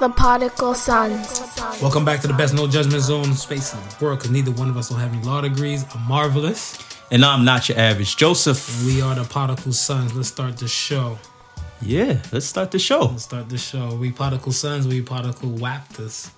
The 0.00 0.08
Particle 0.08 0.74
Sons. 0.74 1.40
Welcome 1.80 2.04
back 2.04 2.20
to 2.22 2.26
the 2.26 2.34
best 2.34 2.52
no 2.52 2.66
judgment 2.66 3.02
zone 3.02 3.32
space 3.34 3.72
in 3.72 3.80
the 3.80 4.04
world 4.04 4.18
because 4.18 4.30
neither 4.30 4.50
one 4.50 4.68
of 4.68 4.76
us 4.76 4.90
will 4.90 4.96
have 4.96 5.12
any 5.12 5.22
law 5.22 5.40
degrees. 5.40 5.84
I'm 5.94 6.02
marvelous. 6.08 6.78
And 7.10 7.24
I'm 7.24 7.44
not 7.44 7.68
your 7.68 7.78
average 7.78 8.16
Joseph. 8.16 8.78
And 8.78 8.86
we 8.86 9.00
are 9.02 9.14
the 9.14 9.24
Particle 9.24 9.72
Sons. 9.72 10.14
Let's 10.14 10.28
start 10.28 10.56
the 10.56 10.68
show. 10.68 11.18
Yeah, 11.80 12.18
let's 12.32 12.46
start 12.46 12.70
the 12.72 12.78
show. 12.78 13.02
Let's 13.06 13.24
start 13.24 13.48
the 13.48 13.58
show. 13.58 13.94
We 13.94 14.10
Particle 14.10 14.52
Sons, 14.52 14.86
we 14.88 15.00
Particle 15.00 15.50
Raptors. 15.50 16.30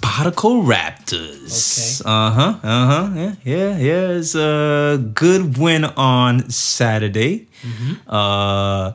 Particle 0.00 0.62
Raptors. 0.62 2.00
Okay. 2.00 2.08
Uh 2.08 2.30
huh. 2.30 2.58
Uh 2.62 2.86
huh. 2.86 3.10
Yeah. 3.14 3.34
Yeah. 3.44 3.78
Yeah. 3.78 4.08
It's 4.18 4.34
a 4.34 4.98
good 5.14 5.58
win 5.58 5.84
on 5.84 6.48
Saturday. 6.50 7.48
Uh, 8.06 8.92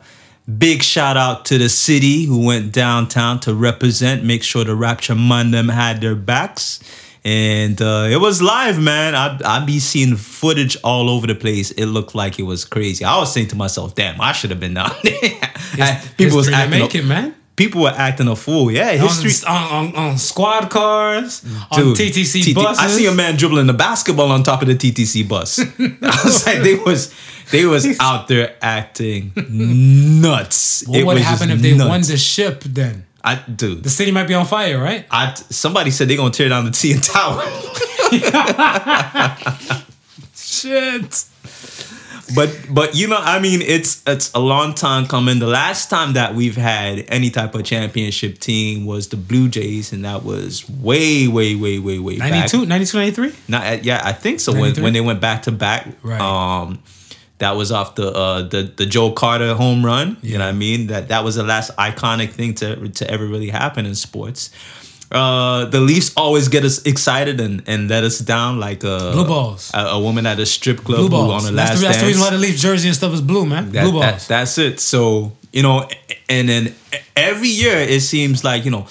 big 0.58 0.84
shout 0.84 1.18
out 1.18 1.46
to 1.46 1.58
the 1.58 1.70
city 1.70 2.26
who 2.26 2.46
went 2.46 2.72
downtown 2.72 3.40
to 3.42 3.54
represent, 3.54 4.24
make 4.24 4.44
sure 4.44 4.64
the 4.64 4.76
Rapture 4.76 5.16
Man 5.16 5.52
them 5.52 5.70
had 5.70 6.02
their 6.02 6.16
backs. 6.16 6.80
And 7.24 7.82
uh, 7.82 8.08
it 8.08 8.18
was 8.18 8.40
live, 8.44 8.80
man. 8.80 9.16
I 9.16 9.40
I 9.44 9.66
be 9.66 9.80
seeing 9.80 10.16
footage 10.16 10.78
all 10.84 11.10
over 11.10 11.26
the 11.26 11.34
place. 11.34 11.72
It 11.72 11.88
looked 11.88 12.14
like 12.14 12.38
it 12.38 12.44
was 12.44 12.66
crazy. 12.66 13.04
I 13.04 13.18
was 13.18 13.34
saying 13.34 13.48
to 13.48 13.56
myself, 13.56 13.96
"Damn, 13.96 14.22
I 14.22 14.32
should 14.32 14.52
have 14.52 14.60
been 14.60 14.76
down 14.76 14.92
there." 15.04 16.02
people 16.18 16.38
was 16.38 16.50
acting. 16.50 16.80
make 16.82 16.94
a- 16.94 17.00
it, 17.00 17.06
man. 17.06 17.34
People 17.56 17.82
were 17.84 17.94
acting 17.96 18.28
a 18.28 18.36
fool. 18.36 18.70
Yeah, 18.70 18.92
history. 18.92 19.32
On, 19.50 19.88
on, 19.88 19.96
on, 19.96 20.18
squad 20.18 20.70
cars, 20.70 21.42
on 21.72 21.80
Dude, 21.80 21.98
TTC 21.98 22.52
TT 22.52 22.54
buses. 22.54 22.84
I 22.84 22.88
see 22.88 23.06
a 23.08 23.14
man 23.14 23.38
dribbling 23.38 23.66
the 23.68 23.74
basketball 23.74 24.30
on 24.32 24.44
top 24.44 24.62
of 24.62 24.68
the 24.68 24.76
TTC 24.76 25.28
bus. 25.28 25.60
I 25.80 26.22
was 26.26 26.46
like, 26.46 26.60
they 26.64 26.76
was 26.76 27.14
they 27.52 27.66
was 27.66 27.86
out 28.00 28.28
there 28.28 28.56
acting 28.62 29.32
nuts. 29.36 30.84
What 30.88 31.00
It 31.00 31.06
would 31.06 31.18
happen 31.18 31.50
if 31.52 31.60
they 31.62 31.76
nuts. 31.76 31.90
won 31.90 32.02
the 32.02 32.18
ship 32.18 32.64
then? 32.64 33.06
I 33.24 33.36
dude, 33.36 33.84
The 33.84 33.90
city 33.90 34.12
might 34.12 34.28
be 34.28 34.34
on 34.36 34.46
fire, 34.46 34.78
right? 34.82 35.06
I 35.10 35.34
somebody 35.50 35.90
said 35.92 36.08
they're 36.08 36.18
gonna 36.18 36.32
tear 36.32 36.50
down 36.50 36.66
the 36.66 36.72
CN 36.72 37.02
Tower, 37.02 37.42
Shit. 40.36 41.26
but 42.36 42.56
but 42.70 42.96
you 42.96 43.08
know, 43.08 43.18
I 43.20 43.40
mean, 43.40 43.62
it's 43.62 44.04
it's 44.08 44.32
a 44.34 44.40
long 44.40 44.74
time 44.74 45.08
coming. 45.08 45.40
The 45.40 45.48
last 45.48 45.90
time 45.90 46.14
that 46.14 46.36
we've 46.36 46.56
had 46.56 47.06
any 47.08 47.30
type 47.30 47.56
of 47.56 47.64
championship 47.64 48.40
team 48.40 48.86
was 48.86 49.08
the 49.10 49.18
Blue 49.18 49.48
Jays, 49.50 49.92
and 49.94 50.06
that 50.06 50.24
was 50.24 50.68
way 50.70 51.28
way 51.28 51.56
way 51.56 51.80
way 51.80 52.00
way 52.00 52.18
back. 52.20 52.32
92, 52.32 52.66
92, 52.66 52.98
93? 52.98 53.34
Not 53.48 53.84
yeah, 53.84 54.02
I 54.04 54.14
think 54.14 54.40
so. 54.40 54.54
When 54.54 54.76
when 54.82 54.94
they 54.94 55.02
went 55.02 55.22
back 55.22 55.44
to 55.44 55.52
back, 55.52 55.88
Right. 56.04 56.22
um, 56.22 56.80
that 57.40 57.56
was 57.56 57.72
off 57.72 57.96
the 57.96 58.12
uh 58.12 58.42
the 58.44 58.72
the 58.76 58.86
Joe 58.86 59.12
Carter 59.12 59.54
home 59.56 59.86
run. 59.86 60.18
You 60.22 60.38
know 60.38 60.46
what 60.46 60.50
I 60.56 60.58
mean? 60.58 60.88
That 60.88 61.08
that 61.10 61.24
was 61.24 61.36
the 61.36 61.44
last 61.44 61.76
iconic 61.78 62.32
thing 62.32 62.54
to 62.56 62.88
to 62.90 63.10
ever 63.12 63.26
really 63.26 63.50
happen 63.50 63.86
in 63.86 63.96
sports. 63.96 64.50
Uh, 65.12 65.66
the 65.66 65.80
Leafs 65.80 66.12
always 66.18 66.48
get 66.50 66.66
us 66.66 66.82
excited 66.84 67.40
and, 67.40 67.62
and 67.68 67.88
let 67.90 68.04
us 68.04 68.18
down 68.20 68.60
like 68.60 68.84
a 68.84 69.12
Blue 69.14 69.26
balls. 69.26 69.72
a, 69.74 69.80
a 69.80 70.00
woman 70.00 70.26
at 70.26 70.40
a 70.40 70.46
strip 70.46 70.78
club 70.84 70.98
Blue 70.98 71.10
who 71.10 71.16
on 71.16 71.28
balls. 71.30 71.46
the 71.46 71.52
That's, 71.52 71.70
last 71.72 71.80
the, 71.80 71.86
that's 71.88 72.00
the 72.02 72.08
reason 72.08 72.22
why 72.22 72.30
the 72.32 72.38
Leaf 72.40 72.58
jersey 72.58 72.88
and 72.88 72.96
stuff 72.98 73.14
is 73.14 73.22
blue, 73.22 73.46
man. 73.46 73.72
That- 73.72 73.84
blue 73.84 73.92
balls. 73.94 74.04
that- 74.04 74.28
that's 74.28 74.58
it. 74.58 74.80
So 74.80 75.32
you 75.54 75.62
know, 75.62 75.88
and 76.28 76.50
then 76.50 76.74
every 77.16 77.48
year 77.50 77.78
it 77.78 78.02
seems 78.02 78.44
like 78.44 78.66
you 78.66 78.72
know 78.72 78.88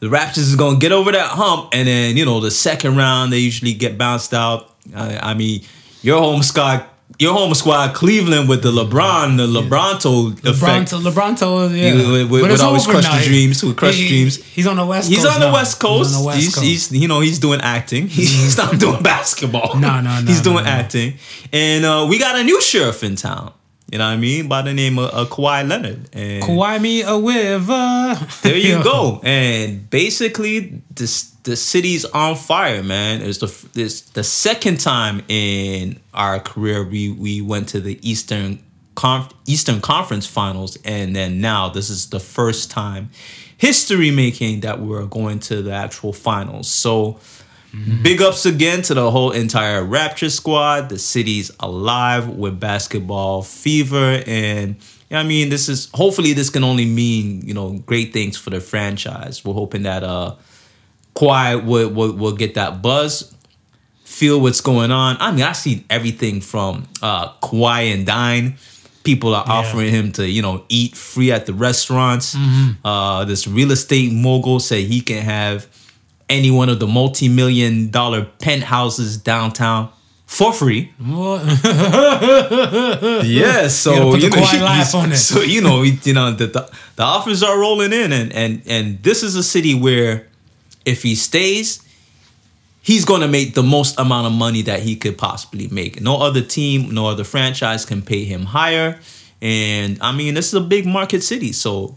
the 0.00 0.08
Raptors 0.08 0.38
is 0.38 0.54
gonna 0.54 0.78
get 0.78 0.92
over 0.92 1.10
that 1.12 1.28
hump, 1.28 1.70
and 1.72 1.88
then 1.88 2.16
you 2.18 2.24
know 2.26 2.40
the 2.40 2.50
second 2.50 2.96
round 2.96 3.32
they 3.32 3.38
usually 3.38 3.72
get 3.72 3.96
bounced 3.96 4.34
out. 4.34 4.70
I, 4.94 5.30
I 5.30 5.34
mean, 5.34 5.62
your 6.02 6.20
home 6.20 6.42
squad, 6.42 6.84
your 7.18 7.32
home 7.32 7.54
squad, 7.54 7.94
Cleveland 7.94 8.48
with 8.48 8.62
the 8.62 8.72
LeBron, 8.72 9.36
the 9.36 9.46
LeBronto 9.46 10.32
LeBron, 10.32 10.50
effect. 10.50 10.88
to, 10.90 10.96
LeBron 10.96 11.38
told, 11.38 11.72
yeah. 11.72 11.92
He 11.92 12.24
But 12.24 12.50
it's 12.50 12.60
would 12.60 12.60
always 12.60 12.86
crush 12.86 13.04
the 13.06 13.24
dreams, 13.28 13.62
would 13.64 13.76
crush 13.76 13.94
He- 13.96 14.08
dreams. 14.08 14.42
He's 14.44 14.66
on 14.66 14.76
the 14.76 14.84
West 14.86 15.08
Coast. 15.08 15.14
He's 15.14 15.24
Coast 15.24 15.34
on 15.34 15.40
the 15.40 15.46
now. 15.46 15.52
West 15.52 15.80
Coast. 15.80 16.08
He's 16.10 16.16
on 16.16 16.22
the 16.22 16.26
West 16.26 16.38
he's, 16.40 16.54
Coast. 16.54 16.66
he's 16.66 16.92
you 16.92 17.08
know 17.08 17.20
he's 17.20 17.38
doing 17.38 17.60
acting. 17.60 18.08
He's 18.08 18.56
not 18.62 18.78
doing 18.78 19.02
basketball. 19.02 19.76
No, 19.78 20.00
no, 20.00 20.20
no, 20.20 20.26
He's 20.26 20.38
no, 20.44 20.52
doing 20.52 20.64
no. 20.64 20.70
acting, 20.70 21.14
and 21.52 21.84
uh, 21.84 22.06
we 22.08 22.18
got 22.18 22.36
a 22.38 22.42
new 22.44 22.60
sheriff 22.60 23.02
in 23.04 23.16
town. 23.16 23.52
You 23.92 23.98
know 23.98 24.06
what 24.06 24.14
I 24.14 24.16
mean? 24.16 24.48
By 24.48 24.62
the 24.62 24.72
name 24.72 24.98
of 24.98 25.10
uh, 25.14 25.26
Kawhi 25.26 25.68
Leonard. 25.68 26.08
And 26.14 26.42
Kawhi 26.42 26.80
me 26.80 27.02
a 27.02 27.16
river. 27.16 28.16
there 28.42 28.56
you 28.56 28.82
go. 28.92 29.20
And 29.22 29.88
basically, 29.88 30.82
this 30.90 31.33
the 31.44 31.56
city's 31.56 32.04
on 32.06 32.36
fire, 32.36 32.82
man. 32.82 33.22
It's 33.22 33.38
the 33.38 33.68
this 33.74 34.00
the 34.00 34.24
second 34.24 34.80
time 34.80 35.22
in 35.28 36.00
our 36.12 36.40
career 36.40 36.82
we 36.82 37.10
we 37.10 37.40
went 37.40 37.68
to 37.70 37.80
the 37.80 37.98
Eastern 38.08 38.58
Conf, 38.94 39.32
Eastern 39.46 39.80
Conference 39.80 40.26
Finals, 40.26 40.78
and 40.84 41.14
then 41.14 41.40
now 41.40 41.68
this 41.68 41.90
is 41.90 42.10
the 42.10 42.20
first 42.20 42.70
time 42.70 43.10
history 43.56 44.10
making 44.10 44.60
that 44.60 44.80
we're 44.80 45.06
going 45.06 45.38
to 45.40 45.62
the 45.62 45.72
actual 45.72 46.12
finals. 46.12 46.68
So. 46.68 47.20
Big 48.02 48.22
ups 48.22 48.46
again 48.46 48.82
to 48.82 48.94
the 48.94 49.10
whole 49.10 49.32
entire 49.32 49.82
Rapture 49.82 50.30
squad. 50.30 50.90
The 50.90 50.98
city's 50.98 51.50
alive 51.58 52.28
with 52.28 52.60
basketball 52.60 53.42
fever, 53.42 54.22
and 54.28 54.76
I 55.10 55.24
mean, 55.24 55.48
this 55.48 55.68
is 55.68 55.90
hopefully 55.92 56.34
this 56.34 56.50
can 56.50 56.62
only 56.62 56.86
mean 56.86 57.42
you 57.44 57.52
know 57.52 57.78
great 57.84 58.12
things 58.12 58.36
for 58.36 58.50
the 58.50 58.60
franchise. 58.60 59.44
We're 59.44 59.54
hoping 59.54 59.82
that 59.82 60.04
uh, 60.04 60.36
Kawhi 61.14 61.64
will, 61.64 61.88
will 61.90 62.12
will 62.12 62.32
get 62.36 62.54
that 62.54 62.82
buzz, 62.82 63.34
feel 64.04 64.40
what's 64.40 64.60
going 64.60 64.90
on. 64.90 65.16
I 65.20 65.30
mean, 65.32 65.42
I 65.44 65.52
see 65.52 65.84
everything 65.88 66.40
from 66.40 66.88
uh, 67.02 67.32
Kawhi 67.34 67.92
and 67.94 68.04
Dine. 68.06 68.56
People 69.04 69.34
are 69.34 69.44
offering 69.46 69.90
him 69.90 70.12
to 70.12 70.26
you 70.28 70.40
know 70.42 70.64
eat 70.68 70.96
free 70.96 71.30
at 71.30 71.46
the 71.46 71.52
restaurants. 71.52 72.34
Uh, 72.84 73.24
this 73.26 73.46
real 73.46 73.70
estate 73.70 74.12
mogul 74.12 74.58
said 74.60 74.84
he 74.84 75.00
can 75.02 75.22
have 75.22 75.66
any 76.30 76.50
one 76.50 76.70
of 76.70 76.80
the 76.80 76.86
multi-million 76.86 77.90
dollar 77.90 78.24
penthouses 78.38 79.18
downtown 79.18 79.90
for 80.26 80.54
free. 80.54 80.90
Yeah, 83.24 83.68
so 83.68 83.92
You 84.14 84.20
you 84.22 84.30
know, 84.30 84.36
it. 85.12 85.16
so 85.16 85.42
you 85.42 85.60
know, 85.60 85.82
you 85.82 86.12
know, 86.14 86.32
the, 86.32 86.46
the 86.46 86.70
the 86.96 87.02
offers 87.02 87.42
are 87.42 87.58
rolling 87.58 87.92
in, 87.92 88.12
and 88.12 88.32
and 88.32 88.62
and 88.66 89.02
this 89.02 89.22
is 89.22 89.36
a 89.36 89.42
city 89.42 89.74
where 89.74 90.26
if 90.84 91.02
he 91.02 91.14
stays, 91.14 91.82
he's 92.82 93.04
going 93.04 93.20
to 93.20 93.28
make 93.28 93.54
the 93.54 93.62
most 93.62 93.98
amount 93.98 94.26
of 94.26 94.32
money 94.32 94.62
that 94.62 94.80
he 94.80 94.96
could 94.96 95.18
possibly 95.18 95.68
make. 95.68 96.00
No 96.00 96.18
other 96.18 96.42
team, 96.42 96.94
no 96.94 97.06
other 97.06 97.24
franchise 97.24 97.84
can 97.84 98.02
pay 98.02 98.24
him 98.24 98.44
higher, 98.46 98.98
and 99.40 99.98
I 100.00 100.12
mean, 100.12 100.34
this 100.34 100.48
is 100.48 100.54
a 100.54 100.60
big 100.60 100.86
market 100.86 101.22
city, 101.22 101.52
so 101.52 101.96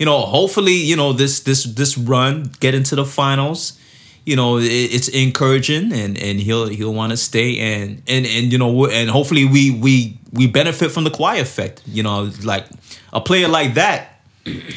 you 0.00 0.06
know, 0.06 0.20
hopefully, 0.20 0.72
you 0.72 0.96
know, 0.96 1.12
this 1.12 1.40
this 1.40 1.64
this 1.64 1.98
run 1.98 2.50
get 2.58 2.74
into 2.74 2.96
the 2.96 3.04
finals. 3.04 3.78
You 4.24 4.34
know, 4.34 4.56
it, 4.56 4.64
it's 4.64 5.08
encouraging, 5.08 5.92
and 5.92 6.16
and 6.16 6.40
he'll 6.40 6.68
he'll 6.68 6.94
want 6.94 7.10
to 7.10 7.18
stay, 7.18 7.58
and 7.58 8.02
and 8.08 8.24
and 8.24 8.50
you 8.50 8.56
know, 8.56 8.86
and 8.86 9.10
hopefully 9.10 9.44
we 9.44 9.70
we 9.70 10.18
we 10.32 10.46
benefit 10.46 10.90
from 10.90 11.04
the 11.04 11.10
Kawhi 11.10 11.38
effect. 11.38 11.82
You 11.86 12.02
know, 12.02 12.30
like 12.42 12.64
a 13.12 13.20
player 13.20 13.46
like 13.46 13.74
that, 13.74 14.22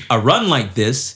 a 0.10 0.20
run 0.20 0.50
like 0.50 0.74
this 0.74 1.16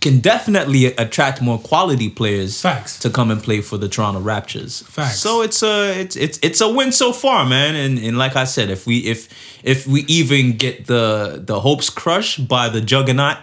can 0.00 0.20
definitely 0.20 0.86
attract 0.86 1.42
more 1.42 1.58
quality 1.58 2.08
players 2.08 2.60
Facts. 2.60 2.98
to 3.00 3.10
come 3.10 3.30
and 3.32 3.42
play 3.42 3.60
for 3.60 3.76
the 3.78 3.88
Toronto 3.88 4.20
Raptors. 4.20 4.84
Facts. 4.84 5.18
So 5.18 5.42
it's 5.42 5.62
a 5.62 6.00
it's 6.00 6.14
it's 6.16 6.38
it's 6.42 6.60
a 6.60 6.72
win 6.72 6.92
so 6.92 7.12
far, 7.12 7.44
man. 7.44 7.74
And 7.74 7.98
and 7.98 8.16
like 8.16 8.36
I 8.36 8.44
said, 8.44 8.70
if 8.70 8.86
we 8.86 8.98
if 8.98 9.28
if 9.64 9.86
we 9.86 10.02
even 10.02 10.56
get 10.56 10.86
the 10.86 11.42
the 11.44 11.60
hopes 11.60 11.90
crushed 11.90 12.46
by 12.46 12.68
the 12.68 12.80
juggernaut 12.80 13.38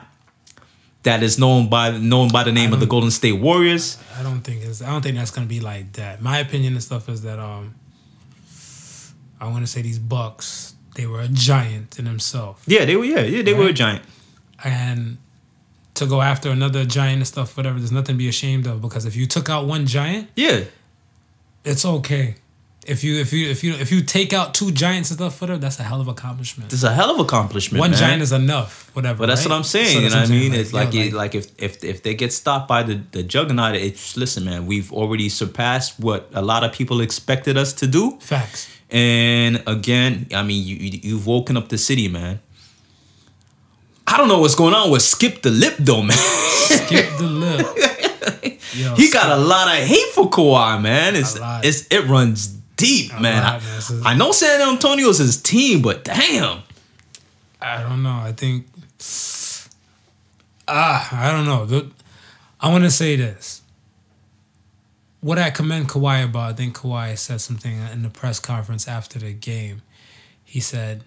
that 1.03 1.21
is 1.21 1.38
known 1.38 1.69
by 1.69 1.91
known 1.97 2.29
by 2.29 2.43
the 2.43 2.53
name 2.53 2.72
of 2.73 2.79
the 2.79 2.85
Golden 2.85 3.11
State 3.11 3.33
Warriors, 3.33 3.97
I 4.17 4.23
don't 4.23 4.41
think 4.41 4.63
it's. 4.63 4.81
I 4.81 4.87
don't 4.91 5.01
think 5.01 5.17
that's 5.17 5.31
gonna 5.31 5.47
be 5.47 5.59
like 5.59 5.91
that. 5.93 6.22
My 6.22 6.39
opinion 6.39 6.73
and 6.73 6.81
stuff 6.83 7.09
is 7.09 7.22
that 7.23 7.37
um, 7.37 7.75
I 9.41 9.49
want 9.49 9.66
to 9.66 9.72
say 9.72 9.81
these 9.81 9.99
Bucks. 9.99 10.73
They 10.95 11.05
were 11.05 11.19
a 11.19 11.27
giant 11.27 11.99
in 11.99 12.05
themselves, 12.05 12.63
yeah, 12.67 12.85
they 12.85 12.95
were 12.95 13.03
yeah 13.03 13.19
yeah 13.19 13.41
they 13.41 13.53
were 13.53 13.67
a 13.67 13.73
giant. 13.73 14.03
and 14.63 15.17
to 15.95 16.05
go 16.05 16.22
after 16.22 16.49
another 16.49 16.85
giant 16.85 17.17
and 17.17 17.28
stuff, 17.28 17.58
whatever. 17.58 17.79
There's 17.79 17.91
nothing 17.91 18.16
to 18.16 18.17
be 18.17 18.29
ashamed 18.29 18.67
of 18.67 18.81
because 18.81 19.05
if 19.05 19.16
you 19.16 19.25
took 19.25 19.49
out 19.49 19.66
one 19.66 19.85
giant, 19.85 20.29
Yeah, 20.35 20.66
it's 21.64 21.85
okay. 21.85 22.35
If 22.85 23.03
you 23.03 23.19
if 23.19 23.34
you 23.34 23.49
if 23.49 23.64
you 23.64 23.73
if 23.73 23.91
you 23.91 24.03
take 24.03 24.31
out 24.31 24.53
two 24.53 24.72
giants 24.72 25.09
and 25.09 25.17
stuff, 25.17 25.41
whatever, 25.41 25.58
that's 25.58 25.79
a 25.79 25.84
hell 25.84 26.02
of 26.02 26.08
accomplishment. 26.08 26.72
it's 26.72 26.84
a 26.84 26.93
hell 26.93 27.09
of 27.09 27.19
accomplishment. 27.19 27.79
One 27.79 27.91
man. 27.91 27.99
giant 27.99 28.22
is 28.22 28.31
enough, 28.31 28.91
whatever. 28.93 29.19
But 29.19 29.25
that's 29.28 29.41
right? 29.41 29.49
what 29.49 29.55
I'm 29.55 29.64
saying. 29.64 29.87
So 29.87 29.99
you 30.02 30.09
know 30.11 30.22
what 30.22 30.29
I 30.29 30.31
mean? 30.31 30.53
It's 30.53 30.72
like, 30.72 30.93
yeah, 30.93 31.05
it, 31.05 31.14
like 31.14 31.34
if 31.34 31.47
if 31.58 31.84
if 31.84 32.03
they 32.03 32.14
get 32.14 32.31
stopped 32.31 32.67
by 32.67 32.84
the 32.84 33.02
the 33.11 33.23
juggernaut, 33.23 33.75
it's 33.75 34.16
listen, 34.16 34.46
man. 34.46 34.67
We've 34.67 34.93
already 34.93 35.29
surpassed 35.29 35.99
what 35.99 36.29
a 36.34 36.43
lot 36.43 36.64
of 36.64 36.73
people 36.73 37.02
expected 37.02 37.58
us 37.58 37.73
to 37.73 37.87
do. 37.87 38.19
facts. 38.19 38.69
And 38.91 39.64
again, 39.66 40.28
I 40.31 40.43
mean, 40.43 40.64
you, 40.64 40.75
you 40.75 40.99
you've 41.02 41.25
woken 41.25 41.58
up 41.58 41.69
the 41.69 41.78
city, 41.79 42.08
man. 42.08 42.40
I 44.07 44.17
don't 44.17 44.28
know 44.28 44.40
what's 44.40 44.55
going 44.55 44.73
on 44.73 44.91
with 44.91 45.02
Skip 45.02 45.41
the 45.41 45.49
Lip 45.52 45.75
though, 45.79 46.02
man. 46.02 46.17
Skip 46.17 47.17
the 47.17 47.23
lip. 48.43 48.61
Yo, 48.73 48.93
he 48.96 49.09
got 49.09 49.31
a 49.37 49.41
lot 49.41 49.67
of 49.67 49.84
hate 49.84 50.09
for 50.13 50.29
Kawhi, 50.29 50.81
man. 50.81 51.16
It's 51.16 51.37
it's 51.63 51.87
it 51.90 52.07
runs 52.07 52.47
deep, 52.78 53.11
man. 53.19 53.43
lot, 53.43 53.61
I, 53.61 53.93
man. 53.93 54.03
I 54.05 54.16
know 54.16 54.31
San 54.31 54.61
Antonio's 54.61 55.17
his 55.17 55.41
team, 55.41 55.81
but 55.81 56.03
damn. 56.03 56.61
I 57.61 57.81
don't 57.81 58.03
know. 58.03 58.11
I 58.11 58.31
think 58.34 58.67
Ah, 60.67 61.28
I 61.28 61.31
don't 61.31 61.46
know. 61.46 61.90
I 62.59 62.69
want 62.72 62.84
to 62.84 62.91
say 62.91 63.16
this. 63.16 63.61
What 65.22 65.40
I 65.40 65.49
commend 65.49 65.90
Kawhi 65.90 66.23
about, 66.25 66.52
I 66.52 66.53
think 66.53 66.78
Kawhi 66.78 67.17
said 67.17 67.41
something 67.41 67.79
in 67.91 68.03
the 68.03 68.09
press 68.09 68.40
conference 68.40 68.87
after 68.87 69.17
the 69.19 69.34
game. 69.34 69.81
He 70.43 70.59
said, 70.59 71.03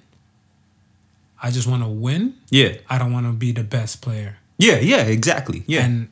"I 1.43 1.51
just 1.51 1.67
want 1.67 1.83
to 1.83 1.89
win. 1.89 2.35
Yeah, 2.51 2.75
I 2.89 2.99
don't 2.99 3.13
want 3.13 3.27
to 3.27 3.33
be 3.33 3.53
the 3.53 3.65
best 3.65 4.01
player." 4.03 4.37
yeah, 4.59 4.79
yeah, 4.81 5.03
exactly. 5.07 5.63
Yeah, 5.67 5.85
And 5.85 6.09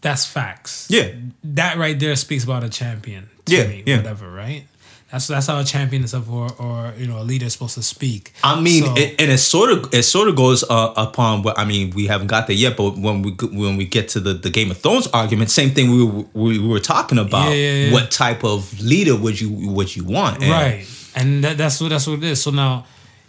that's 0.00 0.24
facts. 0.24 0.86
yeah, 0.88 1.08
That 1.42 1.76
right 1.76 1.98
there 1.98 2.16
speaks 2.16 2.44
about 2.44 2.64
a 2.64 2.68
champion 2.70 3.28
to 3.46 3.54
Yeah, 3.56 3.66
me. 3.66 3.82
yeah. 3.86 3.96
Whatever, 3.98 4.30
right? 4.30 4.64
That's 5.12 5.26
that's 5.28 5.46
how 5.46 5.60
a 5.60 5.64
champion 5.64 6.02
is 6.02 6.10
stuff 6.10 6.28
or 6.30 6.48
or 6.58 6.92
you 6.98 7.06
know 7.06 7.20
a 7.20 7.22
leader 7.30 7.46
is 7.46 7.52
supposed 7.52 7.74
to 7.74 7.82
speak. 7.82 8.32
I 8.42 8.58
mean, 8.60 8.82
So- 8.84 8.94
it, 8.96 9.20
and 9.20 9.30
it 9.30 9.38
sort 9.38 9.70
of 9.70 9.92
it 9.94 10.02
sort 10.04 10.28
of 10.28 10.34
goes 10.34 10.64
uh, 10.64 10.92
upon 10.96 11.42
what 11.42 11.56
I 11.58 11.64
mean. 11.64 11.90
We 11.90 12.06
haven't 12.08 12.26
got 12.28 12.46
there 12.48 12.56
yet, 12.56 12.76
but 12.76 12.96
when 12.98 13.22
we 13.22 13.30
when 13.52 13.76
we 13.76 13.84
get 13.84 14.08
to 14.14 14.20
the, 14.20 14.32
the 14.34 14.50
Game 14.50 14.70
of 14.72 14.78
Thrones 14.78 15.06
argument, 15.08 15.50
same 15.50 15.70
thing 15.70 15.90
we 15.92 16.04
were, 16.04 16.24
we 16.32 16.58
were 16.58 16.80
talking 16.80 17.18
about. 17.18 17.50
Yeah, 17.50 17.54
yeah, 17.54 17.72
yeah. 17.86 17.92
What 17.92 18.10
type 18.10 18.42
of 18.44 18.80
leader 18.80 19.14
would 19.14 19.38
you 19.40 19.50
would 19.50 19.94
you 19.94 20.04
want? 20.04 20.42
And 20.42 20.50
right 20.50 20.86
and 21.14 21.44
that, 21.44 21.58
that's 21.58 21.80
what 21.80 21.90
that's 21.90 22.06
what 22.08 22.18
it 22.18 22.24
is 22.24 22.42
so 22.42 22.50
now 22.50 22.84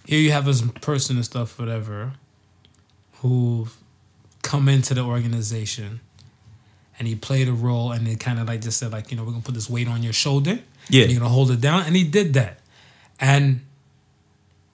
here 0.05 0.19
you 0.19 0.31
have 0.31 0.45
this 0.45 0.61
person 0.81 1.15
and 1.15 1.25
stuff 1.25 1.57
whatever 1.59 2.13
who 3.21 3.67
come 4.41 4.69
into 4.69 4.93
the 4.93 5.01
organization 5.01 5.99
and 6.99 7.07
he 7.07 7.15
played 7.15 7.47
a 7.47 7.53
role 7.53 7.91
and 7.91 8.05
they 8.05 8.15
kind 8.15 8.39
of 8.39 8.47
like 8.47 8.61
just 8.61 8.77
said 8.77 8.91
like 8.91 9.11
you 9.11 9.17
know 9.17 9.23
we're 9.23 9.31
gonna 9.31 9.43
put 9.43 9.55
this 9.55 9.69
weight 9.69 9.87
on 9.87 10.03
your 10.03 10.13
shoulder 10.13 10.59
Yeah. 10.89 11.03
and 11.03 11.11
you're 11.11 11.19
gonna 11.19 11.33
hold 11.33 11.51
it 11.51 11.61
down 11.61 11.83
and 11.85 11.95
he 11.95 12.03
did 12.03 12.33
that 12.33 12.59
and 13.19 13.61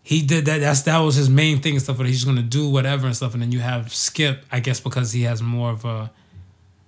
he 0.03 0.21
did 0.25 0.45
that 0.45 0.59
that's 0.59 0.81
that 0.83 0.97
was 0.99 1.15
his 1.15 1.29
main 1.29 1.61
thing 1.61 1.73
and 1.73 1.81
stuff 1.81 1.97
but 1.97 2.05
he's 2.07 2.23
gonna 2.25 2.41
do 2.41 2.67
whatever 2.69 3.05
and 3.07 3.15
stuff 3.15 3.33
and 3.33 3.41
then 3.41 3.51
you 3.51 3.59
have 3.59 3.93
skip 3.93 4.43
i 4.51 4.59
guess 4.59 4.79
because 4.79 5.11
he 5.13 5.23
has 5.23 5.41
more 5.41 5.71
of 5.71 5.85
a 5.85 6.11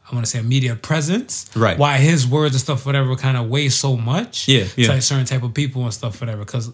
I 0.06 0.14
want 0.14 0.26
to 0.26 0.30
say 0.32 0.40
a 0.40 0.44
media 0.44 0.76
presence, 0.76 1.50
Right. 1.56 1.78
Why 1.78 1.96
his 1.98 2.28
words 2.28 2.54
and 2.54 2.62
stuff, 2.62 2.86
whatever, 2.86 3.16
kind 3.16 3.38
of 3.38 3.48
weigh 3.48 3.70
so 3.70 3.96
much, 3.96 4.50
Yeah, 4.50 4.66
yeah. 4.76 4.88
to 4.88 4.94
like 4.96 5.02
certain 5.02 5.24
type 5.26 5.44
of 5.44 5.54
people 5.54 5.82
and 5.86 5.94
stuff, 5.94 6.20
whatever. 6.20 6.44
Because 6.44 6.74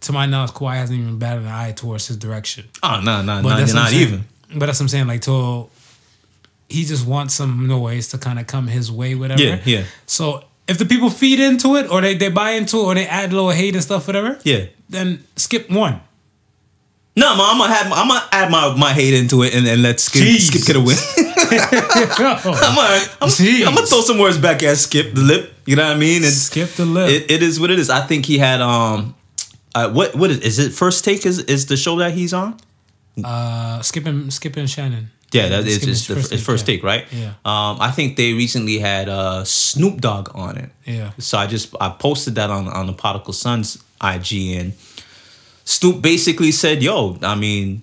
to 0.00 0.12
my 0.12 0.26
knowledge, 0.26 0.52
Kawhi 0.52 0.76
hasn't 0.76 0.98
even 0.98 1.18
batted 1.18 1.42
an 1.42 1.48
eye 1.48 1.72
towards 1.72 2.06
his 2.08 2.16
direction. 2.16 2.66
oh 2.82 3.00
no 3.04 3.22
no 3.22 3.42
But 3.42 3.48
not, 3.50 3.58
that's 3.58 3.74
not 3.74 3.92
even. 3.92 4.24
But 4.56 4.66
that's 4.66 4.78
what 4.78 4.84
I'm 4.84 4.88
saying. 4.88 5.06
Like, 5.06 5.22
to 5.22 5.68
he 6.68 6.84
just 6.84 7.06
wants 7.06 7.34
some 7.34 7.66
noise 7.66 8.08
to 8.08 8.18
kind 8.18 8.38
of 8.38 8.46
come 8.46 8.66
his 8.68 8.90
way, 8.90 9.14
whatever. 9.14 9.42
Yeah, 9.42 9.60
yeah. 9.64 9.84
So 10.06 10.44
if 10.66 10.78
the 10.78 10.86
people 10.86 11.10
feed 11.10 11.38
into 11.40 11.76
it, 11.76 11.90
or 11.90 12.00
they, 12.00 12.14
they 12.16 12.30
buy 12.30 12.52
into 12.52 12.78
it, 12.78 12.84
or 12.84 12.94
they 12.94 13.06
add 13.06 13.30
a 13.30 13.34
little 13.34 13.50
hate 13.50 13.74
and 13.74 13.82
stuff, 13.82 14.06
whatever, 14.06 14.38
Yeah. 14.44 14.66
then 14.88 15.22
skip 15.36 15.70
one. 15.70 16.00
No, 17.16 17.36
man, 17.36 17.46
I'm 17.48 17.58
gonna 17.58 17.72
have 17.74 17.92
I'm 17.92 18.08
gonna 18.08 18.28
add 18.32 18.50
my, 18.50 18.74
my 18.76 18.92
hate 18.92 19.14
into 19.14 19.42
it 19.44 19.54
and, 19.54 19.66
and 19.68 19.82
let 19.82 20.00
Skip 20.00 20.22
Jeez. 20.22 20.48
Skip 20.50 20.66
get 20.66 20.76
a 20.76 20.80
win. 20.80 20.96
I'm 21.78 22.74
gonna 22.74 23.04
I'm, 23.20 23.68
I'm 23.68 23.74
gonna 23.74 23.86
throw 23.86 24.00
some 24.00 24.18
words 24.18 24.38
back 24.38 24.62
at 24.62 24.76
Skip 24.78 25.14
the 25.14 25.20
lip. 25.20 25.52
You 25.66 25.76
know 25.76 25.86
what 25.86 25.96
I 25.96 25.98
mean? 25.98 26.24
And 26.24 26.32
skip 26.32 26.70
the 26.70 26.84
lip. 26.84 27.08
it, 27.10 27.30
it 27.30 27.42
is 27.42 27.58
what 27.60 27.70
it 27.70 27.78
is. 27.78 27.88
I 27.88 28.00
think 28.06 28.26
he 28.26 28.38
had 28.38 28.60
um, 28.60 29.14
uh, 29.74 29.90
what 29.90 30.14
what 30.14 30.30
is 30.30 30.38
is 30.40 30.58
it? 30.58 30.72
First 30.72 31.04
take 31.04 31.26
is 31.26 31.38
is 31.40 31.66
the 31.66 31.76
show 31.76 31.96
that 31.96 32.12
he's 32.12 32.32
on? 32.32 32.56
uh, 33.24 33.80
skipping, 33.82 34.30
Skip 34.30 34.56
and 34.56 34.68
Shannon. 34.68 35.10
Yeah, 35.32 35.48
that 35.48 35.66
is 35.66 35.86
it's 35.86 36.06
the 36.06 36.14
first, 36.14 36.44
first 36.44 36.68
yeah. 36.68 36.74
take, 36.74 36.82
right? 36.84 37.06
Yeah. 37.12 37.28
Um, 37.44 37.78
I 37.80 37.90
think 37.90 38.16
they 38.16 38.32
recently 38.34 38.78
had 38.78 39.08
uh 39.08 39.42
Snoop 39.44 40.00
Dogg 40.00 40.30
on 40.34 40.56
it. 40.58 40.70
Yeah. 40.84 41.10
So 41.18 41.38
I 41.38 41.46
just 41.48 41.74
I 41.80 41.88
posted 41.90 42.36
that 42.36 42.50
on 42.50 42.68
on 42.68 42.86
the 42.86 42.92
Particle 42.92 43.32
Sons 43.32 43.82
IG 44.02 44.32
and 44.58 44.72
Snoop 45.64 46.02
basically 46.02 46.52
said, 46.52 46.82
"Yo, 46.82 47.18
I 47.22 47.34
mean, 47.34 47.82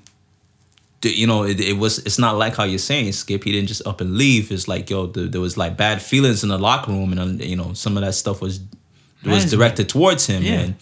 you 1.04 1.28
know, 1.28 1.44
it, 1.44 1.60
it 1.60 1.78
was 1.78 1.98
it's 2.00 2.20
not 2.20 2.38
like 2.38 2.56
how 2.56 2.64
you're 2.64 2.78
saying, 2.80 3.12
Skip. 3.12 3.44
He 3.44 3.52
didn't 3.52 3.68
just 3.68 3.86
up 3.88 4.00
and 4.02 4.16
leave. 4.18 4.52
It's 4.52 4.68
like, 4.68 4.90
yo, 4.90 5.08
th- 5.08 5.32
there 5.32 5.42
was 5.42 5.58
like 5.58 5.76
bad 5.76 6.02
feelings 6.02 6.44
in 6.44 6.50
the 6.50 6.58
locker 6.60 6.92
room, 6.92 7.12
and 7.12 7.42
uh, 7.42 7.44
you 7.44 7.56
know, 7.58 7.74
some 7.74 7.98
of 7.98 8.04
that 8.04 8.14
stuff 8.14 8.40
was 8.42 8.60
was 8.60 9.26
Management. 9.26 9.52
directed 9.52 9.90
towards 9.90 10.26
him, 10.28 10.44
Yeah. 10.44 10.60
and 10.60 10.76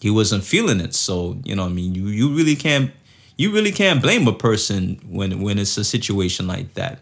he 0.00 0.10
wasn't 0.10 0.44
feeling 0.44 0.80
it. 0.80 0.94
So 0.94 1.38
you 1.44 1.54
know, 1.54 1.64
I 1.66 1.68
mean, 1.68 1.94
you 1.94 2.06
you 2.08 2.34
really 2.34 2.56
can't 2.56 2.90
you 3.36 3.52
really 3.52 3.72
can't 3.72 4.02
blame 4.02 4.26
a 4.28 4.32
person 4.32 5.00
when 5.08 5.40
when 5.40 5.58
it's 5.58 5.76
a 5.76 5.84
situation 5.84 6.46
like 6.46 6.74
that. 6.74 6.98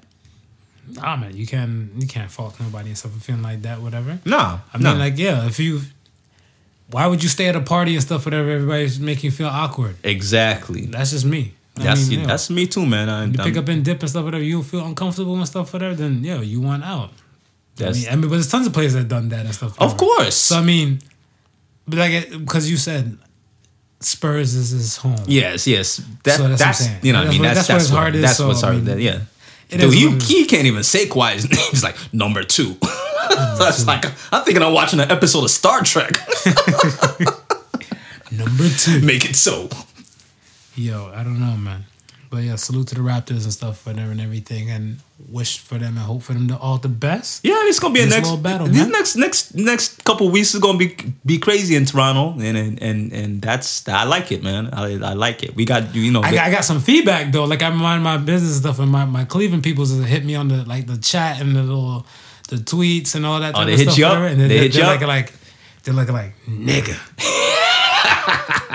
Nah, 0.90 1.16
man, 1.16 1.36
you 1.36 1.46
can 1.46 1.90
you 1.98 2.06
can't 2.06 2.30
fault 2.30 2.58
nobody 2.60 2.88
and 2.88 2.98
stuff 2.98 3.12
for 3.12 3.20
feeling 3.20 3.42
like 3.42 3.62
that, 3.62 3.80
whatever. 3.80 4.18
Nah, 4.24 4.60
I 4.72 4.78
mean, 4.78 4.98
like, 4.98 5.18
yeah, 5.18 5.46
if 5.46 5.60
you, 5.60 5.82
why 6.90 7.06
would 7.06 7.22
you 7.22 7.28
stay 7.28 7.46
at 7.48 7.56
a 7.56 7.60
party 7.60 7.92
and 7.94 8.02
stuff, 8.02 8.24
whatever, 8.24 8.48
everybody's 8.50 8.98
making 8.98 9.24
you 9.24 9.30
feel 9.30 9.48
awkward? 9.48 9.96
exactly. 10.02 10.86
That's 10.86 11.10
just 11.10 11.26
me. 11.26 11.52
I 11.76 11.82
That's 11.84 12.08
mean, 12.08 12.20
yeah, 12.20 12.26
that's 12.26 12.48
me 12.48 12.66
too, 12.66 12.86
man. 12.86 13.08
I, 13.10 13.26
you 13.26 13.32
pick 13.32 13.54
I'm- 13.54 13.58
up 13.58 13.68
and 13.68 13.84
dip 13.84 14.00
and 14.00 14.08
stuff, 14.10 14.24
whatever, 14.24 14.42
you 14.42 14.62
feel 14.62 14.84
uncomfortable 14.86 15.36
and 15.36 15.46
stuff, 15.46 15.72
whatever, 15.74 15.94
then, 15.94 16.24
yeah, 16.24 16.40
you 16.40 16.60
want 16.62 16.82
out. 16.84 17.10
I 17.80 17.92
mean, 17.92 18.06
I 18.08 18.16
mean, 18.16 18.22
but 18.22 18.30
there's 18.30 18.48
tons 18.50 18.66
of 18.66 18.72
players 18.72 18.94
that 18.94 19.06
done 19.08 19.28
that 19.28 19.44
and 19.44 19.54
stuff. 19.54 19.78
of 19.80 19.96
course. 19.98 20.34
So, 20.36 20.56
I 20.58 20.62
mean, 20.62 21.00
but 21.88 21.99
like, 21.99 22.31
because 22.31 22.70
you 22.70 22.76
said 22.76 23.19
Spurs 24.00 24.55
is 24.55 24.70
his 24.70 24.96
home. 24.99 25.17
Yes, 25.26 25.67
yes. 25.67 25.96
That, 25.96 26.05
So 26.05 26.20
that's 26.23 26.38
what 26.40 26.50
I'm 26.50 26.56
that's, 26.56 26.79
saying. 26.79 26.99
you 27.02 27.12
know, 27.12 27.19
what 27.20 27.29
I 27.29 27.31
mean, 27.31 27.40
what- 27.40 27.55
that's 27.55 27.67
that's 27.67 27.88
that's 27.88 27.93
what, 27.93 28.14
is, 28.14 28.23
that's 28.23 28.37
so, 28.37 28.46
what's 28.49 28.62
I 28.62 28.67
hard. 28.67 28.76
mean, 28.76 28.85
that- 28.87 29.00
yeah, 29.00 29.20
dude, 29.70 29.94
you 29.94 30.08
what 30.11 30.17
it 30.19 30.23
is. 30.23 30.29
he 30.29 30.46
can't 30.46 30.67
even 30.67 30.82
say 30.85 31.06
Kawhi's 31.06 31.44
name. 31.50 31.58
He's 31.70 31.82
like 31.82 31.96
number 32.12 32.43
two. 32.44 32.76
so 33.31 33.67
it's 33.69 33.87
like 33.87 34.05
I'm 34.32 34.44
thinking 34.44 34.62
I'm 34.62 34.73
watching 34.73 35.00
an 35.00 35.11
episode 35.11 35.44
of 35.44 35.50
Star 35.50 35.82
Trek. 35.82 36.12
Number 38.31 38.69
two. 38.69 39.00
Make 39.00 39.25
it 39.29 39.37
so. 39.37 39.69
Yo, 40.76 41.11
I 41.14 41.25
don't 41.25 41.41
know, 41.41 41.56
man. 41.56 41.84
But 42.30 42.42
yeah, 42.44 42.56
salute 42.56 42.88
to 42.88 42.94
the 42.94 43.00
Raptors 43.00 43.44
and 43.44 43.52
stuff 43.52 43.78
for 43.80 43.92
them 43.92 44.10
and 44.10 44.20
everything, 44.20 44.70
and 44.70 44.98
wish 45.28 45.58
for 45.58 45.78
them 45.78 45.96
and 45.96 46.04
hope 46.06 46.22
for 46.22 46.32
them 46.34 46.46
the, 46.48 46.56
all 46.58 46.76
the 46.78 46.88
best. 46.88 47.44
Yeah, 47.44 47.54
it's 47.66 47.80
gonna 47.80 47.94
be 47.94 48.02
a 48.02 48.06
next 48.06 48.30
battle, 48.42 48.66
These 48.66 48.82
man. 48.82 48.90
next 48.92 49.16
next 49.16 49.54
next 49.54 50.04
couple 50.04 50.28
weeks 50.30 50.54
is 50.54 50.60
gonna 50.60 50.78
be 50.78 50.94
be 51.25 51.38
crazy 51.38 51.75
in 51.75 51.86
Toronto, 51.86 52.38
and 52.40 52.56
and 52.56 52.82
and, 52.82 53.12
and 53.12 53.42
that's 53.42 53.88
I 53.88 54.04
like 54.04 54.30
it, 54.30 54.42
man. 54.42 54.69
I, 54.72 54.94
I 54.98 55.14
like 55.14 55.42
it. 55.42 55.56
We 55.56 55.64
got 55.64 55.94
you 55.94 56.12
know. 56.12 56.20
I 56.22 56.32
got, 56.32 56.46
I 56.48 56.50
got 56.50 56.64
some 56.64 56.80
feedback 56.80 57.32
though. 57.32 57.44
Like 57.44 57.62
I 57.62 57.70
mind 57.70 58.02
my 58.04 58.19
business 58.19 58.58
stuff, 58.58 58.78
and 58.78 58.90
my, 58.90 59.04
my 59.06 59.24
Cleveland 59.24 59.62
peoples 59.62 59.90
hit 60.04 60.24
me 60.24 60.34
on 60.34 60.48
the 60.48 60.64
like 60.64 60.86
the 60.86 60.98
chat 60.98 61.40
and 61.40 61.56
the 61.56 61.62
little 61.62 62.06
the 62.50 62.56
tweets 62.56 63.14
and 63.14 63.24
all 63.26 63.40
that. 63.40 63.54
Oh, 63.56 63.64
they 63.64 63.72
of 63.74 63.78
hit 63.78 63.86
stuff, 63.88 63.98
you 63.98 64.06
up? 64.06 64.19
And 64.31 64.38
then 64.40 64.48
They 64.48 64.54
they're, 64.54 64.62
hit 64.64 64.74
you 64.74 64.82
they're 64.82 64.90
up? 64.94 65.00
like 65.00 65.08
like 65.31 65.32
they're 65.84 65.94
looking 65.94 66.14
like 66.14 66.34
nigga. 66.46 66.96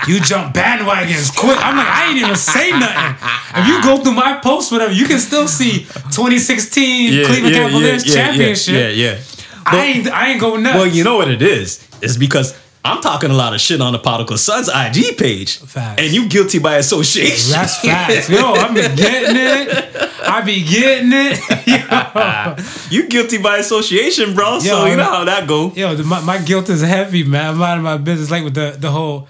you 0.07 0.19
jump 0.21 0.53
bandwagons 0.55 1.35
quick. 1.35 1.57
I'm 1.57 1.77
like, 1.77 1.87
I 1.87 2.09
ain't 2.09 2.19
even 2.19 2.35
say 2.35 2.71
nothing. 2.71 3.61
If 3.61 3.67
you 3.67 3.81
go 3.83 4.03
through 4.03 4.13
my 4.13 4.39
post, 4.43 4.71
whatever, 4.71 4.93
you 4.93 5.05
can 5.05 5.19
still 5.19 5.47
see 5.47 5.85
2016 6.11 7.25
Cleveland 7.25 7.55
Cavaliers 7.55 8.03
championship. 8.03 8.75
Yeah, 8.75 8.89
yeah. 8.89 9.19
I 9.65 9.85
ain't 9.85 10.07
I 10.07 10.29
ain't 10.29 10.41
go 10.41 10.57
nuts. 10.57 10.75
Well, 10.75 10.87
you 10.87 11.03
know 11.03 11.15
what 11.15 11.29
it 11.29 11.41
is? 11.41 11.87
It's 12.01 12.17
because 12.17 12.59
I'm 12.85 13.01
talking 13.01 13.31
a 13.31 13.33
lot 13.33 13.53
of 13.53 13.61
shit 13.61 13.79
on 13.79 13.93
the 13.93 13.99
Particle 13.99 14.37
Sons 14.37 14.67
IG 14.67 15.17
page. 15.17 15.57
Facts. 15.59 16.01
And 16.01 16.11
you 16.11 16.27
guilty 16.27 16.59
by 16.59 16.77
association. 16.77 17.51
That's 17.51 17.79
facts. 17.85 18.29
Yo, 18.29 18.39
I 18.39 18.67
be 18.73 18.81
getting 18.95 19.37
it. 19.37 20.11
I 20.21 20.41
be 20.41 20.63
getting 20.63 21.11
it. 21.13 21.39
Yo. 21.67 22.65
you 22.89 23.07
guilty 23.07 23.37
by 23.37 23.57
association, 23.57 24.35
bro. 24.35 24.59
so 24.59 24.85
you 24.85 24.97
know 24.97 25.03
how 25.03 25.23
that 25.23 25.47
go. 25.47 25.71
Yo, 25.71 25.95
my, 26.03 26.19
my 26.21 26.37
guilt 26.39 26.69
is 26.69 26.81
heavy, 26.81 27.23
man. 27.23 27.51
I'm 27.51 27.57
minding 27.57 27.83
my 27.83 27.97
business, 27.97 28.29
like 28.29 28.43
with 28.43 28.55
the, 28.55 28.75
the 28.77 28.91
whole 28.91 29.29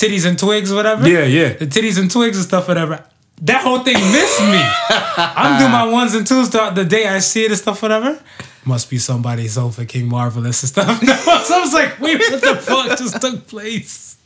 titties 0.00 0.26
and 0.26 0.38
twigs, 0.38 0.72
whatever. 0.72 1.08
Yeah, 1.08 1.24
yeah. 1.24 1.52
The 1.54 1.66
titties 1.66 1.98
and 2.00 2.10
twigs 2.10 2.36
and 2.36 2.46
stuff, 2.46 2.68
whatever. 2.68 3.04
That 3.42 3.62
whole 3.62 3.80
thing 3.80 3.94
missed 3.94 4.40
me. 4.42 4.60
I'm 5.16 5.58
doing 5.58 5.72
my 5.72 5.84
ones 5.90 6.14
and 6.14 6.26
twos 6.26 6.48
throughout 6.48 6.74
the 6.74 6.84
day. 6.84 7.06
I 7.06 7.20
see 7.20 7.44
it 7.44 7.50
and 7.50 7.58
stuff, 7.58 7.80
whatever. 7.82 8.18
Must 8.64 8.90
be 8.90 8.98
somebody 8.98 9.48
Sofa 9.48 9.86
King 9.86 10.08
Marvelous 10.08 10.62
and 10.62 10.68
stuff. 10.68 11.02
So 11.46 11.54
I 11.56 11.60
was 11.60 11.72
like, 11.72 11.98
wait, 12.00 12.18
what 12.20 12.40
the 12.40 12.56
fuck 12.56 12.98
just 12.98 13.20
took 13.20 13.46
place? 13.46 14.16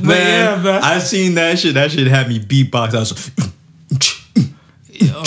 Man, 0.00 0.56
yeah, 0.56 0.62
man. 0.62 0.82
I 0.82 0.98
seen 0.98 1.34
that 1.34 1.58
shit. 1.58 1.74
That 1.74 1.90
shit 1.90 2.06
had 2.06 2.28
me 2.28 2.40
beatbox. 2.40 2.94
I 2.94 2.98
was 3.00 3.30
like, 3.38 3.48
Yo, 4.88 5.22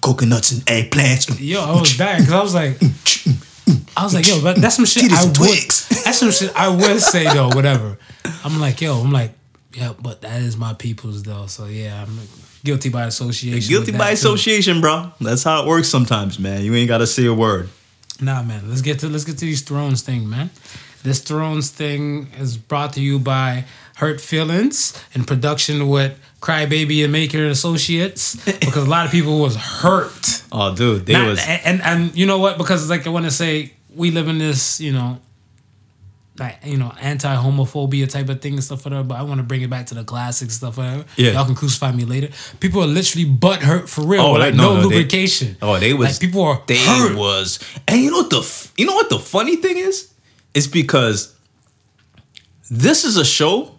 coconuts 0.00 0.52
and 0.52 0.62
eggplants. 0.66 1.36
yo, 1.40 1.62
I 1.62 1.80
was 1.80 1.96
dying 1.96 2.20
because 2.22 2.32
I 2.34 2.42
was 2.42 2.54
like, 2.54 2.72
mm, 2.78 2.88
mm, 2.88 3.47
I 3.96 4.04
was 4.04 4.14
like, 4.14 4.26
yo, 4.26 4.42
but 4.42 4.56
that's 4.56 4.76
some 4.76 4.84
shit 4.84 5.04
Titties 5.04 5.16
I 5.16 5.22
and 5.22 5.38
would. 5.38 5.46
twigs. 5.48 5.88
That's 6.04 6.18
some 6.18 6.30
shit 6.30 6.52
I 6.56 6.68
would 6.68 7.00
say 7.00 7.24
though. 7.24 7.48
Whatever. 7.54 7.98
I'm 8.44 8.58
like, 8.60 8.80
yo, 8.80 8.94
I'm 9.00 9.12
like, 9.12 9.32
yeah, 9.74 9.92
but 10.00 10.22
that 10.22 10.40
is 10.42 10.56
my 10.56 10.72
people's 10.74 11.22
though. 11.22 11.46
So 11.46 11.66
yeah, 11.66 12.02
I'm 12.02 12.18
guilty 12.64 12.88
by 12.88 13.04
association. 13.06 13.68
Guilty 13.68 13.92
by 13.92 13.98
that, 13.98 14.08
too. 14.10 14.14
association, 14.14 14.80
bro. 14.80 15.12
That's 15.20 15.42
how 15.42 15.62
it 15.62 15.68
works 15.68 15.88
sometimes, 15.88 16.38
man. 16.38 16.62
You 16.62 16.74
ain't 16.74 16.88
gotta 16.88 17.06
say 17.06 17.26
a 17.26 17.34
word. 17.34 17.68
Nah, 18.20 18.42
man. 18.42 18.68
Let's 18.68 18.82
get 18.82 19.00
to 19.00 19.08
let's 19.08 19.24
get 19.24 19.38
to 19.38 19.44
these 19.44 19.62
Thrones 19.62 20.02
thing, 20.02 20.28
man. 20.28 20.50
This 21.02 21.20
Thrones 21.20 21.70
thing 21.70 22.28
is 22.38 22.56
brought 22.56 22.94
to 22.94 23.00
you 23.00 23.18
by 23.18 23.64
Hurt 23.98 24.20
Feelings 24.20 24.94
in 25.14 25.24
production 25.24 25.88
with 25.88 26.16
Crybaby 26.40 27.02
and 27.02 27.12
Maker 27.12 27.46
Associates 27.46 28.36
because 28.60 28.86
a 28.86 28.88
lot 28.88 29.06
of 29.06 29.12
people 29.12 29.40
was 29.40 29.56
hurt. 29.56 30.42
Oh, 30.52 30.74
dude, 30.74 31.04
they 31.06 31.14
Not- 31.14 31.26
was 31.26 31.40
and, 31.46 31.60
and 31.64 31.82
and 31.82 32.16
you 32.16 32.24
know 32.26 32.38
what? 32.38 32.58
Because 32.58 32.88
like 32.88 33.06
I 33.06 33.10
want 33.10 33.24
to 33.24 33.30
say, 33.32 33.72
we 33.94 34.10
live 34.12 34.28
in 34.28 34.38
this, 34.38 34.80
you 34.80 34.92
know, 34.92 35.18
like 36.38 36.58
you 36.64 36.76
know 36.76 36.92
anti 37.00 37.34
homophobia 37.34 38.08
type 38.08 38.28
of 38.28 38.40
thing 38.40 38.52
and 38.52 38.62
stuff 38.62 38.84
whatever. 38.84 39.02
But 39.02 39.16
I 39.18 39.22
want 39.22 39.38
to 39.38 39.42
bring 39.42 39.62
it 39.62 39.70
back 39.70 39.86
to 39.86 39.94
the 39.96 40.04
classic 40.04 40.52
stuff 40.52 40.78
whatever. 40.78 41.04
Yeah. 41.16 41.32
y'all 41.32 41.44
can 41.46 41.56
crucify 41.56 41.90
me 41.90 42.04
later. 42.04 42.28
People 42.60 42.80
are 42.84 42.86
literally 42.86 43.24
butt 43.28 43.62
hurt 43.64 43.88
for 43.88 44.02
real. 44.06 44.20
Oh, 44.22 44.32
like, 44.34 44.54
no, 44.54 44.74
no, 44.76 44.82
no, 44.82 44.88
they- 44.88 44.94
lubrication. 44.98 45.56
Oh, 45.60 45.76
they 45.80 45.92
was 45.92 46.10
like 46.10 46.20
people 46.20 46.44
are 46.44 46.62
they 46.68 46.78
hurt. 46.78 47.16
was, 47.16 47.58
and 47.88 48.00
you 48.00 48.12
know 48.12 48.18
what 48.18 48.30
the 48.30 48.70
you 48.76 48.86
know 48.86 48.94
what 48.94 49.10
the 49.10 49.18
funny 49.18 49.56
thing 49.56 49.76
is? 49.76 50.14
It's 50.54 50.68
because 50.68 51.34
this 52.70 53.04
is 53.04 53.16
a 53.16 53.24
show 53.24 53.74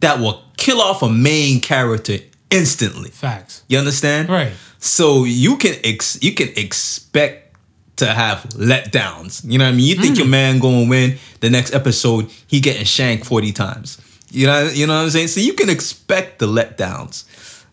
that 0.00 0.18
will 0.20 0.42
kill 0.56 0.80
off 0.80 1.02
a 1.02 1.08
main 1.10 1.60
character 1.60 2.18
instantly. 2.50 3.10
Facts. 3.10 3.62
You 3.68 3.78
understand? 3.78 4.28
Right. 4.28 4.52
So 4.78 5.24
you 5.24 5.56
can 5.56 5.74
ex- 5.84 6.18
you 6.22 6.32
can 6.34 6.48
expect 6.56 7.56
to 7.96 8.06
have 8.06 8.38
letdowns. 8.54 9.42
You 9.44 9.58
know 9.58 9.64
what 9.66 9.72
I 9.72 9.76
mean? 9.76 9.86
You 9.86 9.94
think 9.96 10.14
Mm. 10.14 10.18
your 10.18 10.26
man 10.26 10.58
gonna 10.58 10.88
win 10.88 11.16
the 11.40 11.48
next 11.50 11.72
episode, 11.74 12.28
he 12.46 12.60
getting 12.60 12.84
shanked 12.84 13.24
40 13.24 13.52
times. 13.52 13.98
You 14.30 14.46
know, 14.48 14.68
you 14.68 14.86
know 14.86 14.94
what 14.96 15.02
I'm 15.04 15.10
saying? 15.10 15.28
So 15.28 15.40
you 15.40 15.52
can 15.52 15.70
expect 15.70 16.40
the 16.40 16.46
letdowns. 16.48 17.24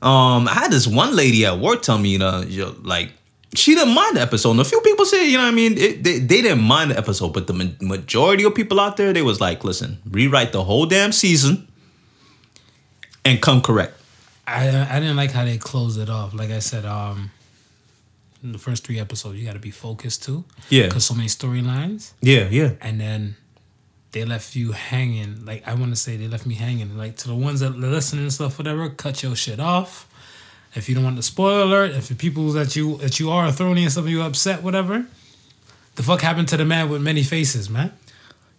Um, 0.03 0.47
I 0.47 0.53
had 0.53 0.71
this 0.71 0.85
one 0.87 1.15
lady 1.15 1.45
at 1.45 1.57
work 1.59 1.81
tell 1.81 1.97
me, 1.97 2.09
you 2.09 2.19
know, 2.19 2.43
like 2.83 3.11
she 3.55 3.73
didn't 3.75 3.93
mind 3.93 4.17
the 4.17 4.21
episode. 4.21 4.51
And 4.51 4.59
a 4.61 4.63
few 4.63 4.79
people 4.81 5.05
say, 5.05 5.27
you 5.29 5.37
know 5.37 5.43
what 5.43 5.49
I 5.51 5.55
mean? 5.55 5.77
It, 5.77 6.03
they, 6.03 6.19
they 6.19 6.41
didn't 6.41 6.61
mind 6.61 6.91
the 6.91 6.97
episode, 6.97 7.33
but 7.33 7.47
the 7.47 7.53
ma- 7.53 7.65
majority 7.81 8.43
of 8.43 8.53
people 8.55 8.79
out 8.79 8.97
there, 8.97 9.11
they 9.13 9.21
was 9.23 9.41
like, 9.41 9.63
listen, 9.63 9.97
rewrite 10.09 10.51
the 10.53 10.63
whole 10.63 10.85
damn 10.85 11.11
season 11.11 11.67
and 13.25 13.41
come 13.41 13.61
correct. 13.61 13.93
I 14.47 14.67
I 14.67 14.99
didn't 14.99 15.15
like 15.17 15.31
how 15.31 15.45
they 15.45 15.57
closed 15.57 15.99
it 15.99 16.09
off. 16.09 16.33
Like 16.33 16.49
I 16.51 16.59
said, 16.59 16.85
um, 16.85 17.31
in 18.43 18.51
the 18.51 18.57
first 18.57 18.85
three 18.85 18.99
episodes, 18.99 19.37
you 19.39 19.45
got 19.45 19.53
to 19.53 19.59
be 19.59 19.71
focused 19.71 20.23
too. 20.23 20.43
Yeah. 20.69 20.87
Because 20.87 21.05
so 21.05 21.13
many 21.13 21.27
storylines, 21.29 22.13
Yeah, 22.21 22.47
yeah. 22.49 22.71
and 22.81 22.99
then 22.99 23.35
they 24.11 24.25
left 24.25 24.55
you 24.55 24.71
hanging. 24.73 25.45
Like 25.45 25.67
I 25.67 25.73
want 25.75 25.91
to 25.91 25.95
say, 25.95 26.17
they 26.17 26.27
left 26.27 26.45
me 26.45 26.55
hanging. 26.55 26.97
Like 26.97 27.17
to 27.17 27.27
the 27.27 27.35
ones 27.35 27.59
that 27.61 27.73
are 27.73 27.77
listening 27.77 28.23
and 28.23 28.33
stuff, 28.33 28.57
whatever, 28.57 28.89
cut 28.89 29.21
your 29.23 29.35
shit 29.35 29.59
off. 29.59 30.07
If 30.73 30.87
you 30.89 30.95
don't 30.95 31.03
want 31.03 31.17
the 31.17 31.23
spoiler 31.23 31.63
alert, 31.63 31.91
if 31.91 32.07
the 32.07 32.15
people 32.15 32.49
that 32.53 32.75
you 32.75 32.97
that 32.97 33.19
you 33.19 33.29
are 33.29 33.51
throwing 33.51 33.77
and 33.83 33.91
stuff, 33.91 34.07
you 34.07 34.21
upset, 34.23 34.63
whatever. 34.63 35.05
The 35.95 36.03
fuck 36.03 36.21
happened 36.21 36.47
to 36.49 36.57
the 36.57 36.63
man 36.65 36.89
with 36.89 37.01
many 37.01 37.21
faces, 37.23 37.69
man? 37.69 37.91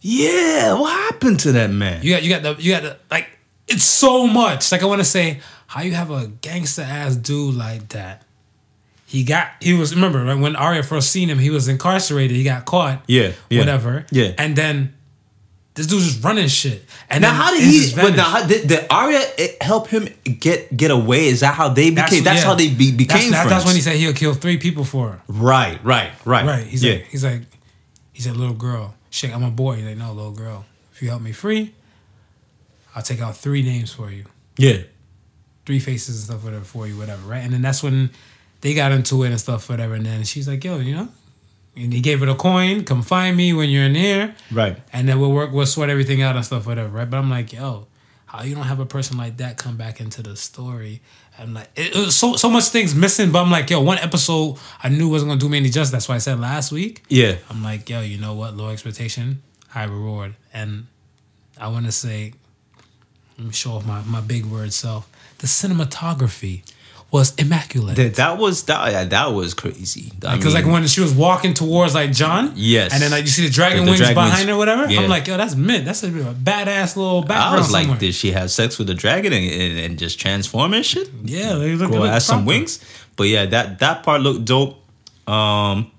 Yeah, 0.02 0.74
what 0.78 0.92
happened 1.12 1.40
to 1.40 1.52
that 1.52 1.70
man? 1.70 2.02
You 2.02 2.12
got 2.12 2.22
you 2.22 2.28
got 2.28 2.42
the 2.42 2.62
you 2.62 2.70
got 2.72 2.82
the 2.82 2.96
like 3.10 3.28
it's 3.72 3.84
so 3.84 4.26
much. 4.26 4.70
Like 4.72 4.82
I 4.82 4.86
want 4.86 5.00
to 5.00 5.04
say, 5.04 5.40
how 5.66 5.82
you 5.82 5.92
have 5.92 6.10
a 6.10 6.28
gangster 6.28 6.82
ass 6.82 7.16
dude 7.16 7.54
like 7.54 7.88
that? 7.90 8.22
He 9.06 9.24
got 9.24 9.48
he 9.60 9.74
was 9.74 9.94
remember 9.94 10.24
right, 10.24 10.38
when 10.38 10.56
Arya 10.56 10.82
first 10.82 11.10
seen 11.10 11.28
him, 11.28 11.38
he 11.38 11.50
was 11.50 11.68
incarcerated. 11.68 12.36
He 12.36 12.44
got 12.44 12.64
caught. 12.64 13.02
Yeah, 13.06 13.32
yeah, 13.50 13.58
whatever. 13.58 14.06
yeah. 14.10 14.32
and 14.38 14.56
then 14.56 14.94
this 15.74 15.86
dude's 15.86 16.06
just 16.12 16.24
running 16.24 16.48
shit. 16.48 16.84
And 17.10 17.22
Now, 17.22 17.28
then 17.32 17.40
how 17.40 17.50
did 17.52 17.62
he? 17.62 17.92
But 17.94 18.16
now, 18.16 18.46
did, 18.46 18.68
did 18.68 18.86
Arya 18.90 19.20
eh, 19.38 19.48
help 19.60 19.88
him 19.88 20.08
get 20.24 20.74
get 20.74 20.90
away? 20.90 21.26
Is 21.26 21.40
that 21.40 21.54
how 21.54 21.68
they 21.68 21.90
became? 21.90 22.24
That's, 22.24 22.40
yeah. 22.40 22.46
how 22.46 22.54
they 22.54 22.68
be, 22.68 22.92
became 22.92 23.30
That's, 23.30 23.42
friends. 23.42 23.50
that's 23.50 23.64
when 23.66 23.74
he 23.74 23.80
said 23.80 23.96
he'll 23.96 24.12
kill 24.12 24.34
three 24.34 24.56
people 24.58 24.84
for 24.84 25.12
her. 25.12 25.22
right, 25.28 25.82
right, 25.84 26.10
right, 26.24 26.46
Right. 26.46 26.64
He's 26.66 26.82
yeah, 26.82 26.94
like 26.94 27.04
he's 27.06 27.24
like 27.24 27.42
he's 28.12 28.26
a 28.26 28.32
little 28.34 28.54
girl. 28.54 28.94
Shit, 29.10 29.34
I'm 29.34 29.42
a 29.42 29.50
boy. 29.50 29.76
He's 29.76 29.86
like, 29.86 29.96
no, 29.98 30.12
little 30.12 30.32
girl. 30.32 30.64
If 30.92 31.02
you 31.02 31.08
help 31.08 31.22
me 31.22 31.32
free, 31.32 31.74
I'll 32.94 33.02
take 33.02 33.20
out 33.20 33.36
three 33.36 33.62
names 33.62 33.92
for 33.92 34.10
you. 34.10 34.24
yeah, 34.56 34.78
three 35.66 35.78
faces 35.78 36.16
and 36.16 36.24
stuff, 36.24 36.44
whatever, 36.44 36.64
for 36.64 36.86
you, 36.86 36.96
whatever, 36.98 37.26
right? 37.28 37.42
And 37.42 37.52
then 37.52 37.62
that's 37.62 37.82
when 37.82 38.10
they 38.60 38.74
got 38.74 38.92
into 38.92 39.22
it 39.24 39.28
and 39.30 39.40
stuff, 39.40 39.68
whatever. 39.68 39.94
And 39.94 40.04
then 40.06 40.24
she's 40.24 40.48
like, 40.48 40.62
yo, 40.64 40.78
you 40.78 40.94
know? 40.94 41.08
And 41.74 41.92
he 41.92 42.00
gave 42.00 42.20
her 42.20 42.26
the 42.26 42.34
coin, 42.34 42.84
come 42.84 43.00
find 43.02 43.34
me 43.36 43.52
when 43.54 43.70
you're 43.70 43.84
in 43.84 43.94
here. 43.94 44.34
right. 44.50 44.76
And 44.92 45.08
then 45.08 45.18
we'll 45.20 45.32
work, 45.32 45.52
we'll 45.52 45.64
sort 45.66 45.88
everything 45.88 46.20
out 46.20 46.36
and 46.36 46.44
stuff, 46.44 46.66
whatever, 46.66 46.88
right? 46.90 47.08
But 47.08 47.16
I'm 47.16 47.30
like, 47.30 47.52
yo, 47.52 47.86
how 48.26 48.42
you 48.42 48.54
don't 48.54 48.64
have 48.64 48.78
a 48.80 48.86
person 48.86 49.16
like 49.16 49.38
that 49.38 49.56
come 49.56 49.76
back 49.76 50.00
into 50.00 50.22
the 50.22 50.36
story? 50.36 51.00
I'm 51.38 51.54
like, 51.54 51.70
it, 51.76 51.96
it 51.96 52.06
was 52.06 52.14
so 52.14 52.36
so 52.36 52.50
much 52.50 52.64
things 52.68 52.94
missing, 52.94 53.32
but 53.32 53.42
I'm 53.42 53.50
like, 53.50 53.70
yo, 53.70 53.80
one 53.80 53.96
episode 53.98 54.58
I 54.82 54.90
knew 54.90 55.08
wasn't 55.08 55.30
gonna 55.30 55.40
do 55.40 55.48
me 55.48 55.56
any 55.58 55.70
justice. 55.70 55.90
That's 55.92 56.08
why 56.08 56.16
I 56.16 56.18
said 56.18 56.38
last 56.38 56.72
week. 56.72 57.02
Yeah, 57.08 57.36
I'm 57.48 57.62
like, 57.62 57.88
yo, 57.88 58.00
you 58.02 58.18
know 58.18 58.34
what? 58.34 58.54
Low 58.54 58.68
expectation, 58.68 59.42
high 59.68 59.84
reward. 59.84 60.34
And 60.52 60.88
I 61.58 61.68
want 61.68 61.86
to 61.86 61.92
say, 61.92 62.34
let 63.42 63.48
me 63.48 63.52
show 63.52 63.72
off 63.72 63.86
my, 63.86 64.00
my 64.02 64.20
big 64.20 64.46
word 64.46 64.72
self. 64.72 65.08
The 65.38 65.46
cinematography 65.48 66.62
was 67.10 67.34
immaculate. 67.34 67.96
that, 67.96 68.14
that 68.14 68.38
was 68.38 68.62
that. 68.64 68.90
Yeah, 68.92 69.04
that 69.04 69.26
was 69.34 69.52
crazy. 69.52 70.12
Because 70.18 70.54
like 70.54 70.64
when 70.64 70.86
she 70.86 71.00
was 71.02 71.12
walking 71.12 71.52
towards 71.52 71.94
like 71.94 72.12
Jon, 72.12 72.52
Yes. 72.54 72.92
and 72.94 73.02
then 73.02 73.10
like 73.10 73.24
you 73.24 73.30
see 73.30 73.44
the 73.46 73.50
dragon 73.52 73.84
The 73.84 73.90
wings 73.90 73.98
dragon 73.98 74.14
behind 74.14 74.34
wings. 74.34 74.48
her, 74.48 74.56
whatever. 74.56 74.90
Yeah. 74.90 75.00
I'm 75.00 75.10
like, 75.10 75.26
yo, 75.26 75.36
that's 75.36 75.54
mid. 75.56 75.84
That's 75.84 76.02
a, 76.04 76.08
badass 76.10 76.96
little 76.96 77.20
background 77.22 77.56
I 77.56 77.58
was 77.58 77.70
like, 77.72 77.82
somewhere. 77.82 77.98
did 77.98 78.14
she 78.14 78.30
have 78.32 78.50
sex 78.50 78.78
with 78.78 78.86
the 78.86 78.94
dragon 78.94 79.32
and, 79.34 79.44
and, 79.50 79.78
and 79.78 79.98
just 79.98 80.18
transform 80.20 80.72
and 80.72 80.86
shit? 80.86 81.10
yeah, 81.24 81.54
they 81.54 81.74
look, 81.74 81.90
look 81.90 82.06
has 82.08 82.24
some 82.24 82.46
wings. 82.46 82.78
But 83.16 83.24
yeah, 83.24 83.44
that 83.46 83.80
that 83.80 84.04
part 84.04 84.22
looked 84.22 84.44
dope. 84.46 84.78
Um, 85.28 85.90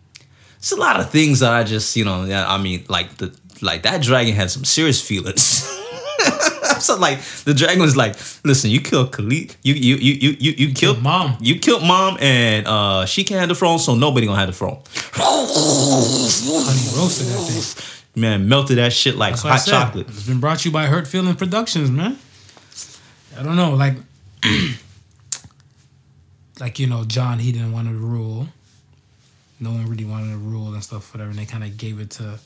it's 0.58 0.72
a 0.72 0.78
lot 0.78 1.00
of 1.00 1.12
things 1.12 1.42
that 1.42 1.52
I 1.54 1.64
just 1.64 1.96
you 1.96 2.06
know. 2.06 2.24
yeah, 2.26 2.52
I 2.52 2.58
mean, 2.58 2.86
like 2.88 3.18
the 3.18 3.36
like 3.62 3.84
that 3.84 4.02
dragon 4.02 4.34
had 4.34 4.50
some 4.50 4.66
serious 4.66 5.00
feelings. 5.06 5.70
so 6.80 6.98
like 6.98 7.22
the 7.46 7.54
dragon 7.54 7.82
was 7.82 7.96
like, 7.98 8.16
listen, 8.44 8.70
you 8.70 8.82
killed 8.82 9.12
Khalid, 9.12 9.56
you 9.64 9.74
you 9.74 9.96
you 9.96 10.14
you 10.14 10.36
you, 10.40 10.52
you 10.58 10.74
killed 10.74 11.02
mom. 11.02 11.38
you 11.42 11.60
killed 11.60 11.84
mom, 11.84 12.18
and 12.20 12.68
uh, 12.68 13.06
she 13.06 13.24
can't 13.24 13.40
have 13.40 13.50
the 13.50 13.56
throne, 13.56 13.80
so 13.80 13.96
nobody 13.96 14.28
gonna 14.28 14.40
have 14.40 14.48
the 14.48 14.54
throne. 14.54 14.82
Honey 15.14 16.98
roasted 16.98 17.28
that 17.28 17.40
thing. 17.48 18.22
Man, 18.22 18.48
melted 18.48 18.78
that 18.78 18.94
shit 18.94 19.16
like 19.16 19.42
That's 19.42 19.66
hot 19.66 19.66
chocolate. 19.66 20.08
It's 20.08 20.28
been 20.28 20.40
brought 20.40 20.60
to 20.60 20.70
you 20.70 20.74
by 20.74 20.86
Hurt 20.86 21.08
Feeling 21.08 21.36
Productions, 21.36 21.90
man. 21.90 22.20
I 23.38 23.42
don't 23.42 23.56
know, 23.56 23.72
like, 23.74 23.96
like 26.60 26.78
you 26.78 26.86
know, 26.86 27.04
Jon 27.06 27.40
he 27.40 27.52
didn't 27.52 27.72
want 27.72 27.88
to 27.88 27.94
rule. 27.96 28.48
No 29.60 29.72
one 29.72 29.88
really 29.88 30.06
wanted 30.06 30.32
to 30.32 30.38
rule 30.38 30.74
and 30.74 30.84
stuff, 30.84 31.14
whatever. 31.14 31.32
And 31.32 31.40
they 31.40 31.46
kind 31.46 31.64
of 31.64 31.78
gave 31.78 32.00
it 32.00 32.12
to 32.12 32.38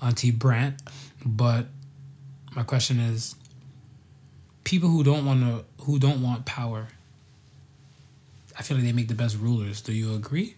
Auntie 0.00 0.30
Brant. 0.30 0.80
But 1.24 1.66
my 2.56 2.62
question 2.62 2.98
is, 2.98 3.36
people 4.64 4.88
who 4.88 5.04
don't 5.04 5.26
want 5.26 5.40
to, 5.40 5.84
who 5.84 5.98
don't 5.98 6.22
want 6.22 6.46
power, 6.46 6.88
I 8.58 8.62
feel 8.62 8.78
like 8.78 8.86
they 8.86 8.92
make 8.92 9.08
the 9.08 9.14
best 9.14 9.36
rulers. 9.38 9.82
Do 9.82 9.92
you 9.92 10.14
agree? 10.14 10.56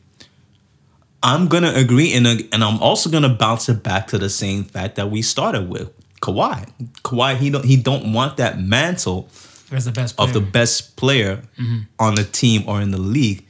I'm 1.23 1.49
gonna 1.49 1.73
agree, 1.75 2.14
and 2.14 2.26
uh, 2.26 2.37
and 2.52 2.62
I'm 2.62 2.81
also 2.81 3.11
gonna 3.11 3.28
bounce 3.28 3.69
it 3.69 3.83
back 3.83 4.07
to 4.09 4.19
the 4.19 4.31
same 4.31 4.62
fact 4.62 4.95
that 4.95 5.11
we 5.11 5.21
started 5.21 5.69
with 5.69 5.93
Kawhi. 6.21 6.71
Kawhi, 7.02 7.37
he 7.37 7.50
don't 7.50 7.64
he 7.64 7.76
don't 7.76 8.12
want 8.12 8.37
that 8.37 8.61
mantle 8.61 9.28
the 9.69 9.93
best 9.93 10.14
of 10.19 10.33
the 10.33 10.40
best 10.40 10.97
player 10.97 11.43
mm-hmm. 11.59 11.81
on 11.99 12.14
the 12.14 12.23
team 12.23 12.62
or 12.69 12.81
in 12.81 12.93
the 12.93 12.99
league, 13.00 13.45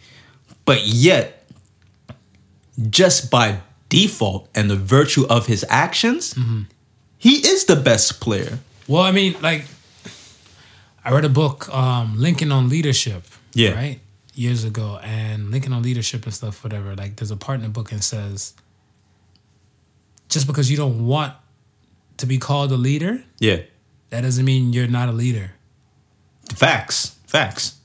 but 0.64 0.86
yet, 0.86 1.46
just 2.88 3.30
by 3.30 3.60
default 3.90 4.48
and 4.54 4.70
the 4.70 4.76
virtue 4.76 5.26
of 5.28 5.46
his 5.46 5.64
actions, 5.68 6.32
mm-hmm. 6.32 6.62
He 7.18 7.34
is 7.46 7.64
the 7.64 7.76
best 7.76 8.20
player. 8.20 8.58
Well, 8.86 9.02
I 9.02 9.10
mean, 9.12 9.34
like, 9.42 9.64
I 11.04 11.12
read 11.12 11.24
a 11.24 11.28
book, 11.28 11.68
um, 11.74 12.18
Lincoln 12.18 12.52
on 12.52 12.68
Leadership. 12.68 13.24
Yeah. 13.54 13.72
Right? 13.74 14.00
Years 14.34 14.64
ago. 14.64 14.98
And 15.02 15.50
Lincoln 15.50 15.72
on 15.72 15.82
Leadership 15.82 16.24
and 16.24 16.32
stuff, 16.34 16.62
whatever. 16.64 16.94
Like, 16.94 17.16
there's 17.16 17.30
a 17.30 17.36
part 17.36 17.56
in 17.56 17.62
the 17.62 17.68
book 17.68 17.92
and 17.92 18.02
says, 18.02 18.54
just 20.28 20.46
because 20.46 20.70
you 20.70 20.76
don't 20.76 21.06
want 21.06 21.34
to 22.18 22.26
be 22.26 22.38
called 22.38 22.70
a 22.72 22.76
leader, 22.76 23.22
Yeah, 23.40 23.60
that 24.10 24.22
doesn't 24.22 24.44
mean 24.44 24.72
you're 24.72 24.86
not 24.88 25.08
a 25.08 25.12
leader. 25.12 25.52
facts, 26.54 27.16
facts. 27.26 27.76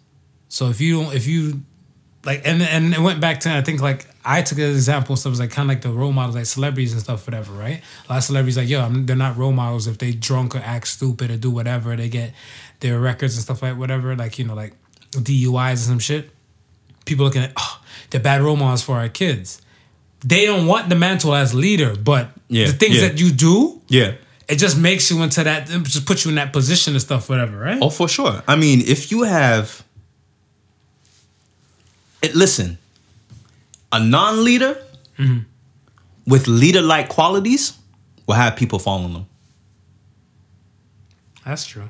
So 0.50 0.70
if 0.70 0.80
you 0.82 1.02
don't, 1.04 1.14
if 1.16 1.26
you 1.28 1.62
like, 2.26 2.42
and 2.46 2.62
and 2.62 2.94
it 2.94 3.00
went 3.00 3.20
back 3.22 3.40
to 3.42 3.52
I 3.52 3.62
think 3.62 3.82
like 3.82 4.06
I 4.26 4.42
took 4.42 4.58
an 4.58 4.66
example. 4.70 5.16
So 5.16 5.30
it 5.30 5.32
was 5.32 5.40
like 5.40 5.52
kind 5.52 5.70
of 5.70 5.76
like 5.76 5.82
the 5.84 5.90
role 5.92 6.12
models, 6.14 6.36
like 6.36 6.46
celebrities 6.46 6.94
and 6.94 7.02
stuff, 7.02 7.28
whatever, 7.28 7.52
right? 7.54 7.82
A 8.08 8.12
lot 8.14 8.18
of 8.20 8.24
celebrities 8.24 8.58
like, 8.58 8.70
yo, 8.70 8.82
I'm, 8.82 9.06
they're 9.06 9.16
not 9.16 9.38
role 9.38 9.52
models 9.52 9.88
if 9.88 9.98
they 9.98 10.12
drunk 10.14 10.56
or 10.56 10.60
act 10.60 10.88
stupid 10.88 11.30
or 11.32 11.38
do 11.38 11.52
whatever. 11.52 11.96
They 11.96 12.10
get 12.10 12.34
their 12.80 13.00
records 13.00 13.36
and 13.36 13.44
stuff 13.44 13.62
like 13.62 13.78
whatever, 13.78 14.16
like 14.16 14.40
you 14.40 14.46
know, 14.46 14.54
like 14.56 14.74
DUIs 15.12 15.70
and 15.72 15.78
some 15.80 16.00
shit. 16.00 16.30
People 17.06 17.26
looking 17.26 17.44
at, 17.44 17.52
oh, 17.58 17.82
they're 18.10 18.22
bad 18.22 18.42
role 18.42 18.56
models 18.56 18.82
for 18.82 18.96
our 18.98 19.10
kids. 19.10 19.62
They 20.26 20.46
don't 20.46 20.68
want 20.68 20.88
the 20.88 20.96
mantle 20.96 21.36
as 21.36 21.54
leader, 21.54 21.96
but 21.98 22.30
Yeah, 22.48 22.68
the 22.68 22.72
things 22.74 23.02
yeah. 23.02 23.10
that 23.10 23.20
you 23.20 23.30
do, 23.32 23.82
Yeah. 23.90 24.14
it 24.48 24.56
just 24.56 24.78
makes 24.78 25.12
you 25.12 25.22
into 25.22 25.44
that, 25.44 25.70
it 25.70 25.84
just 25.84 26.06
puts 26.06 26.24
you 26.24 26.30
in 26.30 26.36
that 26.36 26.54
position 26.54 26.94
and 26.94 27.02
stuff, 27.02 27.28
whatever, 27.30 27.58
right? 27.58 27.78
Oh, 27.82 27.90
for 27.90 28.08
sure. 28.08 28.42
I 28.48 28.56
mean, 28.56 28.80
if 28.88 29.12
you 29.12 29.24
have, 29.24 29.84
it, 32.22 32.36
listen, 32.36 32.78
a 33.94 34.00
non-leader 34.04 34.76
mm-hmm. 35.18 35.40
with 36.28 36.48
leader-like 36.48 37.08
qualities 37.08 37.78
will 38.28 38.36
have 38.36 38.58
people 38.58 38.80
following 38.80 39.14
them. 39.14 39.26
That's 41.46 41.66
true. 41.66 41.90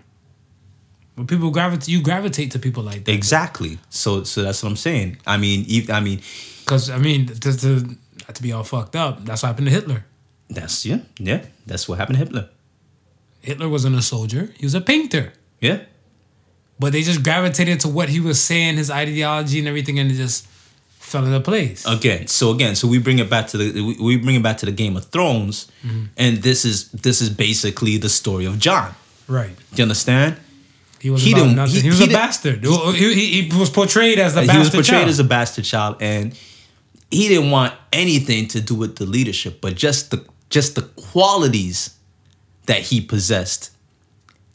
But 1.16 1.28
people 1.28 1.52
gravitate, 1.52 1.88
you 1.88 2.02
gravitate 2.02 2.52
to 2.52 2.60
people 2.60 2.84
like 2.84 3.06
that. 3.06 3.12
Exactly. 3.12 3.78
So, 3.90 4.24
so 4.24 4.42
that's 4.42 4.62
what 4.64 4.70
I'm 4.70 4.76
saying. 4.76 5.18
I 5.28 5.38
mean, 5.38 5.66
ev- 5.70 5.90
I 5.92 6.00
mean, 6.00 6.22
Because 6.62 6.90
I 6.90 6.98
mean, 6.98 7.28
to, 7.28 7.58
to 7.58 7.98
to 8.34 8.42
be 8.42 8.52
all 8.52 8.64
fucked 8.64 8.96
up, 8.96 9.24
that's 9.26 9.44
what 9.44 9.50
happened 9.50 9.68
to 9.68 9.74
Hitler. 9.74 10.06
That's 10.50 10.86
yeah, 10.86 11.00
yeah. 11.20 11.46
That's 11.66 11.88
what 11.88 12.00
happened 12.00 12.18
to 12.18 12.26
Hitler. 12.26 12.50
Hitler 13.42 13.70
wasn't 13.70 13.96
a 13.96 14.02
soldier; 14.02 14.52
he 14.58 14.66
was 14.66 14.74
a 14.74 14.82
painter. 14.82 15.34
Yeah. 15.60 15.82
But 16.80 16.94
they 16.94 17.04
just 17.04 17.24
gravitated 17.24 17.80
to 17.82 17.88
what 17.88 18.10
he 18.10 18.20
was 18.20 18.42
saying, 18.42 18.78
his 18.78 18.90
ideology 18.90 19.60
and 19.60 19.68
everything, 19.68 20.00
and 20.00 20.10
it 20.10 20.16
just 20.16 20.48
fell 21.14 21.26
into 21.30 21.40
place. 21.52 21.86
Again, 21.98 22.28
so 22.28 22.46
again, 22.56 22.74
so 22.76 22.84
we 22.94 22.98
bring 23.08 23.20
it 23.24 23.30
back 23.30 23.46
to 23.52 23.58
the 23.62 23.66
we- 24.08 24.18
bring 24.26 24.36
it 24.42 24.44
back 24.48 24.58
to 24.62 24.66
the 24.66 24.76
Game 24.84 24.96
of 25.00 25.04
Thrones, 25.14 25.56
mm-hmm. 25.86 26.06
and 26.24 26.32
this 26.48 26.66
is 26.66 26.78
this 27.06 27.18
is 27.24 27.30
basically 27.30 27.96
the 28.06 28.10
story 28.10 28.46
of 28.52 28.56
Jon. 28.66 28.90
right. 29.28 29.56
You 29.76 29.84
understand? 29.90 30.32
He 31.04 31.10
was 31.14 31.22
He 31.28 31.34
didn't- 31.34 31.58
he- 31.70 31.82
He, 31.82 31.90
was 31.90 32.00
he 32.00 32.06
a 32.06 32.14
bastard. 32.24 32.60
He, 32.64 33.42
he, 33.50 33.60
was 33.64 33.70
portrayed 33.70 34.20
as 34.20 34.36
a 34.36 34.42
he 34.54 34.58
was 34.64 34.70
portrayed 34.70 35.06
child. 35.06 35.10
as 35.10 35.20
a 35.20 35.28
bastard 35.36 35.66
child, 35.74 35.94
and 36.02 36.26
he 37.12 37.24
didn't 37.32 37.52
want 37.52 37.74
anything 37.92 38.48
to 38.54 38.60
do 38.70 38.74
with 38.84 38.94
the 38.96 39.06
leadership, 39.06 39.54
but 39.66 39.72
just 39.76 40.12
the 40.12 40.20
just 40.50 40.70
the 40.76 40.84
qualities 41.12 41.80
that 42.70 42.82
he 42.90 42.98
possessed, 43.02 43.72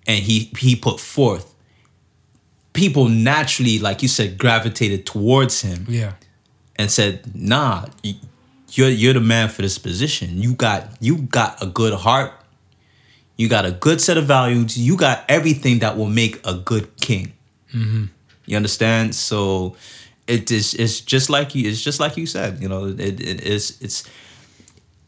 and 0.07 0.19
he 0.29 0.37
he 0.59 0.75
put 0.89 0.99
forth. 1.01 1.47
People 2.73 3.09
naturally, 3.09 3.79
like 3.89 4.03
you 4.03 4.09
said, 4.09 4.39
gravitated 4.39 5.05
towards 5.05 5.61
him 5.63 5.85
yeah. 5.89 6.13
And 6.79 6.91
said, 6.91 7.35
"Nah, 7.35 7.87
you're 8.73 8.89
you're 8.89 9.15
the 9.15 9.21
man 9.21 9.49
for 9.49 9.63
this 9.63 9.79
position. 9.79 10.41
You 10.41 10.55
got 10.55 10.89
you 11.01 11.19
got 11.19 11.63
a 11.63 11.67
good 11.67 11.95
heart. 11.95 12.33
You 13.37 13.49
got 13.49 13.67
a 13.67 13.73
good 13.73 14.01
set 14.01 14.17
of 14.17 14.27
values. 14.27 14.79
You 14.79 14.97
got 14.97 15.25
everything 15.29 15.81
that 15.81 15.97
will 15.97 16.09
make 16.09 16.41
a 16.47 16.55
good 16.55 16.97
king. 16.97 17.33
Mm-hmm. 17.73 18.05
You 18.47 18.57
understand? 18.57 19.15
So 19.15 19.77
it 20.27 20.51
is 20.51 20.75
it's 20.75 21.01
just 21.01 21.31
like 21.31 21.55
you 21.55 21.69
it's 21.69 21.83
just 21.83 22.01
like 22.01 22.17
you 22.17 22.27
said. 22.27 22.61
You 22.63 22.69
know, 22.69 22.87
it, 22.87 23.21
it 23.21 23.43
is 23.43 23.79
it's 23.81 24.09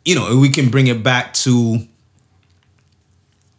you 0.05 0.15
know 0.15 0.37
we 0.39 0.49
can 0.49 0.71
bring 0.71 0.87
it 0.87 1.03
back 1.03 1.35
to 1.35 1.79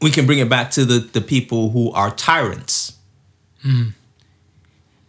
we 0.01 0.09
can 0.09 0.25
bring 0.25 0.39
it 0.39 0.49
back 0.49 0.71
to 0.71 0.85
the 0.85 0.99
the 0.99 1.21
people 1.21 1.69
who 1.69 1.91
are 1.91 2.11
tyrants 2.11 2.97
mm. 3.63 3.93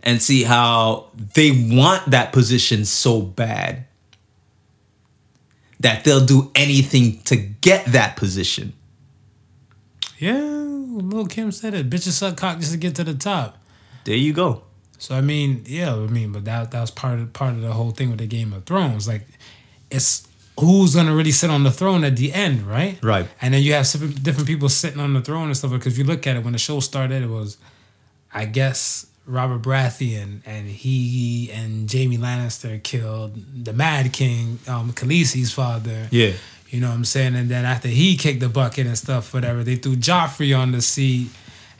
And 0.02 0.21
see 0.21 0.42
how 0.42 1.11
they 1.35 1.50
want 1.50 2.11
that 2.11 2.32
position 2.32 2.85
so 2.85 3.21
bad 3.21 3.85
that 5.80 6.04
they'll 6.04 6.25
do 6.25 6.50
anything 6.54 7.21
to 7.23 7.37
get 7.37 7.87
that 7.87 8.16
position. 8.16 8.73
Yeah. 10.18 10.40
Lil 10.40 11.26
Kim 11.26 11.50
said 11.50 11.75
it. 11.75 11.90
Bitches 11.90 12.12
suck 12.12 12.37
cock 12.37 12.59
just 12.59 12.73
to 12.73 12.78
get 12.78 12.94
to 12.97 13.04
the 13.04 13.14
top. 13.14 13.59
There 14.04 14.16
you 14.16 14.32
go. 14.32 14.62
So 14.99 15.16
I 15.16 15.21
mean, 15.21 15.64
yeah, 15.66 15.94
I 15.94 16.06
mean, 16.06 16.30
but 16.32 16.44
that 16.44 16.71
that 16.71 16.80
was 16.80 16.90
part 16.90 17.18
of 17.18 17.32
part 17.32 17.54
of 17.54 17.61
the 17.61 17.73
whole 17.73 17.90
thing 17.90 18.11
with 18.11 18.21
the 18.21 18.26
Game 18.26 18.52
of 18.52 18.64
Thrones. 18.64 19.09
Like, 19.09 19.26
it's 19.90 20.28
who's 20.61 20.94
gonna 20.94 21.14
really 21.14 21.32
sit 21.32 21.50
on 21.50 21.64
the 21.64 21.73
throne 21.73 22.04
at 22.04 22.16
the 22.16 22.32
end, 22.32 22.62
right? 22.62 23.02
Right. 23.02 23.26
And 23.40 23.52
then 23.52 23.62
you 23.62 23.73
have 23.73 23.90
different 24.23 24.47
people 24.47 24.68
sitting 24.68 25.00
on 25.00 25.12
the 25.14 25.21
throne 25.21 25.47
and 25.47 25.56
stuff. 25.56 25.73
Because 25.73 25.94
if 25.94 25.99
you 25.99 26.04
look 26.04 26.26
at 26.26 26.37
it, 26.37 26.44
when 26.44 26.52
the 26.52 26.59
show 26.59 26.78
started, 26.78 27.23
it 27.23 27.28
was, 27.28 27.56
I 28.32 28.44
guess, 28.44 29.06
Robert 29.26 29.62
Baratheon 29.62 30.40
and 30.44 30.66
he 30.68 31.50
and 31.52 31.90
Jaime 31.90 32.18
Lannister 32.18 32.82
killed 32.82 33.64
the 33.64 33.72
Mad 33.72 34.12
King, 34.12 34.58
um, 34.66 34.92
Khaleesi's 34.92 35.52
father. 35.52 36.08
Yeah. 36.10 36.32
You 36.68 36.80
know 36.80 36.88
what 36.88 36.94
I'm 36.94 37.04
saying? 37.04 37.36
And 37.36 37.50
then 37.50 37.64
after 37.64 37.88
he 37.88 38.16
kicked 38.16 38.40
the 38.40 38.48
bucket 38.48 38.86
and 38.86 38.96
stuff, 38.96 39.34
whatever, 39.34 39.62
they 39.62 39.76
threw 39.76 39.94
Joffrey 39.94 40.58
on 40.58 40.72
the 40.72 40.80
seat. 40.80 41.28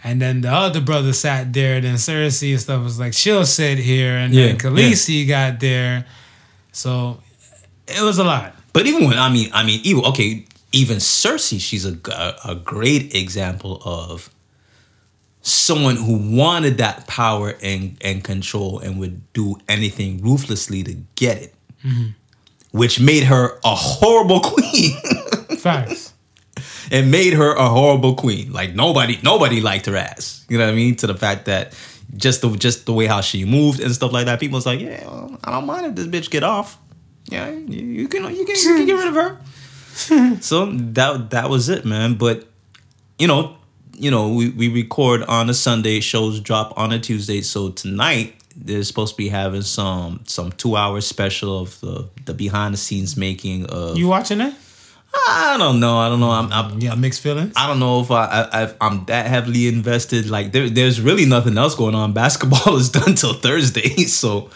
And 0.05 0.21
then 0.21 0.41
the 0.43 0.51
other 0.51 0.81
brother 0.81 1.13
sat 1.13 1.53
there. 1.53 1.77
And 1.77 1.85
then 1.85 1.95
Cersei 1.95 2.51
and 2.53 2.61
stuff 2.61 2.83
was 2.83 2.99
like, 2.99 3.15
she'll 3.15 3.47
sit 3.47 3.79
here. 3.79 4.17
And 4.17 4.35
Yeah, 4.35 4.47
then 4.47 4.59
Khaleesi 4.59 5.27
got 5.27 5.61
there. 5.61 6.05
So 6.73 7.21
it 7.89 8.03
was 8.03 8.19
a 8.19 8.25
lot. 8.25 8.55
But 8.73 8.87
even 8.87 9.07
when 9.09 9.19
I 9.19 9.31
mean, 9.31 9.51
I 9.53 9.65
mean, 9.65 9.81
even 9.85 10.05
okay, 10.07 10.45
even 10.73 10.99
Cersei, 10.99 11.61
she's 11.61 11.87
a 11.87 11.99
a, 12.11 12.51
a 12.51 12.55
great 12.55 13.15
example 13.15 13.81
of 13.85 14.31
someone 15.43 15.97
who 15.97 16.37
wanted 16.37 16.79
that 16.79 17.07
power 17.07 17.55
and 17.63 17.97
and 18.01 18.25
control 18.25 18.79
and 18.79 18.99
would 18.99 19.33
do 19.33 19.57
anything 19.69 20.23
ruthlessly 20.23 20.83
to 20.85 20.95
get 21.17 21.43
it, 21.43 21.55
mm-hmm. 21.85 22.11
which 22.71 23.01
made 23.01 23.25
her 23.25 23.59
a 23.65 23.75
horrible 23.75 24.41
queen. 24.45 24.97
Facts. 25.59 26.15
it 26.91 27.05
made 27.05 27.35
her 27.35 27.55
a 27.55 27.69
horrible 27.69 28.15
queen. 28.15 28.53
Like 28.53 28.75
nobody, 28.75 29.19
nobody 29.23 29.61
liked 29.61 29.87
her 29.87 29.97
ass. 29.97 30.45
You 30.49 30.59
know 30.59 30.67
what 30.67 30.73
I 30.73 30.77
mean? 30.77 30.97
To 30.97 31.07
the 31.07 31.15
fact 31.15 31.47
that 31.47 31.75
just 32.17 32.43
the 32.43 32.51
just 32.57 32.87
the 32.87 32.93
way 32.93 33.07
how 33.07 33.21
she 33.21 33.45
moved 33.45 33.81
and 33.81 33.93
stuff 33.93 34.13
like 34.13 34.27
that, 34.27 34.41
people 34.41 34.57
was 34.57 34.67
like, 34.67 34.81
yeah, 34.81 35.05
well, 35.05 35.39
I 35.45 35.53
don't 35.53 35.67
mind 35.67 35.87
if 35.87 35.95
this 35.95 36.07
bitch 36.07 36.31
get 36.31 36.45
off. 36.45 36.79
Yeah, 37.27 37.51
you, 37.51 37.85
you 37.85 38.09
can 38.09 38.25
you 38.35 38.45
can 38.45 38.57
you 38.57 38.77
can 38.77 38.87
get 38.87 38.95
rid 38.95 39.09
of 39.09 39.15
her. 39.15 39.39
so 40.41 40.67
that 40.67 41.31
that 41.31 41.51
was 41.51 41.69
it, 41.69 41.85
man. 41.85 42.15
But 42.15 42.47
you 43.19 43.27
know, 43.27 43.57
you 44.03 44.11
know, 44.11 44.31
we, 44.31 44.49
we 44.49 44.69
record 44.69 45.23
on 45.23 45.49
a 45.49 45.55
Sunday, 45.55 46.01
shows 46.01 46.41
drop 46.41 46.77
on 46.77 46.93
a 46.93 46.99
Tuesday. 46.99 47.41
So 47.41 47.71
tonight 47.71 48.35
they're 48.57 48.83
supposed 48.83 49.15
to 49.15 49.17
be 49.17 49.29
having 49.29 49.63
some 49.63 50.21
some 50.27 50.51
two 50.53 50.75
hour 50.77 51.01
special 51.01 51.61
of 51.61 51.81
the 51.81 52.09
the 52.25 52.35
behind 52.35 52.75
the 52.75 52.79
scenes 52.79 53.17
making 53.17 53.67
of. 53.67 53.97
You 53.97 54.09
watching 54.09 54.41
it? 54.41 54.55
I 55.15 55.57
don't 55.57 55.79
know. 55.79 55.99
I 55.99 56.09
don't 56.09 56.19
know. 56.19 56.31
I'm, 56.31 56.53
I'm 56.53 56.81
Yeah, 56.81 56.97
mixed 56.97 57.21
feelings. 57.21 57.53
I 57.55 57.69
don't 57.69 57.79
know 57.79 58.01
if 58.01 58.11
I, 58.11 58.49
I 58.53 58.75
I'm 58.81 59.05
that 59.05 59.27
heavily 59.27 59.69
invested. 59.69 60.29
Like 60.29 60.51
there, 60.51 60.69
there's 60.69 61.01
really 61.01 61.25
nothing 61.25 61.57
else 61.57 61.77
going 61.77 61.95
on. 61.95 62.13
Basketball 62.25 62.77
is 62.77 62.89
done 62.89 63.15
till 63.15 63.35
Thursday, 63.35 63.97
so 64.07 64.51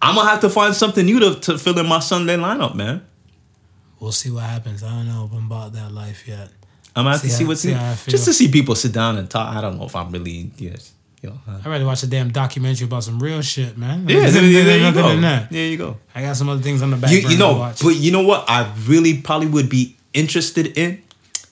I'm 0.00 0.14
gonna 0.14 0.30
have 0.30 0.42
to 0.42 0.50
find 0.50 0.76
something 0.76 1.04
new 1.04 1.18
to, 1.18 1.40
to 1.40 1.58
fill 1.58 1.76
in 1.76 1.86
my 1.86 1.98
Sunday 1.98 2.36
lineup, 2.36 2.76
man. 2.76 3.04
We'll 3.98 4.12
see 4.12 4.30
what 4.30 4.44
happens. 4.44 4.84
I 4.84 4.90
don't 4.90 5.08
know 5.08 5.24
if 5.24 5.36
I'm 5.36 5.46
about 5.46 5.72
that 5.72 5.90
life 5.90 6.28
yet. 6.28 6.50
I'm 6.98 7.04
gonna 7.04 7.18
to 7.18 7.28
See 7.30 7.42
how- 7.44 7.48
what's 7.48 7.60
see 7.62 7.68
new. 7.68 7.74
how 7.74 7.90
I 7.90 7.94
feel. 7.94 8.10
just 8.12 8.24
to 8.26 8.32
see 8.32 8.48
people 8.48 8.74
sit 8.74 8.92
down 8.92 9.16
and 9.18 9.28
talk. 9.30 9.54
I 9.54 9.60
don't 9.60 9.78
know 9.78 9.86
if 9.86 9.94
I'm 9.96 10.10
really 10.10 10.50
yes, 10.58 10.92
you 11.22 11.30
know. 11.30 11.38
I'd 11.48 11.66
rather 11.66 11.84
watch 11.86 12.02
a 12.02 12.06
damn 12.06 12.30
documentary 12.30 12.86
about 12.86 13.04
some 13.04 13.18
real 13.22 13.40
shit, 13.42 13.76
man. 13.78 14.06
yeah, 14.08 14.20
There's 14.20 14.34
there, 14.34 14.64
there 14.64 14.78
you 14.86 14.92
go. 14.92 15.20
There 15.50 15.66
you 15.70 15.76
go. 15.76 15.96
I 16.14 16.22
got 16.22 16.36
some 16.36 16.48
other 16.48 16.62
things 16.62 16.82
on 16.82 16.90
the 16.90 16.96
back 16.96 17.10
You, 17.10 17.18
you 17.28 17.38
know, 17.38 17.72
but 17.82 17.90
you 17.96 18.10
know 18.12 18.22
what? 18.22 18.44
I 18.48 18.70
really 18.86 19.18
probably 19.20 19.48
would 19.48 19.68
be 19.68 19.96
interested 20.14 20.78
in 20.78 21.02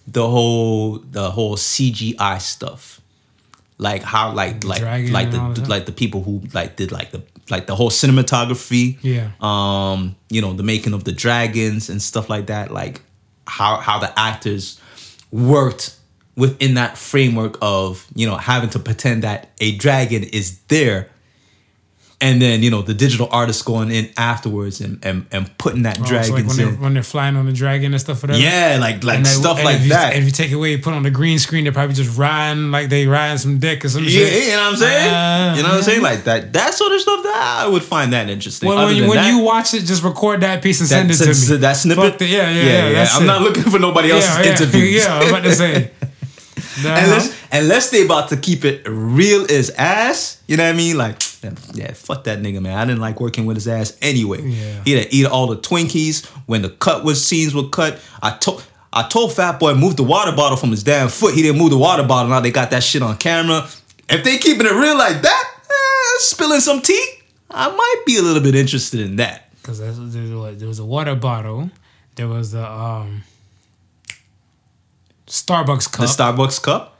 the 0.08 0.28
whole 0.28 0.98
the 1.10 1.30
whole 1.30 1.56
CGI 1.56 2.40
stuff, 2.40 3.00
like 3.78 4.02
how 4.02 4.32
like 4.32 4.62
like 4.64 4.82
like 5.10 5.30
the 5.30 5.64
like 5.68 5.86
the 5.86 5.92
people 5.92 6.22
who 6.22 6.42
like 6.54 6.76
did 6.76 6.92
like 6.92 7.10
the 7.10 7.22
like 7.50 7.66
the 7.66 7.74
whole 7.76 7.90
cinematography. 7.90 8.98
Yeah. 9.02 9.30
Um, 9.40 10.16
you 10.30 10.40
know, 10.40 10.52
the 10.52 10.62
making 10.62 10.92
of 10.94 11.04
the 11.04 11.12
dragons 11.12 11.88
and 11.90 12.00
stuff 12.02 12.28
like 12.30 12.46
that. 12.46 12.72
Like 12.72 13.02
how 13.46 13.76
how 13.76 13.98
the 13.98 14.16
actors 14.18 14.80
worked 15.36 15.94
within 16.36 16.74
that 16.74 16.98
framework 16.98 17.56
of 17.62 18.06
you 18.14 18.26
know 18.26 18.36
having 18.36 18.70
to 18.70 18.78
pretend 18.78 19.22
that 19.22 19.50
a 19.60 19.76
dragon 19.76 20.22
is 20.22 20.58
there. 20.68 21.10
And 22.18 22.40
then 22.40 22.62
you 22.62 22.70
know 22.70 22.80
the 22.80 22.94
digital 22.94 23.28
artists 23.30 23.60
going 23.60 23.90
in 23.90 24.08
afterwards 24.16 24.80
and, 24.80 25.04
and, 25.04 25.26
and 25.32 25.58
putting 25.58 25.82
that 25.82 26.00
Oh, 26.00 26.04
so 26.04 26.08
dragons 26.08 26.30
like 26.30 26.46
when 26.46 26.56
they're, 26.56 26.74
when 26.82 26.94
they're 26.94 27.02
flying 27.02 27.36
on 27.36 27.44
the 27.44 27.52
dragon 27.52 27.92
and 27.92 28.00
stuff, 28.00 28.22
whatever. 28.22 28.40
Yeah, 28.40 28.78
like 28.80 29.04
like 29.04 29.18
they- 29.18 29.24
stuff 29.28 29.62
like 29.62 29.82
you, 29.82 29.90
that. 29.90 30.14
And 30.14 30.22
if 30.22 30.24
you 30.24 30.30
take 30.30 30.50
away, 30.50 30.70
you 30.70 30.78
put 30.78 30.94
on 30.94 31.02
the 31.02 31.10
green 31.10 31.38
screen, 31.38 31.64
they're 31.64 31.74
probably 31.74 31.94
just 31.94 32.16
riding 32.16 32.70
like 32.70 32.88
they 32.88 33.06
riding 33.06 33.36
some 33.36 33.58
dick 33.58 33.84
or 33.84 33.90
something. 33.90 34.10
yeah, 34.10 34.28
you 34.28 34.48
know 34.52 34.56
what 34.62 34.68
I'm 34.70 34.76
saying? 34.76 35.12
Uh, 35.12 35.54
you 35.58 35.62
know 35.62 35.68
what 35.68 35.76
I'm 35.76 35.82
saying? 35.82 36.00
Like 36.02 36.24
that 36.24 36.54
that 36.54 36.72
sort 36.72 36.92
of 36.92 37.00
stuff 37.02 37.22
that 37.22 37.64
I 37.66 37.68
would 37.68 37.82
find 37.82 38.10
that 38.14 38.30
interesting. 38.30 38.66
Well, 38.70 38.86
when, 38.86 38.96
you, 38.96 39.08
when 39.08 39.16
that, 39.16 39.28
you 39.30 39.40
watch 39.40 39.74
it, 39.74 39.84
just 39.84 40.02
record 40.02 40.40
that 40.40 40.62
piece 40.62 40.80
and 40.80 40.88
that, 40.88 41.14
send 41.14 41.30
it 41.30 41.34
to 41.34 41.52
me. 41.52 41.58
that 41.58 41.74
snippet. 41.74 42.02
Fuck 42.12 42.18
the- 42.18 42.26
yeah, 42.28 42.50
yeah, 42.50 42.62
yeah. 42.62 42.92
that's 42.92 43.14
I'm 43.14 43.24
it. 43.24 43.26
not 43.26 43.42
looking 43.42 43.64
for 43.64 43.78
nobody 43.78 44.10
else's 44.10 44.30
yeah, 44.36 44.42
yeah, 44.42 44.50
interviews. 44.52 45.04
Yeah, 45.04 45.18
I'm 45.18 45.28
about 45.28 45.44
to 45.44 45.52
say. 45.54 45.90
unless 46.78 47.42
unless 47.52 47.90
they 47.90 48.04
about 48.04 48.30
to 48.30 48.36
keep 48.38 48.64
it 48.64 48.86
real 48.88 49.42
as 49.50 49.68
ass, 49.70 50.42
you 50.46 50.56
know 50.56 50.64
what 50.64 50.74
I 50.74 50.76
mean? 50.76 50.96
Like, 50.96 51.20
yeah, 51.74 51.92
fuck 51.92 52.24
that 52.24 52.40
nigga, 52.40 52.60
man. 52.60 52.76
I 52.76 52.84
didn't 52.84 53.00
like 53.00 53.20
working 53.20 53.46
with 53.46 53.56
his 53.56 53.68
ass 53.68 53.96
anyway. 54.02 54.42
Yeah. 54.42 54.82
He'd 54.84 54.98
have 54.98 55.06
eat 55.10 55.26
all 55.26 55.46
the 55.46 55.56
Twinkies 55.56 56.26
when 56.46 56.62
the 56.62 56.70
cut 56.70 57.04
was 57.04 57.24
scenes 57.24 57.54
were 57.54 57.68
cut. 57.68 58.00
I 58.22 58.36
told 58.36 58.64
I 58.92 59.06
told 59.08 59.34
Fat 59.34 59.58
Boy 59.58 59.74
move 59.74 59.96
the 59.96 60.02
water 60.02 60.32
bottle 60.32 60.56
from 60.56 60.70
his 60.70 60.82
damn 60.82 61.08
foot. 61.08 61.34
He 61.34 61.42
didn't 61.42 61.58
move 61.58 61.70
the 61.70 61.78
water 61.78 62.02
bottle. 62.02 62.30
Now 62.30 62.40
they 62.40 62.50
got 62.50 62.70
that 62.70 62.82
shit 62.82 63.02
on 63.02 63.16
camera. 63.16 63.68
If 64.08 64.24
they 64.24 64.38
keeping 64.38 64.66
it 64.66 64.72
real 64.72 64.96
like 64.96 65.20
that, 65.22 65.54
eh, 65.62 66.18
spilling 66.18 66.60
some 66.60 66.80
tea, 66.80 67.06
I 67.50 67.68
might 67.68 68.02
be 68.06 68.16
a 68.18 68.22
little 68.22 68.42
bit 68.42 68.54
interested 68.54 69.00
in 69.00 69.16
that. 69.16 69.50
Because 69.56 69.80
there 69.80 69.88
was 69.88 70.58
there 70.58 70.68
was 70.68 70.78
a 70.78 70.84
water 70.84 71.14
bottle. 71.14 71.70
There 72.14 72.28
was 72.28 72.54
a 72.54 72.70
um, 72.70 73.24
Starbucks 75.26 75.92
cup. 75.92 76.06
The. 76.06 76.06
Starbucks 76.06 76.62
cup. 76.62 76.95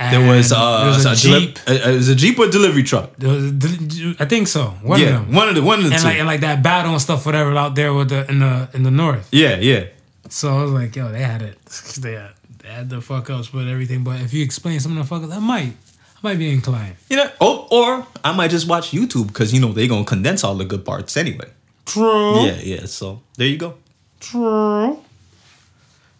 There 0.00 0.26
was 0.26 0.50
uh, 0.50 0.56
there 0.80 0.88
was 0.88 1.04
a, 1.04 1.14
deli- 1.28 1.46
jeep. 1.46 1.58
uh, 1.68 1.72
it 1.90 1.94
was 1.94 2.08
a 2.08 2.14
jeep 2.14 2.38
or 2.38 2.48
delivery 2.48 2.82
truck. 2.82 3.14
There 3.18 3.28
was 3.28 3.44
a 3.44 3.52
del- 3.52 4.14
I 4.18 4.24
think 4.24 4.48
so. 4.48 4.68
One 4.82 4.98
yeah, 5.00 5.06
of 5.20 5.26
them. 5.26 5.34
one 5.34 5.48
of 5.50 5.54
the 5.54 5.62
one 5.62 5.78
of 5.80 5.84
the 5.84 5.92
and 5.92 6.00
two. 6.00 6.08
like 6.08 6.18
and 6.18 6.26
like 6.26 6.40
that 6.40 6.62
battle 6.62 6.92
and 6.92 7.00
stuff, 7.02 7.26
whatever, 7.26 7.54
out 7.54 7.74
there 7.74 7.92
with 7.92 8.08
the 8.08 8.26
in 8.30 8.38
the 8.40 8.68
in 8.72 8.82
the 8.82 8.90
north. 8.90 9.28
yeah, 9.30 9.56
yeah. 9.56 9.84
So 10.30 10.56
I 10.58 10.62
was 10.62 10.70
like, 10.72 10.96
yo, 10.96 11.10
they 11.12 11.22
had 11.22 11.42
it. 11.42 11.58
They 12.00 12.12
had, 12.14 12.30
they 12.62 12.68
had 12.68 12.88
the 12.88 13.00
fuck 13.02 13.28
ups 13.30 13.52
with 13.52 13.68
everything. 13.68 14.02
But 14.04 14.20
if 14.22 14.32
you 14.32 14.42
explain 14.44 14.80
some 14.80 14.92
of 14.96 14.98
the 14.98 15.04
fuck 15.04 15.22
ups, 15.24 15.32
I 15.34 15.38
might, 15.40 15.72
I 16.16 16.20
might 16.22 16.38
be 16.38 16.50
inclined. 16.50 16.96
You 17.10 17.16
know, 17.16 17.30
or, 17.40 17.66
or 17.70 18.06
I 18.24 18.32
might 18.32 18.50
just 18.50 18.68
watch 18.68 18.92
YouTube 18.92 19.26
because 19.26 19.52
you 19.52 19.60
know 19.60 19.72
they're 19.72 19.88
gonna 19.88 20.04
condense 20.04 20.44
all 20.44 20.54
the 20.54 20.64
good 20.64 20.84
parts 20.84 21.16
anyway. 21.16 21.48
True. 21.84 22.46
Yeah, 22.46 22.58
yeah. 22.62 22.86
So 22.86 23.20
there 23.36 23.48
you 23.48 23.58
go. 23.58 23.74
True. 24.20 24.98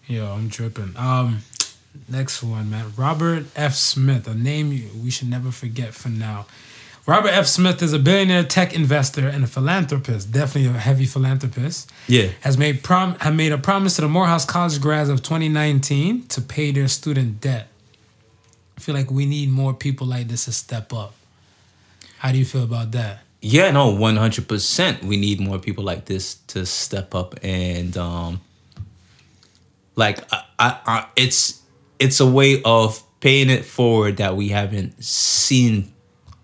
Yo, 0.06 0.26
I'm 0.26 0.50
tripping. 0.50 0.92
Um, 0.96 1.38
next 2.08 2.42
one, 2.42 2.70
man. 2.70 2.92
Robert 2.96 3.46
F. 3.56 3.74
Smith, 3.74 4.26
a 4.28 4.34
name 4.34 4.72
you- 4.72 4.90
we 5.02 5.10
should 5.10 5.28
never 5.28 5.50
forget 5.50 5.94
for 5.94 6.08
now. 6.08 6.46
Robert 7.06 7.30
F. 7.30 7.46
Smith 7.46 7.82
is 7.82 7.92
a 7.92 7.98
billionaire 7.98 8.44
tech 8.44 8.72
investor 8.74 9.26
and 9.26 9.42
a 9.42 9.46
philanthropist, 9.46 10.30
definitely 10.30 10.70
a 10.70 10.78
heavy 10.78 11.06
philanthropist. 11.06 11.90
Yeah. 12.06 12.28
Has 12.42 12.56
made 12.56 12.82
prom 12.84 13.16
have 13.20 13.34
made 13.34 13.52
a 13.52 13.58
promise 13.58 13.96
to 13.96 14.02
the 14.02 14.08
Morehouse 14.08 14.44
College 14.44 14.80
grads 14.80 15.08
of 15.08 15.22
2019 15.22 16.26
to 16.28 16.40
pay 16.40 16.70
their 16.70 16.88
student 16.88 17.40
debt. 17.40 17.68
I 18.76 18.80
feel 18.80 18.94
like 18.94 19.10
we 19.10 19.26
need 19.26 19.50
more 19.50 19.74
people 19.74 20.06
like 20.06 20.28
this 20.28 20.44
to 20.44 20.52
step 20.52 20.92
up. 20.92 21.14
How 22.18 22.32
do 22.32 22.38
you 22.38 22.44
feel 22.44 22.62
about 22.64 22.92
that? 22.92 23.22
Yeah, 23.42 23.70
no, 23.70 23.88
one 23.88 24.16
hundred 24.16 24.46
percent. 24.46 25.02
We 25.02 25.16
need 25.16 25.40
more 25.40 25.58
people 25.58 25.82
like 25.82 26.04
this 26.04 26.34
to 26.48 26.66
step 26.66 27.14
up 27.14 27.34
and, 27.42 27.96
um, 27.96 28.40
like, 29.96 30.20
I, 30.32 30.44
I, 30.58 30.78
I, 30.86 31.06
it's 31.16 31.59
it's 32.00 32.18
a 32.18 32.26
way 32.26 32.60
of 32.64 33.02
paying 33.20 33.50
it 33.50 33.64
forward 33.64 34.16
that 34.16 34.34
we 34.34 34.48
haven't 34.48 35.04
seen 35.04 35.92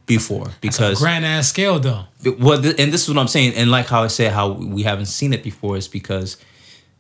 before 0.07 0.51
because 0.61 1.01
Grand 1.01 1.27
ass 1.27 1.49
scale 1.49 1.81
though. 1.81 2.05
well, 2.39 2.63
th- 2.63 2.77
and 2.79 2.93
this 2.93 3.03
is 3.03 3.09
what 3.09 3.19
I'm 3.19 3.29
saying, 3.29 3.55
and 3.55 3.71
like 3.71 3.87
how 3.87 4.05
I 4.05 4.07
said, 4.07 4.33
how 4.33 4.53
we 4.53 4.85
haven't 4.85 5.07
seen 5.07 5.33
it 5.33 5.43
before 5.43 5.77
is 5.77 5.89
because 5.89 6.37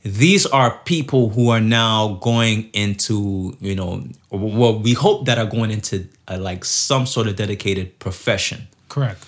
these 0.03 0.47
are 0.47 0.79
people 0.85 1.31
who 1.31 1.51
are 1.51 1.61
now 1.61 2.14
going 2.14 2.71
into, 2.73 3.57
you 3.61 3.75
know, 3.75 4.05
well, 4.31 4.79
we 4.79 4.92
hope 4.92 5.27
that 5.27 5.38
are 5.38 5.47
going 5.47 5.71
into 5.71 6.09
uh 6.29 6.38
like 6.38 6.64
some 6.64 7.07
sort 7.07 7.29
of 7.29 7.37
dedicated 7.37 7.99
profession 7.99 8.66
Correct. 8.88 9.25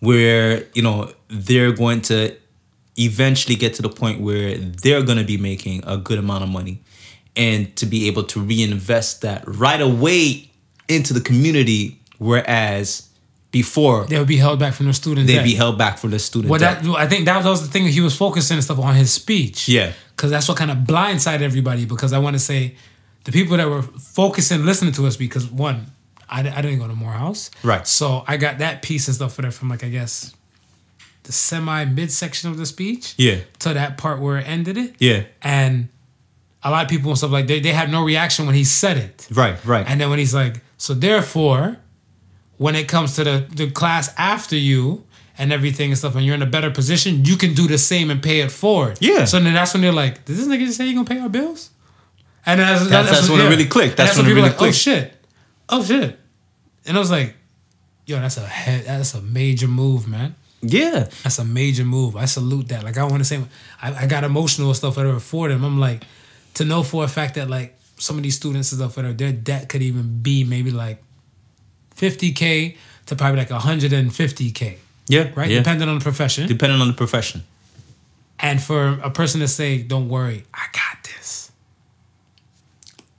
where 0.00 0.64
you 0.74 0.82
know 0.82 1.12
they're 1.28 1.72
going 1.72 2.00
to 2.02 2.34
eventually 2.96 3.54
get 3.54 3.74
to 3.74 3.82
the 3.82 3.88
point 3.88 4.20
where 4.20 4.58
they're 4.58 5.02
going 5.02 5.18
to 5.18 5.24
be 5.24 5.36
making 5.36 5.82
a 5.86 5.96
good 5.96 6.18
amount 6.18 6.42
of 6.42 6.50
money 6.50 6.82
and 7.36 7.74
to 7.76 7.86
be 7.86 8.06
able 8.08 8.24
to 8.24 8.40
reinvest 8.40 9.22
that 9.22 9.42
right 9.46 9.80
away 9.80 10.50
into 10.88 11.12
the 11.14 11.20
community 11.20 12.00
whereas 12.18 13.08
before 13.52 14.04
They 14.06 14.18
would 14.18 14.28
be 14.28 14.36
held 14.36 14.58
back 14.58 14.74
from 14.74 14.86
their 14.86 14.92
student 14.92 15.26
they'd 15.26 15.34
debt. 15.36 15.44
be 15.44 15.54
held 15.54 15.76
back 15.78 15.98
for 15.98 16.08
the 16.08 16.18
student 16.18 16.50
Well, 16.50 16.60
debt. 16.60 16.82
that 16.82 16.94
I 16.96 17.06
think 17.08 17.24
that 17.24 17.44
was 17.44 17.62
the 17.62 17.68
thing 17.72 17.84
that 17.84 17.90
he 17.90 18.00
was 18.00 18.16
focusing 18.16 18.56
and 18.56 18.64
stuff 18.64 18.78
on 18.78 18.94
his 18.94 19.12
speech. 19.12 19.68
Yeah. 19.68 19.92
because 20.14 20.30
that's 20.30 20.48
what 20.48 20.56
kind 20.56 20.70
of 20.70 20.78
blindsided 20.78 21.40
everybody. 21.40 21.84
Because 21.84 22.12
I 22.12 22.18
want 22.18 22.34
to 22.34 22.40
say, 22.40 22.74
the 23.24 23.32
people 23.32 23.56
that 23.56 23.68
were 23.68 23.82
focusing, 23.82 24.64
listening 24.64 24.92
to 24.94 25.06
us, 25.06 25.16
because 25.16 25.46
one, 25.50 25.86
I, 26.28 26.40
I 26.40 26.60
didn't 26.62 26.78
go 26.78 26.86
to 26.88 26.94
Morehouse, 26.94 27.50
Right. 27.64 27.86
So 27.86 28.22
I 28.28 28.36
got 28.36 28.58
that 28.58 28.82
piece 28.82 29.08
and 29.08 29.14
stuff 29.14 29.34
for 29.34 29.42
there 29.42 29.50
from 29.50 29.68
like 29.68 29.82
I 29.84 29.88
guess 29.88 30.32
the 31.24 31.32
semi 31.32 31.84
mid 31.86 32.10
section 32.12 32.50
of 32.50 32.56
the 32.56 32.66
speech, 32.66 33.14
Yeah. 33.18 33.38
to 33.60 33.74
that 33.74 33.98
part 33.98 34.20
where 34.20 34.38
it 34.38 34.46
ended 34.48 34.76
it, 34.78 34.94
Yeah. 34.98 35.24
and 35.42 35.88
a 36.62 36.70
lot 36.70 36.84
of 36.84 36.90
people 36.90 37.10
and 37.10 37.18
stuff 37.18 37.30
like 37.30 37.46
they 37.46 37.60
they 37.60 37.72
had 37.72 37.90
no 37.90 38.02
reaction 38.04 38.46
when 38.46 38.54
he 38.54 38.64
said 38.64 38.96
it, 38.96 39.26
Right, 39.30 39.56
right. 39.64 39.86
and 39.88 40.00
then 40.00 40.10
when 40.10 40.18
he's 40.18 40.34
like, 40.34 40.60
so 40.76 40.94
therefore, 40.94 41.76
when 42.58 42.74
it 42.76 42.86
comes 42.88 43.16
to 43.16 43.24
the, 43.24 43.46
the 43.54 43.70
class 43.70 44.12
after 44.18 44.56
you 44.56 45.04
and 45.38 45.52
everything 45.52 45.90
and 45.90 45.98
stuff, 45.98 46.14
and 46.16 46.24
you're 46.24 46.34
in 46.34 46.42
a 46.42 46.46
better 46.46 46.70
position, 46.70 47.24
you 47.24 47.36
can 47.36 47.54
do 47.54 47.66
the 47.66 47.78
same 47.78 48.10
and 48.10 48.22
pay 48.22 48.40
it 48.40 48.50
forward. 48.50 48.98
Yeah. 49.00 49.24
So 49.24 49.40
then 49.40 49.54
that's 49.54 49.72
when 49.72 49.80
they're 49.82 49.92
like, 49.92 50.24
does 50.26 50.36
this 50.36 50.46
nigga 50.46 50.66
just 50.66 50.76
say 50.76 50.86
he 50.86 50.92
gonna 50.92 51.06
pay 51.06 51.18
our 51.20 51.28
bills? 51.30 51.70
And 52.46 52.60
that's, 52.60 52.88
That's- 52.88 53.10
that's 53.10 53.28
when 53.30 53.40
it 53.40 53.48
really 53.48 53.66
clicked. 53.66 53.98
And 53.98 54.06
That's 54.08 54.16
when 54.16 54.26
it 54.26 54.28
people 54.30 54.42
really 54.42 54.54
like, 54.56 54.62
oh 54.62 54.70
shit, 54.72 55.12
oh 55.68 55.82
shit, 55.84 56.18
and 56.86 56.96
I 56.96 57.00
was 57.00 57.10
like, 57.10 57.34
yo, 58.06 58.20
that's 58.20 58.36
a 58.38 58.46
head, 58.46 58.84
that's 58.86 59.14
a 59.14 59.20
major 59.22 59.68
move, 59.68 60.08
man. 60.08 60.34
yeah. 60.62 61.08
That's 61.22 61.38
a 61.38 61.44
major 61.44 61.84
move. 61.84 62.16
I 62.16 62.24
salute 62.26 62.68
that. 62.68 62.82
Like 62.84 62.98
I 62.98 63.04
want 63.04 63.18
to 63.18 63.24
say, 63.24 63.40
I, 63.80 64.04
I 64.04 64.06
got 64.06 64.24
emotional 64.24 64.68
and 64.68 64.76
stuff 64.76 64.96
whatever 64.96 65.20
for 65.20 65.48
them. 65.48 65.64
I'm 65.64 65.78
like, 65.80 66.02
to 66.54 66.64
know 66.64 66.82
for 66.82 67.04
a 67.04 67.08
fact 67.08 67.34
that 67.36 67.48
like 67.50 67.76
some 67.98 68.16
of 68.16 68.22
these 68.22 68.36
students 68.36 68.72
and 68.72 68.80
stuff 68.80 68.96
whatever 68.96 69.14
their 69.14 69.32
debt 69.32 69.68
could 69.68 69.82
even 69.82 70.20
be 70.22 70.42
maybe 70.44 70.70
like 70.70 71.02
50k 71.96 72.76
to 73.06 73.16
probably 73.16 73.38
like 73.38 73.48
150k, 73.48 74.76
Yeah. 75.08 75.30
right? 75.34 75.50
Yeah. 75.50 75.58
Depending 75.58 75.88
on 75.88 75.98
the 75.98 76.02
profession. 76.02 76.46
Depending 76.48 76.80
on 76.80 76.88
the 76.88 76.94
profession. 76.94 77.42
and 78.42 78.62
for 78.62 78.98
a 79.02 79.10
person 79.10 79.40
to 79.40 79.48
say, 79.48 79.82
"Don't 79.82 80.08
worry, 80.08 80.44
I 80.54 80.64
got 80.72 81.04
this." 81.04 81.50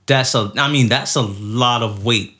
That's 0.06 0.34
a 0.34 0.52
I 0.56 0.68
mean, 0.70 0.88
that's 0.88 1.14
a 1.14 1.22
lot 1.22 1.82
of 1.82 2.04
weight 2.04 2.36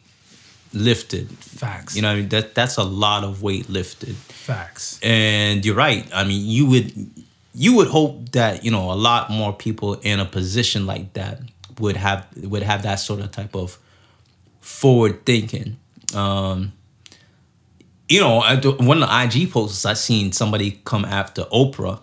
lifted. 0.73 1.31
Facts. 1.31 1.95
You 1.95 2.03
know, 2.03 2.09
what 2.09 2.15
I 2.15 2.21
mean 2.21 2.29
that 2.31 2.55
that's 2.57 2.77
a 2.79 2.83
lot 2.83 3.23
of 3.25 3.41
weight 3.43 3.69
lifted. 3.71 4.17
Facts. 4.17 4.99
And 5.03 5.65
you're 5.65 5.77
right. 5.77 6.05
I 6.13 6.25
mean, 6.25 6.45
you 6.45 6.67
would 6.67 7.11
you 7.55 7.77
would 7.77 7.89
hope 7.89 8.31
that, 8.33 8.65
you 8.65 8.71
know, 8.71 8.91
a 8.91 8.95
lot 8.95 9.31
more 9.31 9.53
people 9.53 9.95
in 9.95 10.21
a 10.21 10.25
position 10.25 10.87
like 10.87 11.13
that 11.15 11.41
would 11.79 11.97
have 11.97 12.27
would 12.37 12.63
have 12.63 12.83
that 12.83 12.97
sort 12.97 13.21
of 13.21 13.31
type 13.31 13.55
of 13.55 13.79
forward 14.61 15.25
thinking. 15.27 15.77
Um 16.15 16.73
you 18.13 18.21
know, 18.21 18.43
one 18.79 19.03
of 19.03 19.09
the 19.09 19.23
IG 19.23 19.51
posts 19.51 19.87
I 19.87 19.95
seen 19.95 20.33
somebody 20.33 20.83
come 20.85 21.07
after 21.07 21.45
Oprah, 21.45 22.03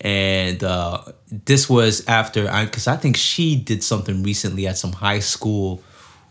and 0.00 0.64
uh, 0.64 1.02
this 1.30 1.68
was 1.68 2.06
after 2.08 2.44
because 2.64 2.86
I 2.86 2.96
think 2.96 3.18
she 3.18 3.54
did 3.54 3.84
something 3.84 4.22
recently 4.22 4.66
at 4.66 4.78
some 4.78 4.92
high 4.92 5.18
school 5.18 5.82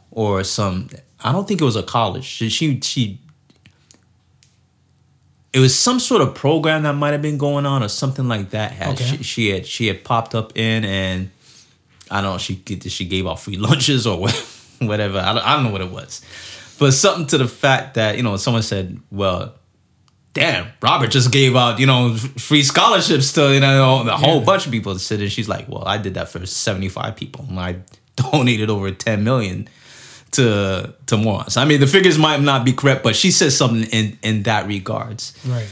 or 0.09 0.43
some. 0.43 0.89
I 1.23 1.31
don't 1.31 1.47
think 1.47 1.61
it 1.61 1.65
was 1.65 1.75
a 1.75 1.83
college. 1.83 2.23
She, 2.23 2.49
she 2.49 3.21
it 5.57 5.61
was 5.61 5.77
some 5.77 5.99
sort 5.99 6.21
of 6.21 6.35
program 6.35 6.83
that 6.83 6.93
might 6.93 7.11
have 7.11 7.21
been 7.21 7.37
going 7.37 7.65
on 7.65 7.81
or 7.83 7.87
something 7.89 8.27
like 8.27 8.51
that. 8.51 8.71
Had 8.71 8.89
Okay. 8.93 9.17
she, 9.17 9.23
she 9.23 9.49
had 9.49 9.65
she 9.65 9.87
had 9.87 10.03
popped 10.03 10.35
up 10.35 10.55
in 10.57 10.85
and 10.85 11.29
I 12.11 12.21
don't 12.21 12.33
know 12.33 12.37
she 12.37 12.61
she 12.89 13.05
gave 13.05 13.25
out 13.27 13.39
free 13.39 13.57
lunches 13.67 14.05
or 14.05 14.17
whatever. 14.79 15.19
I 15.19 15.33
don't, 15.33 15.43
I 15.45 15.53
don't 15.55 15.63
know 15.65 15.71
what 15.71 15.81
it 15.81 15.89
was, 15.91 16.21
but 16.79 16.91
something 16.93 17.27
to 17.27 17.37
the 17.37 17.47
fact 17.47 17.95
that 17.95 18.17
you 18.17 18.23
know 18.23 18.37
someone 18.37 18.63
said, 18.63 18.99
well. 19.11 19.53
Damn, 20.33 20.67
Robert 20.83 21.07
just 21.09 21.31
gave 21.31 21.55
out, 21.55 21.79
you 21.79 21.87
know, 21.87 22.13
free 22.37 22.61
scholarships 22.61 23.33
to, 23.33 23.55
you 23.55 23.59
know, 23.59 24.01
a 24.07 24.11
whole 24.17 24.37
Yeah. 24.37 24.45
bunch 24.45 24.67
of 24.67 24.71
people. 24.71 24.91
And 24.91 25.01
she's 25.01 25.49
like, 25.49 25.67
"Well, 25.67 25.83
I 25.83 25.97
did 25.97 26.13
that 26.13 26.29
for 26.29 26.45
seventy-five 26.45 27.15
people, 27.15 27.43
and 27.49 27.59
I 27.59 27.77
donated 28.17 28.69
over 28.69 28.91
ten 28.91 29.23
million 29.23 29.67
to 30.37 30.93
to 31.07 31.17
Morehouse." 31.17 31.57
I 31.57 31.65
mean, 31.65 31.79
the 31.79 31.87
figures 31.87 32.17
might 32.17 32.41
not 32.41 32.65
be 32.65 32.73
correct, 32.73 33.03
but 33.03 33.15
she 33.15 33.29
says 33.31 33.55
something 33.57 33.83
in 33.91 34.17
in 34.23 34.43
that 34.43 34.67
regards. 34.67 35.33
Right. 35.45 35.67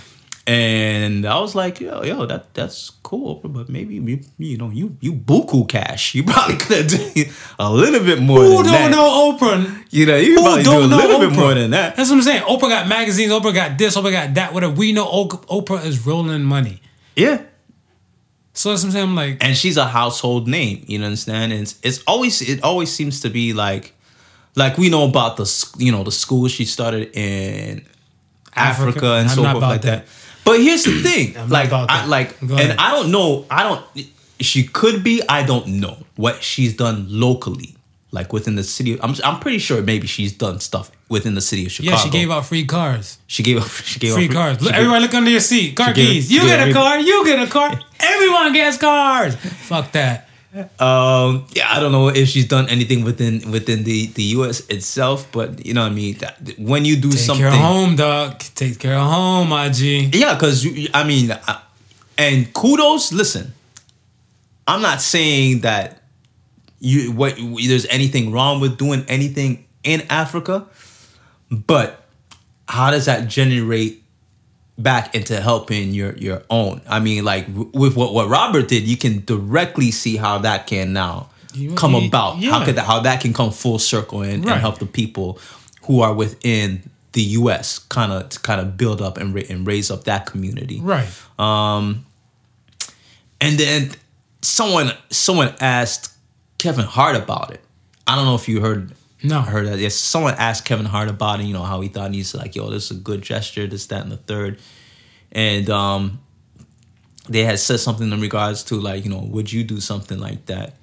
And 0.48 1.26
I 1.26 1.40
was 1.40 1.56
like, 1.56 1.80
yo, 1.82 2.04
yo, 2.04 2.28
that 2.28 2.54
that's 2.54 2.92
cool, 3.02 3.42
but 3.44 3.68
maybe 3.68 3.96
you, 3.96 4.20
you 4.38 4.58
know, 4.58 4.70
you 4.70 4.96
you 5.02 5.12
buku 5.14 5.68
cash. 5.68 6.14
You 6.14 6.22
probably 6.24 6.58
could 6.58 6.78
have 6.78 6.88
done 7.16 7.34
a 7.58 7.74
little 7.74 8.06
bit 8.06 8.22
more. 8.22 8.44
Who 8.44 8.62
don't 8.62 8.66
that. 8.66 8.92
know 8.92 9.34
Oprah? 9.34 9.84
You 9.90 10.06
know, 10.06 10.18
you 10.18 10.36
Who 10.36 10.44
probably 10.44 10.62
do 10.64 10.70
a 10.70 10.88
don't 10.88 10.90
know 10.92 11.20
bit 11.20 11.32
Oprah? 11.32 11.36
more 11.40 11.54
than 11.56 11.72
that. 11.72 11.96
That's 11.96 12.12
what 12.12 12.18
I'm 12.18 12.22
saying. 12.22 12.44
Oprah 12.44 12.70
got 12.70 12.88
magazines. 12.88 13.32
Oprah 13.32 13.56
got 13.56 13.80
this. 13.80 13.98
Oprah 13.98 14.12
got 14.12 14.34
that. 14.36 14.54
Whatever. 14.54 14.76
We 14.76 14.92
know 14.92 15.08
Oprah 15.08 15.84
is 15.84 16.06
rolling 16.06 16.44
money. 16.44 16.80
Yeah. 17.16 17.42
So 18.54 18.70
that's 18.70 18.84
what 18.84 18.90
I'm 18.90 18.92
saying. 18.92 19.10
I'm 19.10 19.16
like, 19.16 19.44
And 19.44 19.58
she's 19.58 19.78
a 19.78 19.86
household 19.86 20.48
name, 20.48 20.86
you 20.86 21.00
know 21.00 21.06
understand? 21.06 21.54
And 21.54 21.64
it's, 21.64 21.80
it's 21.82 22.04
always 22.06 22.42
it 22.48 22.64
always 22.64 22.92
seems 22.92 23.20
to 23.22 23.32
be 23.32 23.54
like 23.54 23.95
like 24.56 24.78
we 24.78 24.90
know 24.90 25.06
about 25.06 25.38
the 25.38 25.66
you 25.78 25.92
know 25.92 26.04
the 26.04 26.12
school 26.12 26.48
she 26.48 26.66
started 26.66 27.12
in 27.16 27.86
Africa, 28.56 28.90
Africa? 28.90 29.06
and 29.14 29.30
I'm 29.30 29.36
so 29.36 29.44
forth 29.44 29.62
like 29.62 29.82
that. 29.82 30.06
that. 30.06 30.12
But 30.46 30.62
here's 30.62 30.84
the 30.84 31.02
thing, 31.02 31.36
like 31.50 31.72
I, 31.72 32.06
like 32.06 32.40
and. 32.42 32.80
I 32.80 32.92
don't 32.92 33.12
know, 33.12 33.46
I 33.50 33.64
don't 33.64 33.84
she 34.40 34.64
could 34.64 35.04
be, 35.04 35.22
I 35.28 35.44
don't 35.46 35.68
know 35.80 35.98
what 36.16 36.44
she's 36.44 36.76
done 36.76 37.08
locally, 37.10 37.76
like 38.12 38.34
within 38.34 38.56
the 38.56 38.64
city. 38.64 39.00
I'm 39.02 39.16
I'm 39.24 39.40
pretty 39.40 39.60
sure 39.60 39.82
maybe 39.82 40.08
she's 40.08 40.34
done 40.34 40.60
stuff 40.60 40.92
within 41.10 41.36
the 41.36 41.42
city 41.42 41.66
of 41.66 41.72
Chicago. 41.72 41.96
yeah, 41.96 42.02
she 42.04 42.10
gave 42.10 42.32
out 42.32 42.46
free 42.46 42.66
cars. 42.66 43.18
she 43.28 43.44
gave 43.44 43.58
out 43.58 43.70
she 43.84 44.00
gave 44.00 44.12
out 44.12 44.16
Free 44.16 44.28
cars. 44.28 44.62
Look, 44.62 44.72
gave- 44.72 44.80
everyone 44.80 45.02
look 45.02 45.14
under 45.14 45.32
your 45.32 45.40
seat. 45.40 45.76
Car 45.76 45.94
keys. 45.94 46.28
she 46.28 46.36
You 46.36 46.42
get 46.42 46.68
a 46.70 46.74
car. 46.74 47.00
You 47.00 47.26
get 47.26 47.48
a 47.48 47.50
car. 47.52 47.80
Everyone 48.00 48.54
gets 48.54 48.78
cars. 48.78 49.36
Fuck 49.36 49.92
that. 49.94 50.25
Um, 50.80 51.46
yeah, 51.52 51.68
I 51.70 51.80
don't 51.82 51.92
know 51.92 52.08
if 52.08 52.30
she's 52.30 52.48
done 52.48 52.70
anything 52.70 53.04
within 53.04 53.52
within 53.52 53.84
the 53.84 54.08
the 54.08 54.24
U.S. 54.40 54.62
itself, 54.70 55.28
but 55.34 55.66
you 55.66 55.74
know 55.74 55.82
what 55.84 55.92
I 55.92 55.96
mean. 55.96 56.18
That, 56.20 56.58
when 56.58 56.86
you 56.86 56.96
do 56.96 57.12
Take 57.12 57.20
something, 57.20 57.44
care 57.44 57.50
of 57.52 57.60
home, 57.60 57.96
dog. 57.98 58.40
Take 58.40 58.80
care 58.80 58.96
of 58.96 59.06
home, 59.12 59.50
my 59.50 59.68
G. 59.70 60.10
yeah, 60.14 60.34
because 60.36 60.66
I 60.94 61.04
mean, 61.04 61.32
I- 61.32 61.62
and 62.18 62.54
kudos. 62.54 63.12
Listen, 63.12 63.54
I'm 64.66 64.82
not 64.82 65.02
saying 65.02 65.62
that 65.62 66.02
you 66.80 67.12
what 67.12 67.36
there's 67.38 67.86
anything 67.88 68.32
wrong 68.32 68.62
with 68.62 68.78
doing 68.78 69.04
anything 69.10 69.66
in 69.84 70.04
Africa, 70.10 70.66
but 71.52 72.06
how 72.70 72.92
does 72.92 73.06
that 73.08 73.28
generate 73.28 74.02
back 74.78 75.16
into 75.16 75.40
helping 75.42 75.94
your 75.94 76.14
your 76.18 76.44
own? 76.50 76.82
I 76.88 77.00
mean, 77.00 77.24
like 77.26 77.48
w- 77.48 77.72
with 77.74 77.96
what 77.96 78.14
what 78.14 78.28
Robert 78.30 78.68
did, 78.68 78.84
you 78.84 78.98
can 78.98 79.24
directly 79.26 79.92
see 79.92 80.18
how 80.18 80.38
that 80.40 80.68
can 80.68 80.94
now 80.94 81.30
You- 81.54 81.74
come 81.76 81.94
you- 81.96 82.08
about. 82.08 82.44
How 82.44 82.64
could 82.66 82.76
that 82.76 82.86
how 82.86 83.00
that 83.02 83.22
can 83.22 83.34
come 83.34 83.52
full 83.52 83.80
circle 83.80 84.22
and, 84.22 84.46
and 84.46 84.60
help 84.62 84.80
the 84.80 84.86
people 84.86 85.40
who 85.84 86.02
are 86.02 86.14
within 86.14 86.82
the 87.14 87.22
U.S. 87.40 87.80
kind 87.80 88.12
of 88.12 88.42
kind 88.44 88.60
of 88.60 88.76
build 88.76 89.02
up 89.02 89.18
and 89.18 89.34
ra- 89.34 89.44
and 89.50 89.66
raise 89.66 89.90
up 89.90 90.04
that 90.04 90.26
community 90.26 90.80
Right. 90.82 91.08
Um. 91.40 92.06
and 93.40 93.58
then 93.58 93.92
someone 94.42 94.92
someone 95.10 95.54
asked 95.62 96.12
Kevin 96.58 96.86
Hart 96.86 97.16
about 97.16 97.52
it. 97.52 97.62
I 98.08 98.16
don't 98.16 98.26
know 98.26 98.36
if 98.36 98.48
you 98.50 98.60
heard 98.62 98.92
No. 99.28 99.42
heard 99.42 99.68
that. 99.68 99.80
Yes, 99.80 99.96
someone 99.96 100.36
asked 100.38 100.66
Kevin 100.66 100.86
Hart 100.86 101.10
about 101.10 101.40
it. 101.40 101.46
You 101.46 101.54
know 101.54 101.64
how 101.64 101.82
he 101.82 101.88
thought 101.90 102.14
he's 102.14 102.34
like, 102.36 102.56
yo, 102.56 102.70
this 102.70 102.92
is 102.92 102.98
a 102.98 103.00
good 103.02 103.22
gesture, 103.22 103.68
this, 103.68 103.88
that, 103.88 104.04
and 104.04 104.12
the 104.12 104.18
third, 104.18 104.60
and 105.32 105.70
um, 105.70 106.20
they 107.28 107.44
had 107.44 107.60
said 107.60 107.80
something 107.80 108.12
in 108.12 108.22
regards 108.22 108.64
to 108.66 108.76
like, 108.76 109.04
you 109.04 109.12
know, 109.12 109.20
would 109.20 109.52
you 109.52 109.64
do 109.64 109.80
something 109.80 110.20
like 110.20 110.46
that? 110.46 110.76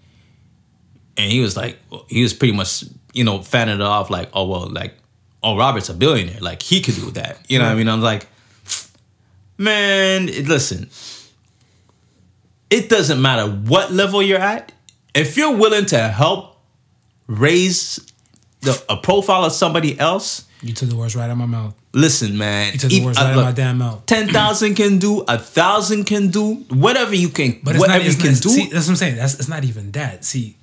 And 1.16 1.30
he 1.30 1.40
was 1.40 1.56
like, 1.56 1.78
he 2.08 2.22
was 2.22 2.34
pretty 2.34 2.54
much, 2.54 2.84
you 3.12 3.24
know, 3.24 3.42
fanning 3.42 3.76
it 3.76 3.82
off 3.82 4.10
like, 4.10 4.30
oh 4.32 4.46
well, 4.46 4.68
like, 4.68 4.94
oh 5.42 5.56
Robert's 5.56 5.88
a 5.88 5.94
billionaire, 5.94 6.40
like 6.40 6.62
he 6.62 6.80
could 6.80 6.94
do 6.94 7.10
that. 7.12 7.38
You 7.48 7.58
know 7.58 7.66
what 7.66 7.72
I 7.72 7.76
mean? 7.76 7.88
I'm 7.88 8.00
like, 8.00 8.26
man, 9.58 10.26
listen, 10.26 10.90
it 12.70 12.88
doesn't 12.88 13.20
matter 13.20 13.50
what 13.50 13.92
level 13.92 14.22
you're 14.22 14.38
at. 14.38 14.72
If 15.14 15.36
you're 15.36 15.56
willing 15.56 15.86
to 15.86 16.08
help 16.08 16.58
raise 17.26 18.11
the 18.62 18.82
a 18.88 18.96
profile 18.96 19.44
of 19.44 19.52
somebody 19.52 19.98
else, 19.98 20.46
You 20.62 20.72
took 20.72 20.88
the 20.88 20.96
words 20.96 21.14
right 21.16 21.24
out 21.24 21.30
of 21.32 21.38
my 21.38 21.46
mouth. 21.46 21.74
listen, 21.92 22.36
man. 22.38 22.72
You 22.72 22.78
took 22.78 22.90
the 22.90 22.98
if- 22.98 23.04
words 23.04 23.18
uh, 23.18 23.22
right 23.22 23.30
out 23.32 23.38
of 23.38 23.44
my 23.44 23.52
damn 23.52 23.78
mouth. 23.78 24.06
Ten 24.06 24.28
thousand 24.28 24.74
can 24.76 24.98
do, 24.98 25.20
a 25.28 25.38
thousand 25.38 26.04
can 26.04 26.28
do, 26.30 26.54
whatever 26.70 27.14
you 27.14 27.28
can, 27.28 27.60
But 27.62 27.74
it's 27.76 27.80
whatever 27.80 28.04
not. 28.04 28.12
You 28.12 28.16
can 28.18 28.32
not, 28.32 28.42
do. 28.42 28.48
See, 28.50 28.68
that's 28.70 28.86
what 28.86 28.92
I'm 28.92 28.96
saying. 28.96 29.16
That's 29.16 29.34
it's 29.34 29.48
not 29.48 29.64
even 29.64 29.90
that. 29.92 30.24
See, 30.24 30.56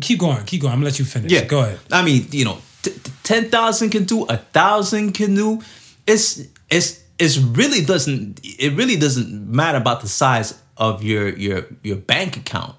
keep 0.00 0.18
going. 0.18 0.44
Keep 0.44 0.62
going. 0.62 0.72
I'm 0.72 0.78
gonna 0.80 0.86
let 0.90 0.98
you 0.98 1.04
finish. 1.04 1.30
Yeah, 1.32 1.44
Go 1.44 1.60
ahead. 1.60 1.78
I 1.92 2.02
mean, 2.02 2.26
you 2.30 2.44
know, 2.44 2.58
t- 2.82 2.90
t- 2.92 3.12
ten 3.22 3.50
thousand 3.50 3.90
can 3.90 4.04
do, 4.04 4.24
a 4.24 4.36
thousand 4.38 5.12
can 5.12 5.34
do. 5.34 5.60
It's 6.06 6.42
it's 6.70 7.00
it's 7.18 7.36
really 7.38 7.84
doesn't 7.84 8.40
it 8.42 8.72
really 8.76 8.96
doesn't 8.96 9.46
matter 9.50 9.76
about 9.78 10.00
the 10.00 10.08
size 10.08 10.58
of 10.78 11.02
your 11.02 11.28
your 11.28 11.66
your 11.82 11.96
bank 11.96 12.36
account. 12.38 12.74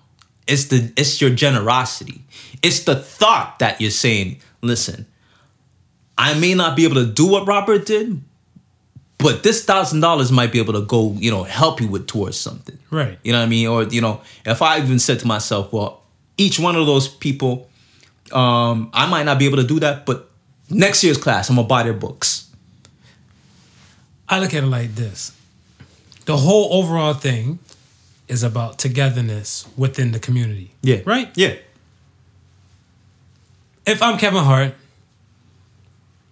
It's 0.52 0.66
the 0.66 0.92
it's 0.98 1.22
your 1.22 1.30
generosity. 1.30 2.26
It's 2.62 2.82
the 2.82 2.96
thought 2.96 3.60
that 3.60 3.80
you're 3.80 3.90
saying. 3.90 4.42
Listen, 4.62 5.06
I 6.18 6.38
may 6.38 6.54
not 6.56 6.76
be 6.76 6.84
able 6.84 6.96
to 6.96 7.06
do 7.06 7.26
what 7.26 7.48
Robert 7.48 7.86
did, 7.86 8.22
but 9.18 9.44
this 9.44 9.64
thousand 9.64 10.02
dollars 10.02 10.30
might 10.30 10.52
be 10.52 10.60
able 10.60 10.74
to 10.74 10.82
go, 10.82 11.14
you 11.14 11.32
know, 11.32 11.44
help 11.44 11.80
you 11.80 11.88
with 11.88 12.06
towards 12.06 12.36
something. 12.38 12.78
Right. 12.90 13.18
You 13.24 13.32
know 13.32 13.40
what 13.40 13.46
I 13.46 13.48
mean? 13.48 13.68
Or 13.68 13.84
you 13.84 14.02
know, 14.02 14.24
if 14.46 14.62
I 14.62 14.80
even 14.80 15.00
said 15.00 15.20
to 15.22 15.28
myself, 15.28 15.72
well, 15.72 16.02
each 16.38 16.60
one 16.60 16.76
of 16.76 16.86
those 16.86 17.08
people, 17.08 17.70
um, 18.34 18.90
I 18.94 19.06
might 19.06 19.24
not 19.24 19.40
be 19.40 19.46
able 19.46 19.58
to 19.58 19.64
do 19.64 19.80
that, 19.80 20.06
but 20.06 20.30
next 20.70 21.02
year's 21.02 21.18
class, 21.18 21.50
I'm 21.50 21.56
gonna 21.56 21.68
buy 21.68 21.84
their 21.84 21.94
books. 21.94 22.50
I 24.28 24.40
look 24.40 24.54
at 24.54 24.64
it 24.66 24.68
like 24.68 24.96
this: 24.96 25.32
the 26.26 26.36
whole 26.36 26.74
overall 26.74 27.14
thing 27.14 27.60
is 28.32 28.44
about 28.44 28.80
togetherness 28.80 29.68
within 29.76 30.14
the 30.14 30.20
community. 30.20 30.72
Yeah. 30.82 31.02
Right. 31.06 31.30
Yeah. 31.36 31.56
If 33.86 34.02
I'm 34.02 34.18
Kevin 34.18 34.44
Hart, 34.44 34.74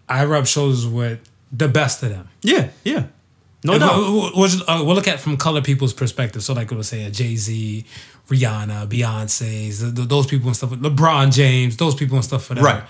I 0.08 0.24
rub 0.24 0.48
shoulders 0.48 0.88
with 0.88 1.20
the 1.52 1.68
best 1.68 2.02
of 2.02 2.10
them. 2.10 2.30
Yeah. 2.42 2.70
Yeah. 2.86 3.08
No 3.66 3.78
doubt. 3.78 3.98
We'll, 3.98 4.32
we'll, 4.34 4.50
uh, 4.70 4.84
we'll 4.86 4.96
look 4.96 5.10
at 5.10 5.20
from 5.20 5.36
color 5.36 5.62
people's 5.62 5.94
perspective. 5.94 6.42
So, 6.42 6.54
like, 6.54 6.72
we'll 6.72 6.84
say 6.84 7.04
a 7.04 7.12
Jay 7.12 7.36
Z, 7.36 7.84
Rihanna, 8.30 8.88
Beyonce's, 8.88 9.82
th- 9.82 9.94
th- 9.94 10.08
those 10.08 10.26
people 10.26 10.48
and 10.48 10.56
stuff. 10.56 10.70
LeBron 10.70 11.34
James, 11.34 11.76
those 11.76 11.96
people 11.96 12.16
and 12.16 12.24
stuff. 12.24 12.50
Whatever. 12.50 12.66
Right. 12.66 12.84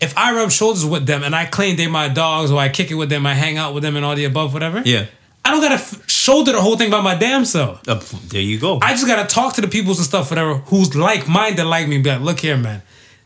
If 0.00 0.16
I 0.16 0.32
rub 0.36 0.52
shoulders 0.52 0.86
with 0.86 1.06
them 1.06 1.24
and 1.24 1.34
I 1.34 1.46
claim 1.46 1.76
they 1.76 1.88
my 1.88 2.08
dogs, 2.08 2.52
or 2.52 2.60
I 2.60 2.68
kick 2.68 2.92
it 2.92 2.94
with 2.94 3.08
them, 3.08 3.26
I 3.26 3.34
hang 3.34 3.56
out 3.56 3.74
with 3.74 3.82
them, 3.82 3.96
and 3.96 4.04
all 4.04 4.14
the 4.14 4.26
above, 4.26 4.52
whatever. 4.52 4.82
Yeah. 4.84 5.06
I 5.44 5.50
don't 5.50 5.60
gotta 5.60 5.74
f- 5.74 6.08
shoulder 6.10 6.52
the 6.52 6.60
whole 6.62 6.76
thing 6.76 6.90
by 6.90 7.00
my 7.02 7.14
damn 7.14 7.44
self. 7.44 7.86
Uh, 7.88 8.00
there 8.28 8.40
you 8.40 8.58
go. 8.58 8.78
I 8.82 8.92
just 8.92 9.06
gotta 9.06 9.26
talk 9.28 9.54
to 9.54 9.60
the 9.60 9.68
peoples 9.68 9.98
and 9.98 10.06
stuff, 10.06 10.30
whatever, 10.30 10.54
who's 10.54 10.94
like 10.96 11.28
minded 11.28 11.64
like 11.66 11.86
me. 11.86 11.96
and 11.96 12.04
Be 12.04 12.10
like, 12.10 12.20
look 12.22 12.40
here, 12.40 12.56
man. 12.56 12.82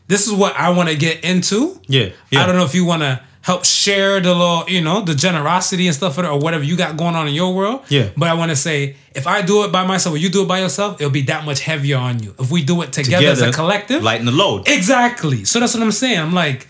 This 0.07 0.27
is 0.27 0.33
what 0.33 0.55
I 0.55 0.71
want 0.71 0.89
to 0.89 0.95
get 0.95 1.23
into. 1.23 1.79
Yeah, 1.87 2.09
yeah. 2.31 2.43
I 2.43 2.45
don't 2.45 2.55
know 2.55 2.65
if 2.65 2.73
you 2.75 2.83
want 2.83 3.03
to 3.03 3.21
help 3.41 3.63
share 3.63 4.19
the 4.19 4.33
little, 4.33 4.65
you 4.67 4.81
know, 4.81 4.99
the 5.01 5.15
generosity 5.15 5.87
and 5.87 5.95
stuff, 5.95 6.17
or 6.17 6.37
whatever 6.39 6.63
you 6.63 6.75
got 6.75 6.97
going 6.97 7.15
on 7.15 7.27
in 7.27 7.33
your 7.33 7.53
world. 7.55 7.83
Yeah. 7.89 8.09
But 8.17 8.27
I 8.27 8.33
want 8.33 8.49
to 8.51 8.55
say, 8.55 8.97
if 9.15 9.25
I 9.27 9.41
do 9.43 9.63
it 9.63 9.71
by 9.71 9.85
myself 9.87 10.15
or 10.15 10.17
you 10.17 10.29
do 10.29 10.41
it 10.43 10.47
by 10.47 10.59
yourself, 10.59 10.99
it'll 10.99 11.09
be 11.11 11.21
that 11.23 11.45
much 11.45 11.61
heavier 11.61 11.97
on 11.97 12.21
you. 12.21 12.35
If 12.37 12.51
we 12.51 12.63
do 12.63 12.81
it 12.81 12.91
together, 12.91 13.27
as 13.27 13.41
a 13.41 13.51
collective, 13.53 14.03
lighten 14.03 14.25
the 14.25 14.31
load. 14.33 14.67
Exactly. 14.67 15.45
So 15.45 15.59
that's 15.61 15.73
what 15.73 15.81
I'm 15.83 15.91
saying. 15.93 16.19
I'm 16.19 16.33
like, 16.33 16.67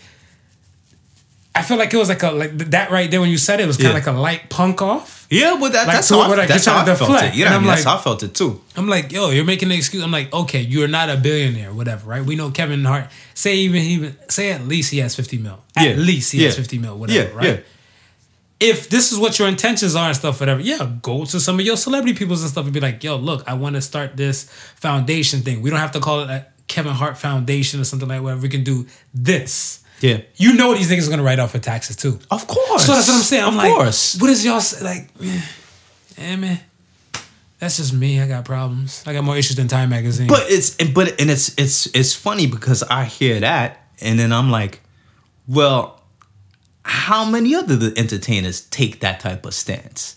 I 1.56 1.64
feel 1.64 1.78
like 1.78 1.94
it 1.94 1.98
was 1.98 2.10
like 2.10 2.24
a 2.24 2.32
like 2.32 2.58
that 2.58 2.92
right 2.92 3.10
there 3.10 3.20
when 3.20 3.30
you 3.30 3.38
said 3.38 3.60
it, 3.60 3.64
it 3.64 3.68
was 3.68 3.78
kind 3.78 3.88
of 3.88 3.94
Yeah. 3.94 4.00
like 4.00 4.08
a 4.08 4.20
light 4.20 4.50
punk 4.50 4.82
off. 4.82 5.19
Yeah, 5.30 5.58
but 5.60 5.72
that, 5.74 5.86
Like, 5.88 5.96
that's 5.98 6.08
to 6.10 6.16
how, 6.16 6.20
where, 6.30 6.38
I, 6.38 6.40
like, 6.42 6.48
that's 6.50 6.66
you're 6.66 6.76
how 6.76 6.82
I 6.82 6.86
felt 6.86 7.00
deflect. 7.00 7.36
it. 7.36 7.38
You 7.38 7.46
know 7.46 7.52
And 7.52 7.54
what 7.54 7.54
I 7.54 7.56
I'm 7.58 7.62
mean? 7.64 7.68
That's 7.70 7.86
like- 7.86 7.94
how 7.94 8.00
I 8.00 8.04
felt 8.04 8.24
it 8.24 8.34
too. 8.36 8.62
I'm 8.76 8.88
like, 8.88 9.12
yo, 9.12 9.30
you're 9.30 9.46
making 9.46 9.72
an 9.72 9.78
excuse. 9.78 10.04
I'm 10.04 10.12
like, 10.12 10.34
okay, 10.34 10.62
you're 10.62 10.88
not 10.88 11.10
a 11.10 11.18
billionaire, 11.18 11.72
whatever, 11.74 12.10
right? 12.10 12.24
We 12.26 12.36
know 12.36 12.50
Kevin 12.52 12.84
Hart. 12.86 13.08
Say 13.34 13.56
even 13.58 13.82
even 13.84 14.18
say 14.28 14.52
at 14.52 14.68
least 14.68 14.92
he 14.92 14.98
has 15.00 15.16
50 15.16 15.38
mil. 15.38 15.60
At 15.76 15.88
Yeah. 15.88 15.94
least 15.96 16.32
he 16.32 16.44
has 16.44 16.56
50 16.56 16.78
mil, 16.80 16.98
whatever, 16.98 17.30
Yeah, 17.30 17.36
right? 17.36 17.46
yeah. 17.46 17.58
If 18.60 18.90
this 18.90 19.14
is 19.14 19.18
what 19.18 19.40
your 19.40 19.48
intentions 19.48 19.96
are 19.96 20.08
and 20.08 20.16
stuff, 20.18 20.40
whatever, 20.42 20.60
yeah, 20.60 20.90
go 21.02 21.24
to 21.26 21.40
some 21.40 21.58
of 21.60 21.66
your 21.66 21.78
celebrity 21.78 22.14
peoples 22.18 22.42
and 22.42 22.52
stuff 22.52 22.66
and 22.66 22.74
be 22.74 22.82
like, 22.82 23.02
yo, 23.04 23.16
look, 23.16 23.44
I 23.48 23.54
want 23.54 23.76
to 23.76 23.82
start 23.82 24.18
this 24.18 24.44
foundation 24.76 25.42
thing. 25.44 25.62
We 25.62 25.70
don't 25.70 25.80
have 25.80 25.94
to 25.94 26.02
call 26.02 26.22
it 26.22 26.30
a 26.30 26.46
Kevin 26.68 26.92
Hart 26.92 27.18
Foundation 27.18 27.80
or 27.80 27.86
something 27.86 28.10
like 28.10 28.22
whatever. 28.22 28.42
We 28.42 28.50
can 28.50 28.64
do 28.66 28.86
this. 29.14 29.80
Yeah. 30.02 30.22
You 30.36 30.54
know 30.54 30.74
these 30.74 30.90
niggas 30.92 31.08
are 31.08 31.10
gonna 31.12 31.24
write 31.24 31.40
off 31.40 31.52
for 31.52 31.60
taxes 31.60 31.96
too. 31.96 32.20
Of 32.32 32.48
course. 32.48 32.86
So 32.86 32.94
that's 32.94 33.08
what 33.08 33.16
I'm 33.16 33.22
saying. 33.22 33.44
I'm 33.44 33.50
of 33.50 33.56
like, 33.56 33.72
course. 33.74 34.18
what 34.20 34.30
is 34.30 34.46
y'all 34.46 34.62
say? 34.62 34.84
like? 34.84 35.10
eh, 35.24 35.42
Eh, 36.18 36.36
man, 36.36 36.60
that's 37.60 37.78
just 37.78 37.94
me. 37.94 38.20
I 38.22 38.28
got 38.28 38.44
problems. 38.46 39.04
I 39.08 39.14
got 39.14 39.24
more 39.24 39.38
issues 39.38 39.56
than 39.58 39.68
Time 39.68 39.90
Magazine. 39.90 40.28
But 40.28 40.44
it's 40.50 40.76
but 40.92 41.20
and 41.22 41.30
it's 41.30 41.54
it's 41.58 41.86
it's 41.96 42.14
funny 42.14 42.46
because 42.48 42.84
I 42.84 43.06
hear 43.06 43.40
that 43.40 43.88
and 44.02 44.18
then 44.20 44.32
I'm 44.34 44.50
like, 44.52 44.82
well, 45.48 46.02
how 46.84 47.26
many 47.26 47.56
other 47.56 47.76
the 47.76 47.94
entertainers 47.98 48.62
take 48.62 49.00
that 49.02 49.20
type 49.20 49.46
of 49.46 49.54
stance? 49.54 50.16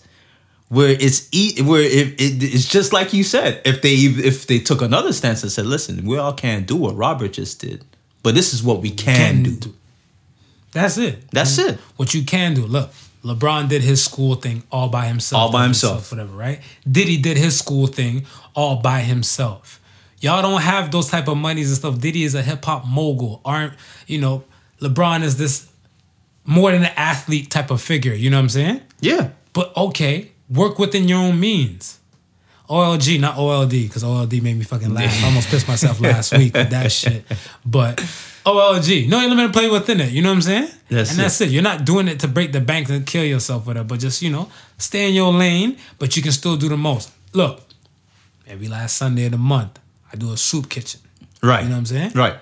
Where 0.69 0.91
it's 0.99 1.29
e- 1.33 1.61
where 1.63 1.83
it, 1.83 2.21
it, 2.21 2.43
it's 2.43 2.67
just 2.69 2.93
like 2.95 3.13
you 3.13 3.23
said. 3.25 3.61
If 3.65 3.83
they 3.83 3.91
if 3.95 4.47
they 4.47 4.59
took 4.59 4.81
another 4.81 5.13
stance 5.13 5.43
and 5.43 5.53
said, 5.53 5.67
"Listen, 5.67 6.05
we 6.07 6.17
all 6.17 6.33
can't 6.33 6.67
do 6.67 6.77
what 6.77 6.97
Robert 6.97 7.35
just 7.35 7.61
did, 7.61 7.85
but 8.23 8.35
this 8.35 8.53
is 8.55 8.63
what 8.63 8.81
we 8.81 8.91
can, 8.91 9.43
do." 9.43 9.75
That's 10.73 10.97
it. 10.99 11.31
That's 11.31 11.59
it. 11.59 11.79
What 11.97 12.15
you 12.15 12.25
can 12.25 12.55
do. 12.55 12.63
Look, 12.65 12.91
LeBron 13.25 13.69
did 13.69 13.83
his 13.83 14.03
school 14.03 14.35
thing 14.37 14.63
all 14.73 14.89
by 14.89 15.07
himself. 15.07 15.41
All 15.41 15.53
by 15.53 15.65
himself. 15.65 16.11
Whatever, 16.11 16.35
right? 16.35 16.61
Diddy 16.91 17.19
did 17.19 17.37
his 17.37 17.59
school 17.59 17.87
thing 17.87 18.25
all 18.55 18.77
by 18.77 19.01
himself. 19.01 19.81
Y'all 20.21 20.41
don't 20.41 20.63
have 20.63 20.91
those 20.91 21.09
type 21.11 21.29
of 21.29 21.37
monies 21.37 21.69
and 21.69 21.77
stuff. 21.77 22.01
Diddy 22.01 22.23
is 22.25 22.35
a 22.35 22.43
hip 22.43 22.65
hop 22.65 22.87
mogul. 22.87 23.41
Aren't 23.45 23.75
you 24.07 24.21
know? 24.21 24.45
LeBron 24.81 25.23
is 25.23 25.37
this 25.37 25.69
more 26.45 26.73
than 26.73 26.83
an 26.83 26.93
athlete 26.97 27.51
type 27.51 27.71
of 27.71 27.81
figure. 27.81 28.15
You 28.15 28.31
know 28.31 28.37
what 28.39 28.45
I'm 28.45 28.49
saying? 28.49 28.81
Yeah, 29.01 29.31
But 29.53 29.77
okay, 29.77 30.33
work 30.49 30.79
within 30.79 31.09
your 31.09 31.19
own 31.19 31.39
means. 31.39 31.99
OLG, 32.73 33.21
not 33.21 33.37
OLD, 33.37 33.71
because 33.71 34.03
OLD 34.03 34.43
made 34.43 34.57
me 34.57 34.65
fucking 34.65 34.95
laugh. 34.95 35.23
I 35.23 35.27
almost 35.27 35.49
pissed 35.51 35.69
myself 35.69 36.01
last 36.01 36.33
week 36.39 36.55
with 36.55 36.71
that 36.71 36.91
shit. 36.91 37.23
But 37.67 37.99
OLG, 38.47 39.09
no 39.11 39.19
element 39.21 39.53
play 39.53 39.69
within 39.69 40.01
it. 40.01 40.11
You 40.11 40.23
know 40.23 40.31
what 40.31 40.37
I'm 40.37 40.43
saying? 40.43 40.69
That's 40.89 41.11
and 41.11 41.19
it. 41.19 41.23
that's 41.23 41.41
it. 41.43 41.51
You're 41.51 41.63
not 41.63 41.85
doing 41.85 42.09
it 42.09 42.21
to 42.21 42.29
break 42.29 42.53
the 42.53 42.61
bank 42.63 42.89
and 42.89 43.07
kill 43.07 43.25
yourself 43.25 43.67
with 43.67 43.77
it, 43.77 43.87
but 43.87 44.01
just, 44.01 44.23
you 44.23 44.31
know, 44.31 44.49
stay 44.79 45.07
in 45.09 45.15
your 45.15 45.33
lane, 45.33 45.77
but 45.99 46.17
you 46.17 46.23
can 46.23 46.33
still 46.33 46.57
do 46.57 46.69
the 46.71 46.77
most. 46.79 47.11
Look, 47.35 47.61
every 48.47 48.69
last 48.69 48.97
Sunday 48.97 49.27
of 49.27 49.33
the 49.33 49.39
month, 49.39 49.79
I 50.11 50.17
do 50.17 50.33
a 50.33 50.37
soup 50.39 50.71
kitchen. 50.71 51.01
right. 51.43 51.63
You 51.63 51.69
know 51.69 51.75
what 51.75 51.81
I'm 51.81 51.87
saying? 51.87 52.13
Right. 52.15 52.37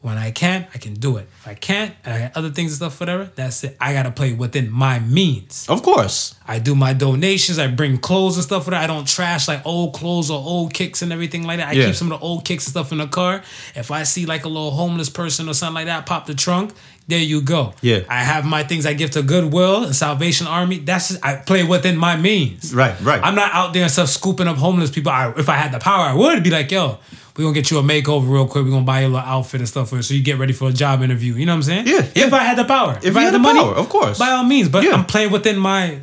When 0.00 0.16
I 0.16 0.30
can, 0.30 0.68
I 0.72 0.78
can 0.78 0.94
do 0.94 1.16
it. 1.16 1.26
If 1.40 1.48
I 1.48 1.54
can't, 1.54 1.92
and 2.04 2.14
I 2.14 2.18
got 2.28 2.36
other 2.36 2.50
things 2.50 2.70
and 2.70 2.76
stuff, 2.76 3.00
whatever, 3.00 3.24
that's 3.34 3.64
it. 3.64 3.76
I 3.80 3.92
gotta 3.92 4.12
play 4.12 4.32
within 4.32 4.70
my 4.70 5.00
means. 5.00 5.66
Of 5.68 5.82
course. 5.82 6.36
I 6.46 6.60
do 6.60 6.76
my 6.76 6.92
donations. 6.92 7.58
I 7.58 7.66
bring 7.66 7.98
clothes 7.98 8.36
and 8.36 8.44
stuff 8.44 8.64
for 8.66 8.70
that. 8.70 8.80
I 8.84 8.86
don't 8.86 9.08
trash 9.08 9.48
like 9.48 9.66
old 9.66 9.94
clothes 9.94 10.30
or 10.30 10.38
old 10.38 10.72
kicks 10.72 11.02
and 11.02 11.12
everything 11.12 11.42
like 11.42 11.58
that. 11.58 11.68
I 11.70 11.72
Yeah. 11.72 11.86
keep 11.86 11.96
some 11.96 12.12
of 12.12 12.20
the 12.20 12.24
old 12.24 12.44
kicks 12.44 12.66
and 12.66 12.70
stuff 12.70 12.92
in 12.92 12.98
the 12.98 13.08
car. 13.08 13.42
If 13.74 13.90
I 13.90 14.04
see 14.04 14.24
like 14.24 14.44
a 14.44 14.48
little 14.48 14.70
homeless 14.70 15.10
person 15.10 15.48
or 15.48 15.52
something 15.54 15.74
like 15.74 15.86
that, 15.86 16.06
pop 16.06 16.26
the 16.26 16.34
trunk. 16.34 16.72
There 17.08 17.18
you 17.18 17.40
go. 17.42 17.74
Yeah. 17.80 18.00
I 18.08 18.22
have 18.22 18.44
my 18.44 18.62
things 18.62 18.86
I 18.86 18.92
give 18.92 19.10
to 19.12 19.22
Goodwill 19.22 19.82
and 19.84 19.96
Salvation 19.96 20.46
Army. 20.46 20.78
That's 20.78 21.08
just, 21.08 21.24
I 21.26 21.36
play 21.36 21.64
within 21.64 21.96
my 21.96 22.16
means. 22.16 22.72
Right, 22.72 22.94
right. 23.00 23.20
I'm 23.20 23.34
not 23.34 23.52
out 23.52 23.72
there 23.72 23.82
and 23.82 23.90
stuff 23.90 24.10
scooping 24.10 24.46
up 24.46 24.58
homeless 24.58 24.90
people. 24.92 25.10
I, 25.10 25.32
if 25.36 25.48
I 25.48 25.54
had 25.54 25.72
the 25.72 25.80
power, 25.80 26.04
I 26.04 26.14
would 26.14 26.44
be 26.44 26.50
like, 26.50 26.70
yo, 26.70 26.98
we're 27.38 27.44
gonna 27.44 27.54
get 27.54 27.70
you 27.70 27.78
a 27.78 27.82
makeover 27.82 28.28
real 28.30 28.46
quick. 28.46 28.64
We're 28.64 28.70
gonna 28.72 28.84
buy 28.84 29.00
you 29.02 29.06
a 29.06 29.08
little 29.08 29.20
outfit 29.26 29.60
and 29.60 29.68
stuff 29.68 29.88
for 29.88 29.96
you 29.96 30.02
so 30.02 30.12
you 30.12 30.22
get 30.22 30.38
ready 30.38 30.52
for 30.52 30.68
a 30.68 30.72
job 30.72 31.02
interview. 31.02 31.34
You 31.34 31.46
know 31.46 31.52
what 31.52 31.56
I'm 31.58 31.62
saying? 31.62 31.86
Yeah, 31.86 32.00
If 32.00 32.16
yeah. 32.16 32.34
I 32.34 32.42
had 32.44 32.58
the 32.58 32.64
power. 32.64 32.98
If, 33.00 33.04
you 33.04 33.10
I 33.10 33.22
had 33.22 33.24
had 33.26 33.34
the 33.34 33.38
the 33.38 33.42
money, 33.42 33.60
power, 33.60 33.74
of 33.74 33.88
course. 33.88 34.18
By 34.18 34.30
all 34.30 34.44
means. 34.44 34.68
But 34.68 34.82
Yeah. 34.84 34.92
I'm 34.92 35.06
playing 35.06 35.30
within 35.32 35.56
my 35.56 36.00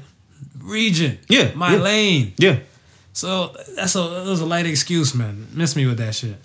region. 0.61 1.19
Yeah, 1.29 1.51
My 1.53 1.73
yeah. 1.75 1.81
lane. 1.81 2.33
Yeah. 2.37 2.59
So 3.13 3.55
that's 3.75 3.95
a 3.95 3.99
that 3.99 4.25
was 4.25 4.41
a 4.41 4.45
light 4.45 4.65
excuse, 4.65 5.13
man. 5.13 5.47
Miss 5.53 5.75
me 5.75 5.85
with 5.85 5.97
that 5.97 6.15
shit. 6.15 6.35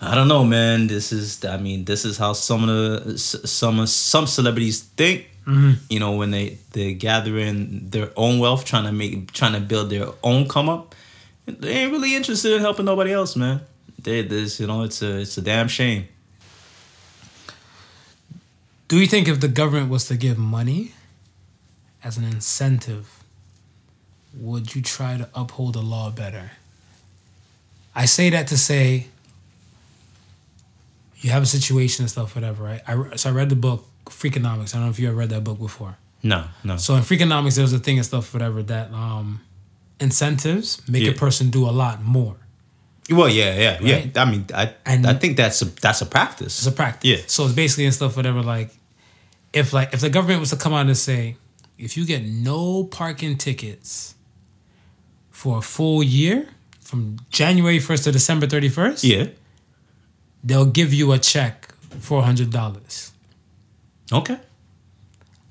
I 0.00 0.14
don't 0.14 0.28
know, 0.28 0.44
man. 0.44 0.86
This 0.86 1.12
is, 1.12 1.44
I 1.44 1.58
mean, 1.58 1.84
this 1.84 2.04
is 2.06 2.16
how 2.16 2.32
some 2.32 2.66
of 2.66 3.04
the 3.04 3.12
s- 3.14 3.36
some 3.50 3.86
some 3.86 4.26
celebrities 4.26 4.80
think. 4.80 5.26
Mm-hmm. 5.46 5.72
You 5.88 6.00
know, 6.00 6.12
when 6.12 6.30
they 6.30 6.58
they 6.72 6.94
gather 6.94 7.38
in 7.38 7.90
their 7.90 8.10
own 8.16 8.38
wealth, 8.38 8.64
trying 8.64 8.84
to 8.84 8.92
make, 8.92 9.32
trying 9.32 9.52
to 9.54 9.60
build 9.60 9.90
their 9.90 10.08
own 10.22 10.46
come 10.48 10.68
up. 10.68 10.94
they 11.46 11.70
ain't 11.82 11.92
really 11.92 12.14
interested 12.14 12.52
in 12.52 12.60
helping 12.60 12.84
nobody 12.86 13.12
else, 13.12 13.34
man. 13.36 13.60
They 14.02 14.22
this, 14.22 14.58
you 14.60 14.66
know, 14.66 14.82
it's 14.82 15.02
a 15.02 15.18
it's 15.20 15.36
a 15.38 15.42
damn 15.42 15.68
shame. 15.68 16.08
Do 18.88 18.98
you 18.98 19.06
think 19.06 19.28
if 19.28 19.40
the 19.40 19.48
government 19.48 19.90
was 19.90 20.06
to 20.08 20.16
give 20.16 20.36
money 20.38 20.92
as 22.02 22.16
an 22.16 22.24
incentive, 22.24 23.22
would 24.34 24.74
you 24.74 24.82
try 24.82 25.16
to 25.16 25.28
uphold 25.34 25.74
the 25.74 25.82
law 25.82 26.10
better? 26.10 26.52
I 27.94 28.06
say 28.06 28.30
that 28.30 28.46
to 28.48 28.58
say 28.58 29.06
you 31.18 31.30
have 31.30 31.42
a 31.42 31.46
situation 31.46 32.04
and 32.04 32.10
stuff, 32.10 32.34
whatever, 32.34 32.64
right? 32.64 32.80
I, 32.86 33.16
so 33.16 33.30
I 33.30 33.32
read 33.32 33.48
the 33.50 33.56
book 33.56 33.84
Freakonomics. 34.06 34.74
I 34.74 34.78
don't 34.78 34.86
know 34.86 34.90
if 34.90 34.98
you 34.98 35.08
ever 35.08 35.16
read 35.16 35.30
that 35.30 35.44
book 35.44 35.58
before. 35.58 35.96
No, 36.22 36.44
no. 36.64 36.76
So 36.76 36.94
in 36.96 37.02
Freakonomics, 37.02 37.56
there's 37.56 37.72
a 37.72 37.78
thing 37.78 37.96
and 37.98 38.06
stuff, 38.06 38.32
whatever, 38.32 38.62
that 38.64 38.92
um, 38.92 39.40
incentives 40.00 40.80
make 40.88 41.04
Yeah. 41.04 41.10
a 41.10 41.14
person 41.14 41.50
do 41.50 41.68
a 41.68 41.70
lot 41.70 42.02
more. 42.02 42.36
Well, 43.10 43.28
yeah, 43.28 43.58
yeah, 43.58 43.72
Right? 43.78 44.10
yeah. 44.14 44.22
I 44.22 44.24
mean, 44.30 44.46
I 44.54 44.72
And- 44.86 45.06
I 45.06 45.14
think 45.14 45.36
that's 45.36 45.60
a 45.62 45.64
that's 45.64 46.00
a 46.00 46.06
practice. 46.06 46.58
It's 46.58 46.66
a 46.66 46.72
practice. 46.72 47.10
Yeah. 47.10 47.16
So 47.26 47.44
it's 47.46 47.54
basically 47.54 47.86
and 47.86 47.94
stuff, 47.94 48.16
whatever. 48.16 48.42
Like, 48.42 48.70
if 49.52 49.72
like 49.72 49.92
if 49.92 50.00
the 50.00 50.10
government 50.10 50.40
was 50.40 50.50
to 50.50 50.56
come 50.56 50.72
out 50.72 50.86
and 50.86 50.96
say, 50.96 51.36
if 51.78 51.96
you 51.96 52.04
get 52.06 52.22
no 52.24 52.84
parking 52.84 53.36
tickets 53.36 54.14
for 55.30 55.58
a 55.58 55.62
full 55.62 56.02
year, 56.02 56.48
from 56.80 57.16
January 57.30 57.78
first 57.80 58.04
to 58.04 58.12
December 58.12 58.46
thirty 58.46 58.68
first, 58.68 59.02
Yeah. 59.04 59.26
they'll 60.44 60.66
give 60.70 60.92
you 60.94 61.12
a 61.12 61.18
check 61.18 61.68
for 62.00 62.22
hundred 62.22 62.50
dollars. 62.50 63.12
Okay. 64.12 64.38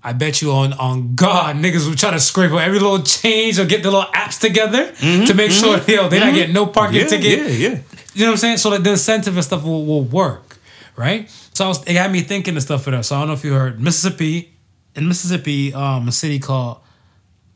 I 0.04 0.14
bet 0.14 0.42
you 0.42 0.52
on 0.52 0.74
on 0.74 1.16
God, 1.16 1.58
niggas 1.58 1.88
will 1.88 1.96
try 1.96 2.12
to 2.12 2.20
scrape 2.20 2.52
up 2.52 2.60
every 2.62 2.80
little 2.80 3.02
change 3.04 3.60
or 3.60 3.66
get 3.66 3.84
the 3.84 3.92
little 3.92 4.10
apps 4.14 4.40
together 4.40 4.92
to 4.94 5.34
make 5.34 5.52
sure 5.52 5.78
yo 5.88 6.08
they 6.10 6.20
not 6.20 6.34
getting 6.34 6.54
no 6.54 6.66
parking 6.68 7.02
Mm-hmm. 7.02 7.14
Yeah, 7.14 7.20
ticket. 7.20 7.52
yeah, 7.60 7.70
yeah. 7.70 7.80
You 8.14 8.22
know 8.26 8.32
what 8.32 8.32
I'm 8.34 8.38
saying? 8.38 8.58
So 8.58 8.70
like 8.70 8.84
the 8.84 8.92
incentive 8.92 9.36
and 9.36 9.44
stuff 9.44 9.64
will, 9.64 9.86
will 9.86 10.04
work, 10.04 10.58
right? 10.96 11.30
So 11.54 11.66
I 11.66 11.68
was, 11.68 11.84
it 11.86 11.94
got 11.94 12.10
me 12.12 12.22
thinking 12.22 12.54
and 12.56 12.64
stuff 12.64 12.84
for 12.84 12.92
that. 12.92 13.06
So 13.06 13.16
I 13.16 13.20
don't 13.20 13.28
know 13.28 13.34
if 13.34 13.44
you 13.44 13.54
heard 13.54 13.80
Mississippi, 13.82 14.54
in 14.96 15.08
Mississippi, 15.08 15.74
um, 15.74 16.08
a 16.08 16.12
city 16.12 16.40
called 16.40 16.80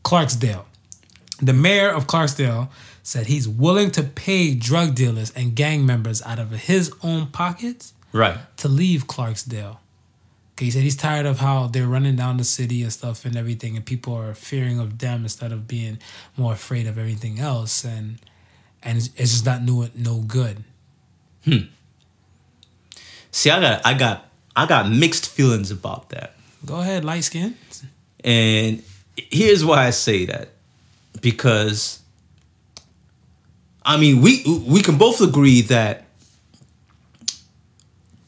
Clarksdale. 0.04 0.66
The 1.42 1.54
mayor 1.54 1.90
of 1.90 2.08
Clarksdale 2.08 2.70
said 3.02 3.26
he's 3.28 3.48
willing 3.48 3.92
to 3.92 4.04
pay 4.04 4.54
drug 4.54 4.96
dealers 4.96 5.32
and 5.32 5.56
gang 5.56 5.86
members 5.86 6.22
out 6.24 6.40
of 6.40 6.52
his 6.52 6.92
own 7.04 7.28
pockets 7.28 7.94
Right. 8.12 8.38
to 8.58 8.68
leave 8.68 9.08
Clarksdale. 9.08 9.78
He 10.58 10.70
said 10.70 10.84
he's 10.84 10.96
tired 10.96 11.26
of 11.26 11.40
how 11.40 11.68
they're 11.68 11.88
running 11.88 12.16
down 12.16 12.38
the 12.38 12.44
city 12.44 12.84
and 12.84 12.94
stuff 12.94 13.26
and 13.26 13.36
everything, 13.36 13.76
and 13.76 13.86
people 13.86 14.14
are 14.14 14.34
fearing 14.34 14.80
of 14.80 15.00
them 15.00 15.24
instead 15.24 15.52
of 15.52 15.68
being 15.68 15.98
more 16.38 16.54
afraid 16.54 16.86
of 16.86 16.98
everything 16.98 17.40
else, 17.40 17.84
and 17.84 18.20
and 18.84 18.98
it's 18.98 19.10
it's 19.18 19.32
just 19.32 19.46
not 19.46 19.64
no 19.64 19.90
no 19.96 20.20
good. 20.20 20.64
Hmm. 21.46 21.70
See, 23.32 23.50
I 23.50 23.60
got 23.60 23.82
I 23.86 23.94
got 23.96 24.30
I 24.56 24.66
got 24.68 24.90
mixed 24.90 25.28
feelings 25.28 25.72
about 25.72 26.10
that. 26.10 26.36
Go 26.66 26.80
ahead, 26.80 27.04
light 27.04 27.24
skin. 27.24 27.58
And 28.24 28.84
here's 29.18 29.66
why 29.66 29.88
I 29.88 29.90
say 29.90 30.26
that. 30.26 30.50
Because 31.20 32.00
I 33.84 33.98
mean, 33.98 34.22
we 34.22 34.44
we 34.68 34.82
can 34.82 34.98
both 34.98 35.20
agree 35.20 35.62
that 35.62 36.06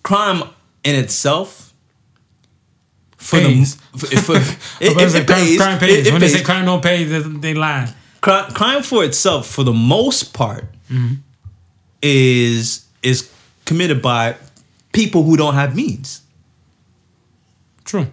crime 0.01 0.43
in 0.83 0.95
itself 0.95 1.64
for 3.25 3.39
Pays. 3.39 3.75
the 3.75 3.81
for, 3.97 4.05
for 4.05 4.35
it, 4.83 4.93
But 4.95 5.15
it, 5.15 5.25
crime, 5.25 5.39
pays. 5.39 5.57
crime 5.57 5.79
pays. 5.79 5.97
It- 5.99 6.07
it 6.07 6.11
when 6.11 6.21
they 6.21 6.27
pays. 6.27 6.37
say 6.37 6.43
crime 6.43 6.65
don't 6.65 6.83
pay, 6.83 7.03
they, 7.05 7.19
they 7.19 7.53
lying. 7.53 7.89
crime, 8.21 8.51
crime 8.53 8.83
for 8.83 9.03
itself, 9.03 9.47
for 9.47 9.63
the 9.63 9.73
most 9.73 10.33
part, 10.33 10.65
Mm-hmm. 10.91 11.15
is 12.03 12.85
is 13.01 13.31
committed 13.65 14.01
by 14.01 14.35
people 14.93 15.23
who 15.23 15.35
don't 15.37 15.55
have 15.55 15.75
means. 15.75 16.21
True. 17.83 18.07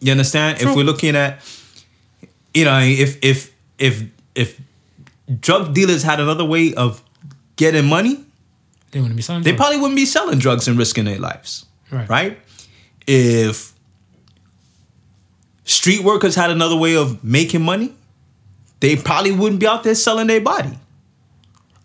You 0.00 0.12
understand? 0.12 0.58
True. 0.58 0.70
If 0.70 0.76
we're 0.76 0.84
looking 0.84 1.16
at, 1.16 1.40
you 2.54 2.64
know, 2.64 2.78
if 2.80 3.18
if 3.22 3.50
if 3.78 4.04
if 4.34 4.60
drug 5.40 5.72
dealers 5.74 6.02
had 6.02 6.20
another 6.20 6.44
way 6.44 6.74
of 6.74 7.02
getting 7.56 7.86
money, 7.86 8.22
They 8.90 9.00
wouldn't 9.00 9.16
be 9.16 9.22
selling. 9.22 9.42
they 9.42 9.50
drugs. 9.52 9.60
probably 9.60 9.78
wouldn't 9.78 9.96
be 9.96 10.06
selling 10.06 10.38
drugs 10.38 10.68
and 10.68 10.76
risking 10.78 11.04
their 11.06 11.18
lives. 11.18 11.64
Right. 11.90 12.08
Right? 12.08 12.38
If 13.06 13.71
street 15.64 16.02
workers 16.02 16.34
had 16.34 16.50
another 16.50 16.76
way 16.76 16.96
of 16.96 17.22
making 17.24 17.62
money, 17.62 17.94
they 18.80 18.96
probably 18.96 19.32
wouldn't 19.32 19.60
be 19.60 19.66
out 19.66 19.82
there 19.84 19.94
selling 19.94 20.26
their 20.26 20.40
body. 20.40 20.78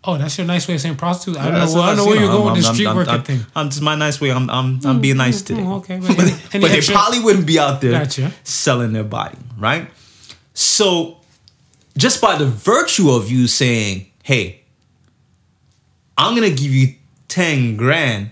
Oh, 0.04 0.16
that's 0.16 0.38
your 0.38 0.46
nice 0.46 0.66
way 0.68 0.74
of 0.74 0.80
saying 0.80 0.96
prostitute. 0.96 1.36
I 1.38 1.50
don't 1.50 1.54
know. 1.74 1.80
I 1.82 1.86
don't 1.88 1.96
know 1.96 2.06
where 2.06 2.14
you 2.16 2.22
you're 2.22 2.30
going 2.32 2.46
I'm- 2.48 2.54
with 2.54 2.64
the 2.64 2.72
street 2.74 2.86
I'm- 2.86 2.96
worker 2.96 3.10
I'm- 3.10 3.22
thing. 3.24 3.40
I'm 3.54 3.68
just 3.68 3.82
my 3.82 3.94
nice 3.96 4.20
way. 4.20 4.30
I'm 4.32 4.48
I'm 4.48 4.80
I'm 4.84 5.00
being 5.00 5.16
nice 5.16 5.42
today. 5.42 5.60
mm, 5.62 5.78
okay, 5.78 5.98
but 5.98 6.16
but, 6.16 6.60
but 6.62 6.70
they 6.70 6.80
probably 6.80 7.18
wouldn't 7.20 7.46
be 7.46 7.58
out 7.58 7.80
there 7.80 7.92
Gotcha. 7.92 8.32
selling 8.44 8.92
their 8.92 9.04
body, 9.04 9.36
right? 9.58 9.90
So, 10.54 11.18
just 11.96 12.20
by 12.20 12.36
the 12.38 12.46
virtue 12.46 13.10
of 13.10 13.30
you 13.30 13.46
saying, 13.48 14.06
"Hey, 14.22 14.62
I'm 16.16 16.34
gonna 16.34 16.50
give 16.50 16.72
you 16.72 16.94
ten 17.26 17.76
grand," 17.76 18.30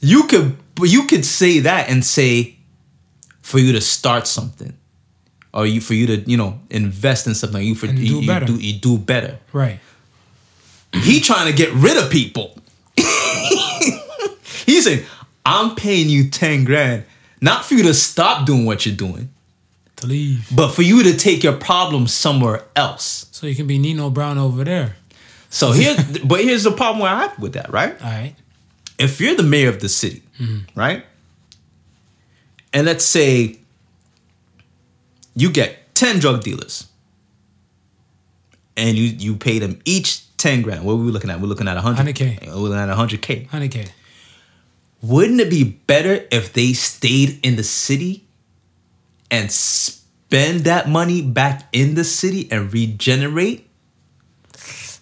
you 0.00 0.24
could 0.24 0.56
you 0.82 1.06
could 1.06 1.24
say 1.24 1.60
that 1.60 1.88
and 1.88 2.04
say, 2.04 2.55
for 3.46 3.60
you 3.60 3.70
to 3.72 3.80
start 3.80 4.26
something, 4.26 4.72
or 5.54 5.66
you 5.66 5.80
for 5.80 5.94
you 5.94 6.06
to 6.08 6.16
you 6.28 6.36
know 6.36 6.58
invest 6.68 7.28
in 7.28 7.34
something, 7.34 7.62
you 7.62 7.76
for 7.76 7.86
And 7.86 7.96
you, 7.98 8.08
do 8.08 8.20
you 8.20 8.26
better. 8.26 8.46
do 8.46 8.56
you 8.56 8.72
do 8.72 8.98
better 8.98 9.38
Right. 9.52 9.78
he 10.92 11.20
trying 11.20 11.46
to 11.50 11.56
get 11.56 11.72
rid 11.72 11.96
of 11.96 12.10
people. 12.10 12.58
He's 14.66 14.84
saying, 14.84 15.04
I'm 15.44 15.76
paying 15.76 16.08
you 16.08 16.28
10 16.28 16.64
grand, 16.64 17.04
not 17.40 17.64
for 17.64 17.74
you 17.74 17.84
to 17.84 17.94
stop 17.94 18.46
doing 18.46 18.64
what 18.66 18.84
you're 18.84 18.96
doing, 18.96 19.28
To 19.96 20.06
leave, 20.08 20.48
but 20.54 20.70
for 20.74 20.82
you 20.82 21.04
to 21.04 21.16
take 21.16 21.44
your 21.44 21.52
problem 21.56 22.08
somewhere 22.08 22.64
else. 22.74 23.26
so 23.30 23.46
you 23.46 23.54
can 23.54 23.66
be 23.68 23.78
Nino 23.78 24.10
Brown 24.10 24.38
over 24.38 24.64
there. 24.64 24.96
So 25.50 25.70
here, 25.70 25.94
but 26.24 26.40
here's 26.42 26.64
the 26.64 26.72
problem 26.72 27.02
I 27.04 27.20
have 27.22 27.38
with 27.38 27.52
that, 27.52 27.70
right? 27.70 27.94
All 28.02 28.10
right. 28.10 28.34
If 28.98 29.20
you're 29.20 29.36
the 29.36 29.44
mayor 29.44 29.68
of 29.68 29.78
the 29.78 29.88
city, 29.88 30.22
mm-hmm. 30.40 30.78
right? 30.78 31.04
And 32.76 32.84
let's 32.84 33.06
say 33.06 33.58
you 35.34 35.50
get 35.50 35.94
10 35.94 36.18
drug 36.18 36.42
dealers 36.42 36.86
and 38.76 38.98
you 38.98 39.04
you 39.04 39.36
pay 39.36 39.58
them 39.58 39.80
each 39.86 40.36
10 40.36 40.60
grand. 40.60 40.84
What 40.84 40.92
are 40.92 40.96
we 40.96 41.10
looking 41.10 41.30
at? 41.30 41.40
We're 41.40 41.46
looking 41.46 41.68
at 41.68 41.76
100 41.76 42.14
100K. 42.14 42.48
We're 42.48 42.52
looking 42.52 42.78
at 42.78 42.94
100K. 42.94 43.46
Hundred 43.46 43.70
K. 43.70 43.86
wouldn't 45.00 45.40
it 45.40 45.48
be 45.48 45.64
better 45.64 46.26
if 46.30 46.52
they 46.52 46.74
stayed 46.74 47.40
in 47.42 47.56
the 47.56 47.62
city 47.62 48.26
and 49.30 49.50
spend 49.50 50.64
that 50.64 50.86
money 50.86 51.22
back 51.22 51.70
in 51.72 51.94
the 51.94 52.04
city 52.04 52.46
and 52.50 52.70
regenerate? 52.74 53.66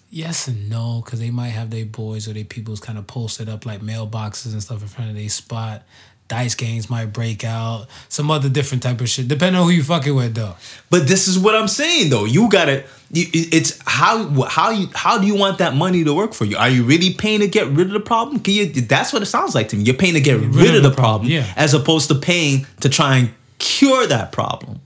Yes 0.09 0.47
and 0.47 0.69
no, 0.69 1.01
because 1.03 1.19
they 1.19 1.29
might 1.29 1.49
have 1.49 1.71
their 1.71 1.85
boys 1.85 2.25
or 2.29 2.31
their 2.31 2.45
peoples 2.45 2.79
kind 2.79 2.97
of 2.97 3.05
posted 3.05 3.49
up 3.49 3.65
like 3.65 3.81
mailboxes 3.81 4.53
and 4.53 4.63
stuff 4.63 4.81
in 4.81 4.87
front 4.87 5.09
of 5.09 5.17
their 5.17 5.27
spot. 5.27 5.83
Dice 6.27 6.55
games 6.55 6.89
might 6.89 7.13
break 7.13 7.43
out. 7.43 7.85
Some 8.09 8.31
other 8.31 8.49
different 8.49 8.81
type 8.81 8.99
of 8.99 9.07
shit, 9.07 9.27
depending 9.27 9.61
on 9.61 9.67
who 9.67 9.73
you 9.73 9.83
fucking 9.83 10.15
with, 10.15 10.33
though. 10.33 10.55
But 10.89 11.07
this 11.07 11.27
is 11.27 11.37
what 11.37 11.55
I'm 11.55 11.67
saying 11.67 12.09
though. 12.09 12.25
You 12.25 12.49
gotta. 12.49 12.83
It's 13.11 13.79
how 13.85 14.41
how 14.45 14.71
you 14.71 14.87
how 14.95 15.19
do 15.19 15.27
you 15.27 15.35
want 15.35 15.59
that 15.59 15.75
money 15.75 16.03
to 16.03 16.13
work 16.13 16.33
for 16.33 16.45
you? 16.45 16.57
Are 16.57 16.69
you 16.69 16.83
really 16.83 17.13
paying 17.13 17.41
to 17.41 17.47
get 17.47 17.67
rid 17.67 17.87
of 17.87 17.93
the 17.93 17.99
problem? 17.99 18.39
Can 18.39 18.55
you? 18.55 18.65
That's 18.65 19.13
what 19.13 19.21
it 19.21 19.27
sounds 19.27 19.53
like 19.53 19.69
to 19.69 19.75
me. 19.75 19.83
You're 19.83 19.95
paying 19.95 20.15
to 20.15 20.21
get 20.21 20.39
rid, 20.39 20.75
of 20.75 20.81
the 20.81 20.91
problem, 20.91 21.29
yeah. 21.29 21.45
as 21.55 21.75
opposed 21.75 22.07
to 22.07 22.15
paying 22.15 22.65
to 22.79 22.89
try 22.89 23.17
and 23.17 23.29
cure 23.59 24.07
that 24.07 24.31
problem. 24.31 24.81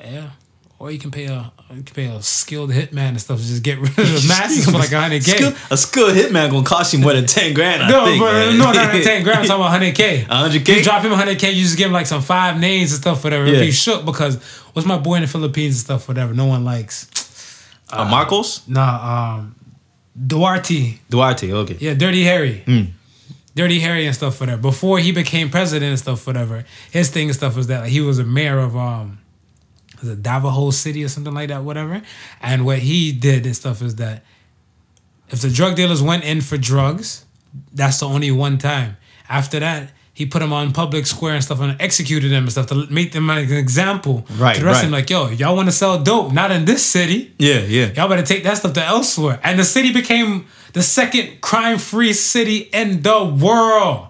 Yeah. 0.00 0.30
Or 0.80 0.90
you 0.90 0.98
can 0.98 1.10
pay 1.10 1.26
a 1.26 1.52
you 1.68 1.82
can 1.82 1.94
pay 1.94 2.06
a 2.06 2.22
skilled 2.22 2.70
hitman 2.70 3.10
and 3.10 3.20
stuff 3.20 3.38
to 3.38 3.44
just 3.46 3.62
get 3.62 3.78
rid 3.78 3.90
of 3.90 3.96
the 3.96 4.24
masses 4.26 4.64
for 4.64 4.78
like 4.78 4.90
a 4.92 4.98
hundred 5.00 5.22
K. 5.22 5.32
Skill, 5.32 5.52
a 5.70 5.76
skilled 5.76 6.14
hitman 6.16 6.50
gonna 6.50 6.64
cost 6.64 6.94
you 6.94 6.98
more 7.00 7.12
than 7.12 7.26
ten 7.26 7.52
grand. 7.52 7.82
I 7.82 7.90
No, 7.90 8.06
think, 8.06 8.18
but 8.18 8.32
man. 8.32 8.58
no, 8.58 8.72
not 8.72 8.90
ten 9.02 9.22
grand. 9.24 9.40
I'm 9.40 9.46
talking 9.46 9.60
about 9.60 9.70
hundred 9.70 9.94
k. 9.94 10.24
100K? 10.26 10.76
You 10.78 10.82
drop 10.82 11.04
him 11.04 11.12
hundred 11.12 11.38
k. 11.38 11.50
You 11.52 11.62
just 11.62 11.76
give 11.76 11.88
him 11.88 11.92
like 11.92 12.06
some 12.06 12.22
five 12.22 12.58
names 12.58 12.92
and 12.92 13.00
stuff, 13.02 13.22
whatever. 13.22 13.46
Yeah. 13.46 13.60
Be 13.60 13.70
shook 13.72 14.06
because 14.06 14.42
what's 14.72 14.86
my 14.88 14.96
boy 14.96 15.16
in 15.16 15.20
the 15.22 15.28
Philippines 15.28 15.74
and 15.74 15.80
stuff, 15.84 16.08
whatever. 16.08 16.32
No 16.32 16.46
one 16.46 16.64
likes. 16.64 17.08
Uh, 17.92 18.06
Marcos 18.06 18.66
Nah, 18.66 19.36
um, 19.36 19.54
Duarte. 20.26 20.98
Duarte. 21.10 21.52
Okay. 21.52 21.76
Yeah, 21.78 21.94
Dirty 21.94 22.24
Harry. 22.24 22.60
Hmm. 22.64 22.82
Dirty 23.54 23.80
Harry 23.80 24.06
and 24.06 24.14
stuff, 24.14 24.40
whatever. 24.40 24.62
Before 24.62 24.98
he 24.98 25.12
became 25.12 25.50
president 25.50 25.90
and 25.90 25.98
stuff, 25.98 26.26
whatever. 26.26 26.64
His 26.90 27.10
thing 27.10 27.26
and 27.28 27.34
stuff 27.36 27.56
was 27.56 27.66
that 27.66 27.82
like, 27.82 27.90
he 27.90 28.00
was 28.00 28.18
a 28.18 28.24
mayor 28.24 28.58
of 28.58 28.76
um, 28.76 29.18
was 30.00 30.10
it 30.10 30.24
Navajo 30.24 30.70
City 30.70 31.04
or 31.04 31.08
something 31.08 31.34
like 31.34 31.48
that, 31.48 31.62
whatever. 31.62 32.02
And 32.40 32.64
what 32.64 32.78
he 32.78 33.12
did 33.12 33.46
and 33.46 33.54
stuff 33.56 33.82
is 33.82 33.96
that 33.96 34.22
if 35.28 35.40
the 35.40 35.50
drug 35.50 35.76
dealers 35.76 36.02
went 36.02 36.24
in 36.24 36.40
for 36.40 36.56
drugs, 36.56 37.24
that's 37.72 38.00
the 38.00 38.06
only 38.06 38.30
one 38.30 38.58
time. 38.58 38.96
After 39.28 39.60
that, 39.60 39.92
he 40.12 40.26
put 40.26 40.40
them 40.40 40.52
on 40.52 40.72
public 40.72 41.06
square 41.06 41.34
and 41.34 41.42
stuff 41.42 41.60
and 41.60 41.80
executed 41.80 42.30
them 42.30 42.42
and 42.42 42.52
stuff 42.52 42.66
to 42.66 42.86
make 42.90 43.12
them 43.12 43.26
like 43.26 43.48
an 43.48 43.56
example. 43.56 44.26
Right, 44.36 44.54
To 44.54 44.60
the 44.60 44.66
rest 44.66 44.82
of 44.82 44.90
them, 44.90 44.92
like, 44.92 45.08
yo, 45.08 45.28
y'all 45.30 45.56
want 45.56 45.68
to 45.68 45.72
sell 45.72 46.02
dope? 46.02 46.32
Not 46.32 46.50
in 46.50 46.66
this 46.66 46.84
city. 46.84 47.32
Yeah, 47.38 47.60
yeah. 47.60 47.86
Y'all 47.92 48.08
better 48.08 48.22
take 48.22 48.44
that 48.44 48.58
stuff 48.58 48.74
to 48.74 48.84
elsewhere. 48.84 49.40
And 49.42 49.58
the 49.58 49.64
city 49.64 49.92
became 49.92 50.46
the 50.74 50.82
second 50.82 51.40
crime-free 51.40 52.12
city 52.12 52.68
in 52.72 53.00
the 53.02 53.24
world. 53.24 54.08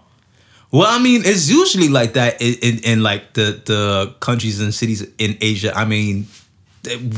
Well, 0.72 0.86
I 0.88 1.02
mean, 1.02 1.22
it's 1.24 1.50
usually 1.50 1.88
like 1.88 2.12
that 2.12 2.40
in, 2.40 2.54
in, 2.62 2.84
in 2.84 3.02
like 3.02 3.32
the 3.32 3.60
the 3.64 4.14
countries 4.20 4.60
and 4.60 4.72
cities 4.72 5.02
in 5.18 5.36
Asia. 5.40 5.72
I 5.76 5.84
mean, 5.84 6.26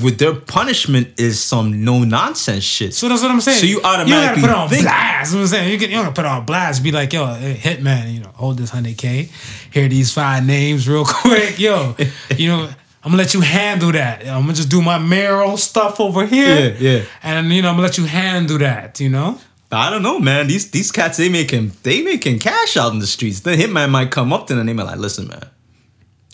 with 0.03 0.19
their 0.19 0.35
punishment 0.35 1.09
is 1.21 1.43
some 1.43 1.85
no 1.85 2.03
nonsense 2.03 2.65
shit. 2.65 2.95
So 2.95 3.09
that's 3.09 3.23
what 3.23 3.31
I'm 3.31 3.41
saying. 3.41 3.61
So 3.61 3.67
you 3.67 3.81
automatically 3.85 4.11
you 4.13 4.21
gotta 4.27 4.41
put 4.41 4.51
on 4.51 4.69
think- 4.69 4.83
blast. 4.83 5.33
You 5.33 5.37
know 5.37 5.43
what 5.43 5.45
I'm 5.45 5.49
saying 5.55 5.73
you 5.73 5.79
can 5.79 5.91
you 5.91 5.97
don't 5.97 6.15
put 6.15 6.25
on 6.25 6.45
blast. 6.47 6.83
Be 6.83 6.93
like, 6.93 7.13
yo, 7.13 7.27
hey, 7.35 7.55
hitman, 7.55 8.15
you 8.15 8.21
know, 8.21 8.31
hold 8.35 8.57
this 8.59 8.71
hundred 8.71 8.97
k. 8.97 9.29
Hear 9.71 9.89
these 9.89 10.13
five 10.13 10.47
names 10.47 10.89
real 10.89 11.05
quick, 11.09 11.59
yo. 11.59 11.95
you 12.37 12.49
know, 12.49 12.65
I'm 13.05 13.11
gonna 13.11 13.17
let 13.19 13.35
you 13.35 13.41
handle 13.41 13.93
that. 13.93 14.27
I'm 14.27 14.43
gonna 14.43 14.55
just 14.55 14.71
do 14.71 14.81
my 14.81 14.99
mayoral 14.99 15.57
stuff 15.59 16.01
over 16.01 16.25
here. 16.27 16.71
Yeah, 16.71 16.77
yeah. 16.99 17.05
And 17.23 17.53
you 17.53 17.61
know, 17.63 17.69
I'm 17.69 17.75
gonna 17.75 17.87
let 17.87 17.99
you 17.99 18.05
handle 18.07 18.59
that. 18.59 18.99
You 18.99 19.11
know. 19.11 19.39
I 19.73 19.91
don't 19.91 20.03
know, 20.03 20.19
man. 20.19 20.47
These 20.49 20.71
these 20.71 20.93
cats 20.93 21.17
they 21.17 21.29
making 21.29 21.73
they 21.83 22.03
making 22.03 22.39
cash 22.41 22.77
out 22.77 22.93
in 22.93 22.99
the 22.99 23.07
streets. 23.07 23.41
The 23.41 23.53
hitman 23.57 23.91
might 23.91 24.11
come 24.11 24.33
up 24.33 24.47
to 24.49 24.55
them 24.55 24.61
and 24.61 24.69
they 24.69 24.73
be 24.75 24.83
like, 24.87 24.99
"Listen, 24.99 25.29
man, 25.29 25.47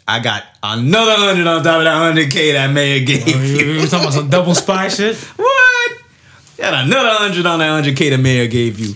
I 0.09 0.19
got 0.21 0.43
another 0.63 1.15
hundred 1.17 1.47
on 1.47 1.63
top 1.63 1.79
of 1.79 1.85
that 1.85 1.97
hundred 1.97 2.31
k 2.33 2.53
that 2.53 2.73
mayor 2.73 3.05
gave 3.05 3.29
You, 3.29 3.37
you." 3.37 3.73
you 3.81 3.87
talking 3.87 4.01
about 4.01 4.13
some 4.15 4.29
double 4.29 4.55
spy 4.55 4.89
shit? 4.99 5.17
what? 5.17 5.93
Got 6.57 6.87
another 6.87 7.11
hundred 7.11 7.47
on 7.47 7.61
that 7.61 7.71
hundred 7.71 7.97
k 7.97 8.11
the 8.11 8.19
mayor 8.19 8.49
gave 8.49 8.81
you. 8.81 8.95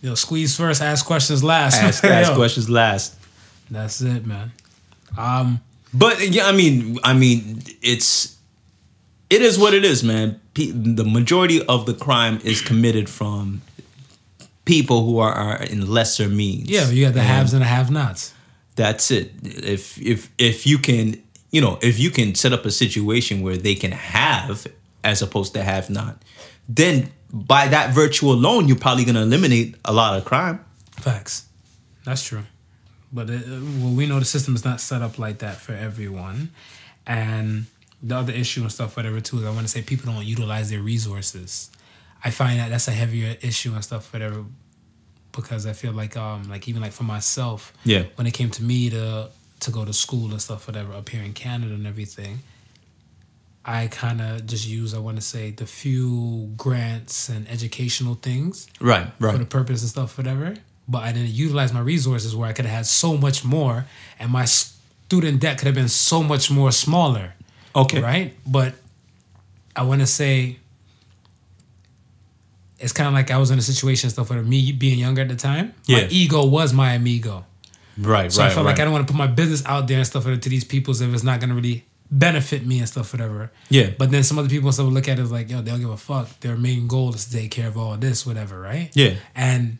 Yo, 0.00 0.14
squeeze 0.14 0.56
first, 0.56 0.80
ask 0.82 1.04
questions 1.04 1.42
last. 1.44 1.82
Ask, 1.82 2.04
ask 2.04 2.32
questions 2.34 2.68
last. 2.70 3.16
That's 3.70 4.00
it, 4.00 4.24
man. 4.26 4.52
Um, 5.18 5.60
But 5.92 6.20
yeah, 6.30 6.46
I 6.46 6.52
mean, 6.52 6.98
I 7.04 7.12
mean, 7.14 7.62
it's 7.82 8.36
it 9.30 9.42
is 9.42 9.58
what 9.58 9.74
it 9.74 9.84
is, 9.84 10.02
man. 10.02 10.40
The 10.54 11.04
majority 11.04 11.64
of 11.66 11.84
the 11.86 11.94
crime 11.94 12.38
is 12.44 12.60
committed 12.60 13.08
from 13.10 13.60
people 14.64 15.04
who 15.04 15.18
are, 15.18 15.32
are 15.32 15.62
in 15.62 15.86
lesser 15.90 16.28
means. 16.28 16.68
yeah, 16.68 16.88
you 16.90 17.04
got 17.04 17.14
the 17.14 17.20
And 17.20 17.28
haves 17.28 17.52
and 17.52 17.62
the 17.62 17.66
have-nots. 17.66 18.32
That's 18.76 19.10
it. 19.10 19.32
If 19.42 20.00
if 20.00 20.30
if 20.36 20.66
you 20.66 20.78
can, 20.78 21.22
you 21.50 21.60
know, 21.60 21.78
if 21.80 21.98
you 21.98 22.10
can 22.10 22.34
set 22.34 22.52
up 22.52 22.64
a 22.64 22.70
situation 22.70 23.42
where 23.42 23.56
they 23.56 23.74
can 23.76 23.92
have 23.92 24.66
as 25.04 25.22
opposed 25.22 25.54
to 25.54 25.62
have 25.62 25.90
not, 25.90 26.20
then 26.68 27.10
by 27.32 27.68
that 27.68 27.94
virtue 27.94 28.30
alone, 28.30 28.66
you're 28.66 28.76
probably 28.76 29.04
gonna 29.04 29.22
eliminate 29.22 29.76
a 29.84 29.92
lot 29.92 30.18
of 30.18 30.24
crime. 30.24 30.64
Facts. 30.92 31.46
That's 32.04 32.24
true. 32.24 32.42
But 33.12 33.30
it, 33.30 33.46
well, 33.46 33.92
we 33.92 34.06
know 34.06 34.18
the 34.18 34.24
system 34.24 34.56
is 34.56 34.64
not 34.64 34.80
set 34.80 35.02
up 35.02 35.18
like 35.18 35.38
that 35.38 35.56
for 35.56 35.72
everyone. 35.72 36.50
And 37.06 37.66
the 38.02 38.16
other 38.16 38.32
issue 38.32 38.62
and 38.62 38.72
stuff, 38.72 38.96
whatever, 38.96 39.20
too, 39.20 39.38
is 39.38 39.44
I 39.44 39.50
want 39.50 39.62
to 39.62 39.68
say 39.68 39.82
people 39.82 40.12
don't 40.12 40.24
utilize 40.24 40.70
their 40.70 40.80
resources. 40.80 41.70
I 42.24 42.30
find 42.30 42.58
that 42.58 42.70
that's 42.70 42.88
a 42.88 42.92
heavier 42.92 43.36
issue 43.42 43.74
and 43.74 43.84
stuff, 43.84 44.12
whatever, 44.12 44.44
because 45.32 45.66
I 45.66 45.72
feel 45.74 45.92
like, 45.92 46.16
um, 46.16 46.48
like 46.48 46.68
even 46.68 46.80
like 46.82 46.92
for 46.92 47.02
myself, 47.04 47.72
Yeah. 47.84 48.04
when 48.16 48.26
it 48.26 48.32
came 48.34 48.50
to 48.50 48.62
me 48.62 48.90
to 48.90 49.30
to 49.60 49.70
go 49.70 49.84
to 49.84 49.92
school 49.94 50.30
and 50.30 50.42
stuff, 50.42 50.66
whatever, 50.66 50.92
up 50.92 51.08
here 51.08 51.22
in 51.22 51.32
Canada 51.32 51.72
and 51.74 51.86
everything, 51.86 52.40
I 53.64 53.86
kind 53.86 54.20
of 54.20 54.44
just 54.46 54.66
use, 54.68 54.92
I 54.92 54.98
want 54.98 55.16
to 55.16 55.22
say, 55.22 55.52
the 55.52 55.64
few 55.64 56.52
grants 56.56 57.30
and 57.30 57.48
educational 57.48 58.14
things 58.14 58.66
Right. 58.78 59.10
for 59.18 59.38
the 59.38 59.46
purpose 59.46 59.80
and 59.80 59.88
stuff, 59.88 60.18
whatever. 60.18 60.56
But 60.86 61.04
I 61.04 61.12
didn't 61.12 61.30
utilize 61.30 61.72
my 61.72 61.80
resources 61.80 62.36
where 62.36 62.46
I 62.46 62.52
could 62.52 62.66
have 62.66 62.74
had 62.74 62.86
so 62.86 63.16
much 63.16 63.42
more, 63.42 63.86
and 64.18 64.30
my 64.30 64.44
student 64.44 65.40
debt 65.40 65.56
could 65.58 65.66
have 65.66 65.74
been 65.74 65.88
so 65.88 66.22
much 66.22 66.50
more 66.50 66.70
smaller. 66.72 67.32
Okay. 67.74 68.00
Right? 68.02 68.36
But 68.46 68.74
I 69.74 69.82
want 69.82 70.02
to 70.02 70.06
say 70.06 70.58
it's 72.84 72.92
kind 72.92 73.08
of 73.08 73.14
like 73.14 73.30
I 73.30 73.38
was 73.38 73.50
in 73.50 73.58
a 73.58 73.62
situation 73.62 74.08
and 74.08 74.12
stuff 74.12 74.30
where 74.30 74.42
me 74.42 74.70
being 74.72 74.98
younger 74.98 75.22
at 75.22 75.28
the 75.28 75.36
time, 75.36 75.74
Yeah. 75.86 76.02
my 76.02 76.08
ego 76.10 76.44
was 76.44 76.72
my 76.72 76.92
amigo. 76.92 77.44
Right. 77.98 78.30
So 78.30 78.42
right. 78.42 78.50
I 78.50 78.54
felt 78.54 78.66
right. 78.66 78.72
like 78.72 78.80
I 78.80 78.84
don't 78.84 78.92
want 78.92 79.06
to 79.06 79.12
put 79.12 79.18
my 79.18 79.26
business 79.26 79.64
out 79.66 79.88
there 79.88 79.98
and 79.98 80.06
stuff 80.06 80.24
to 80.24 80.36
these 80.36 80.64
people 80.64 80.92
if 80.94 81.14
it's 81.14 81.22
not 81.22 81.40
going 81.40 81.48
to 81.48 81.54
really 81.56 81.84
benefit 82.10 82.66
me 82.66 82.78
and 82.80 82.88
stuff, 82.88 83.12
whatever. 83.12 83.50
Yeah. 83.70 83.90
But 83.96 84.10
then 84.10 84.22
some 84.22 84.38
other 84.38 84.48
people 84.48 84.68
and 84.68 84.74
stuff 84.74 84.92
look 84.92 85.08
at 85.08 85.18
it 85.18 85.24
like, 85.24 85.50
yo, 85.50 85.62
they 85.62 85.70
don't 85.70 85.80
give 85.80 85.90
a 85.90 85.96
fuck. 85.96 86.28
Their 86.40 86.56
main 86.56 86.86
goal 86.86 87.14
is 87.14 87.24
to 87.26 87.32
take 87.32 87.50
care 87.50 87.68
of 87.68 87.78
all 87.78 87.96
this, 87.96 88.26
whatever, 88.26 88.60
right? 88.60 88.90
Yeah. 88.94 89.14
And 89.34 89.78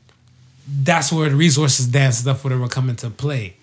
that's 0.66 1.12
where 1.12 1.28
the 1.28 1.36
resources 1.36 1.86
dance 1.86 2.18
stuff, 2.18 2.42
whatever, 2.42 2.66
come 2.68 2.88
into 2.88 3.11
play. 3.11 3.57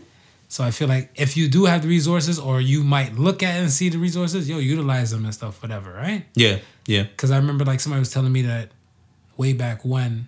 So 0.49 0.63
I 0.63 0.71
feel 0.71 0.87
like 0.89 1.09
if 1.15 1.37
you 1.37 1.47
do 1.47 1.65
have 1.65 1.81
the 1.81 1.87
resources, 1.87 2.37
or 2.37 2.59
you 2.59 2.83
might 2.83 3.15
look 3.17 3.41
at 3.41 3.55
and 3.59 3.71
see 3.71 3.89
the 3.89 3.97
resources, 3.97 4.49
yo, 4.49 4.57
utilize 4.57 5.11
them 5.11 5.23
and 5.25 5.33
stuff, 5.33 5.61
whatever, 5.61 5.93
right? 5.93 6.25
Yeah. 6.35 6.59
Yeah. 6.85 7.03
Because 7.03 7.31
I 7.31 7.37
remember 7.37 7.63
like 7.63 7.79
somebody 7.79 7.99
was 8.01 8.11
telling 8.11 8.31
me 8.33 8.41
that 8.43 8.69
way 9.41 9.53
back 9.53 9.79
when, 9.83 10.27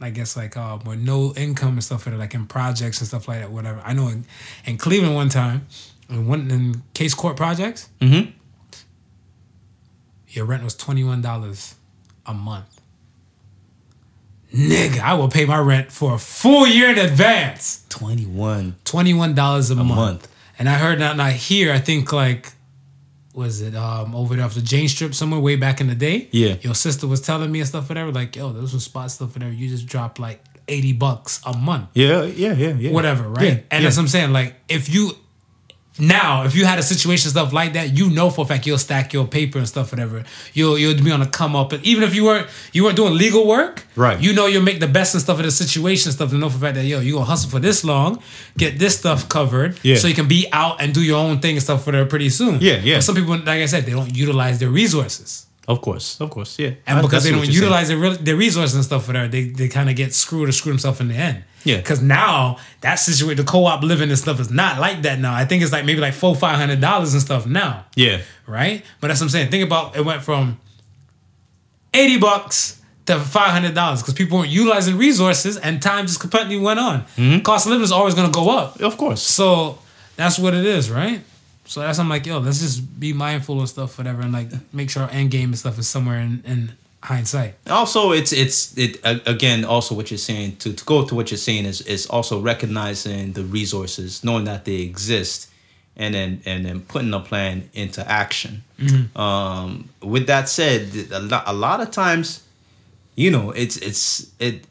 I 0.00 0.10
guess 0.10 0.36
like 0.36 0.56
uh, 0.56 0.78
with 0.86 1.00
no 1.00 1.18
income 1.34 1.74
and 1.78 1.84
stuff, 1.84 2.06
like 2.06 2.14
that, 2.14 2.18
like 2.24 2.34
in 2.34 2.46
projects 2.46 3.00
and 3.00 3.08
stuff 3.08 3.26
like 3.28 3.40
that, 3.40 3.50
whatever. 3.50 3.80
I 3.84 3.92
know 3.92 4.08
in, 4.08 4.24
in 4.66 4.76
Cleveland 4.78 5.14
one 5.14 5.28
time, 5.28 5.66
in 6.08 6.26
one 6.26 6.50
in 6.50 6.82
case 6.94 7.14
court 7.14 7.36
projects, 7.36 7.88
Mm-hmm. 8.00 8.30
your 10.28 10.44
rent 10.46 10.62
was 10.64 10.74
twenty 10.74 11.04
one 11.04 11.20
dollars 11.22 11.74
a 12.26 12.34
month. 12.34 12.70
Nigga, 14.54 15.00
I 15.00 15.14
will 15.14 15.28
pay 15.28 15.44
my 15.46 15.58
rent 15.58 15.90
for 15.90 16.14
a 16.14 16.18
full 16.18 16.66
year 16.66 16.90
in 16.90 16.98
advance. 16.98 17.84
Twenty 17.88 18.26
one. 18.26 18.76
Twenty 18.84 19.12
one 19.14 19.34
dollars 19.34 19.70
a, 19.70 19.74
month. 19.74 19.88
month. 19.96 20.28
And 20.58 20.68
I 20.68 20.74
heard 20.74 21.00
that 21.00 21.16
not 21.16 21.32
here. 21.32 21.72
I 21.72 21.78
think 21.80 22.12
like 22.12 22.52
was 23.34 23.60
it 23.60 23.74
um 23.74 24.14
over 24.14 24.36
there 24.36 24.44
off 24.44 24.54
the 24.54 24.62
Jane 24.62 24.88
Strip 24.88 25.14
somewhere 25.14 25.40
way 25.40 25.56
back 25.56 25.80
in 25.80 25.88
the 25.88 25.94
day? 25.94 26.28
Yeah. 26.30 26.56
Your 26.60 26.74
sister 26.74 27.06
was 27.06 27.20
telling 27.20 27.50
me 27.52 27.60
and 27.60 27.68
stuff 27.68 27.88
whatever. 27.88 28.12
Like, 28.12 28.36
yo, 28.36 28.52
those 28.52 28.72
was 28.72 28.84
spot 28.84 29.10
stuff 29.10 29.34
whatever. 29.34 29.52
You 29.52 29.68
just 29.68 29.86
drop 29.86 30.18
like 30.18 30.42
eighty 30.68 30.92
bucks 30.92 31.40
a 31.44 31.56
month. 31.56 31.88
Yeah. 31.94 32.22
Yeah. 32.22 32.54
Yeah. 32.54 32.74
Yeah. 32.74 32.92
Whatever, 32.92 33.28
right? 33.28 33.42
Yeah, 33.42 33.50
and 33.50 33.64
yeah. 33.72 33.80
that's 33.80 33.96
what 33.96 34.04
I'm 34.04 34.08
saying. 34.08 34.32
Like, 34.32 34.54
if 34.68 34.92
you 34.92 35.12
now, 35.98 36.44
if 36.44 36.56
you 36.56 36.64
had 36.64 36.78
a 36.78 36.82
situation 36.82 37.30
stuff 37.30 37.52
like 37.52 37.74
that, 37.74 37.96
you 37.96 38.10
know 38.10 38.28
for 38.30 38.44
a 38.44 38.48
fact 38.48 38.66
you'll 38.66 38.78
stack 38.78 39.12
your 39.12 39.26
paper 39.26 39.58
and 39.58 39.68
stuff, 39.68 39.92
whatever. 39.92 40.24
You'll 40.52 40.76
you'll 40.76 41.00
be 41.02 41.12
on 41.12 41.22
a 41.22 41.26
come 41.26 41.54
up, 41.54 41.72
and 41.72 41.84
even 41.86 42.02
if 42.02 42.14
you 42.16 42.24
weren't 42.24 42.48
you 42.72 42.82
weren't 42.84 42.96
doing 42.96 43.14
legal 43.16 43.46
work, 43.46 43.84
Right. 43.94 44.20
You 44.20 44.32
know 44.32 44.46
you'll 44.46 44.62
make 44.64 44.80
the 44.80 44.88
best 44.88 45.14
and 45.14 45.22
stuff 45.22 45.38
of 45.38 45.44
the 45.44 45.52
situation 45.52 46.08
and 46.08 46.14
stuff 46.14 46.30
to 46.30 46.36
know 46.36 46.50
for 46.50 46.56
a 46.56 46.60
fact 46.60 46.74
that 46.74 46.84
yo 46.84 46.98
you 46.98 47.12
gonna 47.14 47.24
hustle 47.26 47.48
for 47.48 47.60
this 47.60 47.84
long, 47.84 48.20
get 48.58 48.78
this 48.78 48.98
stuff 48.98 49.28
covered, 49.28 49.78
Yeah. 49.82 49.96
so 49.96 50.08
you 50.08 50.14
can 50.14 50.26
be 50.26 50.48
out 50.52 50.82
and 50.82 50.92
do 50.92 51.00
your 51.02 51.18
own 51.18 51.38
thing 51.38 51.54
and 51.56 51.62
stuff 51.62 51.84
for 51.84 51.92
there 51.92 52.06
pretty 52.06 52.28
soon. 52.30 52.58
Yeah, 52.60 52.80
yeah. 52.82 52.96
But 52.96 53.04
some 53.04 53.14
people, 53.14 53.36
like 53.36 53.48
I 53.62 53.66
said, 53.66 53.86
they 53.86 53.92
don't 53.92 54.14
utilize 54.16 54.58
their 54.58 54.70
resources. 54.70 55.46
Of 55.66 55.80
course. 55.80 56.20
Of 56.20 56.28
course. 56.30 56.58
Yeah. 56.58 56.72
And 56.86 56.98
I- 56.98 57.02
because 57.02 57.24
they 57.24 57.30
don't 57.30 57.48
utilize 57.48 57.88
their, 57.88 57.96
re- 57.98 58.16
their 58.16 58.36
resources 58.36 58.74
and 58.74 58.84
stuff 58.84 59.06
for 59.06 59.12
that, 59.14 59.30
they, 59.30 59.44
they 59.44 59.68
kind 59.68 59.88
of 59.88 59.96
get 59.96 60.12
screwed 60.14 60.48
or 60.48 60.52
screw 60.52 60.72
themselves 60.72 61.00
in 61.00 61.08
the 61.08 61.14
end. 61.14 61.44
Yeah. 61.64 61.78
Because 61.78 62.02
now 62.02 62.58
that 62.82 62.96
situation, 62.96 63.38
the 63.38 63.50
co-op 63.50 63.82
living 63.82 64.10
and 64.10 64.18
stuff 64.18 64.38
is 64.40 64.50
not 64.50 64.78
like 64.78 65.00
that 65.02 65.18
now. 65.18 65.32
I 65.34 65.46
think 65.46 65.62
it's 65.62 65.72
like 65.72 65.86
maybe 65.86 66.00
like 66.00 66.12
four, 66.12 66.36
five 66.36 66.56
hundred 66.56 66.80
dollars 66.82 67.14
and 67.14 67.22
stuff 67.22 67.46
now, 67.46 67.86
Yeah. 67.96 68.20
right? 68.46 68.84
But 69.00 69.08
that's 69.08 69.20
what 69.20 69.26
I'm 69.26 69.30
saying. 69.30 69.50
Think 69.50 69.64
about 69.64 69.96
it 69.96 70.04
went 70.04 70.22
from 70.22 70.58
eighty 71.94 72.18
bucks 72.18 72.82
to 73.06 73.18
five 73.18 73.50
hundred 73.52 73.74
dollars 73.74 74.02
because 74.02 74.14
people 74.14 74.38
weren't 74.38 74.50
utilizing 74.50 74.98
resources 74.98 75.56
and 75.56 75.80
time 75.80 76.06
just 76.06 76.20
completely 76.20 76.58
went 76.58 76.80
on. 76.80 77.02
Mm-hmm. 77.16 77.40
Cost 77.40 77.64
of 77.66 77.70
living 77.70 77.84
is 77.84 77.92
always 77.92 78.14
going 78.14 78.30
to 78.30 78.34
go 78.34 78.50
up. 78.50 78.80
Of 78.80 78.96
course. 78.98 79.22
So 79.22 79.78
that's 80.16 80.38
what 80.38 80.52
it 80.54 80.66
is, 80.66 80.90
right? 80.90 81.22
So 81.66 81.80
that's 81.80 81.98
I'm 81.98 82.08
like, 82.08 82.26
yo, 82.26 82.38
let's 82.38 82.60
just 82.60 83.00
be 83.00 83.12
mindful 83.12 83.60
of 83.62 83.68
stuff, 83.68 83.96
whatever, 83.98 84.22
and 84.22 84.32
like 84.32 84.48
make 84.72 84.90
sure 84.90 85.04
our 85.04 85.10
end 85.10 85.30
game 85.30 85.48
and 85.50 85.58
stuff 85.58 85.78
is 85.78 85.88
somewhere 85.88 86.18
in, 86.20 86.42
in 86.46 86.72
hindsight. 87.02 87.54
also 87.70 88.12
it's 88.12 88.32
it's 88.32 88.76
it 88.78 88.98
again 89.26 89.64
also 89.64 89.94
what 89.94 90.10
you're 90.10 90.16
saying 90.18 90.56
to, 90.56 90.72
to 90.72 90.84
go 90.86 91.04
to 91.04 91.14
what 91.14 91.30
you're 91.30 91.36
saying 91.38 91.66
is 91.66 91.80
is 91.82 92.06
also 92.06 92.40
recognizing 92.40 93.32
the 93.34 93.42
resources 93.44 94.24
knowing 94.24 94.44
that 94.44 94.64
they 94.64 94.76
exist 94.80 95.50
and 95.96 96.14
then 96.14 96.40
and 96.46 96.64
then 96.64 96.80
putting 96.80 97.12
a 97.14 97.20
plan 97.20 97.68
into 97.74 98.00
action. 98.10 98.62
Um 99.16 99.88
with 100.02 100.26
that 100.28 100.48
said 100.48 100.88
a 101.12 101.20
lot, 101.20 101.44
a 101.46 101.52
lot 101.52 101.80
of 101.80 101.90
times 101.90 102.42
you 103.16 103.30
know 103.30 103.50
it's 103.50 103.76
it's 103.76 104.30
it, 104.38 104.66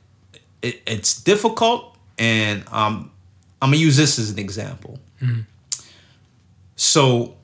it 0.61 0.81
it's 0.87 1.21
difficult 1.21 1.95
and 2.19 2.63
um 2.71 3.09
i'm 3.61 3.69
gonna 3.69 3.77
use 3.77 3.95
this 3.95 4.19
as 4.19 4.29
an 4.31 4.39
example 4.39 4.99
so 6.83 7.35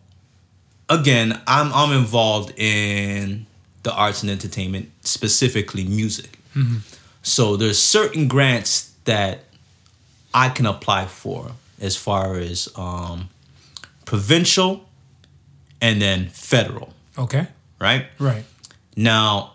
again, 0.90 1.40
I'm 1.48 1.72
I'm 1.74 1.98
involved 1.98 2.54
in 2.60 3.46
the 3.84 3.94
arts 3.94 4.22
and 4.22 4.30
entertainment, 4.30 4.92
specifically 5.02 5.86
music. 5.86 6.38
So 7.22 7.56
there's 7.56 7.80
certain 7.82 8.28
grants 8.28 8.92
that 9.06 9.46
I 10.34 10.50
can 10.50 10.66
apply 10.66 11.06
for 11.06 11.52
as 11.80 11.96
far 11.96 12.36
as 12.36 12.68
um, 12.76 13.30
provincial 14.04 14.86
and 15.80 16.02
then 16.02 16.28
federal, 16.30 16.92
Okay. 17.18 17.48
right? 17.80 18.08
Right. 18.20 18.44
Now, 18.98 19.54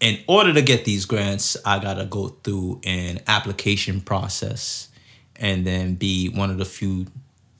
in 0.00 0.18
order 0.26 0.52
to 0.52 0.62
get 0.62 0.84
these 0.84 1.04
grants, 1.04 1.56
I 1.64 1.78
gotta 1.78 2.04
go 2.06 2.28
through 2.42 2.80
an 2.84 3.20
application 3.28 4.00
process, 4.00 4.88
and 5.36 5.64
then 5.64 5.94
be 5.94 6.28
one 6.28 6.50
of 6.50 6.58
the 6.58 6.64
few 6.64 7.06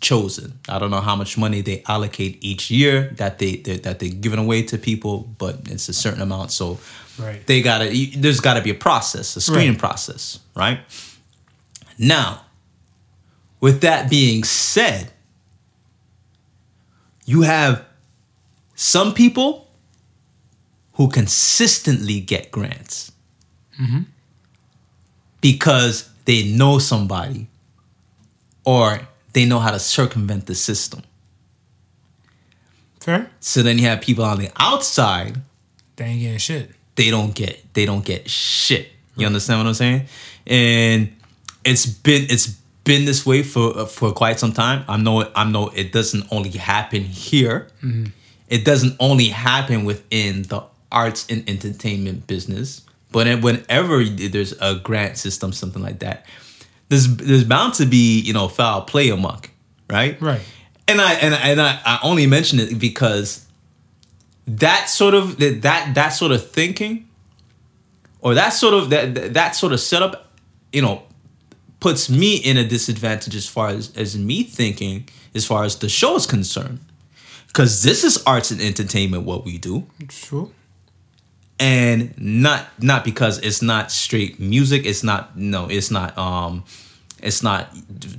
chosen. 0.01 0.59
I 0.68 0.78
don't 0.78 0.90
know 0.90 1.01
how 1.01 1.16
much 1.16 1.38
money 1.38 1.62
they 1.62 1.82
allocate 1.88 2.38
each 2.42 2.70
year 2.70 3.11
that 3.16 3.38
they 3.38 3.57
that 3.57 3.99
they're 3.99 4.09
giving 4.11 4.38
away 4.38 4.62
to 4.64 4.78
people, 4.78 5.28
but 5.38 5.61
it's 5.66 5.88
a 5.88 5.94
certain 5.94 6.20
amount. 6.22 6.53
So 6.53 6.78
Right. 7.18 7.47
they 7.47 7.62
gotta 7.62 7.88
there's 8.16 8.40
gotta 8.40 8.61
be 8.61 8.70
a 8.70 8.74
process, 8.74 9.36
a 9.36 9.40
screening 9.40 9.70
Right. 9.70 9.78
process, 9.78 10.38
right? 10.55 10.80
Now, 11.99 12.42
with 13.61 13.80
that 13.80 14.11
being 14.11 14.44
said, 14.44 15.11
you 17.24 17.42
have 17.42 17.82
some 18.74 19.14
people 19.14 19.66
who 20.94 21.09
consistently 21.09 22.20
get 22.20 22.51
grants 22.51 23.12
mm-hmm. 23.80 24.01
because 25.40 26.09
they 26.26 26.44
know 26.53 26.78
somebody 26.78 27.49
or 28.64 29.01
they 29.37 29.45
know 29.45 29.59
how 29.61 29.70
to 29.70 29.78
circumvent 29.78 30.47
the 30.47 30.55
system. 30.55 31.03
Fair. 33.01 33.30
So 33.41 33.62
then 33.62 33.78
you 33.78 33.84
have 33.84 34.01
people 34.01 34.24
on 34.24 34.39
the 34.39 34.51
outside 34.57 35.37
They 35.97 36.07
ain't 36.07 36.20
getting 36.20 36.39
shit. 36.39 36.70
they 36.95 37.11
don't 37.11 37.34
get 37.34 37.62
they 37.74 37.84
don't 37.84 38.03
get 38.05 38.30
shit. 38.30 38.89
You 39.14 39.26
understand 39.26 39.61
what 39.61 39.66
I'm 39.68 39.74
saying? 39.74 40.07
And 40.47 41.14
it's 41.64 41.84
been 41.84 42.26
it's 42.30 42.47
been 42.84 43.05
this 43.05 43.26
way 43.26 43.43
for 43.43 43.84
for 43.87 44.12
quite 44.12 44.41
some 44.41 44.53
time. 44.53 44.84
I 44.89 44.97
know 44.97 45.30
I 45.34 45.45
know 45.45 45.68
it 45.68 45.93
doesn't 45.93 46.26
only 46.32 46.51
happen 46.51 47.03
here. 47.03 47.68
Mm-hmm. 47.82 48.07
It 48.49 48.64
doesn't 48.64 48.97
only 49.01 49.28
happen 49.28 49.84
within 49.84 50.43
the 50.45 50.62
arts 50.91 51.26
and 51.28 51.47
entertainment 51.49 52.26
business, 52.26 52.80
but 53.12 53.26
whenever 53.43 54.03
there's 54.05 54.53
a 54.61 54.76
grant 54.76 55.18
system, 55.18 55.53
something 55.53 55.82
like 55.82 55.99
that, 55.99 56.24
there's 56.89 57.16
there's 57.16 57.45
bound 57.45 57.74
to 57.74 57.87
be 57.87 58.20
you 58.20 58.32
know 58.32 58.49
foul 58.49 58.82
play 58.82 59.09
amok, 59.09 59.51
right? 59.91 60.20
Right. 60.20 60.41
And 60.89 61.01
I 61.01 61.14
and 61.14 61.34
I, 61.34 61.39
and 61.39 61.61
I, 61.61 61.80
I 61.84 61.99
only 62.03 62.26
mention 62.26 62.61
it 62.61 62.78
because 62.78 63.47
that 64.47 64.89
sort 64.89 65.14
of 65.14 65.39
that 65.39 65.62
that, 65.62 65.95
that 65.95 66.09
sort 66.11 66.32
of 66.32 66.51
thinking 66.51 67.09
or 68.20 68.34
that 68.34 68.51
sort 68.51 68.74
of 68.74 68.91
that 68.91 69.34
that 69.34 69.57
sort 69.57 69.72
of 69.72 69.80
setup, 69.80 70.32
you 70.72 70.82
know, 70.82 71.03
puts 71.80 72.09
me 72.09 72.37
in 72.37 72.57
a 72.57 72.64
disadvantage 72.64 73.34
as 73.34 73.49
far 73.49 73.68
as 73.68 73.97
as 73.97 74.16
me 74.16 74.43
thinking 74.43 75.09
as 75.34 75.45
far 75.45 75.64
as 75.64 75.76
the 75.76 75.89
show 75.89 76.16
is 76.16 76.26
concerned. 76.26 76.80
Cause 77.53 77.82
this 77.82 78.05
is 78.05 78.22
arts 78.26 78.51
and 78.51 78.61
entertainment 78.61 79.24
what 79.24 79.45
we 79.45 79.59
do. 79.59 79.87
True. 80.09 80.53
And 81.59 82.12
not 82.18 82.66
not 82.82 83.04
because 83.04 83.38
it's 83.38 83.62
not 83.62 83.90
straight 83.90 84.38
music, 84.38 84.84
it's 84.84 85.02
not 85.02 85.36
no, 85.38 85.68
it's 85.68 85.90
not 85.90 86.16
um 86.18 86.64
it's 87.22 87.42
not 87.42 87.74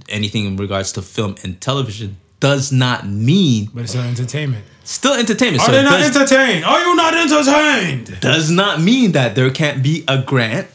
anything 0.09 0.45
in 0.45 0.57
regards 0.57 0.91
to 0.93 1.01
film 1.03 1.35
and 1.43 1.61
television 1.61 2.17
does 2.39 2.71
not 2.71 3.07
mean 3.07 3.69
But 3.73 3.83
it's 3.83 3.95
an 3.95 4.05
entertainment. 4.07 4.63
still 4.83 5.13
entertainment. 5.13 5.61
Are 5.63 5.65
so 5.67 5.71
they 5.71 5.83
not 5.83 5.99
does, 5.99 6.15
entertained? 6.15 6.65
Are 6.65 6.79
you 6.83 6.95
not 6.95 7.13
entertained? 7.15 8.19
does 8.21 8.49
not 8.49 8.81
mean 8.81 9.11
that 9.13 9.35
there 9.35 9.49
can't 9.51 9.83
be 9.83 10.03
a 10.07 10.21
grant 10.21 10.67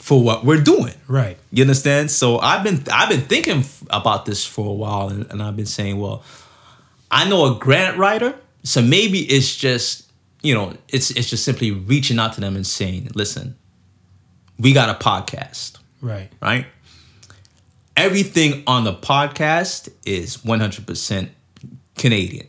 for 0.00 0.22
what 0.22 0.44
we're 0.44 0.60
doing. 0.62 0.94
Right. 1.06 1.36
You 1.52 1.62
understand? 1.62 2.10
So 2.10 2.38
I've 2.38 2.64
been 2.64 2.82
I've 2.92 3.08
been 3.10 3.22
thinking 3.22 3.64
about 3.90 4.24
this 4.26 4.44
for 4.46 4.66
a 4.66 4.72
while, 4.72 5.08
and, 5.08 5.26
and 5.30 5.42
I've 5.42 5.56
been 5.56 5.66
saying, 5.66 5.98
well, 5.98 6.22
I 7.10 7.28
know 7.28 7.54
a 7.54 7.58
grant 7.58 7.96
writer, 7.98 8.34
so 8.62 8.80
maybe 8.82 9.20
it's 9.20 9.54
just 9.56 10.07
you 10.42 10.54
know 10.54 10.74
it's 10.88 11.10
it's 11.10 11.28
just 11.30 11.44
simply 11.44 11.70
reaching 11.72 12.18
out 12.18 12.32
to 12.34 12.40
them 12.40 12.54
and 12.56 12.66
saying, 12.66 13.10
listen, 13.14 13.56
we 14.58 14.72
got 14.72 14.88
a 14.88 14.94
podcast, 15.04 15.78
Right. 16.00 16.30
right? 16.40 16.66
Everything 17.96 18.62
on 18.66 18.84
the 18.84 18.94
podcast 18.94 19.88
is 20.06 20.36
100% 20.38 21.28
Canadian. 21.96 22.46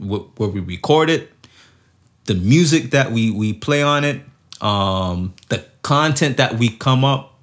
Where 0.00 0.48
we 0.48 0.60
record 0.60 1.10
it, 1.10 1.32
the 2.26 2.34
music 2.34 2.90
that 2.90 3.10
we 3.12 3.30
we 3.30 3.52
play 3.52 3.82
on 3.82 4.04
it, 4.04 4.20
um, 4.60 5.34
the 5.48 5.64
content 5.82 6.36
that 6.38 6.58
we 6.58 6.68
come 6.70 7.04
up, 7.04 7.35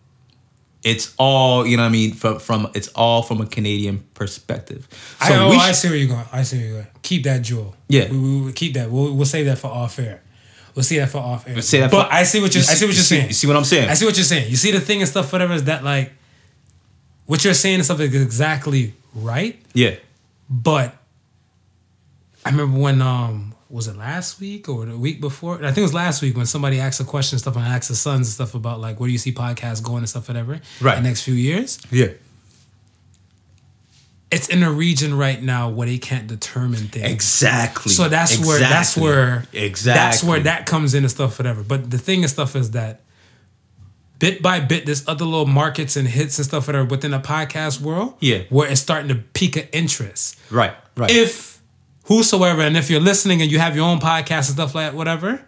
it's 0.84 1.13
all 1.17 1.65
you 1.65 1.77
know. 1.77 1.84
what 1.84 1.89
I 1.89 1.91
mean, 1.91 2.13
from 2.13 2.39
from 2.39 2.69
it's 2.73 2.89
all 2.89 3.23
from 3.23 3.41
a 3.41 3.45
Canadian 3.45 4.03
perspective. 4.13 4.88
I, 5.21 5.36
oh, 5.36 5.49
we 5.49 5.55
I 5.55 5.71
see 5.71 5.88
where 5.89 5.97
you're 5.97 6.09
going. 6.09 6.25
I 6.31 6.43
see 6.43 6.57
where 6.57 6.65
you're 6.65 6.75
going. 6.75 6.88
Keep 7.01 7.23
that 7.23 7.41
jewel. 7.41 7.75
Yeah. 7.88 8.09
We, 8.11 8.17
we, 8.17 8.41
we 8.41 8.53
keep 8.53 8.73
that. 8.75 8.89
We'll, 8.91 9.13
we'll 9.13 9.25
save 9.25 9.45
that 9.45 9.57
for 9.57 9.67
off 9.67 9.97
air. 9.99 10.21
We'll 10.75 10.84
see 10.84 10.97
that 10.97 11.09
for 11.09 11.19
off 11.19 11.47
air. 11.47 11.61
say 11.61 11.79
that 11.81 11.91
but 11.91 12.07
for- 12.07 12.13
I 12.13 12.23
see 12.23 12.41
what 12.41 12.53
you're. 12.53 12.63
you 12.63 12.69
I 12.69 12.73
see 12.73 12.86
what 12.86 12.91
you 12.91 12.95
you're 12.97 13.03
saying. 13.03 13.27
You 13.27 13.34
see 13.34 13.47
what 13.47 13.55
I'm 13.55 13.63
saying? 13.63 13.89
I 13.89 13.93
see 13.93 14.05
what 14.05 14.15
you're 14.17 14.23
saying. 14.23 14.49
You 14.49 14.55
see 14.55 14.71
the 14.71 14.79
thing 14.81 14.99
and 15.01 15.09
stuff, 15.09 15.31
whatever, 15.31 15.53
is 15.53 15.65
that 15.65 15.84
like 15.84 16.11
what 17.25 17.43
you're 17.45 17.53
saying 17.53 17.79
is 17.79 17.88
something 17.88 18.13
exactly 18.13 18.93
right. 19.13 19.61
yeah, 19.73 19.95
But 20.49 20.95
I 22.45 22.49
remember 22.49 22.79
when 22.79 23.01
um 23.01 23.52
was 23.74 23.88
it 23.88 23.97
last 23.97 24.39
week 24.39 24.69
or 24.69 24.86
the 24.86 24.95
week 24.97 25.19
before? 25.19 25.55
I 25.55 25.67
think 25.67 25.80
it 25.80 25.82
was 25.82 25.93
last 25.95 26.21
week 26.21 26.38
when 26.38 26.45
somebody 26.45 26.80
asked 26.80 26.99
a 26.99 27.03
question 27.03 27.36
and 27.38 27.41
stuff 27.41 27.55
and 27.55 27.65
I 27.65 27.76
asked 27.76 27.89
the 27.89 27.95
sons 27.95 28.28
and 28.28 28.34
stuff 28.34 28.53
about 28.53 28.80
like 28.80 28.99
where 28.99 29.07
do 29.07 29.11
you 29.11 29.17
see 29.17 29.32
podcasts 29.34 29.82
going 29.82 29.99
and 29.99 30.09
stuff 30.09 30.28
whatever 30.28 30.61
Right. 30.80 30.95
the 30.95 31.01
next 31.01 31.24
few 31.24 31.34
years. 31.34 31.80
yeah, 31.91 32.09
It's 34.32 34.47
in 34.49 34.63
a 34.63 34.71
region 34.71 35.15
right 35.15 35.41
now 35.41 35.69
where 35.69 35.88
they 35.88 35.99
can't 35.99 36.26
determine 36.28 36.88
things. 36.88 37.11
exactly. 37.11 37.91
So 37.91 38.09
that's 38.09 38.39
where 38.43 38.59
that's 38.59 38.97
where 38.97 39.45
exactly 39.53 39.99
that's 39.99 40.24
where 40.24 40.39
that 40.41 40.65
comes 40.65 40.93
in 40.95 41.03
and 41.03 41.11
stuff, 41.11 41.38
whatever. 41.38 41.61
But 41.63 41.91
the 41.91 41.97
thing 41.99 42.21
and 42.24 42.30
stuff 42.32 42.55
is 42.55 42.71
that 42.71 43.01
bit 44.17 44.41
by 44.41 44.59
bit, 44.59 44.86
there's 44.88 45.07
other 45.07 45.26
little 45.26 45.45
markets 45.45 45.95
and 45.97 46.07
hits 46.07 46.38
and 46.39 46.45
stuff 46.45 46.65
that 46.65 46.76
are 46.76 46.86
within 46.86 47.11
the 47.11 47.19
podcast 47.19 47.80
world. 47.82 48.15
Yeah. 48.21 48.43
Where 48.49 48.69
it's 48.69 48.82
starting 48.82 49.09
to 49.09 49.15
pique 49.15 49.55
an 49.55 49.67
interest. 49.71 50.39
right, 50.49 50.74
right. 50.97 51.11
If 51.11 51.52
whosoever, 52.03 52.61
and 52.61 52.75
if 52.77 52.89
you're 52.89 52.99
listening 53.01 53.41
and 53.41 53.51
you 53.51 53.59
have 53.59 53.75
your 53.75 53.85
own 53.85 53.99
podcast 53.99 54.47
and 54.47 54.55
stuff 54.57 54.75
like 54.75 54.91
that, 54.91 54.97
whatever, 54.97 55.43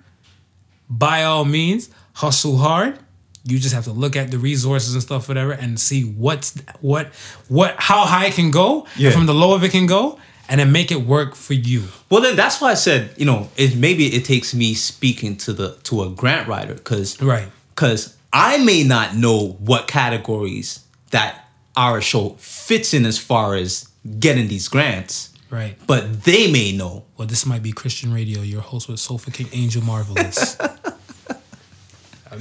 by 0.90 1.24
all 1.24 1.46
means, 1.46 1.90
hustle 2.14 2.58
hard. 2.58 3.00
You 3.48 3.60
just 3.60 3.76
have 3.76 3.84
to 3.84 3.92
look 3.92 4.16
at 4.16 4.32
the 4.32 4.40
resources 4.40 4.94
and 4.94 5.04
stuff, 5.04 5.28
whatever, 5.28 5.52
and 5.52 5.80
see 5.80 6.02
what's 6.04 6.60
what 6.82 7.08
what 7.48 7.76
how 7.78 8.04
high 8.06 8.26
it 8.28 8.34
can 8.34 8.50
go, 8.50 8.88
Yeah. 8.98 9.12
from 9.12 9.28
the 9.28 9.36
low 9.36 9.54
of 9.54 9.64
it 9.64 9.70
can 9.72 9.86
go, 9.86 10.18
and 10.50 10.60
then 10.60 10.72
make 10.72 10.92
it 10.92 11.02
work 11.02 11.36
for 11.36 11.54
you. 11.54 11.84
Well, 12.10 12.22
then 12.22 12.36
that's 12.36 12.60
why 12.60 12.72
I 12.72 12.74
said, 12.74 13.12
you 13.18 13.26
know, 13.26 13.50
it 13.56 13.76
maybe 13.76 14.08
it 14.08 14.26
takes 14.26 14.56
me 14.56 14.74
speaking 14.74 15.38
to 15.38 15.54
the 15.54 15.78
to 15.84 16.02
a 16.02 16.10
grant 16.10 16.48
writer 16.48 16.74
because 16.74 17.22
Right. 17.22 17.48
because 17.76 18.16
I 18.34 18.58
may 18.58 18.82
not 18.84 19.16
know 19.16 19.58
what 19.60 19.88
categories 19.88 20.80
that 21.12 21.48
our 21.78 22.02
show 22.02 22.36
fits 22.40 22.96
in 22.96 23.06
as 23.06 23.20
far 23.20 23.54
as 23.56 23.88
getting 24.20 24.48
these 24.48 24.68
grants, 24.70 25.30
Right. 25.56 25.78
but 25.88 26.24
they 26.24 26.52
may 26.52 26.72
know. 26.76 27.06
Well, 27.18 27.28
this 27.28 27.46
might 27.46 27.64
be 27.64 27.72
Christian 27.72 28.14
Radio. 28.14 28.42
Your 28.42 28.62
host 28.62 28.90
with 28.90 29.00
Sofa 29.00 29.32
King 29.32 29.48
Angel 29.54 29.82
Marvelous. 29.84 30.58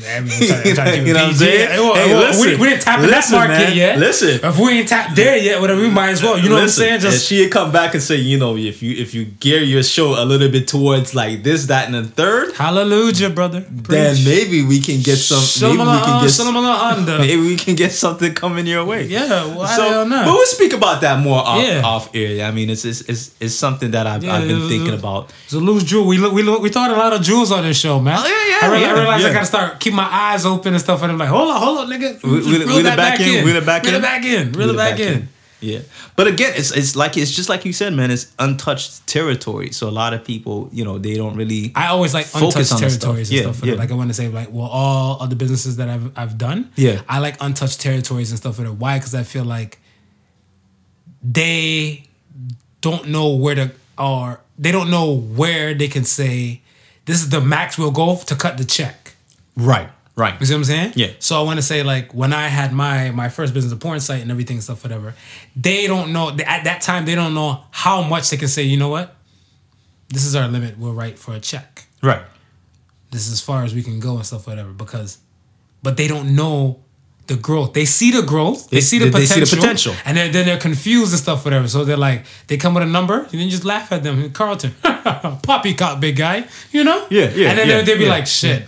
I 0.06 0.20
mean, 0.20 0.32
I 0.42 0.46
trying, 0.62 0.74
trying 0.74 0.92
to 1.00 1.06
You 1.08 1.14
know 1.14 1.20
what 1.24 1.28
I'm 1.30 1.34
saying? 1.34 1.68
Well, 1.80 1.94
Hey, 1.94 2.14
well, 2.14 2.20
listen. 2.28 2.50
we, 2.50 2.56
we 2.56 2.68
didn't 2.70 2.82
tap 2.82 3.00
in 3.00 3.10
that 3.10 3.30
market 3.30 3.52
man. 3.52 3.76
yet. 3.76 3.98
Listen. 3.98 4.40
If 4.42 4.58
we 4.58 4.78
ain't 4.78 4.88
tapped 4.88 5.14
there 5.16 5.36
yet, 5.36 5.60
whatever, 5.60 5.80
we 5.80 5.90
might 5.90 6.10
as 6.10 6.22
well. 6.22 6.38
You 6.38 6.48
know 6.48 6.56
Listen, 6.56 6.84
what 6.86 6.92
I'm 6.94 7.00
saying? 7.00 7.12
Just 7.12 7.26
she'd 7.26 7.50
come 7.50 7.72
back 7.72 7.94
and 7.94 8.02
say, 8.02 8.16
you 8.16 8.38
know, 8.38 8.56
if 8.56 8.82
you 8.82 8.94
if 8.96 9.14
you 9.14 9.24
gear 9.26 9.60
your 9.60 9.82
show 9.82 10.20
a 10.20 10.24
little 10.24 10.50
bit 10.50 10.66
towards 10.68 11.14
like 11.14 11.42
this, 11.42 11.66
that, 11.66 11.86
and 11.86 11.94
the 11.94 12.04
third, 12.04 12.54
hallelujah, 12.54 13.30
brother. 13.30 13.60
then 13.70 14.16
maybe 14.24 14.64
we 14.64 14.80
can 14.80 15.00
get 15.00 15.16
some. 15.16 15.42
Maybe 15.70 15.78
we 15.78 15.84
can 15.84 15.88
uh, 15.88 16.22
get. 16.24 17.18
Maybe 17.24 17.40
we 17.40 17.56
can 17.56 17.74
get 17.74 17.92
something 17.92 18.34
coming 18.34 18.66
your 18.66 18.84
way. 18.84 19.06
Yeah, 19.06 19.28
well, 19.28 19.62
I 19.62 19.76
So, 19.76 19.90
don't 19.90 20.08
know. 20.08 20.24
but 20.24 20.32
we'll 20.32 20.46
speak 20.46 20.72
about 20.72 21.00
that 21.02 21.18
more 21.20 21.38
off, 21.38 21.62
Yeah. 21.62 21.82
off 21.84 22.14
air. 22.14 22.44
I 22.46 22.50
mean, 22.50 22.70
it's 22.70 22.84
it's, 22.84 23.00
it's, 23.02 23.34
it's 23.40 23.54
something 23.54 23.90
that 23.92 24.06
I've, 24.06 24.22
Yeah, 24.24 24.34
I've 24.34 24.48
been 24.48 24.68
thinking 24.68 24.94
about. 24.94 25.30
It's 25.44 25.52
a 25.54 25.58
loose 25.58 25.84
jewel. 25.84 26.06
We 26.06 26.18
look, 26.18 26.32
we 26.32 26.42
look, 26.42 26.62
we 26.62 26.68
thought 26.70 26.90
a 26.90 26.94
lot 26.96 27.12
of 27.12 27.22
jewels 27.22 27.52
on 27.52 27.62
this 27.64 27.78
show, 27.78 28.00
man. 28.00 28.18
Oh, 28.18 28.26
yeah, 28.26 28.68
yeah, 28.68 28.72
I, 28.72 28.76
I 28.76 28.80
yeah, 28.80 28.92
realized 29.00 29.26
I 29.26 29.32
gotta 29.32 29.46
start 29.46 29.80
keep 29.84 29.94
my 29.94 30.08
eyes 30.26 30.44
open 30.46 30.72
and 30.74 30.80
stuff, 30.86 31.02
and 31.02 31.12
I'm 31.12 31.18
like, 31.18 31.28
hold 31.36 31.48
on, 31.50 31.60
hold 31.64 31.78
on, 31.78 31.86
nigga. 31.92 32.10
We- 32.22 32.30
we- 32.30 32.64
Reel 32.64 32.76
we 32.76 32.82
that 32.82 32.96
back 32.96 33.20
in, 33.20 33.44
we 33.44 33.52
the 33.52 33.60
back 33.60 33.84
in. 33.84 33.90
reel 33.92 33.98
it 33.98 34.02
back 34.10 34.24
in, 34.24 34.52
reel 34.52 34.70
it 34.70 34.76
back 34.76 34.98
in. 35.00 35.28
Yeah, 35.60 35.80
but 36.16 36.26
again, 36.26 36.52
it's 36.56 36.72
it's 36.80 36.94
like 36.94 37.16
it's 37.16 37.30
just 37.38 37.48
like 37.48 37.64
you 37.64 37.72
said, 37.72 37.92
man. 37.94 38.10
It's 38.10 38.26
untouched 38.38 39.06
territory. 39.06 39.70
So 39.72 39.88
a 39.88 39.94
lot 40.02 40.12
of 40.16 40.20
people, 40.22 40.68
you 40.72 40.84
know, 40.84 40.98
they 40.98 41.14
don't 41.14 41.36
really. 41.36 41.72
I 41.74 41.86
always 41.94 42.12
like 42.12 42.26
Focus 42.26 42.70
untouched 42.70 42.72
on 42.72 42.80
the 42.82 42.90
stuff. 42.90 43.00
territories 43.00 43.30
and 43.30 43.36
Yeah, 43.38 43.52
stuff. 43.52 43.64
yeah. 43.68 43.74
Like 43.82 43.90
I 43.90 43.94
want 43.94 44.10
to 44.10 44.14
say, 44.14 44.28
like, 44.28 44.48
well, 44.52 44.66
all 44.80 45.22
other 45.22 45.36
businesses 45.36 45.76
that 45.78 45.88
I've 45.88 46.10
I've 46.18 46.36
done, 46.36 46.60
Yeah. 46.76 47.00
I 47.08 47.18
like 47.26 47.36
untouched 47.40 47.80
territories 47.80 48.28
and 48.30 48.38
stuff. 48.38 48.58
Why? 48.58 48.98
Because 48.98 49.14
I 49.14 49.22
feel 49.22 49.44
like 49.56 49.78
they 51.22 52.04
don't 52.82 53.08
know 53.08 53.30
where 53.30 53.54
to, 53.54 53.70
or 53.96 54.40
they 54.58 54.70
don't 54.72 54.90
know 54.90 55.12
where 55.16 55.72
they 55.72 55.88
can 55.88 56.04
say, 56.04 56.60
this 57.06 57.22
is 57.22 57.30
the 57.30 57.40
max 57.40 57.78
we'll 57.78 57.90
go 57.90 58.16
to 58.16 58.34
cut 58.36 58.58
the 58.58 58.64
check. 58.64 59.13
Right, 59.56 59.88
right. 60.16 60.38
You 60.40 60.46
see 60.46 60.54
what 60.54 60.58
I'm 60.58 60.64
saying? 60.64 60.92
Yeah. 60.96 61.08
So 61.18 61.38
I 61.38 61.42
want 61.42 61.58
to 61.58 61.62
say 61.62 61.82
like 61.82 62.12
when 62.14 62.32
I 62.32 62.48
had 62.48 62.72
my 62.72 63.10
my 63.10 63.28
first 63.28 63.54
business, 63.54 63.72
a 63.72 63.76
porn 63.76 64.00
site 64.00 64.22
and 64.22 64.30
everything, 64.30 64.56
and 64.56 64.64
stuff, 64.64 64.82
whatever. 64.82 65.14
They 65.56 65.86
don't 65.86 66.12
know 66.12 66.30
at 66.30 66.64
that 66.64 66.80
time. 66.82 67.04
They 67.06 67.14
don't 67.14 67.34
know 67.34 67.62
how 67.70 68.02
much 68.02 68.30
they 68.30 68.36
can 68.36 68.48
say. 68.48 68.62
You 68.62 68.76
know 68.78 68.88
what? 68.90 69.14
This 70.08 70.24
is 70.24 70.34
our 70.36 70.48
limit. 70.48 70.78
We'll 70.78 70.92
write 70.94 71.18
for 71.18 71.34
a 71.34 71.40
check. 71.40 71.86
Right. 72.02 72.22
This 73.10 73.26
is 73.26 73.32
as 73.34 73.40
far 73.40 73.64
as 73.64 73.74
we 73.74 73.82
can 73.82 74.00
go 74.00 74.16
and 74.16 74.26
stuff, 74.26 74.46
whatever. 74.46 74.70
Because, 74.72 75.18
but 75.82 75.96
they 75.96 76.08
don't 76.08 76.34
know 76.36 76.80
the 77.26 77.36
growth. 77.36 77.72
They 77.72 77.84
see 77.84 78.10
the 78.10 78.22
growth. 78.22 78.68
They, 78.70 78.76
They- 78.78 78.80
see 78.82 78.98
the 78.98 79.06
they 79.06 79.22
potential. 79.22 79.46
see 79.46 79.54
the 79.54 79.60
potential. 79.60 79.94
And 80.04 80.16
then, 80.16 80.32
then 80.32 80.46
they're 80.46 80.58
confused 80.58 81.12
and 81.12 81.20
stuff, 81.20 81.44
whatever. 81.44 81.66
So 81.68 81.84
they're 81.84 81.96
like, 81.96 82.26
they 82.48 82.56
come 82.58 82.74
with 82.74 82.82
a 82.82 82.86
number, 82.86 83.20
and 83.20 83.30
then 83.30 83.40
you 83.40 83.50
just 83.50 83.64
laugh 83.64 83.90
at 83.92 84.02
them. 84.02 84.30
Carlton, 84.32 84.74
poppycock, 85.42 86.00
big 86.00 86.16
guy, 86.16 86.44
you 86.72 86.84
know? 86.84 87.06
Yeah, 87.10 87.30
yeah, 87.34 87.50
And 87.50 87.58
then 87.58 87.68
yeah, 87.68 87.76
they'll, 87.76 87.84
they'll 87.86 87.98
be 87.98 88.04
yeah, 88.04 88.10
like, 88.10 88.26
shit. 88.26 88.64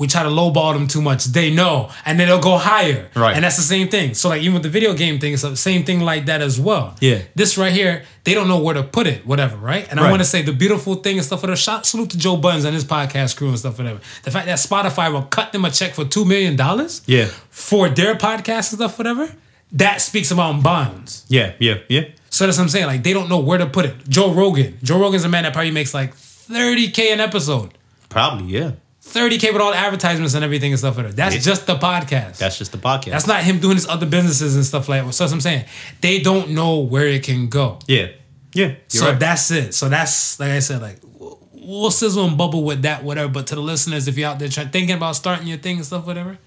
We 0.00 0.06
try 0.08 0.24
to 0.24 0.28
lowball 0.28 0.72
them 0.72 0.88
too 0.88 1.00
much. 1.02 1.26
They 1.26 1.54
know, 1.54 1.90
and 2.04 2.18
then 2.18 2.26
they'll 2.26 2.40
go 2.40 2.56
higher. 2.56 3.08
Right. 3.14 3.36
And 3.36 3.44
that's 3.44 3.56
the 3.56 3.62
same 3.62 3.88
thing. 3.88 4.14
So 4.14 4.30
like 4.30 4.40
even 4.42 4.54
with 4.54 4.62
the 4.64 4.68
video 4.68 4.94
game 4.94 5.20
thing, 5.20 5.34
it's 5.34 5.42
the 5.42 5.54
same 5.56 5.84
thing 5.84 6.00
like 6.00 6.26
that 6.26 6.40
as 6.40 6.58
well. 6.58 6.96
Yeah. 7.00 7.20
This 7.34 7.56
right 7.58 7.72
here, 7.72 8.04
they 8.24 8.34
don't 8.34 8.48
know 8.48 8.58
where 8.60 8.74
to 8.74 8.82
put 8.82 9.06
it, 9.06 9.24
whatever, 9.26 9.56
right? 9.56 9.86
And 9.90 10.00
I 10.00 10.10
want 10.10 10.22
to 10.22 10.28
say 10.28 10.42
the 10.42 10.52
beautiful 10.52 10.96
thing 10.96 11.18
and 11.18 11.24
stuff. 11.24 11.42
for 11.42 11.46
the 11.46 11.56
Shot 11.56 11.86
salute 11.86 12.10
to 12.10 12.18
Joe 12.18 12.36
Budden 12.36 12.64
and 12.66 12.74
his 12.74 12.84
podcast 12.84 13.36
crew 13.36 13.48
and 13.48 13.58
stuff. 13.58 13.78
Whatever. 13.78 14.00
The 14.24 14.30
fact 14.30 14.46
that 14.46 14.58
Spotify 14.58 15.12
will 15.12 15.22
cut 15.22 15.52
them 15.52 15.64
a 15.64 15.70
check 15.70 15.92
for 15.94 16.04
two 16.04 16.24
million 16.24 16.56
dollars. 16.56 17.02
Yeah. 17.06 17.26
For 17.50 17.88
their 17.88 18.14
podcast 18.14 18.72
and 18.72 18.80
stuff, 18.80 18.98
whatever. 18.98 19.30
That 19.72 20.00
speaks 20.00 20.30
about 20.32 20.62
bonds. 20.62 21.24
Yeah, 21.28 21.52
yeah, 21.60 21.78
yeah. 21.88 22.08
So 22.28 22.46
that's 22.46 22.58
what 22.58 22.64
I'm 22.64 22.68
saying. 22.70 22.86
Like 22.86 23.02
they 23.02 23.12
don't 23.12 23.28
know 23.28 23.38
where 23.38 23.58
to 23.58 23.66
put 23.66 23.84
it. 23.84 24.08
Joe 24.08 24.32
Rogan. 24.32 24.78
Joe 24.82 24.98
Rogan's 24.98 25.24
a 25.24 25.28
man 25.28 25.44
that 25.44 25.52
probably 25.52 25.70
makes 25.70 25.94
like 25.94 26.14
30k 26.14 27.12
an 27.12 27.20
episode. 27.20 27.74
Probably, 28.08 28.46
yeah. 28.46 28.72
30k 29.12 29.52
with 29.52 29.60
all 29.62 29.70
the 29.72 29.76
advertisements 29.76 30.34
and 30.34 30.44
everything 30.44 30.72
and 30.72 30.78
stuff 30.78 30.96
like 30.96 31.06
that. 31.06 31.16
That's 31.16 31.34
Yeah. 31.36 31.40
just 31.40 31.66
the 31.66 31.76
podcast. 31.76 32.38
That's 32.38 32.56
just 32.58 32.72
the 32.72 32.78
podcast. 32.78 33.10
That's 33.10 33.26
not 33.26 33.42
him 33.42 33.58
doing 33.58 33.76
his 33.76 33.86
other 33.88 34.06
businesses 34.06 34.56
and 34.56 34.64
stuff 34.64 34.88
like 34.88 35.04
that. 35.04 35.12
So 35.12 35.24
that's 35.24 35.32
what 35.32 35.36
I'm 35.36 35.40
saying. 35.40 35.64
They 36.00 36.20
don't 36.20 36.50
know 36.50 36.78
where 36.78 37.06
it 37.06 37.22
can 37.22 37.48
go. 37.48 37.78
yeah, 37.86 38.08
yeah. 38.54 38.66
You're 38.66 38.76
so 38.88 39.06
right. 39.10 39.18
that's 39.20 39.50
it. 39.50 39.74
So 39.74 39.88
that's 39.88 40.38
like 40.40 40.50
I 40.50 40.58
said, 40.60 40.80
like 40.82 40.98
we'll- 41.18 41.38
we'll 41.52 41.90
sizzle 41.90 42.24
and 42.26 42.36
bubble 42.38 42.64
with 42.64 42.82
that, 42.82 43.04
whatever. 43.04 43.28
But 43.28 43.46
to 43.48 43.54
the 43.54 43.60
listeners, 43.62 44.08
if 44.08 44.16
you're 44.16 44.28
out 44.28 44.38
there 44.38 44.48
trying 44.48 44.70
thinking 44.70 44.96
about 44.96 45.16
starting 45.16 45.46
your 45.46 45.58
thing 45.58 45.76
and 45.76 45.84
stuff, 45.86 46.06
whatever, 46.06 46.38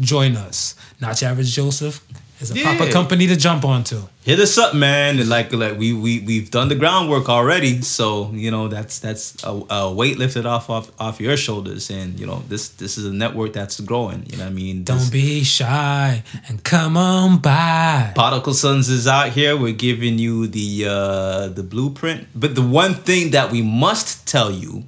join 0.00 0.36
us. 0.36 0.74
Not 1.00 1.20
your 1.20 1.30
average 1.30 1.52
Joseph 1.54 2.00
is 2.42 2.50
a 2.50 2.62
proper 2.62 2.90
company 2.90 3.26
to 3.28 3.36
jump 3.36 3.64
onto. 3.64 4.02
hit 4.24 4.38
us 4.40 4.58
up, 4.58 4.74
man. 4.74 5.18
And 5.20 5.28
like 5.28 5.52
like 5.52 5.78
we 5.78 5.92
we 5.92 6.20
we've 6.20 6.50
done 6.50 6.68
the 6.68 6.74
groundwork 6.74 7.28
already, 7.28 7.80
so 7.82 8.30
you 8.32 8.50
know 8.50 8.68
that's 8.68 8.98
that's 8.98 9.42
a, 9.44 9.52
a 9.70 9.92
weight 9.92 10.18
lifted 10.18 10.44
off 10.46 10.68
off 10.70 10.90
off 11.00 11.20
your 11.20 11.36
shoulders, 11.36 11.90
and 11.90 12.18
you 12.20 12.26
know 12.26 12.42
this 12.48 12.68
this 12.70 12.98
is 12.98 13.04
a 13.06 13.12
network 13.12 13.52
that's 13.52 13.78
growing. 13.80 14.24
You 14.30 14.36
know 14.38 14.44
what 14.44 14.50
I 14.50 14.54
mean? 14.54 14.84
This- 14.84 14.96
Don't 15.02 15.12
be 15.12 15.44
shy 15.44 16.22
and 16.48 16.62
come 16.64 16.96
on 16.96 17.38
by. 17.38 18.12
Particle 18.14 18.54
Sons 18.54 18.88
is 18.88 19.06
out 19.06 19.30
here. 19.30 19.56
We're 19.56 19.72
giving 19.88 20.18
you 20.18 20.46
the 20.46 20.86
uh, 20.88 21.48
the 21.48 21.62
blueprint. 21.62 22.26
But 22.34 22.54
the 22.54 22.62
one 22.84 22.94
thing 22.94 23.30
that 23.32 23.50
we 23.52 23.62
must 23.62 24.26
tell 24.26 24.50
you, 24.50 24.84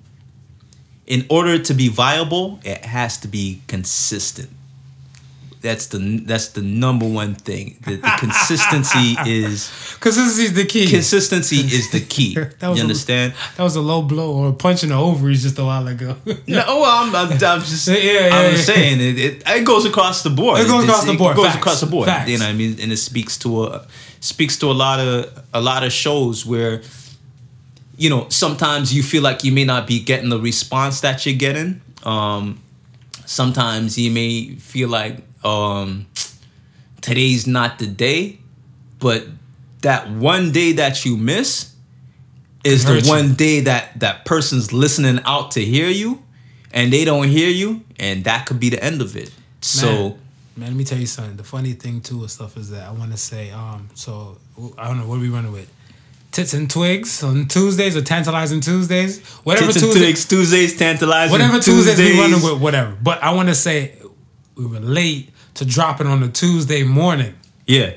in 1.07 1.27
order 1.29 1.59
to 1.59 1.75
be 1.75 1.89
viable, 1.89 2.59
it 2.65 2.85
has 2.85 3.19
to 3.21 3.29
be 3.29 3.61
consistent. 3.69 4.51
That's 5.65 5.87
the 5.87 5.99
that's 6.31 6.49
the 6.49 6.61
number 6.61 7.09
one 7.09 7.35
thing. 7.49 7.79
The, 7.87 7.97
the 7.97 8.13
consistency 8.19 9.17
is 9.27 9.71
Consistency 9.99 10.45
is 10.45 10.53
the 10.53 10.67
key. 10.67 10.87
consistency 10.91 11.57
is 11.79 11.91
the 11.91 12.01
key. 12.15 12.35
That 12.61 12.63
you 12.63 12.69
was 12.69 12.79
a- 12.81 12.83
understand? 12.83 13.33
that 13.57 13.63
was 13.63 13.75
a 13.77 13.81
low 13.81 14.03
blow 14.03 14.29
or 14.39 14.49
a 14.51 14.53
punch 14.53 14.83
in 14.85 14.91
the 14.91 14.97
ovaries 14.97 15.43
just 15.43 15.59
a 15.59 15.65
while 15.65 15.87
ago. 15.89 16.17
No, 16.47 16.63
well, 16.83 16.85
I'm, 16.85 17.15
I'm, 17.17 17.33
I'm 17.33 17.61
just 17.61 17.89
Yeah, 17.89 17.97
yeah, 17.97 18.29
I'm 18.37 18.53
yeah. 18.53 18.57
saying 18.73 19.01
it, 19.01 19.19
it. 19.19 19.43
It 19.47 19.65
goes 19.65 19.87
across 19.87 20.23
the 20.23 20.31
board. 20.41 20.61
It 20.61 20.67
goes 20.67 20.85
across 20.85 21.07
the 21.07 21.17
board. 21.17 21.33
It 21.33 21.37
goes 21.37 21.47
Facts. 21.47 21.59
across 21.63 21.81
the 21.81 21.87
board. 21.87 22.07
Facts. 22.09 22.29
You 22.31 22.39
know, 22.39 22.45
what 22.45 22.51
I 22.51 22.57
mean, 22.63 22.77
and 22.83 22.93
it 22.93 22.99
speaks 22.99 23.39
to 23.39 23.65
a 23.65 23.87
speaks 24.21 24.59
to 24.59 24.67
a 24.67 24.77
lot 24.85 25.01
of 25.01 25.15
a 25.55 25.61
lot 25.63 25.83
of 25.83 25.93
shows 25.93 26.45
where, 26.45 26.83
you 27.97 28.11
know, 28.11 28.27
sometimes 28.29 28.93
you 28.95 29.03
feel 29.03 29.23
like 29.23 29.45
you 29.45 29.53
may 29.53 29.65
not 29.65 29.87
be 29.87 29.99
getting 30.11 30.29
the 30.29 30.39
response 30.39 31.01
that 31.01 31.25
you're 31.25 31.41
getting. 31.47 31.81
Um, 32.05 32.61
sometimes 33.25 33.97
you 33.97 34.11
may 34.11 34.57
feel 34.57 34.91
like 34.91 35.17
um, 35.45 36.07
today's 37.01 37.47
not 37.47 37.79
the 37.79 37.87
day, 37.87 38.39
but 38.99 39.27
that 39.83 40.11
one 40.11 40.51
day 40.53 40.73
that 40.73 41.05
you 41.05 41.17
miss 41.17 41.75
is 42.65 42.85
the 42.87 43.01
you. 43.01 43.09
one 43.09 43.35
day 43.35 43.61
that 43.61 44.01
that 44.01 44.25
person's 44.25 44.73
listening 44.73 45.21
out 45.27 45.51
to 45.53 45.61
hear 45.61 45.89
you 45.89 46.23
and 46.73 46.91
they 46.91 47.05
don't 47.05 47.29
hear 47.29 47.51
you 47.51 47.83
and 47.99 48.25
that 48.25 48.47
could 48.47 48.59
be 48.59 48.71
the 48.71 48.83
end 48.83 49.03
of 49.03 49.15
it 49.17 49.31
so 49.61 49.87
Man, 49.87 50.19
man, 50.57 50.69
let 50.71 50.77
me 50.77 50.85
tell 50.85 50.99
you 50.99 51.07
something. 51.07 51.37
The 51.37 51.45
funny 51.45 51.75
thing 51.75 52.01
too 52.01 52.21
and 52.21 52.31
stuff 52.31 52.57
is 52.57 52.71
that 52.71 52.89
I 52.89 52.93
want 52.93 53.13
to 53.13 53.19
say, 53.19 53.51
um, 53.51 53.91
so 53.95 54.39
I 54.79 54.89
don't 54.89 54.99
know 54.99 55.07
what 55.07 55.17
are 55.17 55.21
we 55.21 55.29
running 55.29 55.53
with. 55.53 55.71
Tits 56.33 56.55
and 56.55 56.71
twigs 56.71 57.23
on 57.23 57.47
Tuesdays 57.47 57.95
or 57.97 58.01
tantalizing 58.01 58.61
Tuesdays, 58.61 59.23
whatever 59.45 59.67
Tits 59.67 59.83
and 59.83 59.93
Tuesday, 59.93 60.07
Twigs, 60.07 60.25
tuesdays 60.25 60.77
tantalizing 60.79 61.33
whatever 61.33 61.61
Tuesdays, 61.61 61.99
we 61.99 62.05
Tuesdays. 62.05 62.19
running 62.19 62.43
with, 62.43 62.63
whatever. 62.63 62.97
But 63.03 63.23
I 63.23 63.33
want 63.33 63.51
to 63.51 63.55
say 63.55 63.99
we 64.57 64.65
were 64.67 64.81
late 64.81 65.31
to 65.55 65.65
dropping 65.65 66.07
on 66.07 66.23
a 66.23 66.29
Tuesday 66.29 66.83
morning. 66.85 67.35
yeah 67.67 67.93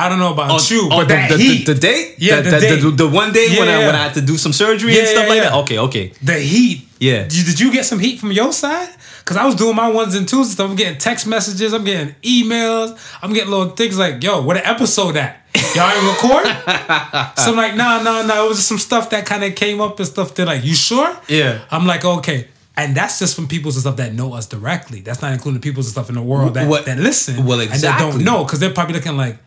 I 0.00 0.08
don't 0.08 0.20
know 0.20 0.32
about 0.32 0.50
Oh, 0.52 0.64
you, 0.74 0.82
oh, 0.86 0.88
but 0.90 1.08
the, 1.08 1.14
that 1.14 1.28
the, 1.30 1.36
heat, 1.38 1.66
the, 1.66 1.74
the 1.74 1.80
date 1.80 2.14
Yeah, 2.18 2.36
the, 2.36 2.42
the 2.42 2.50
the, 2.50 2.60
date. 2.60 2.80
the, 2.82 2.90
the 2.92 3.08
one 3.08 3.32
day 3.32 3.48
when, 3.58 3.66
Yeah, 3.66 3.78
I, 3.78 3.86
when 3.86 3.94
I 3.96 4.04
had 4.04 4.14
to 4.14 4.20
do 4.20 4.36
some 4.36 4.52
surgery 4.52 4.92
Yeah, 4.92 5.00
and 5.00 5.08
stuff 5.08 5.24
yeah, 5.24 5.28
like 5.30 5.42
that 5.42 5.52
okay 5.54 5.78
okay 5.78 6.12
the 6.22 6.38
heat. 6.38 6.84
Yeah. 7.00 7.22
Did, 7.28 7.46
did 7.46 7.60
you 7.60 7.72
get 7.72 7.84
some 7.84 7.98
heat 8.00 8.18
from 8.20 8.30
your 8.32 8.52
side? 8.52 8.88
Cause 9.24 9.36
I 9.36 9.44
was 9.44 9.54
doing 9.56 9.76
my 9.76 9.88
ones 9.88 10.14
and 10.14 10.26
twos 10.28 10.46
and 10.46 10.52
stuff. 10.54 10.70
I'm 10.70 10.76
getting 10.76 10.98
text 10.98 11.26
messages. 11.26 11.72
I'm 11.74 11.84
getting 11.84 12.14
emails. 12.22 12.98
I'm 13.22 13.32
getting 13.32 13.50
little 13.50 13.70
things 13.70 13.98
like, 13.98 14.22
"Yo, 14.24 14.40
what 14.42 14.54
the 14.54 14.66
episode 14.66 15.16
at? 15.16 15.44
Y'all 15.76 15.90
ain't 15.90 16.02
record?" 16.02 16.46
so 17.38 17.50
I'm 17.52 17.56
like, 17.56 17.74
"No, 17.76 18.02
no, 18.02 18.26
no." 18.26 18.46
It 18.46 18.48
was 18.48 18.56
just 18.58 18.68
some 18.68 18.78
stuff 18.78 19.10
that 19.10 19.26
kind 19.26 19.44
of 19.44 19.54
came 19.54 19.80
up 19.82 19.98
and 20.00 20.08
stuff. 20.08 20.34
They're 20.34 20.46
like, 20.46 20.64
"You 20.64 20.74
sure?" 20.74 21.14
Yeah. 21.28 21.60
I'm 21.70 21.86
like, 21.86 22.04
"Okay." 22.04 22.48
And 22.78 22.94
that's 22.96 23.18
just 23.18 23.34
from 23.34 23.48
peoples 23.48 23.74
and 23.74 23.80
stuff 23.82 23.96
that 23.96 24.14
know 24.14 24.32
us 24.34 24.46
directly. 24.46 25.00
That's 25.00 25.20
not 25.20 25.32
including 25.32 25.60
peoples 25.60 25.86
and 25.86 25.92
stuff 25.92 26.08
in 26.08 26.14
the 26.14 26.22
world 26.22 26.54
that, 26.54 26.68
What- 26.68 26.86
that 26.86 26.98
listen 26.98 27.44
well, 27.44 27.60
and 27.60 27.70
that 27.70 27.98
don't 27.98 28.22
know 28.22 28.44
because 28.44 28.60
they're 28.60 28.72
probably 28.72 28.94
looking 28.94 29.16
like, 29.16 29.38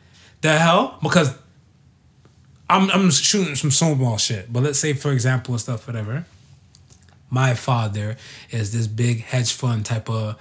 "The 0.42 0.58
hell?" 0.60 0.98
Because 1.02 1.34
I'm 2.70 2.90
I'm 2.92 3.10
shooting 3.12 3.56
some 3.56 3.72
snowball 3.72 4.18
shit. 4.18 4.52
But 4.52 4.64
let's 4.64 4.80
say, 4.80 4.94
for 4.94 5.12
example, 5.12 5.54
and 5.54 5.62
stuff, 5.62 5.88
whatever. 5.88 6.26
My 7.30 7.54
father 7.54 8.18
is 8.50 8.74
this 8.74 8.88
big 8.88 9.24
hedge 9.24 9.54
fund 9.54 9.86
type 9.86 10.10
of 10.10 10.36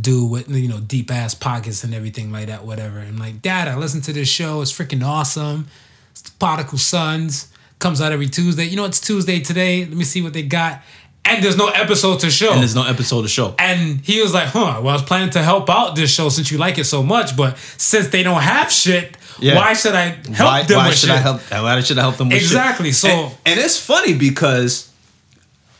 dude 0.00 0.30
with 0.30 0.48
you 0.50 0.68
know 0.68 0.80
deep 0.80 1.10
ass 1.12 1.34
pockets 1.34 1.84
and 1.84 1.94
everything 1.94 2.32
like 2.32 2.48
that, 2.48 2.64
whatever. 2.64 2.98
I'm 2.98 3.18
like, 3.18 3.40
Dad, 3.42 3.68
I 3.68 3.76
listen 3.76 4.00
to 4.02 4.12
this 4.12 4.28
show. 4.28 4.62
It's 4.62 4.72
freaking 4.72 5.04
awesome. 5.04 5.68
It's 6.10 6.22
the 6.22 6.32
Particle 6.38 6.78
Sons. 6.78 7.48
Comes 7.78 8.00
out 8.00 8.12
every 8.12 8.28
Tuesday. 8.28 8.64
You 8.64 8.76
know 8.76 8.84
it's 8.84 9.00
Tuesday 9.00 9.40
today. 9.40 9.84
Let 9.84 9.94
me 9.96 10.04
see 10.04 10.22
what 10.22 10.32
they 10.32 10.42
got. 10.42 10.82
And 11.24 11.42
there's 11.42 11.56
no 11.56 11.68
episode 11.68 12.20
to 12.20 12.30
show. 12.30 12.52
and 12.52 12.60
there's 12.60 12.74
no 12.74 12.84
episode 12.86 13.22
to 13.22 13.28
show 13.28 13.54
And 13.58 14.00
he 14.00 14.20
was 14.20 14.34
like, 14.34 14.48
huh, 14.48 14.80
well, 14.82 14.88
I 14.88 14.92
was 14.94 15.02
planning 15.02 15.30
to 15.30 15.42
help 15.42 15.70
out 15.70 15.94
this 15.96 16.12
show 16.12 16.28
since 16.28 16.50
you 16.50 16.58
like 16.58 16.78
it 16.78 16.84
so 16.84 17.02
much, 17.02 17.36
but 17.36 17.56
since 17.78 18.08
they 18.08 18.22
don't 18.22 18.40
have 18.42 18.70
shit, 18.72 19.16
Yeah. 19.38 19.54
why 19.56 19.72
should 19.74 19.94
I 19.94 20.06
help 20.34 20.38
why, 20.50 20.62
them 20.64 20.76
why 20.78 20.88
with 20.88 20.98
should 20.98 21.08
shit? 21.08 21.16
I 21.16 21.20
help 21.20 21.40
why 21.50 21.80
should 21.80 21.98
I 21.98 22.02
help 22.02 22.16
them 22.16 22.28
with 22.28 22.38
shit? 22.38 22.46
Exactly, 22.50 22.92
so- 22.92 23.08
and, 23.08 23.34
and 23.46 23.60
it's 23.60 23.78
funny 23.78 24.14
because 24.14 24.90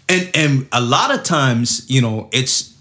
and 0.09 0.31
and 0.35 0.67
a 0.73 0.81
lot 0.81 1.13
of 1.15 1.23
times 1.23 1.89
you 1.91 2.01
know 2.01 2.29
it's 2.33 2.75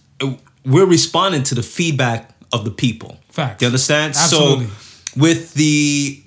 we're 0.66 0.86
responding 0.86 1.44
to 1.44 1.56
the 1.56 1.64
feedback 1.64 2.30
of 2.54 2.64
the 2.66 2.72
people 2.72 3.18
Facts. 3.30 3.62
you 3.62 3.68
understand 3.68 4.16
Absolutely. 4.16 4.66
so 4.68 5.20
with 5.20 5.54
the 5.56 6.24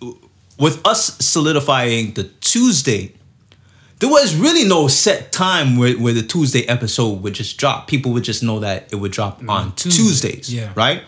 with 0.58 0.84
us 0.86 1.16
solidifying 1.18 2.12
the 2.14 2.24
tuesday 2.40 3.12
there 4.04 4.12
was 4.12 4.34
really 4.36 4.64
no 4.68 4.86
set 4.88 5.32
time 5.32 5.76
where, 5.78 5.94
where 5.94 6.12
the 6.12 6.22
tuesday 6.22 6.66
episode 6.68 7.22
would 7.22 7.32
just 7.34 7.56
drop 7.56 7.86
people 7.88 8.12
would 8.12 8.24
just 8.24 8.42
know 8.42 8.58
that 8.60 8.92
it 8.92 8.96
would 8.96 9.12
drop 9.12 9.40
on 9.48 9.70
Mm, 9.72 9.76
Tuesday, 9.76 10.02
tuesdays 10.02 10.54
yeah. 10.54 10.72
right 10.74 11.02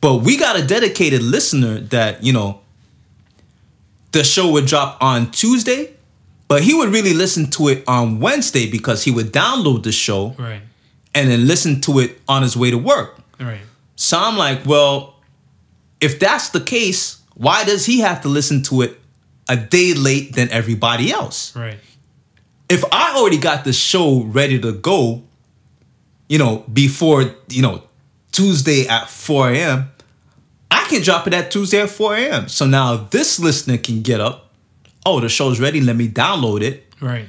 but 0.00 0.16
we 0.26 0.36
got 0.36 0.58
a 0.58 0.66
dedicated 0.66 1.22
listener 1.22 1.78
that 1.96 2.22
you 2.24 2.32
know 2.32 2.60
the 4.12 4.22
show 4.24 4.50
would 4.52 4.66
drop 4.66 5.02
on 5.02 5.30
Tuesday, 5.32 5.92
but 6.46 6.62
he 6.62 6.72
would 6.72 6.90
really 6.90 7.14
listen 7.14 7.50
to 7.50 7.66
it 7.68 7.82
on 7.88 8.20
Wednesday 8.20 8.70
because 8.70 9.02
he 9.02 9.10
would 9.10 9.32
download 9.32 9.82
the 9.82 9.90
show 9.92 10.34
Right, 10.38 10.60
and 11.14 11.28
then 11.30 11.48
listen 11.48 11.80
to 11.82 11.98
it 11.98 12.20
on 12.28 12.42
his 12.42 12.56
way 12.56 12.70
to 12.70 12.78
work. 12.78 13.18
right. 13.40 13.58
So 13.96 14.18
I'm 14.18 14.36
like, 14.36 14.64
well, 14.66 15.16
if 16.00 16.18
that's 16.20 16.50
the 16.50 16.60
case, 16.60 17.20
why 17.34 17.64
does 17.64 17.86
he 17.86 18.00
have 18.00 18.20
to 18.22 18.28
listen 18.28 18.62
to 18.64 18.82
it 18.82 19.00
a 19.48 19.56
day 19.56 19.94
late 19.94 20.34
than 20.36 20.48
everybody 20.50 21.10
else? 21.10 21.54
Right. 21.56 21.78
If 22.68 22.84
I 22.92 23.14
already 23.16 23.38
got 23.38 23.64
the 23.64 23.72
show 23.72 24.22
ready 24.22 24.58
to 24.60 24.72
go, 24.72 25.22
you 26.28 26.38
know, 26.38 26.64
before, 26.72 27.34
you 27.48 27.62
know, 27.62 27.82
Tuesday 28.32 28.86
at 28.88 29.08
4 29.08 29.50
a.m., 29.50 29.90
I 30.70 30.84
can 30.88 31.02
drop 31.02 31.26
it 31.26 31.34
at 31.34 31.50
Tuesday 31.50 31.80
at 31.82 31.90
4 31.90 32.16
a.m. 32.16 32.48
So 32.48 32.66
now 32.66 32.96
this 32.96 33.38
listener 33.38 33.76
can 33.78 34.02
get 34.02 34.20
up. 34.20 34.50
Oh, 35.06 35.20
the 35.20 35.28
show's 35.28 35.60
ready. 35.60 35.80
Let 35.80 35.96
me 35.96 36.08
download 36.08 36.62
it. 36.62 36.84
Right. 37.00 37.26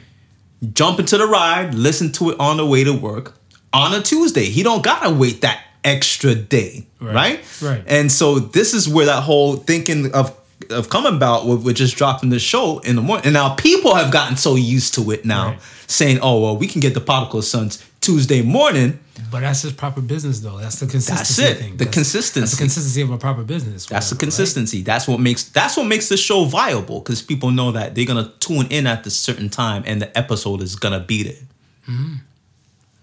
Jump 0.74 1.00
into 1.00 1.18
the 1.18 1.26
ride. 1.28 1.74
Listen 1.76 2.12
to 2.14 2.32
it 2.32 2.40
on 2.40 2.58
the 2.58 2.66
way 2.66 2.84
to 2.86 2.94
work 2.94 3.34
on 3.74 3.94
a 3.94 4.02
Tuesday. 4.02 4.46
He 4.46 4.64
don't 4.64 4.84
gotta 4.84 5.14
wait 5.14 5.42
that 5.42 5.62
extra 5.84 6.34
day, 6.34 6.88
Right. 7.00 7.14
right? 7.14 7.62
Right. 7.62 7.84
And 7.86 8.12
so 8.12 8.40
this 8.40 8.74
is 8.74 8.88
where 8.90 9.06
that 9.06 9.22
whole 9.24 9.58
thinking 9.58 10.12
of 10.14 10.34
of 10.72 10.90
coming 10.90 11.16
about 11.16 11.46
with, 11.48 11.64
with 11.64 11.76
just 11.76 11.96
dropping 11.98 12.30
the 12.30 12.40
show 12.40 12.80
in 12.80 12.96
the 12.96 13.02
morning. 13.02 13.26
And 13.26 13.34
now 13.34 13.56
people 13.56 13.96
have 13.96 14.12
gotten 14.12 14.38
so 14.38 14.56
used 14.56 14.94
to 14.96 15.12
it 15.12 15.26
now, 15.26 15.50
Right. 15.50 15.60
saying, 15.88 16.20
"Oh 16.22 16.40
well, 16.42 16.58
we 16.58 16.68
can 16.68 16.82
get 16.82 16.94
the 16.94 17.02
Particle 17.02 17.42
Sons 17.42 17.84
Tuesday 18.02 18.42
morning, 18.42 19.00
But 19.32 19.42
that's 19.42 19.62
just 19.64 19.78
proper 19.78 20.02
business, 20.02 20.40
though. 20.42 20.58
That's 20.60 20.80
the 20.80 20.86
consistency 20.88 21.42
That's 21.42 21.52
it. 21.52 21.58
thing. 21.62 21.72
The 21.78 21.86
That's- 21.86 21.94
consistency. 21.96 22.40
That's 22.42 22.52
the 22.52 22.58
consistency 22.58 23.02
of 23.02 23.10
a 23.12 23.18
proper 23.18 23.44
business. 23.44 23.86
that's 23.86 24.10
the 24.10 24.16
whatever, 24.16 24.16
right? 24.16 24.20
consistency. 24.20 24.82
That's 24.84 25.08
what 25.08 25.20
makes 25.20 25.44
that's 25.46 25.76
what 25.78 25.88
makes 25.88 26.10
the 26.10 26.18
show 26.18 26.46
viable 26.46 27.00
because 27.00 27.22
people 27.22 27.50
know 27.52 27.72
that 27.72 27.96
they're 27.96 28.06
gonna 28.06 28.32
tune 28.40 28.68
in 28.70 28.86
at 28.88 29.04
this 29.04 29.16
certain 29.16 29.50
time 29.50 29.84
and 29.88 30.02
the 30.02 30.16
episode 30.18 30.62
is 30.62 30.76
gonna 30.76 31.00
be 31.00 31.24
there. 31.24 31.44
Mm-hmm. 31.90 32.14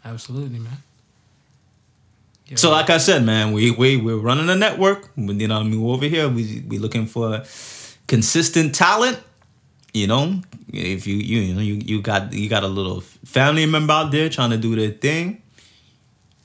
Absolutely, 0.05 0.59
man. 0.59 0.83
So 2.57 2.71
like 2.71 2.91
I 2.91 2.99
said, 2.99 3.25
man, 3.25 3.53
we 3.53 3.71
we 3.71 3.97
we're 3.97 4.17
running 4.17 4.49
a 4.49 4.55
network. 4.57 5.11
We- 5.17 5.35
You 5.35 5.49
know, 5.49 5.61
I 5.61 5.63
mean, 5.63 5.83
over 5.85 6.07
here. 6.07 6.29
We 6.29 6.63
we 6.69 6.79
looking 6.79 7.07
for 7.07 7.43
consistent 8.07 8.75
talent. 8.75 9.19
You 9.95 10.07
know, 10.07 10.41
if 10.73 11.07
you 11.07 11.17
you 11.17 11.41
you 11.41 11.55
know 11.55 11.61
you, 11.61 11.75
you 11.85 12.01
got 12.03 12.33
you 12.33 12.49
got 12.49 12.63
a 12.65 12.69
little 12.69 13.01
family 13.25 13.67
member 13.67 13.93
out 13.93 14.11
there 14.11 14.29
trying 14.29 14.51
to 14.51 14.57
do 14.57 14.75
their 14.77 14.91
thing. 14.91 15.43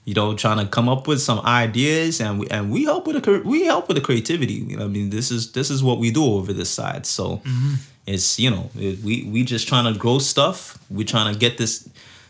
You 0.06 0.14
know, 0.14 0.36
trying 0.36 0.60
to 0.60 0.66
come 0.66 0.88
up 0.88 1.08
with 1.08 1.22
some 1.22 1.40
ideas, 1.46 2.22
and 2.22 2.40
we 2.40 2.48
and 2.48 2.72
we 2.72 2.86
help 2.86 3.08
with 3.08 3.24
the 3.24 3.42
we 3.44 3.66
help 3.66 3.88
with 3.88 3.98
the 3.98 4.02
creativity. 4.04 4.54
You 4.54 4.78
know, 4.78 4.86
I 4.86 4.88
mean, 4.88 5.10
this 5.10 5.32
is 5.32 5.52
this 5.52 5.70
is 5.70 5.84
what 5.84 6.00
we 6.00 6.12
do 6.12 6.24
over 6.24 6.54
this 6.54 6.70
side. 6.70 7.06
So 7.06 7.38
mm-hmm. 7.38 7.76
it's 8.06 8.40
you 8.40 8.50
know 8.50 8.70
we 8.76 9.28
we 9.32 9.44
just 9.44 9.68
trying 9.68 9.92
to 9.92 10.00
grow 10.00 10.20
stuff. 10.20 10.78
we're 10.90 11.06
trying 11.06 11.34
to 11.34 11.40
get 11.40 11.58
this 11.58 11.90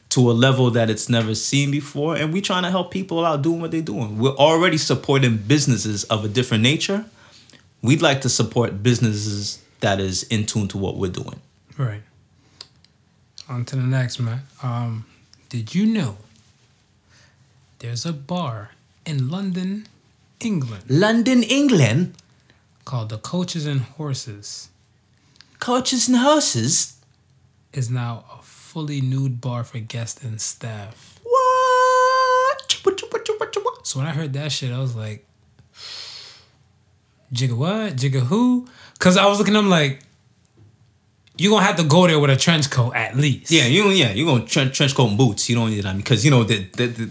to 0.10 0.32
a 0.32 0.34
level 0.34 0.72
that 0.72 0.90
it's 0.90 1.10
never 1.10 1.36
seen 1.36 1.72
before, 1.72 2.16
and 2.16 2.32
we're 2.34 2.42
trying 2.42 2.64
to 2.64 2.70
help 2.70 2.92
people 2.92 3.26
out 3.26 3.42
doing 3.42 3.62
what 3.62 3.72
they're 3.72 3.82
doing. 3.82 4.18
We're 4.18 4.36
already 4.36 4.78
supporting 4.78 5.38
businesses 5.38 6.04
of 6.06 6.24
a 6.24 6.28
different 6.28 6.64
nature. 6.64 7.06
We'd 7.82 8.02
like 8.02 8.22
to 8.22 8.30
support 8.30 8.82
businesses 8.82 9.62
that 9.82 10.00
is 10.00 10.24
in 10.24 10.46
tune 10.46 10.68
to 10.70 10.78
what 10.78 10.98
we're 10.98 11.12
doing. 11.12 11.40
Right. 11.78 12.02
On 13.50 13.66
to 13.66 13.76
the 13.76 13.84
next, 13.84 14.20
man. 14.20 14.42
Um, 14.64 15.06
did 15.50 15.76
you 15.76 15.86
know 15.86 16.18
there's 17.80 18.06
a 18.06 18.14
bar 18.14 18.72
in 19.06 19.30
London, 19.30 19.88
England, 20.40 20.84
London, 20.90 21.44
England, 21.44 22.16
called 22.86 23.10
the 23.10 23.18
Coaches 23.18 23.66
and 23.66 23.82
Horses? 23.82 24.70
coaches 25.60 26.08
and 26.08 26.18
horses. 26.18 26.94
Is 27.74 27.90
now 27.92 28.24
a 28.40 28.42
fully 28.78 29.02
nude 29.02 29.42
bar 29.42 29.64
for 29.64 29.80
guests 29.80 30.24
and 30.24 30.40
staff. 30.40 31.20
What? 31.24 32.72
So 33.82 33.98
when 33.98 34.06
I 34.08 34.12
heard 34.12 34.34
that 34.34 34.52
shit, 34.52 34.72
I 34.72 34.78
was 34.78 34.96
like, 34.96 35.26
Jigga 37.34 37.58
what? 37.58 37.96
Jigga 37.96 38.20
who? 38.20 38.68
Because 38.94 39.18
I 39.18 39.26
was 39.26 39.40
looking 39.40 39.56
at 39.56 39.62
them 39.62 39.70
like, 39.72 40.02
you 41.40 41.50
gonna 41.50 41.66
have 41.66 41.78
to 41.78 41.86
go 41.86 42.06
there 42.06 42.20
with 42.20 42.30
a 42.30 42.36
trench 42.36 42.70
coat 42.70 42.94
at 42.94 43.18
least. 43.18 43.50
Yeah, 43.50 43.66
you 43.66 43.86
yeah 43.90 44.12
you 44.12 44.26
gonna 44.28 44.46
trench, 44.46 44.78
trench 44.78 44.94
coat 44.94 45.08
and 45.10 45.18
boots. 45.18 45.50
You 45.50 45.56
don't 45.56 45.72
need 45.72 45.84
that 45.84 45.98
because 45.98 46.24
you 46.24 46.30
know 46.30 46.44
that 46.44 46.74
the, 46.74 46.86
the, 46.86 47.10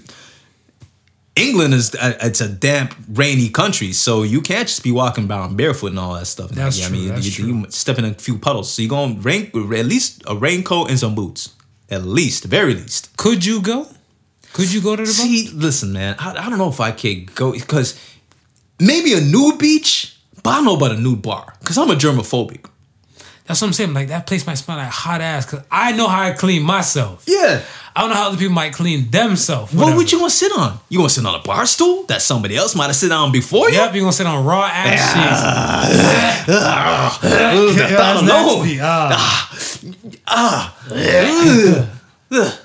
England 1.36 1.74
is 1.74 1.94
a, 1.94 2.26
it's 2.26 2.40
a 2.40 2.48
damp, 2.48 2.94
rainy 3.08 3.50
country, 3.50 3.92
so 3.92 4.22
you 4.22 4.40
can't 4.40 4.66
just 4.68 4.82
be 4.82 4.90
walking 4.90 5.30
around 5.30 5.56
barefoot 5.56 5.88
and 5.88 5.98
all 5.98 6.14
that 6.14 6.26
stuff. 6.26 6.50
That's 6.50 6.78
Yeah, 6.78 6.88
true, 6.88 6.96
I 6.96 7.00
mean, 7.00 7.08
that's 7.10 7.26
you, 7.38 7.44
true. 7.44 7.58
you 7.58 7.70
step 7.70 7.98
in 7.98 8.06
a 8.06 8.14
few 8.14 8.38
puddles, 8.38 8.72
so 8.72 8.80
you 8.82 8.88
gonna 8.88 9.14
rain 9.20 9.50
at 9.54 9.84
least 9.86 10.22
a 10.26 10.34
raincoat 10.34 10.88
and 10.88 10.98
some 10.98 11.14
boots, 11.14 11.54
at 11.90 12.04
least, 12.04 12.44
very 12.44 12.74
least. 12.74 13.16
Could 13.16 13.44
you 13.44 13.60
go? 13.60 13.88
Could 14.52 14.72
you 14.72 14.80
go 14.80 14.96
to 14.96 15.02
the 15.02 15.06
bar? 15.06 15.12
See, 15.12 15.50
listen, 15.52 15.92
man, 15.92 16.16
I, 16.18 16.30
I 16.30 16.48
don't 16.48 16.58
know 16.58 16.68
if 16.68 16.80
I 16.80 16.90
could 16.90 17.34
go 17.34 17.52
because 17.52 18.00
maybe 18.80 19.12
a 19.12 19.20
nude 19.20 19.58
beach, 19.58 20.16
but 20.42 20.50
I 20.50 20.56
don't 20.56 20.64
know 20.64 20.76
about 20.76 20.92
a 20.92 20.98
nude 20.98 21.22
bar 21.22 21.54
because 21.60 21.76
I'm 21.76 21.90
a 21.90 21.94
germophobic. 21.94 22.66
That's 23.46 23.60
what 23.60 23.68
I'm 23.68 23.72
saying. 23.74 23.94
Like 23.94 24.08
that 24.08 24.26
place 24.26 24.46
might 24.46 24.54
smell 24.54 24.76
like 24.76 24.88
hot 24.88 25.20
ass. 25.20 25.46
Cause 25.46 25.62
I 25.70 25.92
know 25.92 26.08
how 26.08 26.22
I 26.22 26.32
clean 26.32 26.62
myself. 26.62 27.24
Yeah. 27.28 27.62
I 27.96 28.00
don't 28.00 28.10
know 28.10 28.16
how 28.16 28.28
other 28.28 28.36
people 28.36 28.52
might 28.52 28.74
clean 28.74 29.10
themselves. 29.10 29.72
What 29.72 29.96
would 29.96 30.12
you 30.12 30.20
want 30.20 30.30
to 30.30 30.36
sit 30.36 30.52
on? 30.52 30.78
You 30.90 30.98
want 30.98 31.12
to 31.12 31.14
sit 31.14 31.24
on 31.26 31.34
a 31.34 31.42
bar 31.42 31.64
stool 31.64 32.02
that 32.04 32.20
somebody 32.20 32.54
else 32.54 32.74
might 32.76 32.88
have 32.88 32.96
sit 32.96 33.10
on 33.10 33.32
before 33.32 33.70
you? 33.70 33.76
Yep, 33.76 33.94
you're 33.94 34.02
gonna 34.02 34.12
sit 34.12 34.26
on 34.26 34.44
raw 34.44 34.68
ass 34.70 35.14
cheese. 35.14 35.42
I 37.18 38.12
don't 38.14 38.26
know. 38.26 38.62
Nasty. 38.62 38.80
Ah. 38.82 39.50
ah. 40.28 40.76
ah. 42.32 42.62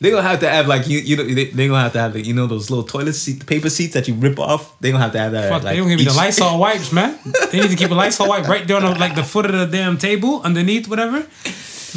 They're 0.00 0.10
gonna 0.10 0.28
have 0.28 0.40
to 0.40 0.50
have 0.50 0.66
like 0.66 0.88
you 0.88 0.98
you 0.98 1.16
know 1.16 1.24
they, 1.24 1.44
they're 1.46 1.68
gonna 1.68 1.80
have 1.80 1.92
to 1.92 2.00
have 2.00 2.14
like, 2.16 2.26
you 2.26 2.34
know 2.34 2.48
those 2.48 2.68
little 2.68 2.84
toilet 2.84 3.14
seat 3.14 3.46
paper 3.46 3.70
seats 3.70 3.94
that 3.94 4.08
you 4.08 4.14
rip 4.14 4.40
off. 4.40 4.76
They're 4.80 4.90
gonna 4.90 5.04
have 5.04 5.12
to 5.12 5.20
have 5.20 5.32
that. 5.32 5.50
Fuck, 5.50 5.62
like, 5.62 5.74
they 5.74 5.78
don't 5.78 5.88
give 5.88 6.00
me 6.00 6.04
the 6.04 6.12
Lysol 6.12 6.58
wipes, 6.64 6.92
man. 6.92 7.16
They 7.52 7.60
need 7.60 7.70
to 7.70 7.76
keep 7.76 7.92
a 7.92 7.94
Lysol 7.94 8.28
wipe 8.28 8.48
right 8.48 8.66
there 8.66 8.76
on 8.76 8.82
the, 8.82 8.98
like 8.98 9.14
the 9.14 9.22
foot 9.22 9.46
of 9.46 9.52
the 9.52 9.66
damn 9.66 9.96
table, 9.98 10.42
underneath, 10.42 10.88
whatever. 10.88 11.24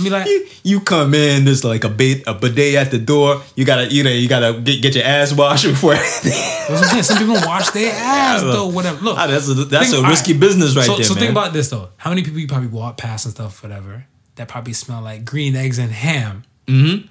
Be 0.04 0.10
like, 0.10 0.28
You 0.64 0.80
come 0.82 1.14
in, 1.14 1.46
there's 1.46 1.64
like 1.64 1.84
a 1.84 1.90
bait 1.90 2.24
a 2.28 2.34
bidet 2.34 2.76
at 2.76 2.92
the 2.92 2.98
door. 3.00 3.42
You 3.56 3.66
gotta 3.66 3.92
you 3.92 4.04
know 4.04 4.10
you 4.12 4.28
gotta 4.30 4.60
get, 4.62 4.82
get 4.82 4.96
your 4.96 5.04
ass 5.06 5.34
washed 5.34 5.66
before. 5.74 5.94
that's 5.96 6.70
what 6.70 6.80
I'm 6.80 6.84
saying. 6.90 7.04
Some 7.04 7.18
people 7.18 7.36
wash 7.46 7.70
their 7.72 7.92
ass 7.94 8.42
though, 8.42 8.68
whatever. 8.68 9.02
Look, 9.04 9.18
Ah, 9.18 9.28
that's 9.28 9.48
a, 9.50 9.54
that's 9.56 9.92
think- 9.92 10.06
a 10.06 10.08
risky 10.10 10.32
alright. 10.34 10.40
business 10.42 10.76
right 10.76 10.86
so, 10.86 10.96
there, 10.96 11.04
So 11.06 11.14
man. 11.14 11.20
think 11.22 11.32
about 11.32 11.54
this 11.54 11.70
though. 11.70 11.90
How 11.98 12.10
many 12.12 12.24
people 12.24 12.40
you 12.40 12.48
probably 12.48 12.68
walk 12.70 12.98
past 12.98 13.26
and 13.26 13.34
stuff, 13.34 13.64
whatever, 13.64 14.06
that 14.36 14.48
probably 14.48 14.74
smell 14.74 15.02
like 15.02 15.26
green 15.26 15.56
eggs 15.56 15.80
and 15.80 15.92
ham 15.92 16.44
Mm-hmm. 16.68 17.08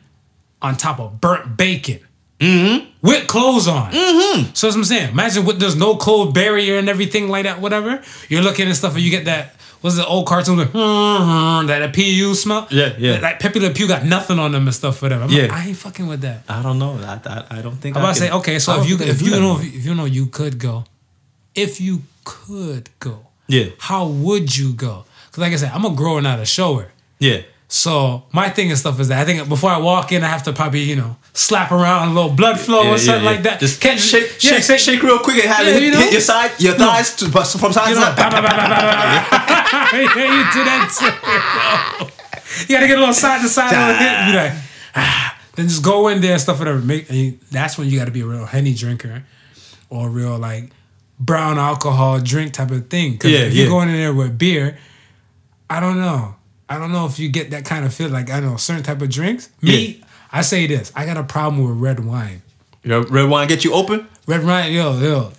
on 0.62 0.76
top 0.76 1.00
of 1.00 1.20
burnt 1.20 1.56
bacon. 1.56 2.00
With 3.02 3.26
clothes 3.28 3.66
on. 3.68 3.92
Mm-hmm. 3.92 4.52
So 4.52 4.66
that's 4.66 4.76
what 4.76 4.76
I'm 4.76 4.84
saying. 4.84 5.10
Imagine 5.12 5.44
with 5.46 5.58
there's 5.58 5.76
no 5.76 5.96
cold 5.96 6.34
barrier 6.34 6.76
and 6.78 6.88
everything 6.88 7.28
like 7.30 7.44
that, 7.44 7.60
whatever. 7.60 8.02
You're 8.28 8.42
looking 8.42 8.66
and 8.66 8.76
stuff 8.76 8.94
and 8.94 9.02
you 9.02 9.10
get 9.10 9.24
that 9.24 9.55
what's 9.86 9.96
the 9.96 10.04
old 10.06 10.26
cartoon 10.26 10.58
like, 10.58 10.74
uh-huh, 10.74 11.62
that 11.68 11.80
a 11.80 11.88
PU 11.88 12.34
smell? 12.34 12.66
Yeah, 12.72 12.94
yeah. 12.98 13.20
Like 13.20 13.38
Pepe 13.38 13.60
Le 13.60 13.70
Pew 13.70 13.86
got 13.86 14.04
nothing 14.04 14.38
on 14.40 14.50
them 14.50 14.66
and 14.66 14.74
stuff, 14.74 15.00
whatever. 15.00 15.22
I'm 15.24 15.30
Yeah. 15.30 15.42
like, 15.42 15.52
I 15.52 15.66
ain't 15.68 15.76
fucking 15.76 16.08
with 16.08 16.22
that. 16.22 16.42
I 16.48 16.60
don't 16.60 16.78
know. 16.80 16.98
I, 16.98 17.20
I, 17.24 17.58
I 17.58 17.62
don't 17.62 17.76
think. 17.76 17.96
I'm 17.96 18.02
about 18.02 18.14
to 18.16 18.20
say, 18.20 18.30
okay, 18.32 18.58
so 18.58 18.80
if 18.82 18.88
you 18.88 18.96
if 18.98 19.22
you 19.22 19.30
know 19.30 19.56
if 19.58 19.64
you, 19.64 19.78
if 19.78 19.86
you 19.86 19.94
know 19.94 20.04
you 20.04 20.26
could 20.26 20.58
go, 20.58 20.84
if 21.54 21.80
you 21.80 22.02
could 22.24 22.90
go, 22.98 23.26
Yeah. 23.46 23.66
how 23.78 24.06
would 24.08 24.56
you 24.56 24.72
go? 24.74 25.04
Because 25.26 25.38
like 25.42 25.52
I 25.52 25.56
said, 25.56 25.70
I'm 25.72 25.84
a 25.84 25.94
grower, 25.94 26.20
not 26.20 26.40
a 26.40 26.44
shower. 26.44 26.90
Yeah. 27.20 27.42
So 27.68 28.22
my 28.32 28.48
thing 28.48 28.70
and 28.70 28.78
stuff 28.78 29.00
is 29.00 29.08
that 29.08 29.18
I 29.20 29.24
think 29.24 29.48
before 29.48 29.70
I 29.70 29.78
walk 29.78 30.12
in, 30.12 30.22
I 30.22 30.28
have 30.28 30.44
to 30.44 30.52
probably 30.52 30.82
you 30.82 30.94
know 30.96 31.16
slap 31.32 31.72
around 31.72 32.08
a 32.10 32.14
little 32.14 32.30
blood 32.30 32.60
flow 32.60 32.82
Yeah, 32.84 32.90
or 32.94 32.98
something 32.98 33.24
yeah. 33.24 33.30
like 33.30 33.42
that. 33.42 33.58
Just 33.60 33.80
Can't 33.80 33.98
shake, 33.98 34.42
yeah, 34.42 34.60
shake, 34.60 34.78
shake, 34.78 35.02
real 35.02 35.18
quick 35.18 35.38
and 35.44 35.48
have 35.52 35.66
Yeah, 35.66 35.72
it 35.72 35.74
hit, 35.74 35.82
you 35.82 35.90
know? 35.92 35.98
hit 35.98 36.12
your 36.12 36.20
side, 36.20 36.52
your 36.60 36.74
thighs 36.74 37.16
to, 37.16 37.26
from 37.28 37.72
side 37.72 37.88
You 37.88 37.94
to 37.96 38.00
side. 38.00 38.16
yeah, 38.16 40.02
you 40.02 40.44
do 40.52 40.64
that 40.64 40.88
too. 40.98 42.12
You 42.68 42.76
gotta 42.76 42.86
get 42.86 42.96
a 42.96 43.00
little 43.00 43.12
side 43.14 43.42
to 43.42 43.48
side, 43.48 43.72
a 43.74 43.76
little 43.76 43.94
hit, 43.96 44.32
be 44.32 44.36
like, 44.38 44.52
ah. 44.94 45.38
then 45.56 45.68
just 45.68 45.82
go 45.82 46.08
in 46.08 46.20
there 46.22 46.32
and 46.32 46.40
stuff 46.40 46.58
whatever. 46.58 46.78
Make 46.78 47.08
and 47.10 47.18
you- 47.18 47.38
that's 47.50 47.76
when 47.76 47.88
you 47.90 47.98
gotta 47.98 48.12
be 48.12 48.20
a 48.22 48.24
real 48.26 48.46
henny 48.46 48.72
drinker 48.72 49.24
or 49.90 50.08
real 50.08 50.38
like 50.38 50.70
brown 51.18 51.58
alcohol 51.58 52.20
drink 52.20 52.52
type 52.54 52.70
of 52.70 52.88
thing. 52.88 53.12
Because 53.12 53.32
Yeah, 53.32 53.40
if 53.40 53.54
you're 53.54 53.68
going 53.68 53.88
in 53.90 53.96
there 53.96 54.14
with 54.14 54.38
beer, 54.38 54.78
I 55.68 55.80
don't 55.80 56.00
know. 56.00 56.36
I 56.68 56.78
don't 56.78 56.92
know 56.92 57.06
if 57.06 57.18
you 57.18 57.28
get 57.28 57.50
that 57.50 57.64
kind 57.64 57.84
of 57.84 57.94
feel. 57.94 58.08
Like 58.08 58.30
I 58.30 58.40
know 58.40 58.56
certain 58.56 58.82
type 58.82 59.00
of 59.02 59.08
drinks. 59.10 59.50
Me, 59.62 60.02
I 60.32 60.42
say 60.42 60.66
this. 60.66 60.92
I 60.96 61.06
got 61.06 61.16
a 61.16 61.22
problem 61.22 61.62
with 61.66 61.78
red 61.78 62.00
wine. 62.04 62.42
Your 62.82 63.02
red 63.02 63.28
wine 63.28 63.48
get 63.48 63.64
you 63.64 63.72
open? 63.72 64.06
Red 64.26 64.44
wine, 64.44 64.72
yo, 64.72 64.98
yo. 64.98 65.32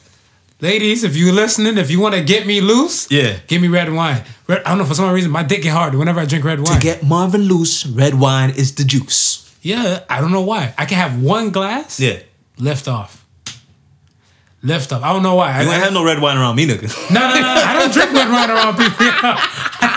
Ladies, 0.60 1.04
if 1.04 1.16
you 1.16 1.32
listening, 1.32 1.78
if 1.78 1.92
you 1.92 2.00
want 2.00 2.16
to 2.16 2.24
get 2.24 2.48
me 2.48 2.62
loose, 2.62 3.12
Yeah. 3.12 3.38
give 3.48 3.62
me 3.62 3.68
red 3.68 3.92
wine. 3.94 4.24
Red, 4.48 4.64
I 4.64 4.70
don't 4.70 4.80
know 4.80 4.86
for 4.86 4.96
some 4.96 5.12
reason 5.14 5.30
my 5.30 5.44
dick 5.44 5.62
get 5.62 5.72
hard 5.74 5.94
whenever 5.96 6.20
I 6.20 6.26
drink 6.26 6.44
red 6.46 6.60
wine. 6.60 6.76
To 6.80 6.82
get 6.82 7.04
Marvin 7.04 7.42
loose, 7.42 7.86
red 7.86 8.16
wine 8.16 8.50
is 8.52 8.74
the 8.76 8.84
juice. 8.84 9.54
yeah, 9.62 10.00
I 10.10 10.20
don't 10.22 10.32
know 10.32 10.42
why. 10.42 10.74
I 10.78 10.86
can 10.86 10.98
have 10.98 11.22
one 11.22 11.52
glass. 11.52 12.00
Yeah. 12.00 12.20
Lift 12.58 12.88
off. 12.88 13.24
Lift 14.64 14.92
off. 14.92 15.04
I 15.04 15.14
don't 15.14 15.22
know 15.24 15.36
why. 15.36 15.52
I, 15.52 15.62
You 15.62 15.70
ain't 15.70 15.82
I- 15.82 15.86
have 15.86 15.94
no 15.94 16.04
red 16.04 16.20
wine 16.20 16.38
around 16.38 16.56
me, 16.56 16.66
nigga. 16.68 16.90
no, 17.14 17.20
no, 17.20 17.36
no, 17.36 17.42
no. 17.42 17.48
I 17.48 17.74
don't 17.80 17.94
drink 17.94 18.12
red 18.14 18.30
wine 18.30 18.50
around 18.50 18.78
people. 18.78 19.36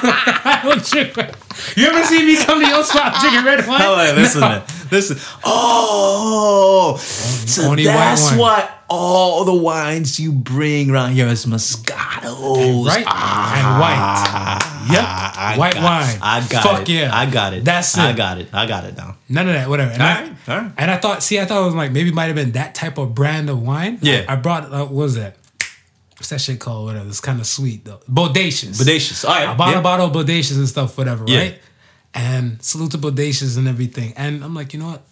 I 0.03 0.61
don't 0.65 0.85
drink. 0.85 1.17
You 1.77 1.87
ever 1.87 2.03
see 2.05 2.25
me 2.25 2.37
come 2.45 2.61
to 2.61 2.67
your 2.67 2.83
spot 2.85 3.15
drinking 3.21 3.45
red 3.45 3.67
wine? 3.67 3.83
All 3.83 3.95
right, 3.97 4.15
listen, 4.15 4.41
man. 4.41 4.63
Listen. 4.91 5.19
Oh, 5.45 6.97
so 6.97 7.63
Only 7.71 7.85
that's 7.85 8.35
what 8.37 8.79
all 8.89 9.45
the 9.45 9.55
wines 9.55 10.19
you 10.19 10.33
bring 10.33 10.91
around 10.91 11.13
here 11.13 11.29
is 11.29 11.47
Moscatos. 11.47 12.87
Right? 12.87 13.07
and 13.07 13.81
white. 13.81 14.59
Yep. 14.91 15.05
I 15.05 15.55
white 15.59 15.77
wine. 15.77 16.19
I 16.23 16.47
got 16.49 16.63
Fuck 16.65 16.81
it. 16.83 16.89
yeah. 16.89 17.11
I 17.15 17.31
got 17.31 17.53
it. 17.55 17.65
That's 17.65 17.97
it. 17.97 18.01
I 18.01 18.13
got 18.13 18.39
it. 18.39 18.49
I 18.53 18.67
got 18.67 18.85
it 18.85 18.97
down. 18.97 19.15
None 19.29 19.47
of 19.49 19.55
that, 19.55 19.69
whatever. 19.69 19.93
And, 19.93 20.03
I, 20.03 20.15
Alright, 20.23 20.49
alright. 20.49 20.73
and 20.79 20.91
I 20.91 20.97
thought, 20.97 21.23
see, 21.23 21.39
I 21.39 21.45
thought 21.45 21.63
it 21.63 21.67
was 21.67 21.75
like 21.75 21.93
maybe 21.93 22.09
it 22.09 22.15
might 22.15 22.27
have 22.27 22.35
been 22.37 22.53
that 22.53 22.75
type 22.75 22.99
of 22.99 23.15
brand 23.15 23.49
of 23.49 23.63
wine. 23.63 23.99
Yeah. 24.03 24.25
I, 24.29 24.33
I 24.33 24.37
brought, 24.37 24.65
uh, 24.73 24.87
what 24.87 24.93
was 24.93 25.15
that? 25.15 25.37
What's 26.21 26.29
that 26.29 26.41
shit 26.43 26.61
called? 26.61 26.85
Whatever. 26.85 27.09
It's 27.09 27.19
kind 27.19 27.41
of 27.41 27.47
sweet 27.47 27.83
though. 27.87 27.97
Bodacious. 28.07 28.79
Bodacious. 28.79 29.27
All 29.27 29.35
right. 29.35 29.49
I 29.49 29.55
bought 29.55 29.73
yeah. 29.73 29.79
a 29.79 29.83
bottle 29.83 30.05
of 30.07 30.13
Bodacious 30.13 30.59
and 30.59 30.69
stuff, 30.69 30.99
whatever, 30.99 31.25
Yeah. 31.27 31.39
right? 31.39 31.59
And 32.13 32.63
salute 32.63 32.91
to 32.91 32.99
Bodacious 32.99 33.57
and 33.57 33.67
everything. 33.67 34.13
And 34.19 34.45
I'm 34.45 34.55
like, 34.55 34.75
you 34.75 34.81
know 34.81 34.89
what? 34.89 35.03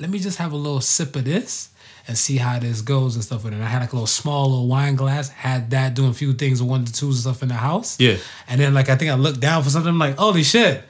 Let 0.00 0.10
me 0.10 0.18
just 0.18 0.38
have 0.38 0.50
a 0.50 0.56
little 0.56 0.80
sip 0.80 1.14
of 1.14 1.24
this 1.24 1.68
and 2.08 2.18
see 2.18 2.38
how 2.38 2.58
this 2.58 2.82
goes 2.82 3.14
and 3.14 3.22
stuff. 3.22 3.44
And 3.44 3.54
I 3.62 3.66
had 3.66 3.82
like 3.82 3.92
a 3.92 3.94
little 3.94 4.08
small 4.08 4.50
little 4.50 4.66
wine 4.66 4.96
glass, 4.96 5.28
had 5.28 5.70
that 5.70 5.94
doing 5.94 6.10
a 6.10 6.14
few 6.14 6.32
things, 6.32 6.60
one 6.60 6.84
to 6.84 6.92
twos 6.92 7.14
and 7.16 7.22
stuff 7.34 7.42
in 7.44 7.48
the 7.48 7.54
house. 7.54 7.96
Yeah. 8.00 8.16
And 8.48 8.60
then 8.60 8.74
like 8.74 8.88
I 8.88 8.96
think 8.96 9.12
I 9.12 9.14
looked 9.14 9.38
down 9.38 9.62
for 9.62 9.70
something, 9.70 9.90
I'm 9.90 9.98
like, 9.98 10.16
holy 10.18 10.42
shit. 10.42 10.82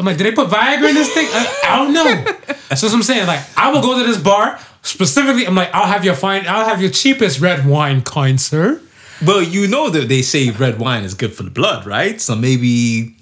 I'm 0.00 0.04
like, 0.04 0.16
did 0.16 0.24
they 0.24 0.32
put 0.32 0.48
Viagra 0.48 0.88
in 0.88 0.94
this 0.96 1.12
thing? 1.14 1.26
I, 1.30 1.60
I 1.64 1.76
don't 1.76 1.92
know. 1.94 2.36
So 2.70 2.74
that's 2.76 2.82
what 2.84 2.94
I'm 2.94 3.02
saying. 3.02 3.26
Like, 3.26 3.40
I 3.58 3.72
will 3.72 3.82
go 3.82 3.98
to 3.98 4.06
this 4.06 4.16
bar 4.22 4.60
specifically. 4.82 5.46
I'm 5.46 5.54
like, 5.54 5.70
I'll 5.74 5.86
have 5.86 6.04
your 6.04 6.14
fine. 6.14 6.46
I'll 6.46 6.66
have 6.66 6.80
your 6.80 6.90
cheapest 6.90 7.40
red 7.40 7.66
wine, 7.66 8.02
kind 8.02 8.40
sir. 8.40 8.80
Well, 9.24 9.42
you 9.42 9.68
know 9.68 9.90
that 9.90 10.08
they 10.08 10.22
say 10.22 10.50
red 10.50 10.78
wine 10.78 11.04
is 11.04 11.14
good 11.14 11.34
for 11.34 11.42
the 11.42 11.50
blood, 11.50 11.86
right? 11.86 12.18
So 12.20 12.34
maybe, 12.34 13.16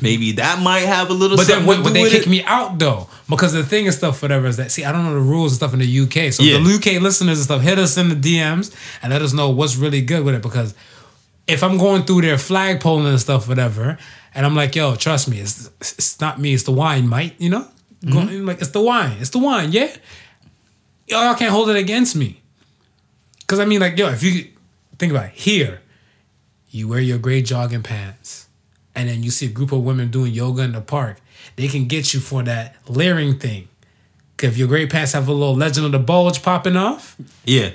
maybe 0.00 0.32
that 0.32 0.62
might 0.62 0.80
have 0.80 1.10
a 1.10 1.12
little. 1.12 1.36
But 1.36 1.46
then 1.46 1.64
something 1.64 1.68
would, 1.68 1.76
to 1.76 1.82
would 1.82 1.92
they 1.92 2.08
kick 2.10 2.26
it. 2.26 2.30
me 2.30 2.42
out 2.44 2.78
though? 2.78 3.08
Because 3.28 3.52
the 3.52 3.62
thing 3.62 3.86
and 3.86 3.94
stuff, 3.94 4.22
whatever 4.22 4.46
is 4.46 4.56
that. 4.56 4.70
See, 4.70 4.84
I 4.84 4.92
don't 4.92 5.04
know 5.04 5.14
the 5.14 5.20
rules 5.20 5.52
and 5.52 5.56
stuff 5.56 5.72
in 5.74 5.80
the 5.80 6.00
UK. 6.00 6.32
So 6.32 6.42
Yeah. 6.42 6.58
the 6.58 6.74
UK 6.74 7.00
listeners 7.02 7.38
and 7.38 7.44
stuff, 7.44 7.62
hit 7.62 7.78
us 7.78 7.96
in 7.96 8.08
the 8.08 8.14
DMs 8.14 8.74
and 9.02 9.12
let 9.12 9.22
us 9.22 9.32
know 9.32 9.50
what's 9.50 9.76
really 9.76 10.00
good 10.02 10.24
with 10.24 10.34
it. 10.34 10.42
Because 10.42 10.74
if 11.46 11.62
I'm 11.62 11.76
going 11.78 12.04
through 12.04 12.22
their 12.22 12.38
flag 12.38 12.80
polling 12.80 13.06
and 13.06 13.20
stuff, 13.20 13.48
whatever, 13.48 13.98
and 14.34 14.46
I'm 14.46 14.54
like, 14.56 14.74
yo, 14.74 14.94
trust 14.96 15.28
me, 15.28 15.40
it's 15.40 15.70
it's 15.80 16.20
not 16.20 16.40
me, 16.40 16.54
it's 16.54 16.64
the 16.64 16.72
wine, 16.72 17.08
mate. 17.08 17.34
You 17.38 17.50
know, 17.50 17.68
mm-hmm. 18.02 18.12
Going- 18.12 18.46
like 18.46 18.60
it's 18.60 18.70
the 18.70 18.80
wine, 18.80 19.16
it's 19.20 19.30
the 19.30 19.38
wine, 19.38 19.72
yeah. 19.72 19.94
Y'all 21.06 21.34
can't 21.34 21.50
hold 21.52 21.68
it 21.70 21.76
against 21.76 22.16
me. 22.16 22.40
Cause 23.46 23.60
I 23.60 23.64
mean, 23.66 23.80
like, 23.80 23.98
yo, 23.98 24.08
if 24.08 24.22
you 24.22 24.48
think 24.98 25.12
about 25.12 25.26
it, 25.26 25.32
here, 25.34 25.80
you 26.70 26.88
wear 26.88 27.00
your 27.00 27.18
gray 27.18 27.42
jogging 27.42 27.82
pants, 27.82 28.48
and 28.94 29.08
then 29.08 29.22
you 29.22 29.30
see 29.30 29.46
a 29.46 29.50
group 29.50 29.70
of 29.72 29.82
women 29.84 30.10
doing 30.10 30.32
yoga 30.32 30.62
in 30.62 30.72
the 30.72 30.80
park, 30.80 31.18
they 31.56 31.68
can 31.68 31.86
get 31.86 32.14
you 32.14 32.20
for 32.20 32.42
that 32.42 32.76
layering 32.88 33.38
thing. 33.38 33.68
'Cause 34.36 34.50
if 34.50 34.56
your 34.56 34.66
gray 34.66 34.86
pants 34.86 35.12
have 35.12 35.28
a 35.28 35.32
little 35.32 35.54
legend 35.54 35.86
of 35.86 35.92
the 35.92 35.98
bulge 35.98 36.42
popping 36.42 36.76
off, 36.76 37.16
Yeah. 37.44 37.70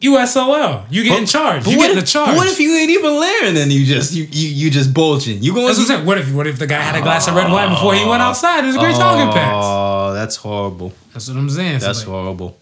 USOL, 0.00 0.84
you 0.90 1.04
get 1.04 1.18
in 1.18 1.26
charge. 1.26 1.64
But 1.64 1.70
You 1.70 1.78
get 1.78 1.90
in 1.92 1.98
if, 1.98 2.04
the 2.04 2.10
charge. 2.10 2.28
but 2.30 2.36
What 2.36 2.48
if 2.48 2.60
you 2.60 2.74
ain't 2.74 2.90
even 2.90 3.18
layering 3.18 3.56
and 3.56 3.72
you 3.72 3.86
just 3.86 4.12
you 4.12 4.24
you, 4.30 4.48
you 4.48 4.70
just 4.70 4.92
bulging? 4.92 5.42
You 5.42 5.54
going? 5.54 5.66
That's 5.66 5.78
what 5.78 5.84
I'm 5.84 5.96
saying. 5.96 6.06
What 6.06 6.18
if 6.18 6.32
what 6.34 6.46
if 6.46 6.58
the 6.58 6.66
guy 6.66 6.80
had 6.82 6.96
a 6.96 7.02
glass 7.02 7.28
of 7.28 7.34
red 7.34 7.50
wine 7.50 7.70
before 7.70 7.94
he 7.94 8.04
went 8.06 8.20
outside 8.22 8.58
in 8.60 8.66
his 8.66 8.76
gray 8.76 8.92
talking 8.92 9.32
pants? 9.32 9.66
Oh, 9.66 10.12
that's 10.12 10.36
horrible. 10.36 10.92
That's 11.14 11.28
what 11.28 11.38
I'm 11.38 11.48
saying. 11.48 11.80
So, 11.80 11.86
That's 11.86 12.00
like, 12.00 12.08
horrible. 12.08 12.58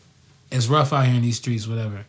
it's 0.53 0.69
rough 0.69 0.93
out 0.93 1.07
here 1.07 1.17
in 1.17 1.23
these 1.23 1.37
streets, 1.39 1.67
whatever. 1.67 2.05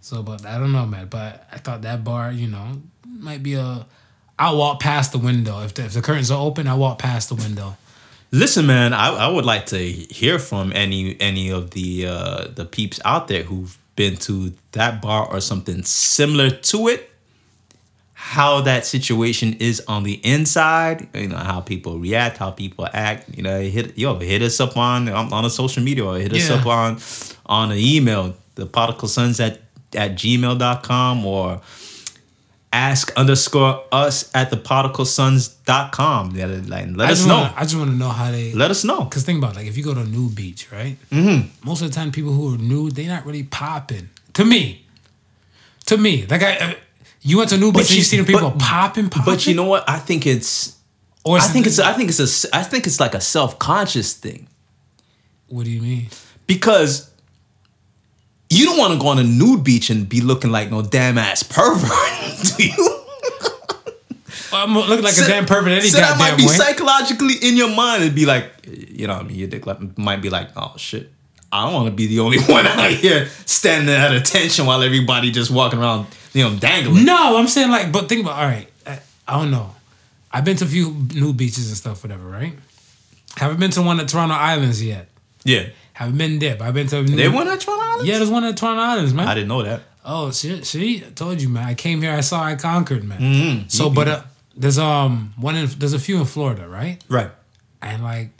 So, 0.00 0.22
but 0.22 0.46
I 0.46 0.58
don't 0.58 0.72
know, 0.72 0.86
man. 0.86 1.08
But 1.08 1.46
I 1.52 1.58
thought 1.58 1.82
that 1.82 2.02
bar, 2.02 2.32
you 2.32 2.46
know, 2.48 2.80
might 3.06 3.42
be 3.42 3.54
a. 3.54 3.86
I'll 4.38 4.56
walk 4.56 4.80
past 4.80 5.12
the 5.12 5.18
window 5.18 5.60
if 5.62 5.74
the, 5.74 5.84
if 5.84 5.92
the 5.92 6.00
curtains 6.00 6.30
are 6.30 6.40
open. 6.40 6.66
I 6.66 6.72
walk 6.74 6.98
past 6.98 7.28
the 7.28 7.34
window. 7.34 7.76
Listen, 8.32 8.66
man, 8.66 8.94
I, 8.94 9.08
I 9.10 9.28
would 9.28 9.44
like 9.44 9.66
to 9.66 9.76
hear 9.78 10.38
from 10.38 10.72
any 10.72 11.20
any 11.20 11.50
of 11.50 11.72
the 11.72 12.06
uh, 12.06 12.44
the 12.54 12.64
peeps 12.64 12.98
out 13.04 13.28
there 13.28 13.42
who've 13.42 13.76
been 13.96 14.16
to 14.18 14.52
that 14.72 15.02
bar 15.02 15.26
or 15.30 15.40
something 15.40 15.82
similar 15.82 16.50
to 16.50 16.88
it. 16.88 17.06
How 18.12 18.60
that 18.62 18.84
situation 18.84 19.54
is 19.60 19.82
on 19.88 20.02
the 20.02 20.14
inside, 20.24 21.08
you 21.14 21.28
know, 21.28 21.36
how 21.38 21.60
people 21.60 21.98
react, 21.98 22.36
how 22.36 22.50
people 22.50 22.86
act. 22.92 23.34
You 23.34 23.42
know, 23.42 23.60
hit 23.62 23.96
yo, 23.96 24.14
hit 24.18 24.42
us 24.42 24.60
up 24.60 24.76
on 24.76 25.08
on, 25.08 25.32
on 25.32 25.44
a 25.46 25.50
social 25.50 25.82
media 25.82 26.04
or 26.04 26.18
hit 26.18 26.32
us 26.34 26.48
Yeah. 26.48 26.56
up 26.56 26.66
on 26.66 26.98
on 27.46 27.72
an 27.72 27.78
email, 27.78 28.34
the 28.56 28.66
particle 28.66 29.08
sons 29.08 29.40
at 29.40 29.60
at 29.96 30.12
gmail.com 30.16 31.24
or 31.26 31.60
ask 32.72 33.12
underscore 33.16 33.82
us 33.90 34.30
at 34.34 34.50
the 34.50 34.56
particlesons.com. 34.56 36.36
Yeah, 36.36 36.46
like, 36.66 36.86
let 36.94 37.10
us 37.10 37.26
know. 37.26 37.38
wanna, 37.38 37.54
I 37.56 37.62
just 37.62 37.76
want 37.76 37.90
to 37.90 37.96
know 37.96 38.08
how 38.08 38.30
they. 38.30 38.52
Let 38.52 38.70
us 38.70 38.84
know. 38.84 39.04
Cause 39.06 39.24
think 39.24 39.38
about 39.38 39.52
it, 39.52 39.56
like 39.56 39.66
if 39.66 39.76
you 39.76 39.82
go 39.84 39.94
to 39.94 40.00
a 40.00 40.04
nude 40.04 40.34
beach, 40.34 40.70
right? 40.70 40.96
Mm-hmm. 41.10 41.66
Most 41.66 41.82
of 41.82 41.88
the 41.88 41.94
time, 41.94 42.12
people 42.12 42.32
who 42.32 42.54
are 42.54 42.58
nude, 42.58 42.92
they're 42.92 43.08
not 43.08 43.26
really 43.26 43.42
popping. 43.42 44.08
To 44.34 44.44
me, 44.44 44.86
to 45.86 45.96
me, 45.96 46.26
like 46.26 46.42
I, 46.42 46.76
you 47.22 47.38
went 47.38 47.50
to 47.50 47.58
new 47.58 47.72
beach 47.72 47.88
and 47.88 47.96
you 47.96 48.02
see 48.02 48.18
the 48.18 48.24
people 48.24 48.52
popping, 48.52 49.10
popping. 49.10 49.32
But 49.32 49.46
you 49.46 49.54
know 49.54 49.64
what? 49.64 49.88
I 49.88 49.98
think 49.98 50.26
it's. 50.26 50.76
or 51.24 51.38
I 51.38 51.40
think 51.40 51.66
it's. 51.66 51.78
I 51.78 51.92
think 51.92 52.10
it's 52.10 52.44
a. 52.44 52.56
I 52.56 52.62
think 52.62 52.86
it's 52.86 53.00
like 53.00 53.14
a 53.14 53.20
self 53.20 53.58
conscious 53.58 54.14
thing 54.14 54.46
What 55.48 55.64
do 55.64 55.70
you 55.70 55.82
mean? 55.82 56.06
because 56.46 57.09
you 58.50 58.66
don't 58.66 58.78
want 58.78 58.92
to 58.92 58.98
go 58.98 59.08
on 59.08 59.18
a 59.18 59.24
nude 59.24 59.64
beach 59.64 59.90
and 59.90 60.08
be 60.08 60.20
looking 60.20 60.50
like 60.50 60.70
no 60.70 60.82
damn 60.82 61.18
ass 61.18 61.42
pervert, 61.42 62.56
do 62.56 62.64
you? 62.64 62.96
I'm 64.52 64.74
looking 64.74 65.04
like 65.04 65.16
a 65.16 65.26
damn 65.26 65.46
pervert 65.46 65.72
any 65.72 65.88
so 65.88 65.98
that 65.98 66.18
might 66.18 66.36
be 66.36 66.44
way. 66.44 66.52
psychologically 66.52 67.34
in 67.40 67.56
your 67.56 67.74
mind. 67.74 68.02
It'd 68.02 68.14
be 68.14 68.26
like, 68.26 68.50
you 68.64 69.06
know, 69.06 69.14
what 69.14 69.24
I 69.24 69.28
mean, 69.28 69.38
your 69.38 69.48
dick 69.48 69.66
like, 69.66 69.96
might 69.96 70.20
be 70.20 70.28
like, 70.30 70.50
oh 70.56 70.74
shit, 70.76 71.10
I 71.52 71.64
don't 71.64 71.74
want 71.74 71.86
to 71.86 71.92
be 71.92 72.06
the 72.06 72.20
only 72.20 72.38
one 72.42 72.66
out 72.66 72.90
here 72.90 73.28
standing 73.46 73.94
at 73.94 74.12
attention 74.12 74.66
while 74.66 74.82
everybody 74.82 75.30
just 75.30 75.50
walking 75.50 75.78
around, 75.78 76.06
you 76.32 76.44
know, 76.44 76.56
dangling. 76.56 77.04
No, 77.04 77.36
I'm 77.36 77.48
saying 77.48 77.70
like, 77.70 77.92
but 77.92 78.08
think 78.08 78.22
about 78.22 78.38
all 78.38 78.46
right. 78.46 78.68
I, 78.86 79.00
I 79.28 79.38
don't 79.38 79.50
know. 79.50 79.74
I've 80.32 80.44
been 80.44 80.56
to 80.56 80.64
a 80.64 80.68
few 80.68 80.90
nude 81.14 81.36
beaches 81.36 81.68
and 81.68 81.76
stuff, 81.76 82.02
whatever, 82.02 82.28
right? 82.28 82.54
Haven't 83.36 83.60
been 83.60 83.70
to 83.72 83.82
one 83.82 84.00
at 84.00 84.08
Toronto 84.08 84.34
Islands 84.34 84.82
yet. 84.82 85.08
Yeah, 85.44 85.66
Haven't 86.00 86.16
been 86.16 86.38
there, 86.38 86.56
but 86.56 86.66
I've 86.66 86.72
been 86.72 86.86
to. 86.86 87.02
they 87.02 87.28
went 87.28 87.50
at 87.50 87.60
Toronto 87.60 87.84
Islands? 87.84 88.06
Yeah, 88.06 88.16
there's 88.16 88.30
one 88.30 88.42
at 88.44 88.56
Toronto 88.56 88.80
Islands, 88.80 89.12
man. 89.12 89.28
I 89.28 89.34
didn't 89.34 89.48
know 89.48 89.62
that. 89.62 89.82
Oh 90.02 90.30
shit! 90.32 90.64
See, 90.64 91.04
I 91.04 91.10
told 91.10 91.42
you, 91.42 91.50
man. 91.50 91.68
I 91.68 91.74
came 91.74 92.00
here, 92.00 92.12
I 92.12 92.22
saw, 92.22 92.42
I 92.42 92.54
conquered, 92.54 93.04
man. 93.04 93.20
Mm-hmm. 93.20 93.68
So, 93.68 93.90
but 93.90 94.08
uh, 94.08 94.22
there's 94.56 94.78
um 94.78 95.34
one 95.36 95.56
in 95.56 95.66
there's 95.76 95.92
a 95.92 95.98
few 95.98 96.18
in 96.18 96.24
Florida, 96.24 96.66
right? 96.66 97.04
Right. 97.10 97.30
And 97.82 98.02
like, 98.02 98.30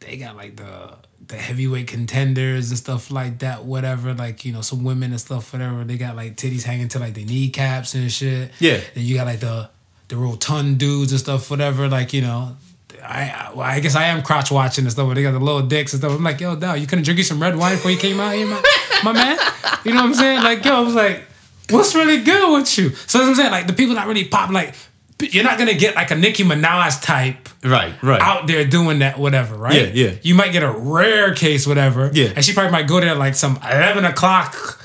they 0.00 0.18
got 0.18 0.36
like 0.36 0.56
the 0.56 0.92
the 1.26 1.38
heavyweight 1.38 1.86
contenders 1.86 2.68
and 2.68 2.76
stuff 2.76 3.10
like 3.10 3.38
that, 3.38 3.64
whatever. 3.64 4.12
Like 4.12 4.44
you 4.44 4.52
know, 4.52 4.60
some 4.60 4.84
women 4.84 5.12
and 5.12 5.20
stuff, 5.22 5.54
whatever. 5.54 5.84
They 5.84 5.96
got 5.96 6.16
like 6.16 6.36
titties 6.36 6.64
hanging 6.64 6.88
to 6.88 6.98
like 6.98 7.14
their 7.14 7.24
kneecaps 7.24 7.94
and 7.94 8.12
shit. 8.12 8.50
Yeah. 8.58 8.78
Then 8.94 9.04
you 9.04 9.16
got 9.16 9.26
like 9.26 9.40
the 9.40 9.70
the 10.08 10.36
ton 10.38 10.74
dudes 10.74 11.12
and 11.12 11.18
stuff, 11.18 11.50
whatever. 11.50 11.88
Like 11.88 12.12
you 12.12 12.20
know. 12.20 12.58
I, 13.02 13.30
I, 13.30 13.50
well, 13.54 13.66
I 13.66 13.80
guess 13.80 13.94
I 13.94 14.04
am 14.04 14.22
crotch 14.22 14.50
watching 14.50 14.84
and 14.84 14.92
stuff, 14.92 15.06
but 15.08 15.14
they 15.14 15.22
got 15.22 15.32
the 15.32 15.40
little 15.40 15.62
dicks 15.62 15.92
and 15.92 16.00
stuff. 16.00 16.12
I'm 16.12 16.22
like, 16.24 16.40
yo, 16.40 16.56
dog, 16.56 16.78
you 16.80 16.86
couldn't 16.86 17.04
drink 17.04 17.18
you 17.18 17.24
some 17.24 17.40
red 17.40 17.56
wine 17.56 17.74
before 17.76 17.90
you 17.90 17.98
came 17.98 18.20
out 18.20 18.34
here, 18.34 18.46
my, 18.46 18.62
my 19.04 19.12
man? 19.12 19.38
You 19.84 19.92
know 19.92 20.00
what 20.02 20.06
I'm 20.08 20.14
saying? 20.14 20.42
Like, 20.42 20.64
yo, 20.64 20.76
I 20.76 20.80
was 20.80 20.94
like, 20.94 21.24
what's 21.70 21.94
really 21.94 22.22
good 22.22 22.52
with 22.52 22.78
you? 22.78 22.90
So 22.90 23.18
that's 23.18 23.24
what 23.24 23.28
I'm 23.28 23.34
saying. 23.34 23.50
Like, 23.50 23.66
the 23.66 23.72
people 23.72 23.94
not 23.94 24.06
really 24.06 24.24
popping, 24.24 24.54
like, 24.54 24.74
you're 25.20 25.44
not 25.44 25.56
gonna 25.56 25.74
get 25.74 25.94
like 25.94 26.10
a 26.10 26.16
Nicki 26.16 26.42
Minaj 26.42 27.00
type 27.00 27.48
Right. 27.62 27.94
Right. 28.02 28.20
out 28.20 28.48
there 28.48 28.64
doing 28.64 28.98
that, 29.00 29.18
whatever, 29.18 29.54
right? 29.56 29.94
Yeah, 29.94 30.06
yeah. 30.06 30.14
You 30.22 30.34
might 30.34 30.50
get 30.50 30.64
a 30.64 30.70
rare 30.72 31.32
case, 31.32 31.64
whatever. 31.64 32.10
Yeah. 32.12 32.32
And 32.34 32.44
she 32.44 32.52
probably 32.52 32.72
might 32.72 32.88
go 32.88 33.00
there 33.00 33.14
like 33.14 33.36
some 33.36 33.56
11 33.62 34.04
o'clock 34.04 34.81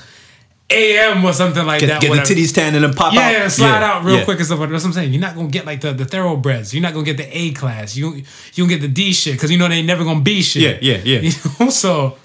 a.m. 0.70 1.24
or 1.24 1.32
something 1.32 1.64
like 1.66 1.80
Get, 1.80 1.86
that. 1.86 2.00
get 2.02 2.10
the 2.12 2.34
titties 2.34 2.54
tan 2.54 2.74
and 2.74 2.84
then 2.84 2.92
pop 2.92 3.14
Yeah, 3.14 3.20
out. 3.20 3.32
yeah, 3.32 3.48
slide 3.48 3.82
out 3.82 4.04
real 4.04 4.18
yeah. 4.18 4.24
quick 4.24 4.36
and 4.38 4.46
stuff. 4.46 4.58
That's 4.60 4.70
what 4.72 4.84
I'm 4.84 4.92
saying. 4.92 5.12
You're 5.12 5.20
not 5.20 5.34
gonna 5.34 5.48
get 5.48 5.64
like 5.64 5.80
the, 5.80 5.92
the 5.94 6.04
thoroughbreds. 6.04 6.74
You're 6.74 6.82
not 6.82 6.92
gonna 6.92 7.06
get 7.06 7.16
the 7.16 7.26
A 7.36 7.52
class. 7.52 7.96
You 7.96 8.14
you 8.54 8.64
gonna 8.64 8.68
get 8.68 8.80
the 8.82 8.88
D 8.88 9.12
shit 9.12 9.34
because 9.34 9.50
you 9.50 9.56
know 9.58 9.66
they 9.68 9.76
ain't 9.76 9.86
never 9.86 10.04
gonna 10.04 10.20
be 10.20 10.42
shit. 10.42 10.82
Yeah, 10.82 10.96
yeah, 11.04 11.20
yeah. 11.20 11.20
You 11.30 11.32
know, 11.66 11.70
so 11.70 12.18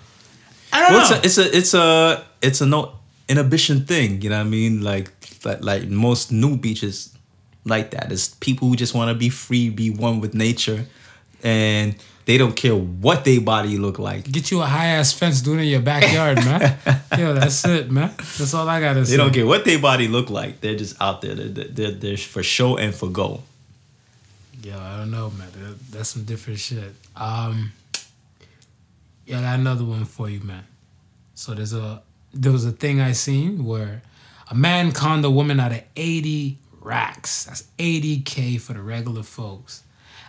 I 0.73 0.81
don't 0.81 0.91
Well, 0.93 1.09
know. 1.11 1.19
it's 1.23 1.37
a, 1.37 1.45
it's 1.45 1.53
a 1.53 1.57
it's 1.57 1.73
a 1.73 2.25
it's 2.41 2.61
a 2.61 2.65
no 2.65 2.93
inhibition 3.29 3.85
thing. 3.85 4.21
You 4.21 4.29
know 4.29 4.37
what 4.39 4.47
I 4.47 4.49
mean? 4.49 4.81
Like 4.81 5.11
like 5.45 5.63
like 5.63 5.87
most 5.87 6.31
new 6.31 6.57
beaches 6.57 7.15
like 7.65 7.91
that. 7.91 8.11
It's 8.11 8.27
people 8.27 8.67
who 8.67 8.75
just 8.75 8.93
want 8.93 9.09
to 9.09 9.15
be 9.15 9.29
free, 9.29 9.69
be 9.69 9.89
one 9.89 10.19
with 10.19 10.33
nature, 10.33 10.85
and 11.43 11.95
they 12.25 12.37
don't 12.37 12.55
care 12.55 12.75
what 12.75 13.25
they 13.25 13.37
body 13.39 13.77
look 13.77 13.99
like. 13.99 14.31
Get 14.31 14.51
you 14.51 14.61
a 14.61 14.65
high 14.65 14.87
ass 14.87 15.11
fence 15.13 15.41
doing 15.41 15.59
it 15.59 15.63
in 15.63 15.67
your 15.69 15.81
backyard, 15.81 16.37
man. 16.37 16.77
Yo, 17.17 17.33
that's 17.33 17.65
it, 17.65 17.91
man. 17.91 18.13
That's 18.17 18.53
all 18.53 18.67
I 18.67 18.79
gotta 18.79 19.05
say. 19.05 19.11
They 19.11 19.17
don't 19.17 19.33
care 19.33 19.45
what 19.45 19.65
they 19.65 19.77
body 19.77 20.07
look 20.07 20.29
like. 20.29 20.61
They're 20.61 20.75
just 20.75 21.01
out 21.01 21.21
there. 21.21 21.35
They're, 21.35 21.67
they're, 21.67 21.91
they're 21.91 22.17
for 22.17 22.43
show 22.43 22.77
and 22.77 22.93
for 22.95 23.09
go. 23.09 23.43
Yo, 24.63 24.79
I 24.79 24.97
don't 24.97 25.11
know, 25.11 25.29
man. 25.31 25.49
That's 25.91 26.09
some 26.09 26.23
different 26.23 26.59
shit. 26.59 26.93
Um, 27.15 27.73
yeah, 29.25 29.39
I 29.39 29.41
got 29.41 29.59
another 29.59 29.83
one 29.83 30.05
for 30.05 30.29
you, 30.29 30.39
man. 30.39 30.63
So 31.35 31.53
there's 31.53 31.73
a 31.73 32.01
there 32.33 32.51
was 32.51 32.65
a 32.65 32.71
thing 32.71 33.01
I 33.01 33.11
seen 33.11 33.65
where 33.65 34.01
a 34.49 34.55
man 34.55 34.91
conned 34.91 35.25
a 35.25 35.29
woman 35.29 35.59
out 35.59 35.71
of 35.71 35.81
80 35.95 36.57
racks. 36.81 37.45
That's 37.45 37.63
80k 37.77 38.59
for 38.59 38.73
the 38.73 38.81
regular 38.81 39.23
folks. 39.23 39.83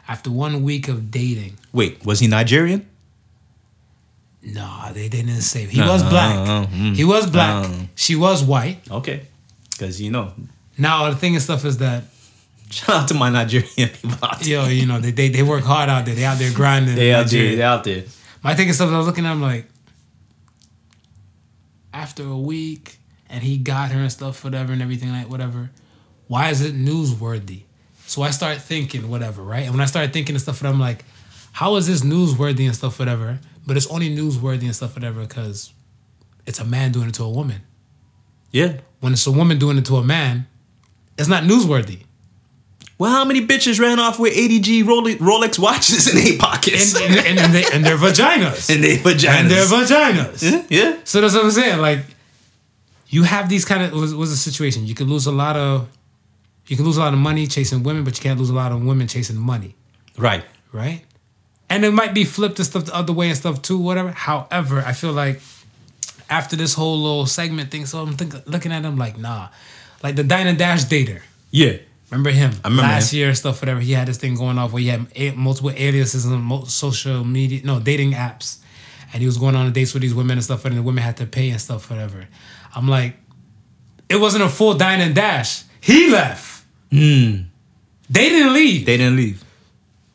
After 0.07 0.31
one 0.31 0.63
week 0.63 0.89
of 0.89 1.11
dating. 1.11 1.57
Wait, 1.73 2.05
was 2.05 2.21
he 2.21 2.27
Nigerian? 2.27 2.87
Nah, 4.43 4.93
they 4.93 5.09
didn't 5.09 5.41
say 5.41 5.65
he 5.65 5.79
No, 5.81 5.93
was 5.93 6.03
black. 6.03 6.37
uh, 6.37 6.67
mm, 6.67 6.95
he 6.95 7.05
was 7.05 7.27
black. 7.31 7.65
uh. 7.65 7.73
She 7.95 8.15
was 8.15 8.45
white. 8.45 8.81
Okay, 8.91 9.23
because 9.71 10.01
you 10.03 10.11
know, 10.11 10.33
Now 10.77 11.09
the 11.11 11.17
thing 11.17 11.35
and 11.35 11.43
stuff 11.43 11.65
is 11.65 11.79
that 11.79 12.05
shout 12.71 12.91
out 12.97 13.09
to 13.09 13.15
my 13.15 13.31
Nigerian 13.31 13.69
people 14.03 14.19
out 14.23 14.41
there. 14.41 14.49
yo, 14.49 14.67
you 14.67 14.85
know, 14.85 15.01
they 15.01 15.13
they, 15.13 15.31
they 15.31 15.43
work 15.43 15.65
hard 15.65 15.89
out 15.89 16.05
there. 16.05 16.15
They 16.15 16.25
out 16.25 16.39
there 16.39 16.53
grinding. 16.53 16.95
They 16.97 17.15
out 17.15 17.27
there. 17.29 17.57
They 17.57 17.63
out 17.63 17.85
there. 17.85 18.05
My 18.43 18.55
thing 18.55 18.69
is 18.69 18.77
stuff 18.77 18.91
I 18.91 18.99
was 18.99 19.07
looking 19.07 19.25
at 19.25 19.33
him 19.33 19.41
like 19.41 19.65
after 21.93 22.25
a 22.25 22.37
week 22.37 22.99
and 23.31 23.43
he 23.43 23.57
got 23.57 23.91
her 23.93 24.01
and 24.01 24.13
stuff, 24.13 24.45
whatever, 24.45 24.73
and 24.73 24.83
everything 24.83 25.11
like 25.11 25.31
whatever, 25.31 25.71
why 26.29 26.51
is 26.51 26.61
it 26.61 26.75
newsworthy? 26.77 27.63
So 28.07 28.23
I 28.23 28.31
start 28.31 28.59
thinking, 28.59 29.09
whatever, 29.09 29.43
right? 29.43 29.63
And 29.65 29.73
when 29.73 29.81
I 29.81 29.87
started 29.87 30.13
thinking 30.13 30.35
and 30.35 30.43
stuff, 30.43 30.63
I'm 30.63 30.79
like, 30.81 31.05
how 31.53 31.77
is 31.77 31.87
this 31.87 32.03
newsworthy 32.03 32.67
and 32.67 32.75
stuff, 32.75 32.99
whatever? 32.99 33.39
But 33.67 33.77
it's 33.77 33.87
only 33.87 34.15
newsworthy 34.15 34.65
and 34.65 34.75
stuff, 34.77 34.95
whatever, 34.95 35.21
because 35.23 35.73
it's 36.47 36.59
a 36.61 36.65
man 36.65 36.93
doing 36.93 37.09
it 37.09 37.15
to 37.15 37.25
a 37.25 37.31
woman. 37.31 37.63
Yeah, 38.51 38.75
When 39.01 39.13
it's 39.15 39.27
a 39.27 39.33
woman 39.33 39.59
doing 39.59 39.79
it 39.79 39.85
to 39.87 39.97
a 39.97 40.05
man, 40.05 40.47
it's 41.19 41.29
not 41.29 41.43
newsworthy. 41.45 42.01
Well, 42.99 43.11
how 43.11 43.25
many 43.25 43.45
bitches 43.45 43.81
ran 43.81 43.99
off 43.99 44.21
with 44.21 44.33
ADG 44.35 44.85
Rolex, 44.85 45.59
watches 45.59 46.15
in 46.15 46.23
their 46.23 46.39
pockets? 46.39 46.95
And, 46.95 47.17
and, 47.17 47.27
and, 47.27 47.39
and, 47.41 47.55
they, 47.55 47.65
and 47.73 47.85
their 47.85 47.97
vaginas. 47.97 48.71
And 48.75 48.85
their 48.85 48.99
vaginas. 48.99 49.41
and 49.41 49.51
their 49.51 49.65
vaginas. 49.67 50.67
yeah. 50.71 50.99
So 51.03 51.21
that's 51.21 51.35
what 51.35 51.45
I'm 51.45 51.51
saying. 51.51 51.81
Like, 51.81 52.01
you 53.09 53.25
have 53.25 53.49
these 53.49 53.65
kind 53.65 53.83
of 53.83 53.93
was 53.93 54.15
was 54.15 54.31
a 54.31 54.37
situation. 54.37 54.87
You 54.87 54.95
could 54.95 55.09
lose 55.09 55.27
a 55.27 55.33
lot 55.33 55.57
of, 55.57 55.89
you 56.67 56.77
can 56.77 56.85
lose 56.85 56.97
a 56.97 57.01
lot 57.01 57.13
of 57.13 57.19
money 57.19 57.47
chasing 57.47 57.83
women, 57.83 58.05
but 58.05 58.17
you 58.17 58.23
can't 58.23 58.39
lose 58.39 58.51
a 58.51 58.55
lot 58.55 58.73
of 58.73 58.83
women 58.85 59.07
chasing 59.07 59.37
money, 59.37 59.75
Right. 60.17 60.45
right? 60.73 61.03
And 61.71 61.85
it 61.85 61.93
might 61.93 62.15
be 62.15 62.25
flipped 62.25 62.59
and 62.59 62.67
stuff 62.67 62.85
the 62.87 62.95
other 62.95 63.13
way 63.13 63.29
and 63.29 63.37
stuff 63.37 63.61
too, 63.63 63.79
whatever. 63.79 64.11
However, 64.13 64.83
I 64.87 64.93
feel 64.93 65.13
like 65.13 65.41
after 66.31 66.57
this 66.57 66.75
whole 66.75 66.99
little 67.01 67.27
segment 67.27 67.71
thing, 67.71 67.87
so 67.87 68.01
I'm 68.03 68.15
think, 68.17 68.35
looking 68.47 68.73
at 68.73 68.83
him 68.85 68.97
like, 68.97 69.19
nah, 69.19 69.49
like 70.03 70.17
the 70.17 70.25
Dine 70.25 70.47
and 70.47 70.59
Dash 70.59 70.85
dater. 70.85 71.21
Yeah. 71.51 71.79
Remember 72.11 72.31
him? 72.31 72.53
I 72.63 72.69
remember 72.69 72.83
last 72.83 73.13
him. 73.13 73.19
year 73.19 73.29
and 73.29 73.37
stuff, 73.37 73.61
whatever. 73.61 73.81
He 73.81 73.93
had 73.93 74.09
this 74.09 74.19
thing 74.19 74.35
going 74.37 74.57
off 74.59 74.73
where 74.73 74.81
he 74.83 74.89
had 74.89 75.07
a- 75.17 75.33
multiple 75.33 75.71
aliases 75.75 76.25
on 76.27 76.67
social 76.67 77.25
media, 77.25 77.61
no 77.65 77.81
dating 77.81 78.13
apps, 78.13 78.59
and 79.13 79.21
he 79.21 79.27
was 79.27 79.37
going 79.39 79.57
on 79.57 79.73
dates 79.73 79.95
with 79.95 80.03
these 80.03 80.15
women 80.15 80.39
and 80.39 80.45
stuff, 80.45 80.65
and 80.65 80.77
the 80.77 80.83
women 80.83 81.03
had 81.03 81.17
to 81.17 81.27
pay 81.27 81.51
and 81.51 81.61
stuff, 81.61 81.91
whatever. 81.91 82.27
I'm 82.75 82.89
like, 82.89 83.17
it 84.09 84.17
wasn't 84.17 84.45
a 84.45 84.49
full 84.49 84.75
dine 84.75 85.01
and 85.01 85.15
dash. 85.15 85.65
He 85.81 86.11
left. 86.11 86.54
Mm. 86.95 87.47
They 88.11 88.29
didn't 88.29 88.53
leave. 88.55 88.87
They 88.87 88.97
didn't 88.97 89.17
leave. 89.17 89.41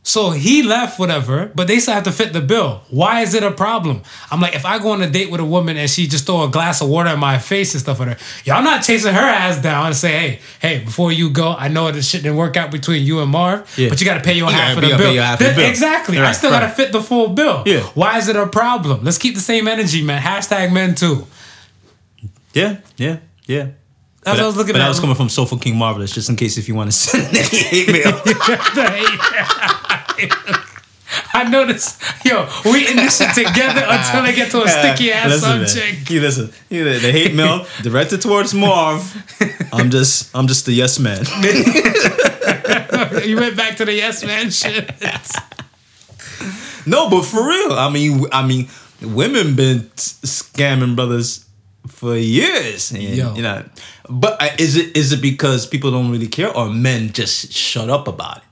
So 0.02 0.32
he 0.32 0.64
left, 0.64 0.98
whatever, 0.98 1.52
but 1.54 1.68
they 1.68 1.78
still 1.80 1.94
have 1.94 2.06
to 2.06 2.12
fit 2.12 2.34
the 2.34 2.42
bill. 2.42 2.82
Why 2.90 3.22
is 3.22 3.36
it 3.36 3.44
a 3.44 3.52
problem? 3.52 4.02
I'm 4.32 4.42
like, 4.42 4.56
if 4.56 4.66
I 4.66 4.80
go 4.80 4.92
on 4.92 5.02
a 5.04 5.10
date 5.10 5.30
with 5.30 5.40
a 5.40 5.46
woman 5.46 5.78
and 5.78 5.88
she 5.88 6.08
just 6.08 6.26
throw 6.26 6.44
a 6.46 6.50
glass 6.50 6.82
of 6.82 6.90
water 6.90 7.10
in 7.12 7.20
my 7.20 7.38
face 7.38 7.74
and 7.76 7.82
stuff 7.82 8.00
with 8.00 8.08
her, 8.08 8.18
y'all 8.44 8.64
not 8.64 8.82
chasing 8.82 9.14
her 9.14 9.20
ass 9.20 9.62
down 9.62 9.88
and 9.88 9.96
say, 9.96 10.12
hey, 10.12 10.40
hey, 10.62 10.84
before 10.84 11.12
you 11.12 11.30
go, 11.30 11.54
I 11.54 11.68
know 11.68 11.92
this 11.92 12.10
shit 12.10 12.24
didn't 12.24 12.38
work 12.38 12.58
out 12.58 12.72
between 12.72 13.06
you 13.06 13.20
and 13.22 13.30
Marv, 13.30 13.72
Yeah. 13.78 13.90
but 13.90 14.00
you 14.00 14.06
got 14.06 14.16
to 14.16 14.22
pay 14.24 14.34
your 14.34 14.50
You 14.50 14.56
half 14.56 14.78
of 14.78 14.82
the 14.82 14.98
bill. 14.98 15.14
your 15.14 15.24
half 15.24 15.42
of 15.42 15.48
the 15.48 15.54
bill. 15.54 15.70
Exactly. 15.70 16.18
I 16.18 16.24
Right, 16.24 16.32
still 16.36 16.50
got 16.50 16.62
to 16.62 16.70
fit 16.70 16.92
the 16.92 17.04
full 17.04 17.30
bill. 17.30 17.62
Yeah. 17.68 17.82
Why 17.94 18.18
is 18.18 18.30
it 18.30 18.36
a 18.36 18.48
problem? 18.48 19.04
Let's 19.04 19.20
keep 19.20 19.36
the 19.36 19.42
same 19.42 19.68
energy, 19.68 20.02
man. 20.04 20.22
Hashtag 20.22 20.72
men 20.72 20.96
too. 20.96 21.28
Yeah. 22.54 22.78
Yeah. 22.98 23.18
Yeah. 23.46 23.68
That's 24.24 24.38
what 24.38 24.44
I 24.44 24.48
was 24.48 24.58
looking 24.58 24.74
but 24.74 24.82
at. 24.82 24.86
that 24.86 24.90
was 24.90 25.00
coming 25.00 25.16
from 25.16 25.30
Sofa 25.30 25.58
King 25.58 25.78
Marvelous, 25.78 26.12
just 26.14 26.30
in 26.30 26.36
case 26.36 26.58
if 26.58 26.68
you 26.68 26.76
want 26.76 26.92
to 26.92 26.98
send 26.98 27.28
any 27.36 27.48
hate 27.48 27.88
mail. 27.92 28.22
I 31.34 31.44
noticed, 31.50 32.02
yo, 32.26 32.48
we 32.66 32.88
in 32.88 32.96
this 32.98 33.18
shit 33.18 33.34
together 33.34 33.84
until 33.88 34.24
they 34.24 34.34
get 34.34 34.52
to 34.52 34.62
a 34.64 34.68
sticky 34.68 35.12
ass 35.12 35.30
Listen, 35.30 35.60
man. 35.60 35.68
subject. 35.68 36.10
You 36.10 36.22
listen. 36.22 36.52
You 36.70 36.84
the, 36.84 37.00
the 37.00 37.12
hate 37.12 37.34
mail 37.34 37.66
directed 37.82 38.22
towards 38.22 38.54
Marv. 38.54 39.02
I'm 39.74 39.90
just 39.90 40.36
I'm 40.36 40.48
just 40.48 40.66
the 40.66 40.74
yes 40.74 41.00
man. 41.00 41.26
you 43.28 43.38
went 43.38 43.56
back 43.58 43.78
to 43.78 43.86
the 43.86 43.94
yes 43.94 44.24
man 44.24 44.52
shit. 44.52 44.92
No, 46.86 47.10
but 47.10 47.24
for 47.24 47.48
real. 47.48 47.74
I 47.74 47.90
mean 47.90 48.26
I 48.32 48.46
mean 48.46 48.68
women 49.02 49.56
been 49.56 49.90
scamming 49.96 50.96
brothers 50.96 51.46
for 51.90 52.16
years. 52.16 52.92
And, 52.92 53.04
Yo. 53.04 53.36
You 53.36 53.42
know, 53.42 53.66
but 54.10 54.42
uh, 54.42 54.50
is 54.58 54.78
it 54.78 54.96
is 54.96 55.12
it 55.12 55.22
because 55.22 55.68
people 55.68 55.92
don't 55.92 56.12
really 56.12 56.28
care 56.28 56.56
or 56.56 56.70
men 56.70 57.12
just 57.12 57.52
shut 57.52 57.90
up 57.90 58.08
about 58.08 58.38
it? 58.38 58.44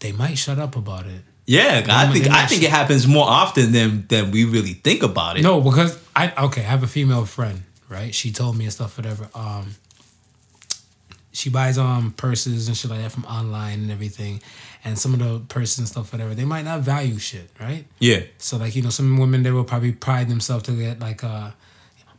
They 0.00 0.12
might 0.12 0.34
shut 0.36 0.58
up 0.58 0.76
about 0.76 1.06
it. 1.06 1.22
Yeah, 1.46 1.86
I 1.88 2.12
think 2.12 2.28
I 2.28 2.46
think 2.46 2.62
it 2.62 2.70
happens 2.70 3.06
more 3.06 3.26
often 3.26 3.72
than 3.72 4.06
than 4.08 4.30
we 4.30 4.44
really 4.44 4.74
think 4.74 5.02
about 5.02 5.38
it. 5.38 5.42
No, 5.42 5.60
because 5.60 5.98
I 6.14 6.32
okay, 6.44 6.60
I 6.60 6.64
have 6.64 6.82
a 6.82 6.86
female 6.86 7.24
friend, 7.24 7.62
right? 7.88 8.14
She 8.14 8.30
told 8.32 8.56
me 8.56 8.64
and 8.64 8.72
stuff, 8.72 8.98
whatever. 8.98 9.28
Um, 9.34 9.74
she 11.32 11.48
buys 11.48 11.78
um 11.78 12.12
purses 12.16 12.68
and 12.68 12.76
shit 12.76 12.90
like 12.90 13.00
that 13.00 13.12
from 13.12 13.24
online 13.24 13.80
and 13.80 13.90
everything, 13.90 14.42
and 14.88 14.98
some 14.98 15.14
of 15.14 15.20
the 15.20 15.54
and 15.58 15.88
stuff, 15.88 16.12
whatever. 16.12 16.34
They 16.34 16.44
might 16.44 16.64
not 16.64 16.80
value 16.80 17.18
shit, 17.18 17.50
right? 17.60 17.84
Yeah. 18.00 18.20
So 18.38 18.56
like 18.56 18.74
you 18.74 18.82
know, 18.82 18.90
some 18.90 19.16
women 19.18 19.42
they 19.42 19.50
will 19.50 19.64
probably 19.64 19.92
pride 19.92 20.28
themselves 20.28 20.64
to 20.64 20.72
get 20.72 20.98
like 21.00 21.22
uh 21.22 21.50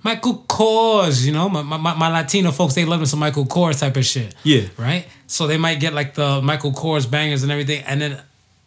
Michael 0.01 0.45
Kors, 0.47 1.25
you 1.25 1.33
know, 1.33 1.49
my, 1.49 1.61
my, 1.61 1.93
my 1.93 2.07
Latino 2.09 2.51
folks 2.51 2.73
they 2.75 2.85
love 2.85 2.99
them 2.99 3.05
some 3.05 3.19
Michael 3.19 3.45
Kors 3.45 3.79
type 3.81 3.97
of 3.97 4.05
shit. 4.05 4.33
Yeah. 4.43 4.67
Right. 4.77 5.05
So 5.27 5.45
they 5.47 5.57
might 5.57 5.79
get 5.81 5.93
like 5.93 6.13
the 6.15 6.41
Michael 6.41 6.71
Kors 6.71 7.09
bangers 7.09 7.43
and 7.43 7.51
everything, 7.51 7.83
and 7.85 8.01
then 8.01 8.21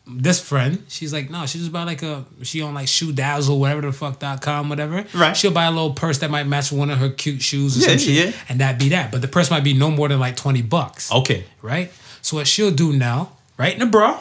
this 0.05 0.41
friend, 0.41 0.83
she's 0.89 1.13
like, 1.13 1.31
no, 1.31 1.47
she 1.47 1.59
just 1.59 1.71
buy 1.73 1.85
like 1.85 2.03
a 2.03 2.25
she 2.43 2.61
on 2.61 2.75
like 2.75 2.87
ShoeDazzle, 2.89 3.57
whatever 3.59 3.83
the 3.83 3.93
fuck 3.93 4.19
dot 4.19 4.43
com, 4.43 4.69
whatever. 4.69 5.05
Right. 5.15 5.37
She'll 5.37 5.53
buy 5.53 5.65
a 5.67 5.71
little 5.71 5.95
purse 5.95 6.19
that 6.19 6.31
might 6.31 6.47
match 6.47 6.73
one 6.73 6.91
of 6.91 6.99
her 6.99 7.09
cute 7.09 7.41
shoes 7.41 7.77
or 7.77 7.81
Yeah, 7.83 7.89
some 7.97 7.99
shit, 7.99 8.27
yeah. 8.27 8.33
and 8.49 8.61
that 8.61 8.79
be 8.81 8.89
that. 8.91 9.13
But 9.13 9.23
the 9.23 9.29
purse 9.29 9.49
might 9.51 9.63
be 9.65 9.75
no 9.75 9.91
more 9.91 10.09
than 10.09 10.19
like 10.21 10.37
twenty 10.37 10.61
bucks 10.61 11.11
Okay. 11.13 11.45
right? 11.63 11.91
So 12.21 12.37
what 12.37 12.47
she'll 12.49 12.71
do 12.73 12.93
now, 12.93 13.33
right 13.63 13.75
in 13.75 13.79
the 13.79 13.87
bra, 13.87 14.19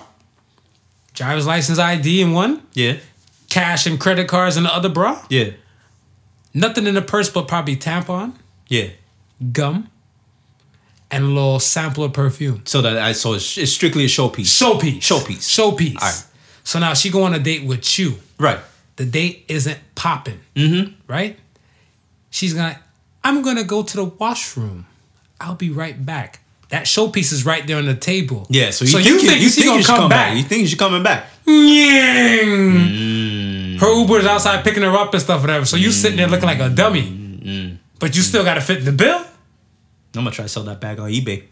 driver's 1.15 1.47
license 1.47 1.79
ID 1.79 2.21
in 2.21 2.31
one, 2.33 2.61
Yeah. 2.73 2.97
cash 3.49 3.85
and 3.87 3.99
credit 3.99 4.27
cards 4.27 4.55
in 4.55 4.63
the 4.63 4.73
other 4.73 4.89
bra, 4.89 5.19
Yeah. 5.29 5.51
nothing 6.53 6.85
in 6.87 6.93
the 6.95 7.01
purse 7.01 7.29
but 7.29 7.47
probably 7.47 7.75
tampon, 7.75 8.33
Yeah. 8.67 8.89
gum, 9.51 9.87
and 11.09 11.23
a 11.23 11.27
little 11.27 11.59
sample 11.59 12.03
of 12.03 12.13
perfume. 12.13 12.61
So 12.65 12.81
that 12.83 12.97
I 12.97 13.13
so 13.13 13.33
it's, 13.33 13.57
it's 13.57 13.73
strictly 13.73 14.05
a 14.05 14.07
showpiece. 14.07 14.51
Showpiece. 14.61 14.99
Showpiece. 14.99 15.43
Showpiece. 15.57 15.95
Alright. 15.95 16.23
So 16.63 16.77
now 16.79 16.93
she 16.93 17.09
go 17.09 17.23
on 17.23 17.33
a 17.33 17.39
date 17.39 17.63
with 17.65 17.97
you. 17.99 18.19
Right. 18.37 18.59
The 18.97 19.05
date 19.05 19.45
isn't 19.47 19.79
popping. 19.95 20.39
Mm-hmm. 20.55 20.93
Right? 21.07 21.37
She's 22.29 22.53
gonna, 22.53 22.79
I'm 23.23 23.41
gonna 23.41 23.63
go 23.63 23.81
to 23.83 23.95
the 23.97 24.05
washroom. 24.05 24.85
I'll 25.41 25.55
be 25.55 25.71
right 25.71 26.05
back. 26.05 26.39
That 26.71 26.85
showpiece 26.85 27.33
is 27.33 27.45
right 27.45 27.67
there 27.67 27.77
on 27.77 27.85
the 27.85 27.95
table. 27.95 28.47
Yeah. 28.49 28.71
So 28.71 28.85
you 28.85 29.19
think 29.19 29.23
you, 29.23 29.43
you, 29.43 29.49
she 29.49 29.61
think 29.61 29.67
gonna 29.67 29.79
you 29.79 29.85
come 29.85 30.09
back. 30.09 30.37
You 30.37 30.43
think 30.43 30.61
you 30.61 30.67
should 30.67 30.79
coming 30.79 31.03
back. 31.03 31.25
Nyang. 31.45 33.75
Mm. 33.75 33.79
Her 33.79 33.93
Uber 33.93 34.19
is 34.19 34.25
outside 34.25 34.63
picking 34.63 34.83
her 34.83 34.95
up 34.95 35.13
and 35.13 35.21
stuff, 35.21 35.41
whatever. 35.41 35.65
So 35.65 35.75
you 35.75 35.89
mm. 35.89 35.91
sitting 35.91 36.17
there 36.17 36.27
looking 36.27 36.45
like 36.45 36.59
a 36.59 36.69
dummy, 36.69 37.03
mm. 37.03 37.77
but 37.99 38.15
you 38.15 38.21
still 38.21 38.45
got 38.45 38.53
to 38.53 38.61
fit 38.61 38.85
the 38.85 38.93
bill. 38.93 39.17
I'm 39.17 40.23
gonna 40.23 40.31
try 40.31 40.45
to 40.45 40.49
sell 40.49 40.63
that 40.63 40.79
bag 40.79 40.99
on 40.99 41.09
eBay. 41.09 41.43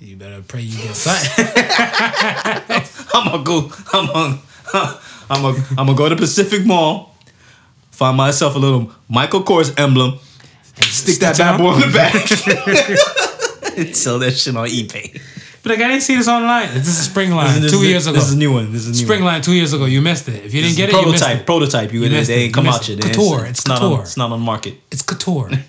You 0.00 0.16
better 0.16 0.42
pray 0.42 0.62
you 0.62 0.82
get 0.82 0.96
something. 0.96 1.46
I'm 3.14 3.30
gonna 3.30 3.44
go. 3.44 3.70
I'm 3.92 4.06
gonna. 4.06 4.38
I'm 5.30 5.42
gonna. 5.42 5.64
I'm 5.70 5.86
gonna 5.86 5.94
go 5.94 6.08
to 6.08 6.16
Pacific 6.16 6.66
Mall. 6.66 7.14
Find 7.92 8.16
myself 8.16 8.56
a 8.56 8.58
little 8.58 8.90
Michael 9.08 9.42
Kors 9.42 9.78
emblem. 9.78 10.18
Stick 10.80 11.20
that 11.20 11.36
bad 11.36 11.58
boy 11.58 11.68
on 11.68 11.80
the 11.80 11.92
back. 11.92 13.26
sell 13.94 14.18
that 14.20 14.32
shit 14.32 14.56
on 14.56 14.68
eBay. 14.68 15.20
but 15.62 15.70
like 15.70 15.80
I 15.80 15.88
didn't 15.88 16.02
see 16.02 16.16
this 16.16 16.28
online. 16.28 16.68
This 16.74 16.88
is 16.88 17.04
Spring 17.04 17.30
Line 17.32 17.60
This 17.62 17.70
two 17.72 17.84
years 17.86 18.06
ago. 18.06 18.14
This 18.16 18.28
is 18.28 18.34
a 18.34 18.38
new 18.38 18.52
one. 18.52 18.72
This 18.72 18.82
is 18.82 18.88
a 18.88 18.90
new 18.92 18.96
Spring 19.06 19.20
one. 19.24 19.32
Line 19.34 19.42
two 19.42 19.52
years 19.54 19.72
ago. 19.72 19.84
You 19.86 20.00
missed 20.02 20.28
it. 20.28 20.44
If 20.44 20.54
you 20.54 20.62
didn't 20.62 20.76
get 20.76 20.88
it, 20.90 20.94
you 20.94 21.10
missed 21.12 21.24
prototype. 21.24 21.40
it. 21.40 21.46
Prototype. 21.46 21.92
You, 21.92 22.00
You 22.02 22.08
they, 22.08 22.14
missed 22.16 22.28
they 22.28 22.40
it. 22.42 22.44
ain't 22.46 22.54
come 22.54 22.66
out 22.66 22.88
yet. 22.88 23.00
Couture. 23.00 23.46
It's, 23.46 23.60
It's 23.60 23.66
not 23.68 23.80
on. 23.82 23.88
couture. 23.90 24.02
It's 24.04 24.16
not 24.16 24.30
on 24.32 24.40
market. 24.40 24.74
It's 24.90 25.02
couture. 25.02 25.50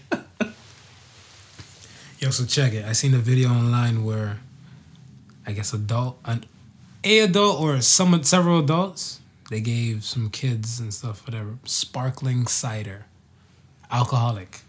Yo, 2.20 2.30
so 2.30 2.46
check 2.46 2.74
it. 2.74 2.86
I 2.86 2.92
seen 2.94 3.14
a 3.16 3.18
video 3.18 3.50
online 3.50 4.04
where, 4.04 4.38
I 5.48 5.54
guess 5.54 5.74
adult, 5.74 6.20
an 6.26 6.46
a 7.04 7.20
adult 7.22 7.60
or 7.60 7.82
some 7.82 8.22
several 8.24 8.60
adults, 8.60 9.20
they 9.50 9.60
gave 9.60 10.04
some 10.04 10.30
kids 10.30 10.80
and 10.80 10.94
stuff, 10.94 11.26
whatever, 11.26 11.58
sparkling 11.66 12.46
cider, 12.48 13.06
alcoholic, 13.92 14.60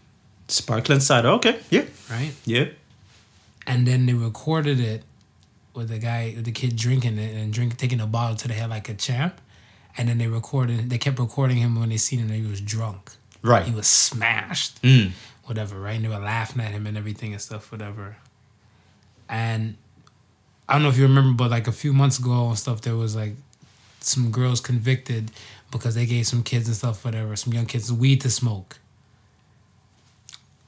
Sparkling 0.49 1.01
cider. 1.01 1.29
Okay. 1.29 1.61
Yeah. 1.71 1.85
right? 2.11 2.33
Yeah. 2.47 2.67
And 3.67 3.87
then 3.87 4.07
they 4.07 4.15
recorded 4.15 4.81
it 4.81 5.05
with 5.75 5.89
the 5.89 5.99
guy, 5.99 6.33
with 6.35 6.45
the 6.45 6.53
kid 6.53 6.77
drinking 6.77 7.19
it 7.19 7.35
and 7.35 7.53
drink, 7.53 7.77
taking 7.77 8.01
a 8.01 8.07
bottle 8.07 8.37
to 8.37 8.49
the 8.49 8.55
head 8.55 8.71
like 8.71 8.89
a 8.89 8.95
champ. 8.95 9.41
And 9.97 10.09
then 10.09 10.19
they 10.19 10.27
recorded, 10.27 10.91
they 10.91 10.99
kept 10.99 11.19
recording 11.19 11.59
him 11.59 11.79
when 11.79 11.91
they 11.91 11.97
seen 11.97 12.19
him. 12.19 12.29
He 12.29 12.49
was 12.49 12.61
drunk. 12.61 13.13
Right. 13.43 13.65
He 13.65 13.75
was 13.75 13.87
smashed. 13.87 14.81
Mm. 14.83 15.13
whatever, 15.45 15.79
right? 15.79 15.97
And 15.97 16.05
they 16.05 16.09
were 16.09 16.19
laughing 16.19 16.63
at 16.63 16.71
him 16.71 16.87
and 16.87 16.97
everything 16.97 17.33
and 17.33 17.41
stuff, 17.41 17.71
whatever. 17.73 18.17
And 19.29 19.77
I 20.69 20.75
don't 20.75 20.83
know 20.83 20.89
if 20.89 20.97
you 20.97 21.03
remember, 21.05 21.37
but 21.37 21.51
like 21.51 21.67
a 21.67 21.73
few 21.73 21.93
months 21.93 22.19
ago 22.19 22.49
and 22.49 22.59
stuff, 22.59 22.83
there 22.83 22.97
was 22.97 23.17
like 23.17 23.35
some 24.01 24.31
girls 24.31 24.61
convicted 24.61 25.31
because 25.71 25.95
they 25.95 26.07
gave 26.07 26.27
some 26.27 26.43
kids 26.43 26.67
and 26.69 26.77
stuff, 26.77 27.05
whatever, 27.05 27.35
some 27.37 27.53
young 27.53 27.67
kids 27.67 27.93
weed 27.93 28.21
to 28.23 28.31
smoke. 28.31 28.79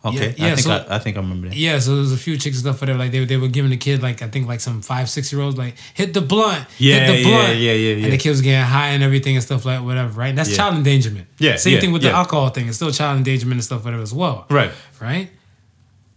Okay. 0.04 0.34
Yeah, 0.36 0.46
I 0.46 0.54
think 0.56 0.60
so- 0.60 0.86
I, 0.88 0.96
I 0.96 0.98
think 0.98 1.16
I 1.16 1.20
remember 1.20 1.48
that. 1.48 1.56
Yeah, 1.56 1.78
so 1.78 1.92
there 1.92 2.00
was 2.00 2.12
a 2.12 2.16
few 2.18 2.34
chicks 2.36 2.56
and 2.56 2.64
stuff, 2.64 2.76
for 2.78 2.82
whatever. 2.82 2.98
Like 2.98 3.10
they, 3.12 3.24
they 3.24 3.36
were 3.38 3.48
giving 3.48 3.70
the 3.70 3.78
kid 3.78 4.02
like 4.02 4.20
I 4.20 4.28
think 4.28 4.46
like 4.46 4.60
some 4.60 4.82
five 4.82 5.08
six 5.08 5.32
year 5.32 5.40
olds 5.40 5.56
like 5.56 5.76
hit 5.94 6.12
the 6.12 6.20
blunt, 6.20 6.66
Yeah, 6.78 6.98
hit 7.00 7.06
the 7.06 7.18
yeah, 7.18 7.24
blunt, 7.28 7.58
yeah, 7.58 7.72
yeah, 7.72 7.94
yeah. 7.96 8.04
and 8.04 8.12
the 8.12 8.18
kid 8.18 8.28
was 8.30 8.42
getting 8.42 8.64
high 8.66 8.88
and 8.88 9.02
everything 9.02 9.34
and 9.36 9.42
stuff 9.42 9.64
like 9.64 9.82
whatever, 9.82 10.10
right? 10.20 10.28
And 10.28 10.36
that's 10.38 10.50
Yeah. 10.50 10.56
child 10.58 10.74
endangerment. 10.76 11.26
Yeah, 11.38 11.56
same 11.56 11.74
yeah, 11.74 11.80
thing 11.80 11.92
with 11.92 12.02
the 12.02 12.10
alcohol 12.10 12.50
thing. 12.50 12.68
It's 12.68 12.76
still 12.76 12.90
child 12.90 13.16
endangerment 13.16 13.54
and 13.58 13.64
stuff 13.64 13.84
whatever 13.84 14.02
as 14.02 14.12
well. 14.12 14.46
Right. 14.50 14.72
right? 15.00 15.30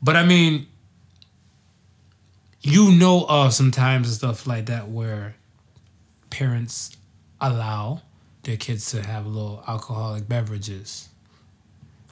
But 0.03 0.15
I 0.17 0.25
mean, 0.25 0.67
you 2.61 2.91
know 2.91 3.25
of 3.29 3.53
sometimes 3.53 4.07
and 4.07 4.15
stuff 4.17 4.45
like 4.47 4.65
that 4.65 4.89
where 4.89 5.35
parents 6.29 6.95
allow 7.39 8.01
their 8.43 8.57
kids 8.57 8.91
to 8.91 9.01
have 9.05 9.25
little 9.25 9.63
alcoholic 9.67 10.27
beverages 10.27 11.09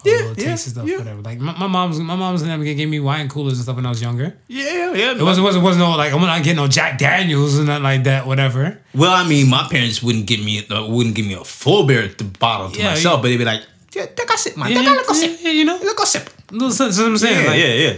Yeah, 0.06 0.14
little 0.14 0.30
yeah, 0.30 0.50
taste 0.52 0.68
and 0.68 0.76
stuff, 0.76 0.88
yeah. 0.88 0.98
whatever. 0.98 1.22
Like 1.22 1.40
my, 1.40 1.58
my 1.58 1.68
mom's, 1.68 2.00
my 2.00 2.16
mom's 2.16 2.44
never 2.44 2.64
gave 2.64 2.88
me 2.88 3.00
wine 3.00 3.28
coolers 3.30 3.54
and 3.54 3.64
stuff 3.64 3.76
when 3.76 3.86
I 3.86 3.90
was 3.90 4.02
younger. 4.02 4.36
Yeah, 4.48 4.94
yeah. 4.94 5.12
It 5.12 5.22
wasn't, 5.22 5.46
wasn't, 5.46 5.64
wasn't 5.64 5.86
no 5.86 5.96
like 5.98 6.14
I'm 6.14 6.22
not 6.22 6.44
getting 6.44 6.58
no 6.58 6.68
Jack 6.68 6.98
Daniels 6.98 7.58
and 7.58 7.68
nothing 7.68 7.84
like 7.84 8.04
that, 8.06 8.28
whatever. 8.28 8.80
Well, 8.94 9.12
I 9.12 9.28
mean, 9.28 9.50
my 9.50 9.68
parents 9.70 10.02
wouldn't 10.04 10.28
give 10.28 10.40
me 10.40 10.66
uh, 10.68 10.88
wouldn't 10.88 11.16
give 11.16 11.26
me 11.26 11.34
a 11.34 11.44
full 11.44 11.86
beer 11.86 12.08
to 12.08 12.24
bottle 12.24 12.72
to 12.72 12.80
Yeah, 12.80 12.92
myself, 12.92 13.18
yeah. 13.18 13.22
but 13.22 13.28
they'd 13.30 13.38
be 13.38 13.46
like, 13.46 13.62
"Yeah, 13.94 14.06
take 14.06 14.30
a 14.30 14.38
sip, 14.38 14.58
man. 14.58 14.72
Yeah, 14.72 14.80
take 14.80 14.88
a 14.88 14.92
little 14.92 15.16
yeah, 15.16 15.22
sip. 15.22 15.40
yeah, 15.42 15.52
you 15.52 15.66
know. 15.66 15.78
little 15.78 16.06
sip." 16.06 16.30
Little 16.52 16.72
sense, 16.72 16.96
that's 16.98 17.00
what 17.00 17.08
I'm 17.12 17.18
saying. 17.18 17.44
Yeah, 17.44 17.52
like, 17.52 17.60
yeah, 17.60 17.74
yeah. 17.74 17.98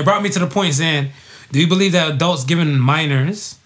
It 0.00 0.04
brought 0.04 0.22
me 0.22 0.30
to 0.30 0.38
the 0.38 0.46
point 0.46 0.74
saying, 0.74 1.10
do 1.50 1.60
you 1.60 1.66
believe 1.66 1.92
that 1.92 2.12
adults 2.12 2.44
giving 2.44 2.78
minors 2.78 3.56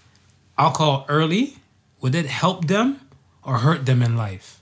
alcohol 0.56 1.04
early 1.08 1.56
would 2.00 2.14
it 2.14 2.26
help 2.26 2.66
them 2.66 3.00
or 3.42 3.58
hurt 3.58 3.84
them 3.84 4.02
in 4.02 4.16
life? 4.16 4.60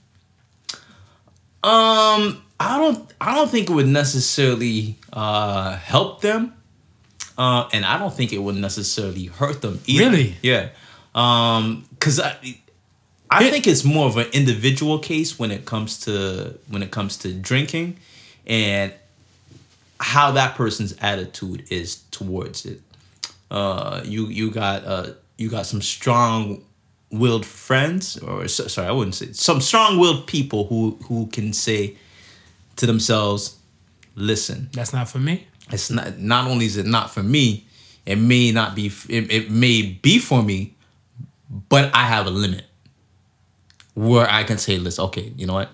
Um, 1.63 2.43
I 2.61 2.77
don't, 2.77 3.13
I 3.19 3.35
don't 3.35 3.49
think 3.49 3.69
it 3.69 3.73
would 3.73 3.87
necessarily 3.87 4.97
uh, 5.11 5.75
help 5.77 6.21
them, 6.21 6.53
uh, 7.37 7.67
and 7.73 7.83
I 7.83 7.97
don't 7.97 8.13
think 8.13 8.33
it 8.33 8.37
would 8.37 8.55
necessarily 8.55 9.25
hurt 9.25 9.61
them 9.61 9.79
either. 9.87 10.09
Really? 10.11 10.35
Yeah. 10.41 10.69
Um, 11.15 11.85
because 11.89 12.19
I, 12.19 12.37
I 13.29 13.49
think 13.49 13.65
it's 13.65 13.83
more 13.83 14.05
of 14.07 14.17
an 14.17 14.27
individual 14.33 14.99
case 14.99 15.39
when 15.39 15.51
it 15.51 15.65
comes 15.65 15.99
to 16.01 16.57
when 16.67 16.83
it 16.83 16.91
comes 16.91 17.17
to 17.17 17.33
drinking, 17.33 17.97
and 18.45 18.93
how 19.99 20.31
that 20.31 20.55
person's 20.55 20.93
attitude 21.01 21.65
is 21.69 22.03
towards 22.11 22.65
it. 22.65 22.81
Uh, 23.49 24.01
you 24.03 24.27
you 24.27 24.51
got 24.51 24.85
uh 24.85 25.13
you 25.37 25.49
got 25.49 25.65
some 25.65 25.81
strong 25.81 26.63
willed 27.11 27.45
friends 27.45 28.17
or 28.19 28.47
sorry 28.47 28.87
I 28.87 28.91
wouldn't 28.91 29.15
say 29.15 29.33
some 29.33 29.59
strong 29.59 29.99
willed 29.99 30.27
people 30.27 30.67
who 30.67 30.97
who 31.07 31.27
can 31.27 31.51
say 31.51 31.97
to 32.77 32.85
themselves, 32.85 33.57
listen, 34.15 34.69
That's 34.73 34.93
not 34.93 35.09
for 35.09 35.19
me. 35.19 35.47
it's 35.71 35.89
not 35.89 36.17
not 36.19 36.47
only 36.47 36.65
is 36.65 36.77
it 36.77 36.85
not 36.85 37.11
for 37.11 37.23
me, 37.23 37.65
it 38.05 38.17
may 38.17 38.51
not 38.51 38.75
be 38.75 38.87
it, 39.09 39.31
it 39.31 39.51
may 39.51 39.81
be 39.83 40.19
for 40.19 40.41
me, 40.43 40.75
but 41.69 41.91
I 41.93 42.05
have 42.05 42.25
a 42.27 42.31
limit 42.31 42.65
where 43.93 44.29
I 44.29 44.43
can 44.43 44.57
say, 44.57 44.77
listen, 44.77 45.03
okay, 45.05 45.33
you 45.35 45.45
know 45.45 45.53
what? 45.53 45.69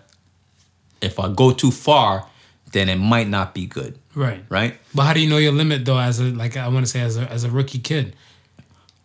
If 1.02 1.20
I 1.20 1.30
go 1.32 1.52
too 1.54 1.70
far, 1.72 2.26
then 2.72 2.90
it 2.90 2.96
might 2.98 3.28
not 3.28 3.54
be 3.54 3.66
good, 3.68 3.98
Right. 4.16 4.44
right? 4.50 4.78
But 4.96 5.04
how 5.04 5.14
do 5.14 5.20
you 5.22 5.30
know 5.30 5.38
your 5.38 5.52
limit 5.54 5.86
though? 5.86 6.00
As 6.00 6.20
a 6.20 6.24
like 6.26 6.58
I 6.58 6.68
want 6.68 6.86
to 6.86 6.92
say 6.92 7.02
as 7.02 7.18
a 7.18 7.22
as 7.32 7.44
a 7.44 7.50
rookie 7.52 7.80
kid. 7.80 8.16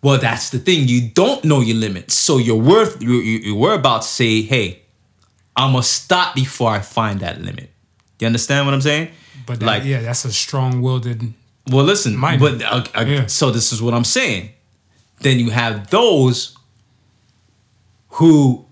Well, 0.02 0.18
that's 0.18 0.50
the 0.50 0.58
thing. 0.58 0.88
You 0.88 1.10
don't 1.10 1.44
know 1.44 1.60
your 1.60 1.76
limits, 1.76 2.14
so 2.16 2.38
you're 2.38 2.56
worth 2.56 3.00
you 3.02 3.14
you 3.20 3.38
you 3.38 3.54
were 3.54 3.74
about 3.74 4.02
to 4.02 4.08
say, 4.08 4.42
"Hey, 4.42 4.82
I'm 5.54 5.72
gonna 5.72 5.82
stop 5.84 6.34
before 6.34 6.70
I 6.70 6.80
find 6.80 7.20
that 7.20 7.40
limit." 7.40 7.70
You 8.22 8.26
understand 8.26 8.66
what 8.66 8.72
I'm 8.72 8.80
saying? 8.80 9.08
But 9.46 9.58
that, 9.58 9.66
like, 9.66 9.84
yeah, 9.84 10.00
that's 10.00 10.24
a 10.24 10.32
strong-willed. 10.32 11.06
well, 11.72 11.84
listen, 11.84 12.16
Mine. 12.16 12.38
but 12.38 12.62
uh, 12.62 12.84
uh, 12.94 13.04
Yeah. 13.04 13.26
so 13.26 13.50
this 13.50 13.72
is 13.72 13.82
what 13.82 13.94
I'm 13.94 14.04
saying. 14.04 14.50
Then 15.20 15.40
you 15.40 15.50
have 15.50 15.90
those 15.90 16.56
who 18.10 18.64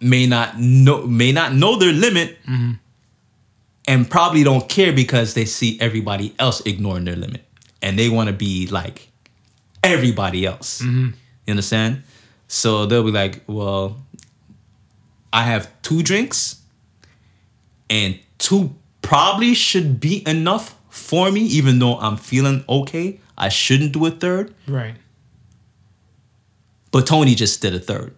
may 0.00 0.26
not 0.26 0.58
know 0.58 1.06
may 1.06 1.32
not 1.32 1.54
know 1.54 1.76
their 1.76 1.92
limit, 1.94 2.36
Mm-hmm. 2.46 2.72
and 3.88 4.10
probably 4.10 4.42
don't 4.44 4.68
care 4.68 4.92
because 4.92 5.32
they 5.32 5.46
see 5.46 5.78
everybody 5.80 6.34
else 6.38 6.60
ignoring 6.66 7.04
their 7.06 7.16
limit, 7.16 7.42
and 7.80 7.98
they 7.98 8.10
want 8.10 8.26
to 8.28 8.34
be 8.34 8.66
like 8.66 9.08
everybody 9.82 10.44
else. 10.44 10.82
Mm-hmm. 10.82 11.06
You 11.46 11.50
understand? 11.52 12.02
So 12.48 12.84
they'll 12.84 13.02
be 13.04 13.12
like, 13.12 13.42
well, 13.46 13.96
I 15.32 15.44
have 15.44 15.70
two 15.80 16.02
drinks, 16.02 16.60
and 17.88 18.18
two 18.38 18.74
probably 19.10 19.54
should 19.54 19.98
be 19.98 20.22
enough 20.26 20.76
for 20.88 21.30
me, 21.32 21.40
even 21.58 21.80
though 21.80 21.96
I'm 21.98 22.16
feeling 22.16 22.64
okay. 22.68 23.18
I 23.36 23.48
shouldn't 23.48 23.92
do 23.92 24.06
a 24.06 24.10
third, 24.12 24.54
Right. 24.68 24.94
but 26.92 27.06
Tony 27.06 27.34
just 27.34 27.60
did 27.60 27.74
a 27.74 27.80
third. 27.80 28.14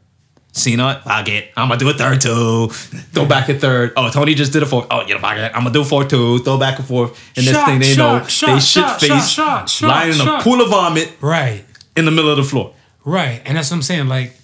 So 0.53 0.69
you 0.69 0.77
know 0.77 0.85
what? 0.87 1.05
Fuck 1.05 1.29
it. 1.29 1.51
I'm 1.57 1.69
gonna 1.69 1.79
do 1.81 1.89
a 1.89 1.95
third 1.95 2.21
too. 2.21 2.69
Throw 3.15 3.25
back 3.25 3.49
a 3.49 3.55
third. 3.59 3.95
Oh, 3.97 4.11
Tony 4.11 4.35
just 4.35 4.53
did 4.53 4.63
a 4.63 4.67
fourth. 4.67 4.87
Oh, 4.91 5.01
you 5.07 5.15
know, 5.15 5.21
fuck 5.21 5.39
it. 5.39 5.51
I'm 5.55 5.63
gonna 5.63 5.73
do 5.73 5.83
four 5.83 6.05
two. 6.05 6.41
Throw 6.41 6.59
back 6.59 6.79
and 6.79 6.87
forth. 6.87 7.11
And 7.37 7.47
this 7.47 7.55
Shot, 7.55 7.67
thing 7.69 7.79
they 7.81 7.95
shot, 7.95 8.23
know, 8.23 8.29
shot, 8.29 8.47
they 8.55 8.61
shit 8.61 8.91
face, 9.01 9.29
shot, 9.31 9.69
shot, 9.71 9.89
lying 9.89 10.13
in 10.21 10.29
a 10.29 10.43
pool 10.43 10.61
of 10.61 10.69
vomit 10.69 11.11
Right. 11.23 11.65
in 11.97 12.05
the 12.05 12.11
middle 12.11 12.31
of 12.31 12.37
the 12.37 12.45
floor. 12.45 12.75
Right. 13.05 13.41
And 13.47 13.57
that's 13.57 13.71
what 13.71 13.77
I'm 13.79 13.83
saying. 13.83 14.09
Like, 14.09 14.37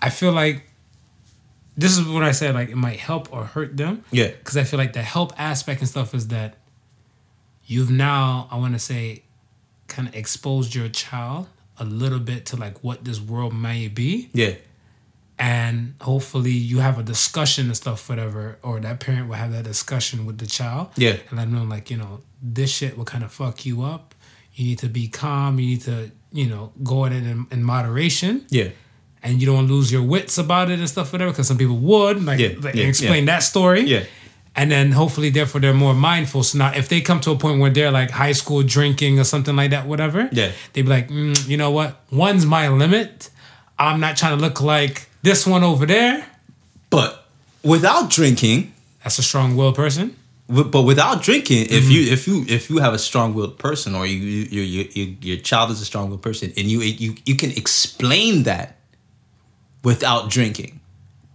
I 0.00 0.10
feel 0.10 0.30
like 0.32 0.62
this 1.80 1.98
is 1.98 2.06
what 2.06 2.22
I 2.22 2.32
said. 2.32 2.54
Like, 2.54 2.68
it 2.68 2.76
might 2.76 2.98
help 2.98 3.32
or 3.32 3.44
hurt 3.44 3.76
them. 3.76 4.04
Yeah. 4.10 4.28
Because 4.28 4.56
I 4.56 4.64
feel 4.64 4.78
like 4.78 4.92
the 4.92 5.02
help 5.02 5.32
aspect 5.38 5.80
and 5.80 5.88
stuff 5.88 6.14
is 6.14 6.28
that 6.28 6.56
you've 7.64 7.90
now, 7.90 8.48
I 8.50 8.56
want 8.58 8.74
to 8.74 8.78
say, 8.78 9.22
kind 9.88 10.06
of 10.08 10.14
exposed 10.14 10.74
your 10.74 10.88
child 10.88 11.48
a 11.78 11.84
little 11.84 12.20
bit 12.20 12.46
to 12.46 12.56
like 12.56 12.84
what 12.84 13.04
this 13.04 13.20
world 13.20 13.54
may 13.54 13.88
be. 13.88 14.30
Yeah. 14.32 14.54
And 15.38 15.94
hopefully 16.02 16.50
you 16.50 16.80
have 16.80 16.98
a 16.98 17.02
discussion 17.02 17.66
and 17.66 17.76
stuff, 17.76 18.08
whatever, 18.10 18.58
or 18.62 18.78
that 18.80 19.00
parent 19.00 19.28
will 19.28 19.36
have 19.36 19.52
that 19.52 19.64
discussion 19.64 20.26
with 20.26 20.36
the 20.36 20.46
child. 20.46 20.90
Yeah. 20.96 21.16
And 21.28 21.38
let 21.38 21.44
them 21.50 21.54
know, 21.54 21.64
like, 21.64 21.90
you 21.90 21.96
know, 21.96 22.20
this 22.42 22.70
shit 22.70 22.98
will 22.98 23.06
kind 23.06 23.24
of 23.24 23.32
fuck 23.32 23.64
you 23.64 23.82
up. 23.82 24.14
You 24.52 24.66
need 24.66 24.78
to 24.80 24.88
be 24.88 25.08
calm. 25.08 25.58
You 25.58 25.66
need 25.66 25.80
to, 25.82 26.10
you 26.30 26.46
know, 26.46 26.72
go 26.82 27.06
at 27.06 27.12
it 27.12 27.24
in, 27.24 27.46
in 27.50 27.64
moderation. 27.64 28.44
Yeah. 28.50 28.68
And 29.22 29.40
you 29.40 29.46
don't 29.46 29.66
lose 29.68 29.92
your 29.92 30.02
wits 30.02 30.38
about 30.38 30.70
it 30.70 30.78
and 30.78 30.88
stuff, 30.88 31.12
whatever, 31.12 31.30
because 31.30 31.46
some 31.48 31.58
people 31.58 31.76
would. 31.76 32.24
Like, 32.24 32.38
Yeah, 32.40 32.52
like, 32.60 32.74
yeah, 32.74 32.84
explain 32.86 33.26
that 33.26 33.40
story. 33.42 33.82
Yeah. 33.82 34.04
And 34.56 34.70
then 34.70 34.92
hopefully, 34.92 35.30
therefore, 35.30 35.60
they're 35.60 35.74
more 35.74 35.94
mindful. 35.94 36.42
So 36.42 36.58
now, 36.58 36.72
if 36.74 36.88
they 36.88 37.00
come 37.02 37.20
to 37.20 37.30
a 37.32 37.36
point 37.36 37.60
where 37.60 37.70
they're 37.70 37.90
like 37.92 38.10
high 38.10 38.32
school 38.32 38.62
drinking 38.62 39.18
or 39.20 39.24
something 39.24 39.54
like 39.54 39.70
that, 39.70 39.86
whatever, 39.86 40.28
Yeah. 40.32 40.50
they'd 40.72 40.82
be 40.82 40.88
like, 40.88 41.08
mm, 41.08 41.36
you 41.48 41.56
know 41.56 41.70
what? 41.70 42.00
One's 42.10 42.46
my 42.46 42.68
limit. 42.68 43.30
I'm 43.78 44.00
not 44.00 44.16
trying 44.16 44.36
to 44.38 44.42
look 44.42 44.60
like 44.60 45.08
this 45.22 45.46
one 45.46 45.62
over 45.64 45.86
there. 45.86 46.26
But 46.90 47.26
without 47.62 48.10
drinking, 48.10 48.72
That's 49.04 49.18
a 49.18 49.22
strong 49.22 49.54
willed 49.56 49.76
person. 49.76 50.16
but 50.48 50.82
without 50.82 51.22
drinking, 51.22 51.66
if 51.70 51.84
Mm-hmm. 51.84 51.92
you 51.92 52.02
if 52.12 52.26
you 52.26 52.44
if 52.48 52.70
you 52.70 52.78
have 52.78 52.92
a 52.94 52.98
strong 52.98 53.34
willed 53.34 53.56
person 53.58 53.94
or 53.94 54.04
you 54.06 54.16
you, 54.18 54.62
you, 54.62 54.88
you 54.94 55.16
your 55.20 55.36
child 55.36 55.70
is 55.70 55.80
a 55.80 55.84
strong 55.84 56.08
willed 56.10 56.22
person 56.22 56.52
and 56.56 56.66
you 56.66 56.80
you 56.80 57.14
you 57.24 57.36
can 57.36 57.50
explain 57.52 58.42
that 58.44 58.76
without 59.82 60.30
drinking, 60.30 60.80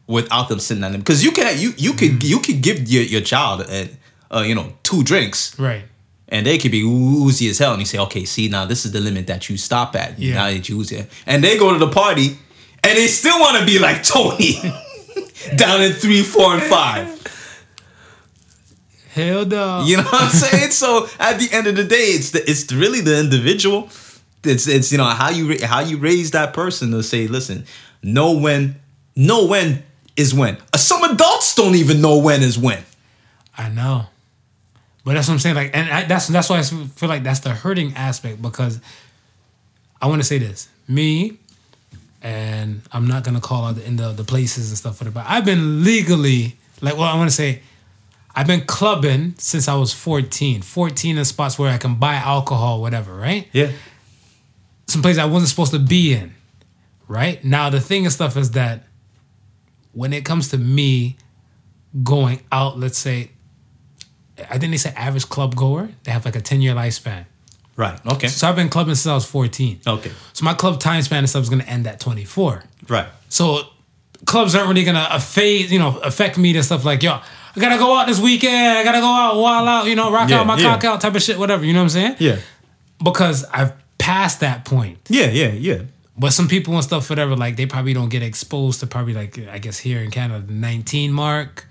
without 0.07 0.49
them 0.49 0.59
sitting 0.59 0.83
on 0.83 0.91
them 0.91 1.01
because 1.01 1.23
you 1.23 1.31
can 1.31 1.57
you 1.59 1.73
you 1.77 1.93
could 1.93 2.11
Mm-hmm. 2.11 2.27
you 2.27 2.39
could 2.39 2.61
give 2.61 2.87
your 2.87 3.03
your 3.03 3.21
child 3.21 3.61
a, 3.69 3.89
uh 4.31 4.41
you 4.41 4.53
know 4.55 4.73
two 4.83 5.03
drinks 5.03 5.57
Right. 5.59 5.83
and 6.29 6.45
they 6.45 6.57
could 6.57 6.71
be 6.71 6.83
woozy 6.83 7.49
as 7.49 7.57
hell 7.57 7.71
and 7.73 7.79
you 7.81 7.85
say 7.85 7.97
okay 7.99 8.25
see 8.25 8.47
now 8.49 8.65
this 8.65 8.85
is 8.85 8.91
the 8.91 8.99
limit 8.99 9.25
that 9.27 9.49
you 9.49 9.57
stop 9.57 9.95
at 9.95 10.19
Yeah. 10.19 10.35
now 10.35 10.45
that 10.51 10.69
you 10.69 10.77
use 10.77 10.91
it 10.91 11.09
and 11.25 11.43
they 11.43 11.57
go 11.57 11.73
to 11.73 11.79
the 11.79 11.87
party 11.91 12.37
and 12.83 12.97
they 12.97 13.07
still 13.07 13.39
want 13.39 13.57
to 13.59 13.65
be 13.65 13.79
like 13.79 14.03
Tony 14.03 14.53
down 15.55 15.81
in 15.81 15.93
three 15.93 16.21
four 16.21 16.53
and 16.53 16.61
five. 16.63 17.07
Hell 19.09 19.45
no. 19.45 19.83
You 19.85 19.97
know 19.97 20.03
what 20.03 20.23
I'm 20.23 20.29
saying? 20.29 20.71
so 20.71 21.07
at 21.19 21.39
the 21.39 21.47
end 21.51 21.67
of 21.67 21.75
the 21.75 21.83
day, 21.83 21.95
it's 22.17 22.31
the, 22.31 22.47
it's 22.49 22.71
really 22.73 23.01
the 23.01 23.17
individual. 23.19 23.89
It's 24.43 24.67
it's 24.67 24.91
you 24.91 24.97
know 24.97 25.05
how 25.05 25.29
you 25.29 25.57
how 25.65 25.79
you 25.79 25.97
raise 25.97 26.31
that 26.31 26.53
person 26.53 26.91
to 26.91 27.01
say, 27.01 27.27
listen, 27.27 27.65
know 28.05 28.37
when, 28.37 28.79
know 29.15 29.45
when 29.47 29.83
is 30.15 30.33
when. 30.33 30.57
Uh, 30.73 30.77
Some 30.77 31.03
adults 31.03 31.55
don't 31.55 31.75
even 31.75 32.01
know 32.01 32.17
when 32.19 32.41
is 32.41 32.57
when. 32.57 32.83
I 33.57 33.69
know. 33.69 34.05
But 35.03 35.13
that's 35.13 35.27
what 35.27 35.33
I'm 35.35 35.39
saying. 35.39 35.55
Like, 35.55 35.71
and 35.73 35.89
I, 35.89 36.03
that's 36.05 36.27
that's 36.27 36.49
why 36.49 36.57
I 36.59 36.63
feel 36.63 37.09
like 37.09 37.23
that's 37.23 37.41
the 37.41 37.51
hurting 37.51 37.93
aspect 37.95 38.41
because 38.41 38.79
I 40.01 40.07
want 40.07 40.21
to 40.21 40.27
say 40.27 40.39
this. 40.39 40.67
Me, 40.87 41.37
and 42.23 42.81
I'm 42.91 43.07
not 43.07 43.23
gonna 43.23 43.39
call 43.39 43.65
out 43.65 43.75
the, 43.75 43.85
in 43.85 43.97
the 43.97 44.13
the 44.13 44.23
places 44.23 44.69
and 44.69 44.77
stuff 44.77 44.97
for 44.97 45.07
it, 45.07 45.13
but 45.13 45.25
I've 45.27 45.45
been 45.45 45.83
legally 45.83 46.57
like, 46.81 46.95
well, 46.97 47.03
I 47.03 47.15
want 47.15 47.29
to 47.29 47.35
say, 47.35 47.61
I've 48.35 48.47
been 48.47 48.61
clubbing 48.65 49.35
since 49.37 49.67
I 49.67 49.75
was 49.75 49.93
14. 49.93 50.61
14 50.61 51.17
in 51.17 51.25
spots 51.25 51.57
where 51.57 51.71
I 51.71 51.77
can 51.77 51.95
buy 51.95 52.15
alcohol, 52.15 52.81
whatever, 52.81 53.13
right? 53.13 53.47
Yeah. 53.53 53.71
some 54.87 55.01
place 55.01 55.17
I 55.17 55.25
wasn't 55.25 55.49
supposed 55.49 55.71
to 55.71 55.79
be 55.79 56.13
in. 56.13 56.34
Right? 57.07 57.43
Now 57.43 57.69
the 57.69 57.79
thing 57.79 58.05
and 58.05 58.13
stuff 58.13 58.35
is 58.37 58.51
that 58.51 58.83
when 59.91 60.11
it 60.13 60.25
comes 60.25 60.49
to 60.49 60.57
me 60.57 61.17
going 62.03 62.41
out, 62.51 62.79
let's 62.79 62.97
say 62.97 63.31
I 64.49 64.57
think 64.57 64.71
they 64.71 64.77
say 64.77 64.91
average 64.95 65.29
club 65.29 65.55
goer, 65.55 65.89
they 66.03 66.11
have 66.11 66.25
like 66.25 66.35
a 66.35 66.41
10 66.41 66.61
year 66.61 66.73
lifespan. 66.73 67.25
Right. 67.77 67.99
Okay. 68.05 68.27
So 68.27 68.47
I've 68.47 68.55
been 68.55 68.69
clubbing 68.69 68.95
since 68.95 69.07
I 69.07 69.13
was 69.15 69.25
14. 69.25 69.81
Okay. 69.85 70.11
So 70.33 70.45
my 70.45 70.53
club 70.53 70.79
time 70.79 71.01
span 71.01 71.19
and 71.19 71.29
stuff 71.29 71.43
is 71.43 71.49
gonna 71.49 71.63
end 71.65 71.87
at 71.87 71.99
24. 71.99 72.63
Right. 72.89 73.07
So 73.29 73.61
clubs 74.25 74.55
aren't 74.55 74.67
really 74.67 74.83
gonna 74.83 75.07
affect, 75.11 75.71
you 75.71 75.79
know, 75.79 75.97
affect 75.99 76.37
me 76.37 76.55
and 76.55 76.65
stuff 76.65 76.83
like, 76.85 77.03
yo, 77.03 77.13
I 77.13 77.59
gotta 77.59 77.77
go 77.77 77.95
out 77.97 78.07
this 78.07 78.19
weekend, 78.19 78.77
I 78.77 78.83
gotta 78.83 78.99
go 78.99 79.07
out, 79.07 79.37
wild 79.39 79.67
out, 79.67 79.85
you 79.87 79.95
know, 79.95 80.11
rock 80.11 80.29
Yeah, 80.29 80.39
out 80.41 80.47
my 80.47 80.57
yeah. 80.57 80.63
cock 80.63 80.83
out 80.83 81.01
type 81.01 81.15
of 81.15 81.21
shit, 81.21 81.37
whatever, 81.37 81.63
you 81.65 81.73
know 81.73 81.79
what 81.79 81.83
I'm 81.83 81.89
saying? 81.89 82.15
Yeah. 82.19 82.37
Because 83.03 83.45
I've 83.45 83.73
passed 83.97 84.39
that 84.41 84.65
point. 84.65 84.97
Yeah. 85.09 85.27
Yeah. 85.31 85.47
Yeah. 85.49 85.81
But 86.17 86.31
some 86.31 86.47
people 86.47 86.73
and 86.75 86.83
stuff, 86.83 87.09
whatever, 87.09 87.35
like 87.35 87.55
they 87.57 87.65
probably 87.65 87.93
don't 87.93 88.09
get 88.09 88.23
exposed 88.23 88.79
to 88.79 88.87
probably 88.87 89.13
like 89.13 89.37
I 89.49 89.57
guess 89.59 89.77
here 89.79 89.99
in 90.01 90.11
Canada, 90.11 90.45
the 90.45 90.53
19 90.53 91.11
mark 91.11 91.65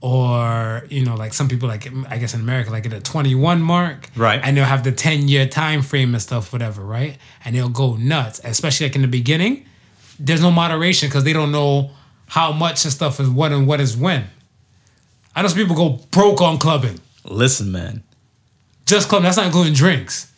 or 0.00 0.84
you 0.88 1.04
know, 1.04 1.14
like 1.14 1.34
some 1.34 1.48
people 1.48 1.68
like 1.68 1.86
I 2.08 2.18
guess 2.18 2.32
in 2.32 2.40
America, 2.40 2.70
like 2.70 2.86
at 2.86 2.92
a 2.92 3.00
21 3.00 3.60
mark, 3.60 4.08
Right. 4.16 4.40
And 4.42 4.56
they'll 4.56 4.64
have 4.64 4.84
the 4.84 4.92
10 4.92 5.28
year 5.28 5.46
time 5.46 5.82
frame 5.82 6.14
and 6.14 6.22
stuff, 6.22 6.52
whatever, 6.52 6.82
right? 6.82 7.18
And 7.44 7.54
they'll 7.54 7.68
go 7.68 7.96
nuts, 7.96 8.40
especially 8.44 8.86
like 8.86 8.94
in 8.96 9.02
the 9.02 9.08
beginning. 9.08 9.66
There's 10.18 10.40
no 10.42 10.50
moderation 10.50 11.08
because 11.08 11.24
they 11.24 11.32
don't 11.32 11.50
know 11.52 11.90
how 12.26 12.52
much 12.52 12.84
and 12.84 12.92
stuff 12.92 13.18
is 13.20 13.28
what 13.28 13.52
and 13.52 13.66
what 13.66 13.80
is 13.80 13.96
when. 13.96 14.26
I 15.34 15.42
know 15.42 15.48
some 15.48 15.58
people 15.58 15.76
go 15.76 16.00
broke 16.10 16.40
on 16.40 16.58
clubbing, 16.58 16.98
Listen, 17.24 17.72
man. 17.72 18.02
just 18.86 19.08
clubbing. 19.08 19.24
That's 19.24 19.36
not 19.36 19.46
including 19.46 19.74
drinks. 19.74 20.32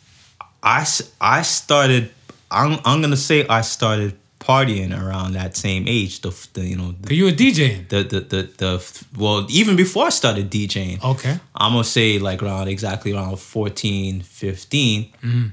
I 0.61 0.85
I 1.21 1.41
started 1.41 2.11
I'm, 2.53 2.79
I'm 2.85 3.01
gonna 3.01 3.17
say 3.17 3.45
I 3.47 3.61
started 3.61 4.17
partying 4.39 4.91
around 4.91 5.33
that 5.33 5.55
same 5.55 5.85
age 5.87 6.19
the, 6.21 6.29
the 6.53 6.65
you 6.65 6.75
know 6.75 6.93
the, 7.01 7.15
you 7.15 7.23
were 7.25 7.31
DJing. 7.31 7.87
the, 7.87 8.03
the 8.03 8.19
the 8.19 8.41
the 8.57 9.03
well 9.17 9.47
even 9.49 9.75
before 9.77 10.05
I 10.07 10.09
started 10.09 10.51
DJing 10.51 11.01
Okay. 11.03 11.39
I'm 11.55 11.71
gonna 11.71 11.83
say 11.85 12.19
like 12.19 12.43
around 12.43 12.67
exactly 12.67 13.13
around 13.13 13.39
14 13.39 14.21
15 14.21 15.03
Mm-hmm. 15.23 15.47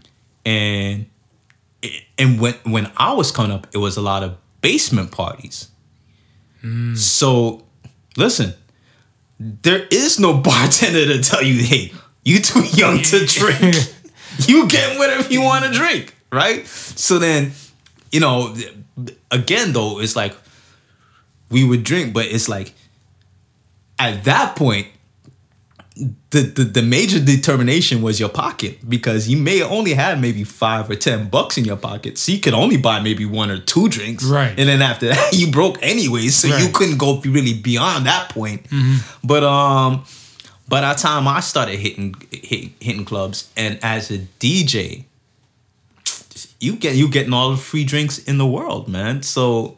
and 0.44 1.06
and 2.18 2.40
when 2.40 2.54
when 2.64 2.90
I 2.96 3.12
was 3.14 3.30
coming 3.30 3.52
up 3.52 3.68
it 3.72 3.78
was 3.78 3.96
a 3.96 4.02
lot 4.02 4.22
of 4.22 4.36
basement 4.60 5.10
parties 5.12 5.68
Mm. 6.64 6.94
so 6.94 7.62
listen 8.18 8.52
there 9.38 9.86
is 9.90 10.20
no 10.20 10.34
bartender 10.48 11.06
to 11.06 11.22
tell 11.22 11.42
you 11.42 11.62
hey 11.62 11.90
you 12.22 12.38
too 12.40 12.62
young 12.64 13.00
to 13.02 13.24
drink 13.38 13.74
you 14.46 14.68
get 14.68 14.98
whatever 14.98 15.26
you 15.32 15.40
want 15.42 15.64
to 15.64 15.70
drink, 15.72 16.14
right? 16.32 16.66
So 16.66 17.18
then, 17.18 17.52
you 18.12 18.20
know, 18.20 18.54
again 19.30 19.72
though, 19.72 20.00
it's 20.00 20.16
like 20.16 20.34
we 21.50 21.64
would 21.64 21.84
drink, 21.84 22.14
but 22.14 22.26
it's 22.26 22.48
like 22.48 22.74
at 23.98 24.24
that 24.24 24.56
point, 24.56 24.86
the, 26.30 26.42
the 26.42 26.64
the 26.64 26.82
major 26.82 27.20
determination 27.20 28.00
was 28.00 28.18
your 28.18 28.28
pocket 28.28 28.78
because 28.88 29.28
you 29.28 29.36
may 29.36 29.62
only 29.62 29.92
have 29.92 30.18
maybe 30.20 30.44
five 30.44 30.88
or 30.88 30.94
ten 30.94 31.28
bucks 31.28 31.58
in 31.58 31.64
your 31.64 31.76
pocket, 31.76 32.16
so 32.16 32.32
you 32.32 32.38
could 32.38 32.54
only 32.54 32.76
buy 32.78 33.00
maybe 33.00 33.26
one 33.26 33.50
or 33.50 33.58
two 33.58 33.88
drinks, 33.88 34.24
Right. 34.24 34.58
And 34.58 34.68
then 34.68 34.80
after 34.80 35.08
that, 35.08 35.30
you 35.34 35.50
broke 35.50 35.82
anyways, 35.82 36.36
so 36.36 36.48
you 36.48 36.70
couldn't 36.72 36.98
go 36.98 37.20
really 37.20 37.52
beyond 37.54 38.06
that 38.06 38.30
point. 38.30 38.66
But 39.22 39.44
um, 39.44 40.04
by 40.68 40.80
that 40.80 40.98
time 40.98 41.28
I 41.28 41.40
started 41.40 41.78
hitting 41.78 42.14
hit, 42.30 42.70
hitting 42.80 43.04
clubs, 43.04 43.50
and 43.56 43.78
as 43.82 44.10
a 44.10 44.18
DJ, 44.38 45.04
you 46.60 46.76
get 46.76 46.94
you 46.96 47.08
getting 47.08 47.32
all 47.32 47.50
the 47.50 47.56
free 47.56 47.84
drinks 47.84 48.18
in 48.18 48.38
the 48.38 48.46
world, 48.46 48.86
man. 48.88 49.22
So, 49.22 49.76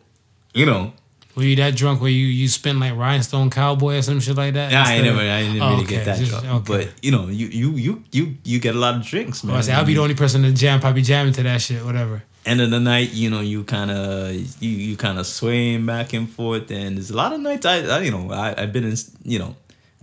you 0.52 0.66
know, 0.66 0.92
Were 1.36 1.44
you 1.44 1.56
that 1.56 1.74
drunk 1.76 2.00
where 2.02 2.10
you 2.10 2.26
you 2.26 2.48
spent 2.48 2.78
like 2.78 2.94
Rhinestone 2.96 3.48
Cowboy 3.50 3.96
or 3.98 4.02
some 4.02 4.20
shit 4.20 4.36
like 4.36 4.54
that? 4.54 4.70
yeah, 4.72 4.84
I 4.84 5.00
never, 5.00 5.20
I 5.20 5.42
didn't 5.42 5.62
Oh, 5.62 5.70
really 5.70 5.84
okay, 5.84 5.94
get 5.96 6.04
that 6.06 6.18
just- 6.18 6.30
drunk, 6.30 6.46
okay. 6.70 6.84
but 6.86 7.04
you 7.04 7.10
know, 7.12 7.28
you 7.28 7.46
you 7.46 7.70
you 7.76 8.02
you 8.12 8.36
you 8.44 8.58
get 8.58 8.74
a 8.74 8.78
lot 8.78 8.96
of 8.96 9.02
drinks, 9.06 9.42
oh, 9.44 9.48
man. 9.48 9.56
I 9.56 9.60
say 9.62 9.72
I'll 9.72 9.84
be 9.84 9.94
the 9.94 10.00
only 10.02 10.14
person 10.14 10.42
to 10.42 10.52
jam, 10.52 10.80
probably 10.80 11.02
jamming 11.02 11.32
to 11.34 11.42
that 11.44 11.60
shit, 11.62 11.84
whatever. 11.84 12.22
End 12.44 12.60
of 12.60 12.70
the 12.70 12.80
night, 12.80 13.12
you 13.12 13.30
know, 13.30 13.40
you 13.40 13.62
kind 13.64 13.90
of 13.90 14.32
you 14.60 14.70
you 14.70 14.96
kind 14.96 15.18
of 15.20 15.26
swaying 15.26 15.86
back 15.86 16.12
and 16.12 16.28
forth, 16.28 16.70
and 16.72 16.96
there's 16.96 17.10
a 17.10 17.16
lot 17.16 17.32
of 17.32 17.40
nights 17.40 17.64
I, 17.64 17.76
I 17.86 18.00
you 18.00 18.10
know 18.10 18.32
I 18.32 18.54
I've 18.60 18.72
been 18.72 18.84
in 18.84 18.96
you 19.24 19.38
know 19.38 19.54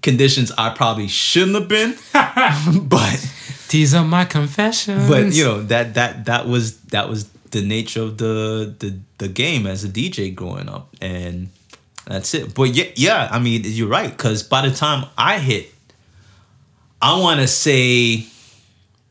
conditions 0.01 0.49
I 0.57 0.69
probably 0.69 1.10
shouldn't 1.10 1.56
have 1.56 1.68
been, 1.68 1.95
but. 2.88 3.19
These 3.69 3.93
are 3.93 4.03
my 4.05 4.25
confessions. 4.25 5.07
but 5.07 5.33
you 5.33 5.43
know 5.43 5.61
that 5.63 5.93
that 5.93 6.25
that 6.25 6.47
was 6.47 6.79
that 6.91 7.07
was 7.09 7.29
the 7.51 7.61
nature 7.61 8.01
of 8.01 8.17
the 8.17 8.75
the 8.79 8.99
the 9.17 9.27
game 9.27 9.65
as 9.67 9.83
a 9.83 9.89
DJ 9.89 10.33
growing 10.33 10.67
up, 10.69 10.89
and 11.01 11.49
that's 12.05 12.33
it. 12.33 12.53
But 12.55 12.75
yeah, 12.75 12.85
yeah, 12.95 13.27
I 13.31 13.39
mean 13.39 13.61
you're 13.65 13.87
right 13.87 14.09
because 14.09 14.43
by 14.43 14.67
the 14.67 14.75
time 14.75 15.05
I 15.17 15.39
hit, 15.39 15.73
I 17.01 17.19
want 17.19 17.39
to 17.39 17.47
say 17.47 18.25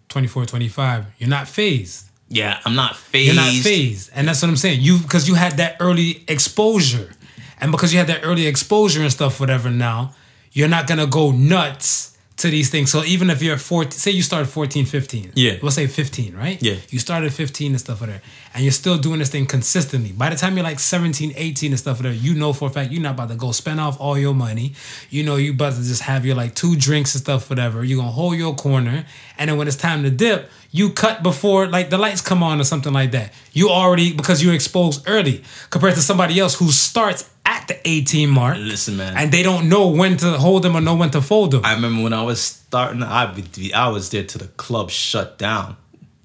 24, 0.08 0.46
25, 0.46 1.06
you're 1.18 1.28
not 1.28 1.48
phased. 1.48 2.06
yeah, 2.28 2.58
I'm 2.64 2.74
not 2.74 2.96
phased. 2.96 3.26
You're 3.26 3.36
not 3.36 3.52
phased, 3.54 4.10
and 4.14 4.26
that's 4.28 4.42
what 4.42 4.48
I'm 4.48 4.56
saying. 4.56 4.80
You 4.80 4.98
because 4.98 5.28
you 5.28 5.34
had 5.34 5.56
that 5.58 5.76
early 5.80 6.24
exposure, 6.28 7.12
and 7.60 7.70
because 7.70 7.92
you 7.92 7.98
had 7.98 8.08
that 8.08 8.20
early 8.24 8.46
exposure 8.46 9.02
and 9.02 9.12
stuff, 9.12 9.38
whatever. 9.40 9.70
Now 9.70 10.14
you're 10.52 10.68
not 10.68 10.86
gonna 10.86 11.06
go 11.06 11.30
nuts 11.30 12.16
to 12.38 12.50
these 12.50 12.70
things. 12.70 12.90
So 12.90 13.04
even 13.04 13.30
if 13.30 13.42
you're 13.42 13.58
14, 13.58 13.90
say 13.90 14.10
you 14.12 14.22
started 14.22 14.48
14, 14.48 14.86
15. 14.86 15.32
Yeah. 15.34 15.56
We'll 15.60 15.72
say 15.72 15.86
15, 15.86 16.36
right? 16.36 16.60
Yeah. 16.62 16.76
You 16.88 16.98
started 16.98 17.32
15 17.32 17.72
and 17.72 17.80
stuff 17.80 18.00
like 18.00 18.10
that. 18.10 18.22
and 18.54 18.62
you're 18.62 18.72
still 18.72 18.96
doing 18.96 19.18
this 19.18 19.28
thing 19.28 19.44
consistently. 19.46 20.12
By 20.12 20.30
the 20.30 20.36
time 20.36 20.56
you're 20.56 20.64
like 20.64 20.78
17, 20.78 21.32
18 21.36 21.72
and 21.72 21.78
stuff 21.78 21.98
like 22.02 22.12
that, 22.12 22.18
you 22.18 22.34
know 22.34 22.52
for 22.52 22.68
a 22.68 22.70
fact 22.70 22.92
you're 22.92 23.02
not 23.02 23.14
about 23.14 23.28
to 23.30 23.34
go 23.34 23.52
spend 23.52 23.80
off 23.80 24.00
all 24.00 24.16
your 24.16 24.34
money. 24.34 24.72
You 25.10 25.24
know 25.24 25.36
you 25.36 25.52
about 25.52 25.74
to 25.74 25.82
just 25.82 26.02
have 26.02 26.24
your 26.24 26.36
like 26.36 26.54
two 26.54 26.76
drinks 26.76 27.14
and 27.14 27.22
stuff 27.22 27.50
whatever. 27.50 27.82
You're 27.84 27.98
gonna 27.98 28.12
hold 28.12 28.36
your 28.36 28.54
corner, 28.54 29.04
and 29.38 29.48
then 29.48 29.56
when 29.56 29.68
it's 29.68 29.76
time 29.76 30.02
to 30.02 30.10
dip, 30.10 30.50
you 30.70 30.90
cut 30.90 31.22
before 31.22 31.66
like 31.66 31.90
the 31.90 31.98
lights 31.98 32.20
come 32.20 32.42
on 32.42 32.60
or 32.60 32.64
something 32.64 32.92
like 32.92 33.12
that. 33.12 33.32
You 33.52 33.70
already 33.70 34.12
because 34.12 34.42
you're 34.42 34.54
exposed 34.54 35.04
early 35.06 35.42
compared 35.70 35.94
to 35.94 36.00
somebody 36.00 36.38
else 36.38 36.58
who 36.58 36.70
starts 36.70 37.28
at 37.46 37.66
the 37.68 37.88
18 37.88 38.28
mark. 38.28 38.58
Listen, 38.58 38.96
man. 38.96 39.16
And 39.16 39.32
they 39.32 39.42
don't 39.42 39.68
know 39.68 39.88
when 39.88 40.16
to 40.18 40.32
hold 40.32 40.62
them 40.62 40.76
or 40.76 40.80
know 40.80 40.96
when 40.96 41.10
to 41.10 41.22
fold 41.22 41.52
them. 41.52 41.64
I 41.64 41.74
remember 41.74 42.02
when 42.02 42.12
I 42.12 42.22
was 42.22 42.40
starting, 42.40 43.02
I 43.02 43.32
I 43.74 43.88
was 43.88 44.10
there 44.10 44.24
till 44.24 44.40
the 44.40 44.48
club 44.48 44.90
shut 44.90 45.38
down. 45.38 45.76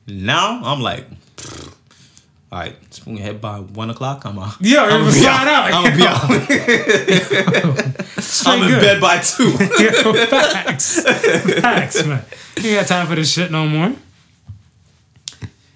Now 0.05 0.61
I'm 0.63 0.81
like, 0.81 1.05
all 2.53 2.59
right, 2.59 2.75
spoon 2.93 3.17
head 3.17 3.41
by 3.41 3.57
one 3.61 3.89
o'clock. 3.89 4.25
I'm 4.25 4.37
out. 4.37 4.53
Yeah, 4.61 4.83
I'm 4.83 5.01
it 5.01 5.05
was 5.05 5.19
slide 5.19 5.47
out. 5.47 5.73
I'm 5.73 5.85
gonna 5.85 5.95
be 5.97 6.03
out. 6.05 6.23
I'm 8.45 8.61
in 8.61 8.69
good. 8.69 8.79
bed 8.79 9.01
by 9.01 9.17
two. 9.17 9.49
Yo, 9.83 10.27
facts. 10.27 11.01
Facts, 11.01 12.05
man. 12.05 12.23
You 12.57 12.69
ain't 12.69 12.81
got 12.81 12.85
time 12.85 13.07
for 13.07 13.15
this 13.15 13.33
shit 13.33 13.49
no 13.49 13.65
more. 13.65 13.95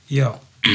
Yo. 0.07 0.39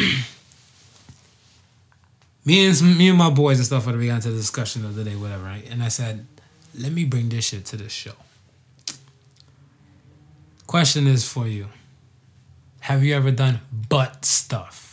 me 2.45 2.67
and 2.67 2.99
me 2.99 3.09
and 3.09 3.17
my 3.17 3.31
boys 3.31 3.59
and 3.59 3.67
stuff, 3.67 3.87
we 3.87 4.09
got 4.09 4.17
into 4.17 4.31
the 4.31 4.39
discussion 4.39 4.83
the 4.83 4.89
other 4.89 5.05
day, 5.05 5.15
whatever, 5.15 5.45
right? 5.45 5.65
And 5.71 5.85
I 5.85 5.89
said, 5.89 6.27
let 6.77 6.91
me 6.91 7.05
bring 7.05 7.29
this 7.29 7.45
shit 7.45 7.65
to 7.67 7.77
the 7.77 7.89
show. 7.89 8.15
Question 10.67 11.07
is 11.07 11.25
for 11.29 11.47
you. 11.47 11.69
Have 12.81 13.05
you 13.05 13.15
ever 13.15 13.31
done 13.31 13.61
butt 13.89 14.25
stuff? 14.25 14.92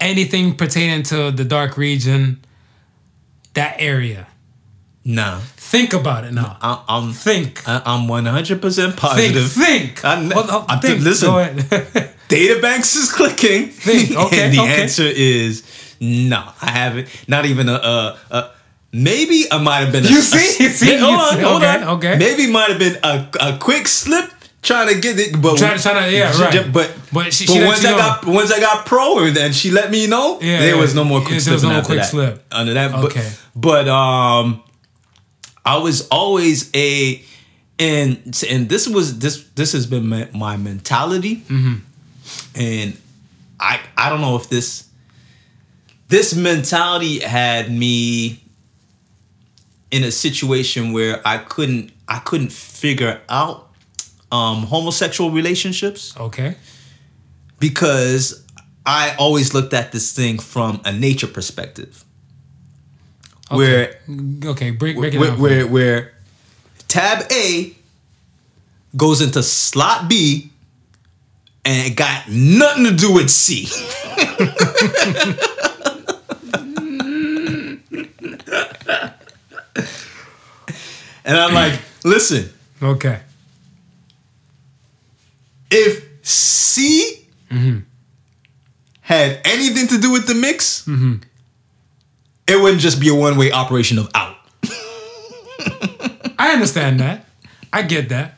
Anything 0.00 0.54
pertaining 0.54 1.02
to 1.04 1.30
the 1.32 1.44
dark 1.44 1.76
region, 1.76 2.44
that 3.54 3.76
area. 3.80 4.26
nah, 5.04 5.40
Think 5.56 5.92
about 5.92 6.24
it 6.24 6.32
now. 6.32 6.56
I, 6.62 6.82
I'm 6.88 7.12
Think. 7.12 7.68
I, 7.68 7.82
I'm 7.84 8.08
100 8.08 8.62
percent 8.62 8.96
positive. 8.96 9.50
think. 9.52 10.02
I 10.04 10.22
ne- 10.22 10.34
Well, 10.34 10.64
I 10.68 10.76
think. 10.78 11.02
listen. 11.02 11.28
Go 11.28 11.38
ahead. 11.40 11.56
Databanks 12.28 12.96
is 12.96 13.12
clicking. 13.12 13.68
Think, 13.68 14.16
okay, 14.26 14.44
and 14.44 14.54
the 14.54 14.60
okay. 14.60 14.82
answer 14.82 15.02
is 15.04 15.62
no. 16.00 16.42
I 16.62 16.70
haven't. 16.70 17.08
Not 17.28 17.44
even 17.44 17.68
a. 17.68 17.72
a, 17.74 18.18
a 18.30 18.50
maybe 18.92 19.44
I 19.50 19.58
might 19.60 19.80
have 19.80 19.92
been. 19.92 20.06
A, 20.06 20.08
You 20.08 20.22
see? 20.22 20.64
a- 20.64 20.70
See? 20.80 20.96
hold 20.96 21.00
You 21.12 21.18
on, 21.18 21.34
see? 21.34 21.40
hold 21.42 21.62
Okay, 21.62 21.76
on. 21.82 21.88
okay. 21.98 22.16
Maybe 22.18 22.46
might 22.50 22.70
have 22.70 22.78
been 22.78 22.96
a, 23.02 23.28
a 23.40 23.58
quick 23.58 23.88
slip 23.88 24.30
trying 24.62 24.88
to 24.94 25.00
get 25.00 25.18
it, 25.18 25.40
but 25.40 25.56
Trying 25.58 25.76
to- 25.76 25.82
trying 25.82 26.10
to- 26.10 26.16
yeah, 26.16 26.40
right. 26.40 26.72
But 26.72 26.90
But 27.12 27.32
she- 27.32 27.46
she 27.46 27.58
let 27.60 27.66
once 27.66 27.84
I 27.84 27.90
know. 27.92 27.96
got 27.98 28.26
once 28.26 28.50
I 28.52 28.60
got 28.60 28.84
pro 28.86 29.18
and 29.24 29.34
then 29.36 29.52
she 29.52 29.70
let 29.70 29.90
me 29.90 30.06
know, 30.06 30.38
Yeah, 30.40 30.60
there 30.60 30.74
yeah. 30.74 30.80
was 30.80 30.94
no 30.94 31.04
more 31.04 31.20
quick 31.20 31.30
Yeah, 31.40 31.50
there 31.50 31.58
slip. 31.58 31.70
was 31.72 31.76
no 31.78 31.82
quick 31.82 31.98
that. 31.98 32.10
slip. 32.10 32.44
under 32.52 32.74
that. 32.74 32.94
Okay. 32.94 33.28
But, 33.54 33.86
but 33.86 33.88
um, 33.88 34.62
I 35.64 35.76
was 35.78 36.06
always 36.08 36.70
a. 36.74 37.22
And 37.80 38.18
and 38.50 38.68
this 38.68 38.88
was 38.88 39.20
this 39.20 39.44
this 39.54 39.70
has 39.72 39.86
been 39.86 40.08
my, 40.08 40.28
my 40.34 40.56
mentality, 40.56 41.44
Mm-hmm. 41.48 41.74
and 42.56 42.96
I 43.60 43.78
I 43.96 44.08
don't 44.08 44.20
know 44.20 44.34
if 44.34 44.48
this 44.48 44.84
this 46.08 46.34
mentality 46.34 47.20
had 47.20 47.70
me 47.70 48.42
in 49.92 50.02
a 50.02 50.10
situation 50.10 50.92
where 50.92 51.20
I 51.24 51.38
couldn't 51.38 51.92
I 52.08 52.18
couldn't 52.18 52.50
figure 52.50 53.20
out 53.28 53.67
um, 54.30 54.62
homosexual 54.64 55.30
relationships 55.30 56.14
okay. 56.18 56.54
because 57.58 58.44
I 58.84 59.14
always 59.18 59.54
looked 59.54 59.74
at 59.74 59.92
this 59.92 60.12
thing 60.12 60.38
from 60.38 60.80
a 60.84 60.92
nature 60.92 61.26
perspective, 61.26 62.04
where 63.50 64.00
Okay. 64.08 64.48
Okay. 64.48 64.70
Break, 64.70 64.96
break 64.96 65.14
it 65.14 65.18
where, 65.18 65.30
down. 65.30 65.40
where 65.40 65.66
where 65.66 66.12
tab 66.88 67.30
A 67.30 67.74
goes 68.96 69.20
into 69.20 69.42
slot 69.42 70.08
B 70.08 70.50
and 71.64 71.86
it 71.86 71.96
got 71.96 72.28
nothing 72.28 72.84
to 72.84 72.94
do 72.94 73.12
with 73.12 73.28
C. 73.30 73.68
and 81.24 81.36
I'm 81.36 81.52
like, 81.52 81.78
listen, 82.04 82.48
Okay. 82.82 83.20
If 85.70 86.04
C 86.22 87.26
had 89.00 89.40
anything 89.44 89.86
to 89.88 89.98
do 89.98 90.10
with 90.12 90.26
the 90.26 90.34
mix, 90.34 90.86
it 92.46 92.60
wouldn't 92.60 92.80
just 92.80 93.00
be 93.00 93.08
a 93.08 93.14
one 93.14 93.36
way 93.36 93.52
operation 93.52 93.98
of 93.98 94.08
out. 94.14 94.36
I 96.40 96.52
understand 96.52 97.00
that. 97.00 97.26
I 97.72 97.82
get 97.82 98.08
that. 98.10 98.36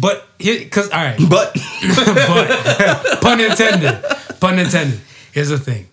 But 0.00 0.26
here, 0.38 0.58
because 0.58 0.90
all 0.90 1.02
right, 1.04 1.18
But 1.28 1.54
but 1.96 3.20
pun 3.20 3.40
intended. 3.40 4.02
Pun 4.40 4.58
intended. 4.58 5.00
Here's 5.32 5.48
the 5.50 5.58
thing. 5.58 5.86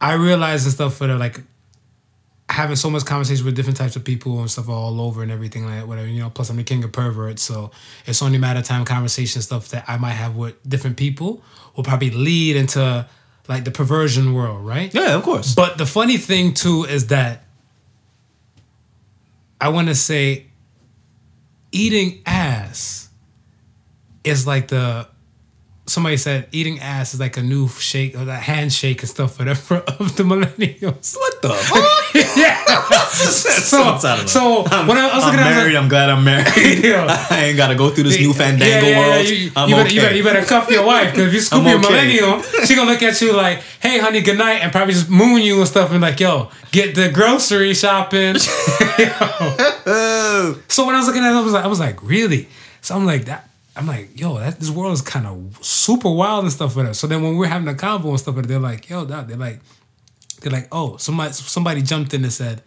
I 0.00 0.14
realize 0.14 0.64
and 0.64 0.72
stuff 0.74 0.96
for 0.96 1.06
the 1.06 1.16
like 1.16 1.40
having 2.48 2.76
so 2.76 2.90
much 2.90 3.04
conversation 3.04 3.44
with 3.44 3.56
different 3.56 3.76
types 3.76 3.96
of 3.96 4.04
people 4.04 4.38
and 4.40 4.50
stuff 4.50 4.68
all 4.68 5.00
over 5.00 5.22
and 5.22 5.32
everything 5.32 5.64
like 5.64 5.80
that, 5.80 5.88
whatever, 5.88 6.06
you 6.06 6.20
know, 6.20 6.30
plus 6.30 6.50
I'm 6.50 6.56
the 6.56 6.62
king 6.62 6.84
of 6.84 6.92
perverts, 6.92 7.42
so 7.42 7.70
it's 8.06 8.22
only 8.22 8.36
a 8.36 8.40
matter 8.40 8.60
of 8.60 8.64
time 8.66 8.84
conversation 8.84 9.40
stuff 9.42 9.68
that 9.70 9.84
I 9.88 9.96
might 9.96 10.12
have 10.12 10.36
with 10.36 10.54
different 10.68 10.96
people 10.96 11.42
will 11.74 11.84
probably 11.84 12.10
lead 12.10 12.56
into 12.56 13.06
like 13.48 13.64
the 13.64 13.70
perversion 13.70 14.34
world, 14.34 14.64
right? 14.64 14.92
yeah, 14.94 15.14
of 15.14 15.22
course. 15.22 15.54
But 15.54 15.78
the 15.78 15.86
funny 15.86 16.16
thing 16.16 16.54
too 16.54 16.84
is 16.84 17.08
that 17.08 17.44
I 19.60 19.68
want 19.68 19.88
to 19.88 19.94
say 19.94 20.46
eating 21.72 22.22
ass 22.26 23.08
is 24.22 24.46
like 24.46 24.68
the 24.68 25.08
somebody 25.94 26.16
said 26.16 26.48
eating 26.50 26.80
ass 26.80 27.14
is 27.14 27.20
like 27.20 27.36
a 27.36 27.42
new 27.42 27.68
shake 27.68 28.16
or 28.18 28.24
that 28.24 28.42
handshake 28.42 29.00
and 29.00 29.08
stuff 29.08 29.38
whatever 29.38 29.76
of 30.00 30.16
the 30.16 30.24
millennials. 30.24 31.16
what 31.22 31.40
the 31.40 31.48
fuck? 31.54 32.36
yeah. 32.36 32.64
so 33.14 33.96
so 34.26 34.62
when 34.88 34.98
I 34.98 35.14
was 35.14 35.24
I'm 35.24 35.30
looking 35.30 35.40
at 35.40 35.46
it, 35.46 35.54
I 35.54 35.56
was 35.56 35.56
married. 35.56 35.74
like, 35.74 35.82
I'm 35.82 35.88
glad 35.88 36.10
I'm 36.10 36.24
married. 36.24 36.84
Yeah. 36.84 37.26
I 37.30 37.44
ain't 37.46 37.56
gotta 37.56 37.76
go 37.76 37.90
through 37.90 38.04
this 38.04 38.18
new 38.18 38.32
fandango 38.34 38.86
Yeah, 38.86 38.92
yeah, 38.92 38.98
world. 38.98 39.28
You, 39.28 39.50
I'm 39.56 39.68
you 39.68 39.74
better, 39.76 39.86
okay. 39.86 39.94
you, 39.94 40.00
better, 40.02 40.16
you 40.16 40.24
better 40.24 40.44
cuff 40.44 40.70
your 40.70 40.84
wife 40.84 41.10
because 41.12 41.28
if 41.28 41.34
you 41.34 41.40
scoop 41.40 41.60
I'm 41.60 41.66
your 41.68 41.78
okay. 41.78 41.88
millennial, 41.88 42.42
she 42.66 42.74
gonna 42.74 42.90
look 42.90 43.02
at 43.02 43.20
you 43.22 43.32
like, 43.32 43.60
"Hey, 43.80 43.98
honey, 43.98 44.20
good 44.20 44.36
night," 44.36 44.60
and 44.62 44.72
probably 44.72 44.94
just 44.94 45.08
moon 45.08 45.40
you 45.40 45.58
and 45.60 45.68
stuff, 45.68 45.92
and 45.92 46.00
like, 46.02 46.18
"Yo, 46.20 46.50
get 46.72 46.94
the 46.94 47.08
grocery 47.10 47.72
shopping." 47.74 48.36
So 50.68 50.84
when 50.86 50.94
I 50.94 50.98
was 50.98 51.06
looking 51.06 51.22
at 51.22 51.32
it, 51.32 51.36
I 51.36 51.40
was 51.40 51.52
like, 51.52 51.64
I 51.64 51.68
was 51.68 51.80
like, 51.80 52.02
really? 52.02 52.48
So 52.80 52.94
I'm 52.96 53.06
like 53.06 53.26
that. 53.26 53.48
I'm 53.76 53.86
like, 53.86 54.18
yo, 54.18 54.38
that 54.38 54.60
this 54.60 54.70
world 54.70 54.92
is 54.92 55.02
kind 55.02 55.26
of 55.26 55.58
super 55.64 56.10
wild 56.10 56.44
and 56.44 56.52
stuff 56.52 56.76
with 56.76 56.86
us. 56.86 56.98
So 56.98 57.06
then 57.06 57.22
when 57.22 57.36
we're 57.36 57.46
having 57.46 57.68
a 57.68 57.72
convo 57.74 58.10
and 58.10 58.20
stuff 58.20 58.36
they're 58.36 58.58
like, 58.58 58.88
yo, 58.88 59.04
dog, 59.04 59.28
they're 59.28 59.36
like, 59.36 59.60
they're 60.40 60.52
like, 60.52 60.68
oh, 60.70 60.96
somebody 60.96 61.32
somebody 61.32 61.82
jumped 61.82 62.14
in 62.14 62.22
and 62.22 62.32
said, 62.32 62.62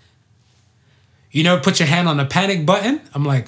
you 1.32 1.44
never 1.44 1.62
put 1.62 1.80
your 1.80 1.88
hand 1.88 2.10
on 2.10 2.18
the 2.18 2.26
panic 2.26 2.66
button. 2.66 3.00
I'm 3.14 3.24
like, 3.24 3.48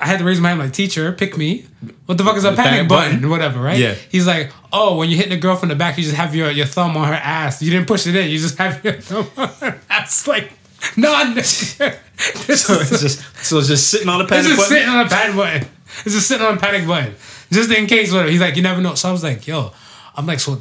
I 0.00 0.06
had 0.06 0.18
to 0.18 0.24
raise 0.24 0.40
my 0.40 0.48
hand 0.50 0.60
like, 0.60 0.72
teacher, 0.72 1.10
pick 1.12 1.36
me. 1.36 1.66
What 2.06 2.18
the 2.18 2.24
fuck 2.24 2.36
is 2.36 2.44
a 2.44 2.52
panic, 2.52 2.64
panic 2.64 2.88
button? 2.88 3.12
button? 3.16 3.30
Whatever, 3.30 3.60
right? 3.60 3.78
Yeah. 3.78 3.94
He's 4.10 4.26
like, 4.26 4.52
oh, 4.72 4.96
when 4.96 5.08
you 5.08 5.16
hit 5.16 5.30
the 5.30 5.36
girl 5.36 5.56
from 5.56 5.70
the 5.70 5.74
back, 5.74 5.96
you 5.96 6.04
just 6.04 6.16
have 6.16 6.34
your, 6.34 6.50
your 6.50 6.66
thumb 6.66 6.96
on 6.96 7.08
her 7.08 7.14
ass. 7.14 7.62
You 7.62 7.70
didn't 7.70 7.86
push 7.86 8.06
it 8.06 8.14
in. 8.14 8.30
You 8.30 8.38
just 8.38 8.58
have 8.58 8.84
your 8.84 8.94
thumb 8.94 9.26
on 9.36 9.48
her 9.48 9.80
ass. 9.90 10.26
Like, 10.28 10.52
no, 10.96 11.12
So 11.42 12.74
it's 12.74 13.00
just 13.00 13.44
so 13.44 13.58
it's 13.58 13.68
just 13.68 13.90
sitting 13.90 14.08
on 14.08 14.20
it's 14.20 14.30
panic 14.30 14.46
just 14.46 14.56
button. 14.58 14.68
sitting 14.68 14.88
on 14.88 15.06
a 15.06 15.08
panic 15.08 15.36
button. 15.36 15.68
It's 16.04 16.14
just 16.14 16.28
sitting 16.28 16.46
on 16.46 16.54
a 16.56 16.60
panic 16.60 16.86
button. 16.86 17.14
Just 17.50 17.70
in 17.70 17.86
case, 17.86 18.12
whatever. 18.12 18.30
He's 18.30 18.40
like, 18.40 18.56
you 18.56 18.62
never 18.62 18.80
know. 18.80 18.94
So 18.94 19.08
I 19.08 19.12
was 19.12 19.22
like, 19.22 19.46
yo, 19.46 19.72
I'm 20.16 20.26
like, 20.26 20.40
so 20.40 20.60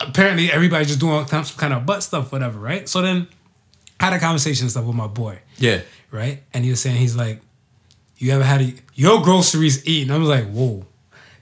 apparently 0.00 0.50
everybody's 0.50 0.88
just 0.88 1.00
doing 1.00 1.26
some 1.26 1.44
kind 1.58 1.72
of 1.74 1.84
butt 1.86 2.02
stuff, 2.02 2.32
whatever, 2.32 2.58
right? 2.58 2.88
So 2.88 3.02
then 3.02 3.28
I 4.00 4.06
had 4.06 4.12
a 4.14 4.18
conversation 4.18 4.64
and 4.64 4.70
stuff 4.70 4.84
with 4.84 4.96
my 4.96 5.06
boy, 5.06 5.38
Yeah. 5.58 5.80
right? 6.10 6.42
And 6.54 6.64
he 6.64 6.70
was 6.70 6.80
saying, 6.80 6.96
he's 6.96 7.16
like, 7.16 7.40
you 8.18 8.32
ever 8.32 8.44
had 8.44 8.62
a, 8.62 8.72
your 8.94 9.22
groceries 9.22 9.86
eaten? 9.86 10.10
I 10.14 10.18
was 10.18 10.28
like, 10.28 10.46
whoa. 10.50 10.84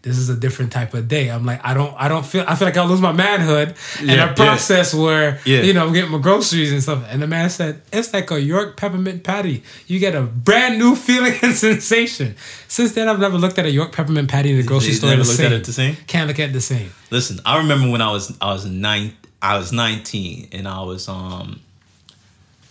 This 0.05 0.19
is 0.19 0.29
a 0.29 0.37
different 0.37 0.71
type 0.71 0.93
of 0.93 1.09
day. 1.09 1.31
I'm 1.31 1.47
like, 1.47 1.61
I 1.65 1.73
don't, 1.73 1.95
I 1.99 2.09
don't 2.09 2.27
feel, 2.27 2.45
I 2.47 2.55
feel 2.57 2.69
like 2.69 2.77
I'll 2.77 2.87
lose 2.87 3.01
my 3.01 3.13
manhood 3.13 3.75
in 4.01 4.09
Yeah, 4.09 4.13
a 4.13 4.17
yeah. 4.27 4.33
process 4.35 4.93
where, 4.95 5.41
Yeah. 5.47 5.63
you 5.63 5.73
know, 5.73 5.87
I'm 5.87 5.95
getting 5.95 6.11
my 6.11 6.19
groceries 6.19 6.71
and 6.73 6.83
stuff. 6.83 7.05
And 7.09 7.23
the 7.23 7.27
man 7.27 7.49
said, 7.49 7.81
it's 7.91 8.13
like 8.13 8.31
a 8.31 8.39
York 8.39 8.77
peppermint 8.77 9.25
patty. 9.25 9.63
You 9.87 9.99
get 9.99 10.15
a 10.15 10.21
brand 10.23 10.79
new 10.79 10.95
feeling 10.95 11.35
and 11.43 11.55
sensation. 11.55 12.37
Since 12.69 12.93
then, 12.93 13.09
I've 13.09 13.19
never 13.19 13.39
looked 13.39 13.59
at 13.59 13.65
a 13.65 13.71
York 13.71 13.93
peppermint 13.93 14.29
patty 14.29 14.51
in 14.51 14.59
the 14.59 14.63
grocery 14.63 14.91
you 14.91 14.95
store 14.97 15.09
never 15.11 15.23
the 15.23 15.29
looked 15.29 15.39
same. 15.39 15.47
at 15.47 15.53
it 15.53 15.65
the 15.65 15.73
same? 15.73 15.97
Can't 16.07 16.29
look 16.29 16.39
at 16.39 16.51
it 16.51 16.53
the 16.53 16.61
same. 16.61 16.91
Listen, 17.11 17.41
I 17.47 17.57
remember 17.59 17.91
when 17.91 18.03
I 18.03 18.11
was 18.13 18.37
I 18.43 18.53
was 18.53 18.67
nine 18.67 19.15
I 19.41 19.57
was 19.59 19.73
19 19.73 20.49
and 20.53 20.69
I 20.69 20.83
was 20.83 21.09
um 21.09 21.61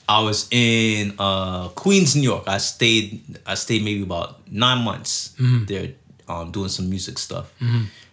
I 0.07 0.21
was 0.21 0.47
in 0.51 1.15
uh 1.17 1.69
Queens, 1.69 2.15
New 2.15 2.21
York. 2.23 2.43
I 2.47 2.57
stayed 2.59 3.21
I 3.45 3.55
stayed 3.55 3.83
maybe 3.83 4.03
about 4.03 4.47
9 4.51 4.83
months 4.83 5.33
there 5.39 5.93
um 6.27 6.51
doing 6.51 6.69
some 6.69 6.89
music 6.89 7.17
stuff. 7.17 7.51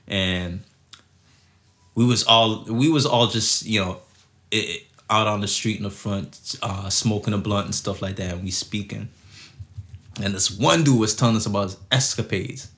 And 0.08 0.60
we 1.94 2.04
was 2.04 2.24
all 2.24 2.64
we 2.64 2.88
was 2.88 3.06
all 3.06 3.26
just, 3.26 3.66
you 3.66 3.80
know, 3.80 3.98
i 4.52 4.82
out 5.08 5.26
on 5.26 5.40
the 5.40 5.48
street 5.48 5.76
in 5.76 5.82
the 5.82 5.90
front 5.90 6.56
uh 6.62 6.88
smoking 6.88 7.34
a 7.34 7.38
blunt 7.38 7.66
and 7.66 7.74
stuff 7.74 8.00
like 8.00 8.16
that 8.16 8.34
and 8.34 8.44
we 8.44 8.50
speaking. 8.50 9.08
And 10.22 10.34
this 10.34 10.50
one 10.50 10.84
dude 10.84 10.98
was 10.98 11.14
telling 11.14 11.36
us 11.36 11.46
about 11.46 11.64
his 11.64 11.76
escapades 11.90 12.68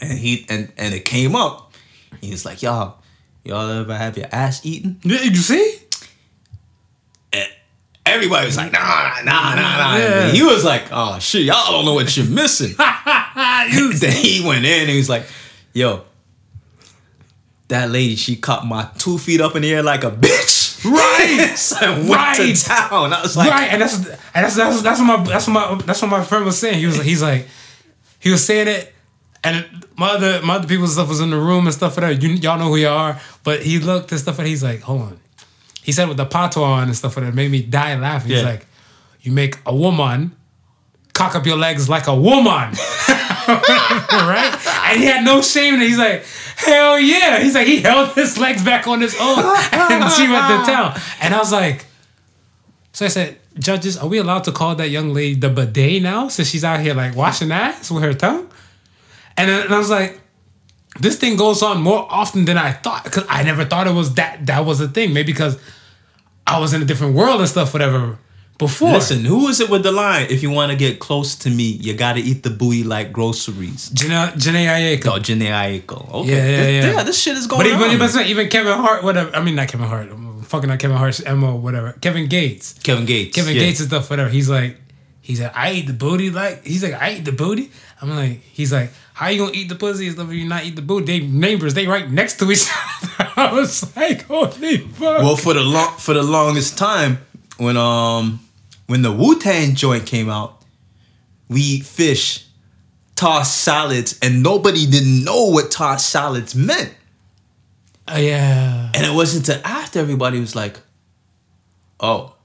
and 0.00 0.18
he 0.18 0.44
and 0.48 0.70
and 0.76 0.94
it 0.94 1.04
came 1.04 1.34
up. 1.36 1.72
He 2.20 2.30
was 2.30 2.44
like, 2.44 2.62
"Y'all, 2.62 2.98
y'all 3.44 3.70
ever 3.70 3.96
have 3.96 4.16
your 4.18 4.26
ass 4.32 4.64
eaten?" 4.66 4.98
You 5.04 5.34
see? 5.36 5.78
Everybody 8.08 8.46
was 8.46 8.56
like, 8.56 8.72
"Nah, 8.72 9.20
nah, 9.24 9.54
nah, 9.54 9.54
nah." 9.54 9.96
Yeah. 9.96 10.30
He 10.30 10.42
was 10.42 10.64
like, 10.64 10.84
"Oh 10.90 11.18
shit, 11.18 11.42
y'all 11.42 11.72
don't 11.72 11.84
know 11.84 11.94
what 11.94 12.16
you're 12.16 12.26
missing." 12.26 12.74
then 12.76 14.12
he 14.12 14.44
went 14.46 14.64
in 14.64 14.80
and 14.82 14.90
he 14.90 14.96
was 14.96 15.08
like, 15.08 15.24
"Yo, 15.72 16.02
that 17.68 17.90
lady, 17.90 18.16
she 18.16 18.36
caught 18.36 18.66
my 18.66 18.88
two 18.98 19.18
feet 19.18 19.40
up 19.40 19.54
in 19.56 19.62
the 19.62 19.72
air 19.72 19.82
like 19.82 20.04
a 20.04 20.10
bitch." 20.10 20.66
Right. 20.84 21.54
so 21.56 21.74
I 21.76 21.90
went 21.98 22.08
Right. 22.10 22.36
to 22.56 22.64
town. 22.64 23.12
I 23.12 23.20
was 23.22 23.36
like, 23.36 23.50
right, 23.50 23.72
and 23.72 23.82
that's 23.82 23.96
and 23.96 24.06
that's 24.44 24.54
that's 24.54 24.80
that's 24.80 25.00
what 25.00 25.06
my 25.18 25.24
that's 25.24 25.48
what 25.48 25.52
my 25.52 25.84
that's 25.84 26.00
what 26.00 26.08
my 26.08 26.22
friend 26.22 26.44
was 26.44 26.56
saying. 26.56 26.78
He 26.78 26.86
was 26.86 27.02
he's 27.02 27.20
like 27.20 27.48
he 28.20 28.30
was 28.30 28.44
saying 28.46 28.68
it, 28.68 28.94
and 29.42 29.66
my 29.96 30.10
other 30.12 30.40
my 30.42 30.54
other 30.54 30.68
people's 30.68 30.92
stuff 30.92 31.08
was 31.08 31.20
in 31.20 31.30
the 31.30 31.36
room 31.36 31.66
and 31.66 31.74
stuff 31.74 31.96
like 31.98 32.20
that. 32.20 32.22
You 32.22 32.28
y'all 32.34 32.58
know 32.60 32.68
who 32.68 32.76
you 32.76 32.86
are, 32.88 33.20
but 33.42 33.62
he 33.62 33.80
looked 33.80 34.12
and 34.12 34.20
stuff 34.20 34.38
and 34.38 34.46
he's 34.46 34.62
like, 34.62 34.80
hold 34.82 35.00
on. 35.02 35.20
He 35.82 35.92
said 35.92 36.08
with 36.08 36.16
the 36.16 36.26
patois 36.26 36.62
on 36.64 36.84
and 36.88 36.96
stuff 36.96 37.16
like 37.16 37.24
that, 37.26 37.32
it 37.32 37.34
made 37.34 37.50
me 37.50 37.62
die 37.62 37.96
laughing. 37.96 38.30
He's 38.32 38.42
Yeah. 38.42 38.48
like, 38.48 38.66
you 39.22 39.32
make 39.32 39.56
a 39.66 39.74
woman 39.74 40.34
cock 41.14 41.34
up 41.34 41.44
your 41.46 41.56
legs 41.56 41.88
like 41.88 42.06
a 42.06 42.14
woman. 42.14 42.72
right? 43.48 44.58
And 44.86 45.00
he 45.00 45.06
had 45.06 45.24
no 45.24 45.40
shame 45.42 45.74
in 45.74 45.82
it. 45.82 45.88
He's 45.88 45.98
like, 45.98 46.24
hell 46.56 46.98
yeah. 46.98 47.40
He's 47.40 47.54
like, 47.54 47.66
he 47.66 47.80
held 47.80 48.14
his 48.14 48.38
legs 48.38 48.62
back 48.64 48.86
on 48.86 49.00
his 49.00 49.16
own 49.20 49.38
and 49.72 50.12
she 50.12 50.28
went 50.28 50.46
to 50.48 50.70
town. 50.70 50.98
And 51.20 51.34
I 51.34 51.38
was 51.38 51.52
like, 51.52 51.86
so 52.92 53.04
I 53.04 53.08
said, 53.08 53.38
judges, 53.58 53.96
are 53.96 54.06
we 54.08 54.18
allowed 54.18 54.44
to 54.44 54.52
call 54.52 54.74
that 54.76 54.90
young 54.90 55.12
lady 55.14 55.34
the 55.34 55.48
bidet 55.48 56.02
now 56.02 56.28
since 56.28 56.48
she's 56.48 56.64
out 56.64 56.80
here 56.80 56.94
like 56.94 57.14
washing 57.16 57.50
ass 57.52 57.90
with 57.90 58.02
her 58.02 58.14
tongue? 58.14 58.48
And, 59.36 59.50
and 59.50 59.72
I 59.74 59.78
was 59.78 59.90
like, 59.90 60.20
this 61.00 61.16
thing 61.16 61.36
goes 61.36 61.62
on 61.62 61.80
more 61.82 62.06
often 62.10 62.44
than 62.44 62.58
I 62.58 62.72
thought 62.72 63.04
because 63.04 63.24
I 63.28 63.42
never 63.42 63.64
thought 63.64 63.86
it 63.86 63.94
was 63.94 64.14
that 64.14 64.46
that 64.46 64.64
was 64.64 64.80
a 64.80 64.88
thing. 64.88 65.12
Maybe 65.12 65.32
because 65.32 65.58
I 66.46 66.58
was 66.60 66.72
in 66.74 66.82
a 66.82 66.84
different 66.84 67.14
world 67.14 67.40
and 67.40 67.48
stuff, 67.48 67.72
whatever. 67.72 68.18
Before, 68.58 68.90
Listen, 68.90 69.24
who 69.24 69.46
is 69.46 69.60
it 69.60 69.70
with 69.70 69.84
the 69.84 69.92
line? 69.92 70.26
If 70.30 70.42
you 70.42 70.50
want 70.50 70.72
to 70.72 70.76
get 70.76 70.98
close 70.98 71.36
to 71.36 71.48
me, 71.50 71.62
you 71.62 71.94
gotta 71.94 72.18
eat 72.18 72.42
the 72.42 72.50
booty 72.50 72.82
like 72.82 73.12
groceries. 73.12 73.88
Jhené 73.90 74.32
Jhené 74.32 74.66
Aiko. 74.66 75.06
Oh, 75.14 75.20
Jhené 75.20 75.50
Aiko. 75.52 76.10
Okay. 76.12 76.28
Yeah, 76.30 76.36
yeah, 76.36 76.80
This- 76.82 76.94
yeah. 76.96 77.02
This 77.04 77.22
shit 77.22 77.36
is 77.36 77.46
going 77.46 77.60
But 77.60 77.66
even, 77.68 77.82
on. 78.00 78.08
even, 78.08 78.26
even 78.26 78.48
Kevin 78.48 78.72
Hart, 78.76 79.04
whatever. 79.04 79.30
I 79.36 79.42
mean, 79.44 79.54
not 79.54 79.68
Kevin 79.68 79.86
Hart. 79.86 80.10
I'm 80.10 80.42
fucking 80.42 80.68
not 80.68 80.80
Kevin 80.80 80.96
Hart's 80.96 81.20
Emma, 81.20 81.54
whatever. 81.54 81.92
Kevin 82.00 82.26
Gates. 82.28 82.72
Kevin 82.82 83.06
Gates. 83.06 83.36
Kevin 83.36 83.54
yeah. 83.54 83.60
Gates 83.62 83.78
and 83.78 83.90
stuff, 83.90 84.10
whatever. 84.10 84.28
He's 84.28 84.50
like, 84.50 84.76
he's 85.20 85.40
like, 85.40 85.56
I 85.56 85.70
eat 85.74 85.86
the 85.86 85.92
booty. 85.92 86.30
Like, 86.30 86.66
he's 86.66 86.82
like, 86.82 86.94
I 87.00 87.12
eat 87.12 87.24
the 87.26 87.32
booty. 87.32 87.70
I'm 88.02 88.10
like, 88.10 88.40
he's 88.42 88.72
like, 88.72 88.90
how 89.18 89.26
you 89.30 89.38
gonna 89.38 89.52
eat 89.52 89.68
the 89.68 89.74
pussy 89.74 90.06
and 90.06 90.14
stuff 90.14 90.28
if 90.28 90.34
you 90.34 90.46
not 90.48 90.64
eat 90.64 90.76
the 90.76 90.82
booty? 90.82 91.18
They 91.18 91.26
neighbors, 91.26 91.74
they 91.74 91.88
right 91.88 92.08
next 92.08 92.38
to 92.38 92.48
each 92.52 92.66
other. 93.02 93.32
I 93.36 93.52
was 93.52 93.96
like, 93.96 94.22
holy 94.26 94.78
fuck. 94.78 95.22
Well, 95.22 95.34
for 95.34 95.54
the 95.54 95.62
long 95.64 95.96
for 95.98 96.14
the 96.14 96.22
longest 96.22 96.78
time, 96.78 97.18
when 97.56 97.76
um 97.76 98.38
when 98.86 99.02
the 99.02 99.10
Wu 99.10 99.40
Tang 99.40 99.74
joint 99.74 100.06
came 100.06 100.28
out, 100.30 100.62
we 101.48 101.60
eat 101.60 101.84
fish, 101.84 102.46
tossed 103.16 103.60
salads, 103.60 104.16
and 104.22 104.40
nobody 104.40 104.86
didn't 104.86 105.24
know 105.24 105.46
what 105.46 105.72
tossed 105.72 106.08
salads 106.10 106.54
meant. 106.54 106.94
Uh, 108.06 108.18
yeah. 108.18 108.92
And 108.94 109.04
it 109.04 109.12
wasn't 109.12 109.48
until 109.48 109.66
after 109.66 109.98
everybody 109.98 110.38
was 110.38 110.54
like, 110.54 110.78
"Oh, 111.98 112.36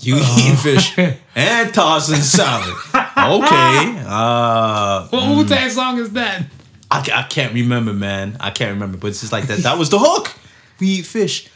you 0.00 0.16
eating 0.16 0.56
fish 0.56 0.96
and 1.36 1.74
tossing 1.74 2.22
salad? 2.22 2.74
Okay, 3.26 4.02
uh, 4.06 5.06
What 5.08 5.28
Wu 5.36 5.44
Tang 5.46 5.70
song 5.70 5.98
is 5.98 6.10
that? 6.10 6.44
I, 6.90 6.98
I 7.14 7.22
can't 7.24 7.52
remember, 7.54 7.92
man. 7.92 8.36
I 8.40 8.50
can't 8.50 8.72
remember, 8.72 8.96
but 8.98 9.08
it's 9.08 9.20
just 9.20 9.32
like 9.32 9.44
that. 9.48 9.58
That 9.60 9.76
was 9.78 9.90
the 9.90 9.98
hook. 9.98 10.32
We 10.80 10.86
eat 10.88 11.06
fish, 11.06 11.48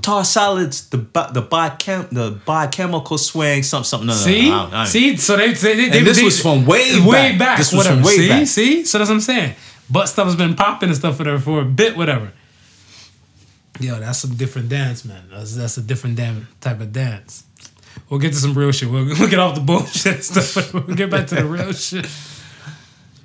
toss 0.00 0.30
salads, 0.32 0.88
the 0.88 0.96
the 0.98 1.42
biochem 1.42 2.08
the 2.10 2.30
biochemical 2.46 3.18
swing, 3.18 3.62
something 3.62 3.84
something. 3.84 4.06
No, 4.06 4.12
no, 4.14 4.18
See, 4.18 4.48
no, 4.48 4.68
I 4.72 4.82
I 4.82 4.84
see. 4.86 5.16
So 5.16 5.36
they, 5.36 5.52
they, 5.52 5.88
they, 5.88 5.98
And 5.98 6.06
this 6.06 6.18
they- 6.18 6.24
was 6.24 6.40
from 6.40 6.64
way 6.64 6.98
way 7.00 7.32
back. 7.32 7.38
back. 7.38 7.58
This 7.58 7.72
was 7.72 7.78
whatever. 7.78 7.96
from 7.96 8.04
way 8.04 8.16
see, 8.16 8.28
back. 8.28 8.46
see. 8.46 8.76
See, 8.76 8.84
so 8.84 8.98
that's 8.98 9.10
what 9.10 9.16
I'm 9.16 9.20
saying. 9.20 9.54
Butt 9.90 10.08
stuff 10.08 10.26
has 10.26 10.36
been 10.36 10.54
popping 10.54 10.88
and 10.88 10.96
stuff 10.96 11.18
whatever 11.18 11.38
for 11.40 11.60
a 11.60 11.64
bit, 11.64 11.96
whatever. 11.96 12.32
Yo, 13.80 13.98
that's 13.98 14.18
some 14.18 14.34
different 14.36 14.68
dance, 14.68 15.04
man. 15.04 15.24
That's 15.30 15.56
that's 15.56 15.76
a 15.78 15.82
different 15.82 16.16
damn 16.16 16.46
type 16.60 16.80
of 16.80 16.92
dance. 16.92 17.44
We'll 18.10 18.20
get 18.20 18.32
to 18.34 18.38
some 18.38 18.52
real 18.54 18.72
shit. 18.72 18.90
We'll, 18.90 19.06
we'll 19.06 19.30
get 19.30 19.38
off 19.38 19.54
the 19.54 19.60
bullshit 19.62 20.22
stuff. 20.30 20.74
We'll 20.74 20.96
get 20.96 21.10
back 21.10 21.26
to 21.28 21.36
the 21.36 21.44
real 21.46 21.72
shit. 21.72 22.06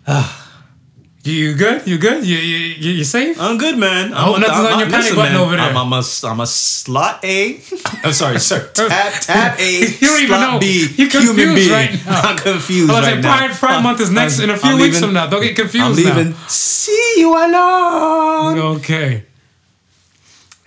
you, 1.23 1.33
you 1.33 1.55
good? 1.55 1.87
You 1.87 1.97
good? 1.97 2.23
You 2.25 2.37
you 2.37 2.57
you, 2.77 2.91
you 2.91 3.03
safe? 3.03 3.41
I'm 3.41 3.57
good, 3.57 3.77
man. 3.77 4.11
hope 4.11 4.35
I'm, 4.35 4.41
nothing's 4.41 4.71
on 4.73 4.79
your 4.79 4.89
panic 4.89 4.91
listen, 4.91 5.15
button 5.15 5.33
man, 5.33 5.41
over 5.41 5.55
there. 5.55 5.65
I'm, 5.65 5.77
I'm 5.77 5.93
a 5.93 6.03
I'm 6.27 6.39
a 6.39 6.45
slot 6.47 7.25
A. 7.25 7.59
I'm 8.03 8.13
sorry, 8.13 8.39
sir. 8.39 8.67
Tab 8.73 9.13
tab 9.21 9.59
A. 9.59 9.79
You 9.99 10.07
don't 10.07 10.21
even 10.21 10.39
know. 10.39 10.59
B. 10.59 10.87
You're 10.95 11.09
human 11.09 11.27
confused 11.35 11.55
being. 11.55 11.71
right 11.71 12.05
now. 12.05 12.21
I'm 12.21 12.37
confused 12.37 12.89
I 12.91 12.93
was 12.93 13.05
right 13.05 13.13
like, 13.15 13.23
now. 13.23 13.37
Pride, 13.37 13.51
Pride 13.57 13.81
Month 13.83 14.01
is 14.01 14.11
next 14.11 14.39
in 14.39 14.49
a 14.51 14.57
few 14.57 14.69
I'm 14.71 14.75
weeks 14.79 14.95
leaving- 14.95 15.07
from 15.09 15.13
now. 15.15 15.27
Don't 15.27 15.41
get 15.41 15.55
confused 15.55 15.83
I'm 15.99 16.03
now. 16.03 16.15
leaving. 16.15 16.33
See 16.47 17.13
you 17.17 17.29
alone. 17.35 18.59
Okay. 18.77 19.23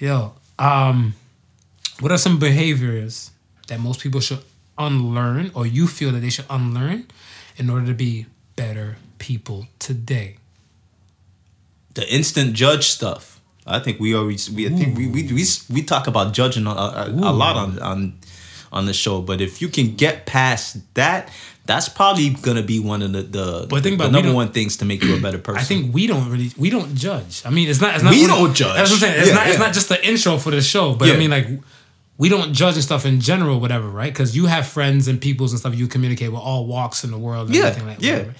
Yo, 0.00 0.32
um, 0.58 1.14
what 2.00 2.10
are 2.12 2.18
some 2.18 2.38
behaviors 2.38 3.30
that 3.68 3.80
most 3.80 4.00
people 4.00 4.20
should 4.20 4.40
unlearn, 4.76 5.50
or 5.54 5.66
you 5.66 5.86
feel 5.86 6.10
that 6.12 6.20
they 6.20 6.30
should 6.30 6.46
unlearn, 6.50 7.06
in 7.56 7.70
order 7.70 7.86
to 7.86 7.94
be 7.94 8.26
better 8.56 8.96
people 9.18 9.66
today? 9.78 10.36
The 11.94 12.12
instant 12.12 12.52
judge 12.54 12.86
stuff. 12.88 13.40
I 13.66 13.78
think 13.80 14.00
we 14.00 14.14
always 14.14 14.50
we 14.50 14.66
I 14.66 14.70
think 14.70 14.96
we, 14.96 15.06
we 15.08 15.30
we 15.32 15.44
we 15.70 15.82
talk 15.82 16.06
about 16.06 16.32
judging 16.32 16.66
a, 16.66 16.70
a, 16.70 17.04
a 17.10 17.32
lot 17.32 17.56
on 17.56 17.78
on 17.80 18.18
on 18.72 18.86
the 18.86 18.92
show, 18.94 19.20
but 19.20 19.40
if 19.40 19.60
you 19.60 19.68
can 19.68 19.94
get 19.96 20.24
past 20.26 20.78
that, 20.94 21.30
that's 21.66 21.88
probably 21.88 22.30
gonna 22.30 22.62
be 22.62 22.80
one 22.80 23.02
of 23.02 23.12
the 23.12 23.22
the, 23.22 23.66
But 23.68 23.82
think 23.82 23.96
about- 23.96 24.08
we 24.08 24.12
number 24.12 24.32
one 24.32 24.52
things 24.52 24.76
to 24.78 24.84
make 24.86 25.02
you 25.02 25.16
a 25.16 25.20
better 25.20 25.38
person. 25.38 25.60
I 25.60 25.64
think 25.64 25.92
we 25.94 26.06
don't 26.06 26.30
really 26.30 26.50
we 26.56 26.70
don't 26.70 26.94
judge. 26.94 27.42
I 27.44 27.50
mean, 27.50 27.68
it's 27.68 27.80
not. 27.80 27.94
It's 27.96 28.04
not 28.04 28.12
We 28.12 28.26
don't 28.26 28.54
judge. 28.54 28.76
That's 28.76 28.90
what 28.90 29.02
I'm 29.02 29.08
saying. 29.08 29.20
It's 29.20 29.28
Yeah, 29.28 29.34
not. 29.34 29.46
It's 29.48 29.58
not 29.58 29.72
just 29.74 29.88
the 29.90 30.00
intro 30.06 30.38
for 30.38 30.50
the 30.50 30.62
show, 30.62 30.94
but 30.94 31.10
I 31.10 31.16
mean, 31.16 31.30
like, 31.30 31.48
we 32.18 32.28
don't 32.28 32.52
judge 32.52 32.74
and 32.74 32.82
stuff 32.82 33.06
in 33.06 33.20
general, 33.20 33.60
whatever, 33.60 33.88
right? 33.88 34.12
Because 34.12 34.36
you 34.36 34.46
have 34.46 34.66
friends 34.66 35.08
and 35.08 35.20
peoples 35.20 35.52
and 35.52 35.60
stuff 35.60 35.74
you 35.74 35.86
communicate 35.86 36.30
with 36.32 36.40
all 36.40 36.66
walks 36.66 37.04
in 37.04 37.10
the 37.10 37.18
world, 37.18 37.46
and 37.46 37.56
Yeah, 37.56 37.66
everything 37.66 37.86
like 37.88 38.02
yeah. 38.02 38.12
whatever. 38.12 38.34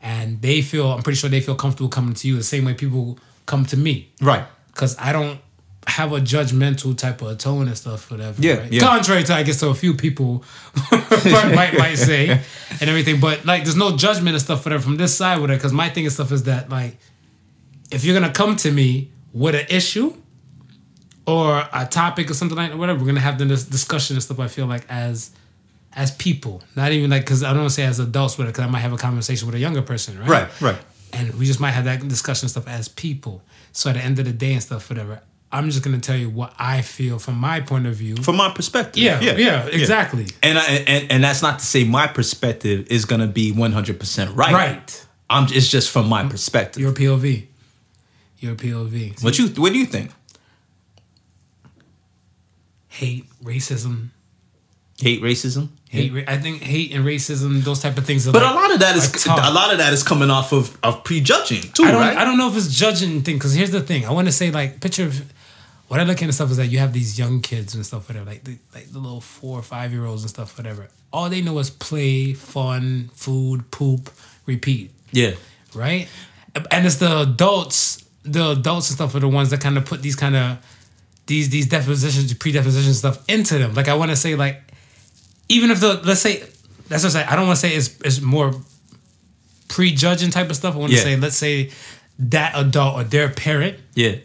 And 0.00 0.40
they 0.40 0.62
feel, 0.62 0.92
I'm 0.92 1.02
pretty 1.02 1.16
sure 1.18 1.28
they 1.30 1.40
feel 1.40 1.54
comfortable 1.56 1.88
coming 1.88 2.14
to 2.14 2.28
you 2.28 2.36
the 2.36 2.42
same 2.44 2.64
way 2.64 2.74
people 2.74 3.18
come 3.46 3.66
to 3.66 3.76
me, 3.76 4.10
right. 4.20 4.44
because 4.68 4.96
I 4.98 5.12
don't 5.12 5.40
have 5.86 6.12
a 6.12 6.20
judgmental 6.20 6.96
type 6.96 7.20
of 7.22 7.36
tone 7.38 7.66
and 7.68 7.76
stuff, 7.76 8.10
whatever. 8.10 8.40
Yeah, 8.40 8.54
right? 8.54 8.72
yeah. 8.72 8.80
Contrary 8.80 9.22
to 9.24 9.34
I 9.34 9.42
guess 9.42 9.60
to 9.60 9.68
a 9.68 9.74
few 9.74 9.92
people 9.94 10.42
might 10.90 11.74
might 11.76 11.94
say 12.10 12.28
and 12.30 12.82
everything, 12.82 13.20
but 13.20 13.44
like 13.44 13.64
there's 13.64 13.76
no 13.76 13.94
judgment 13.96 14.34
and 14.34 14.40
stuff 14.42 14.64
whatever 14.64 14.82
from 14.82 14.96
this 14.96 15.14
side 15.14 15.40
with 15.40 15.50
it. 15.50 15.54
Because 15.54 15.72
my 15.74 15.90
thing 15.90 16.04
and 16.04 16.12
stuff 16.12 16.32
is 16.32 16.44
that 16.44 16.70
like 16.70 16.96
if 17.90 18.02
you're 18.04 18.18
gonna 18.18 18.32
come 18.32 18.56
to 18.56 18.70
me 18.70 19.10
with 19.34 19.54
an 19.54 19.66
issue 19.68 20.14
or 21.26 21.66
a 21.72 21.86
topic 21.86 22.30
or 22.30 22.34
something 22.34 22.56
like 22.56 22.70
that, 22.70 22.78
whatever, 22.78 23.00
we're 23.00 23.06
gonna 23.06 23.20
have 23.20 23.38
the 23.38 23.46
discussion 23.46 24.16
and 24.16 24.22
stuff. 24.22 24.38
I 24.40 24.48
feel 24.48 24.66
like 24.66 24.84
as 24.88 25.30
as 25.96 26.10
people, 26.12 26.62
not 26.76 26.92
even 26.92 27.10
like 27.10 27.22
because 27.22 27.42
I 27.42 27.50
don't 27.50 27.60
want 27.60 27.70
to 27.70 27.74
say 27.74 27.84
as 27.84 28.00
adults 28.00 28.36
with 28.36 28.48
it, 28.48 28.50
because 28.50 28.64
I 28.64 28.68
might 28.70 28.80
have 28.80 28.92
a 28.92 28.96
conversation 28.98 29.46
with 29.46 29.54
a 29.54 29.58
younger 29.58 29.82
person, 29.82 30.18
right? 30.18 30.28
Right, 30.28 30.60
right. 30.60 30.78
and 31.12 31.34
we 31.34 31.46
just 31.46 31.60
might 31.60 31.70
have 31.70 31.84
that 31.84 32.06
discussion 32.08 32.46
and 32.46 32.50
stuff 32.50 32.68
as 32.68 32.88
people. 32.88 33.42
So 33.72 33.90
at 33.90 33.94
the 33.94 34.02
end 34.02 34.18
of 34.18 34.24
the 34.24 34.32
day 34.32 34.52
and 34.52 34.62
stuff, 34.62 34.90
whatever, 34.90 35.20
I'm 35.52 35.70
just 35.70 35.84
gonna 35.84 36.00
tell 36.00 36.16
you 36.16 36.28
what 36.28 36.52
I 36.58 36.82
feel 36.82 37.18
from 37.18 37.36
my 37.36 37.60
point 37.60 37.86
of 37.86 37.94
view. 37.94 38.16
From 38.16 38.36
my 38.36 38.52
perspective. 38.52 39.02
yeah, 39.02 39.20
yeah, 39.20 39.66
exactly. 39.66 40.26
And, 40.42 40.58
I, 40.58 40.64
and 40.64 41.12
and 41.12 41.24
that's 41.24 41.42
not 41.42 41.60
to 41.60 41.64
say 41.64 41.84
my 41.84 42.06
perspective 42.06 42.88
is 42.90 43.04
gonna 43.04 43.28
be 43.28 43.52
one 43.52 43.72
hundred 43.72 43.98
percent 44.00 44.34
right. 44.36 44.52
Right. 44.52 45.06
I'm. 45.30 45.44
It's 45.50 45.68
just 45.68 45.90
from 45.90 46.08
my 46.08 46.28
perspective. 46.28 46.82
Your 46.82 46.92
POV. 46.92 47.46
Your 48.40 48.56
POV. 48.56 49.22
what 49.22 49.38
you 49.38 49.48
What 49.48 49.72
do 49.72 49.78
you 49.78 49.86
think? 49.86 50.10
Hate, 52.94 53.26
racism. 53.42 54.08
Hate 55.00 55.20
racism. 55.22 55.68
Hate, 55.90 56.12
ra- 56.12 56.22
I 56.28 56.38
think 56.38 56.62
hate 56.62 56.92
and 56.92 57.04
racism, 57.04 57.62
those 57.64 57.80
type 57.80 57.98
of 57.98 58.04
things. 58.06 58.26
Are 58.28 58.32
But 58.32 58.42
like- 58.42 58.52
a 58.52 58.54
lot 58.54 58.72
of 58.72 58.80
that 58.80 58.96
is 58.96 59.26
a 59.26 59.50
lot 59.50 59.72
of 59.72 59.78
that 59.78 59.92
is 59.92 60.02
coming 60.04 60.30
off 60.30 60.52
of 60.52 60.76
of 60.82 61.02
prejudging 61.04 61.62
too, 61.72 61.84
I 61.84 61.90
don't, 61.90 62.00
right? 62.00 62.16
I 62.16 62.24
don't 62.24 62.38
know 62.38 62.48
if 62.50 62.56
it's 62.56 62.72
judging 62.72 63.22
thing 63.22 63.36
because 63.36 63.54
here's 63.54 63.70
the 63.72 63.80
thing. 63.80 64.06
I 64.06 64.12
want 64.12 64.28
to 64.28 64.32
say 64.32 64.50
like 64.52 64.80
picture 64.80 65.04
of 65.06 65.32
what 65.88 65.98
I 66.00 66.04
look 66.04 66.18
at 66.18 66.22
and 66.22 66.34
stuff 66.34 66.50
is 66.52 66.56
that 66.58 66.66
you 66.68 66.78
have 66.78 66.92
these 66.92 67.18
young 67.18 67.40
kids 67.42 67.74
and 67.74 67.84
stuff 67.84 68.08
whatever 68.08 68.26
like 68.30 68.44
the, 68.44 68.56
like 68.74 68.90
the 68.92 68.98
little 69.00 69.20
four 69.20 69.58
or 69.58 69.62
five 69.62 69.92
year 69.92 70.04
olds 70.06 70.22
and 70.22 70.30
stuff 70.30 70.56
whatever. 70.56 70.88
All 71.12 71.28
they 71.28 71.42
know 71.42 71.58
is 71.58 71.70
play, 71.70 72.32
fun, 72.32 73.10
food, 73.14 73.70
poop, 73.72 74.10
repeat. 74.46 74.90
yeah. 75.12 75.32
right? 75.74 76.08
And 76.70 76.86
it's 76.86 76.96
the 76.96 77.20
adults, 77.22 78.04
the 78.22 78.50
adults 78.50 78.90
and 78.90 78.94
stuff 78.96 79.14
are 79.16 79.20
the 79.20 79.28
ones 79.28 79.50
that 79.50 79.60
kind 79.60 79.76
of 79.76 79.84
put 79.84 80.02
these 80.02 80.16
kind 80.16 80.36
of 80.36 80.58
these 81.26 81.48
these 81.50 81.66
depositions, 81.66 82.32
predeposition 82.34 82.94
stuff 82.94 83.22
into 83.28 83.58
them. 83.58 83.74
Like 83.74 83.88
I 83.88 83.94
want 83.94 84.10
to 84.10 84.16
say, 84.16 84.34
like 84.36 84.62
even 85.48 85.70
if 85.70 85.80
the 85.80 86.00
let's 86.04 86.20
say 86.20 86.42
that's 86.88 87.02
what 87.02 87.16
I 87.16 87.22
say. 87.22 87.24
I 87.24 87.36
don't 87.36 87.46
want 87.46 87.58
to 87.58 87.66
say 87.68 87.74
it's 87.74 87.98
it's 88.04 88.20
more 88.20 88.52
prejudging 89.68 90.30
type 90.30 90.50
of 90.50 90.56
stuff. 90.56 90.74
I 90.74 90.78
want 90.78 90.90
to 90.92 90.96
Yeah. 90.98 91.02
say 91.04 91.16
let's 91.16 91.36
say 91.36 91.70
that 92.18 92.52
adult 92.56 92.96
or 92.96 93.04
their 93.04 93.28
parent. 93.28 93.78
Yeah. 93.94 94.16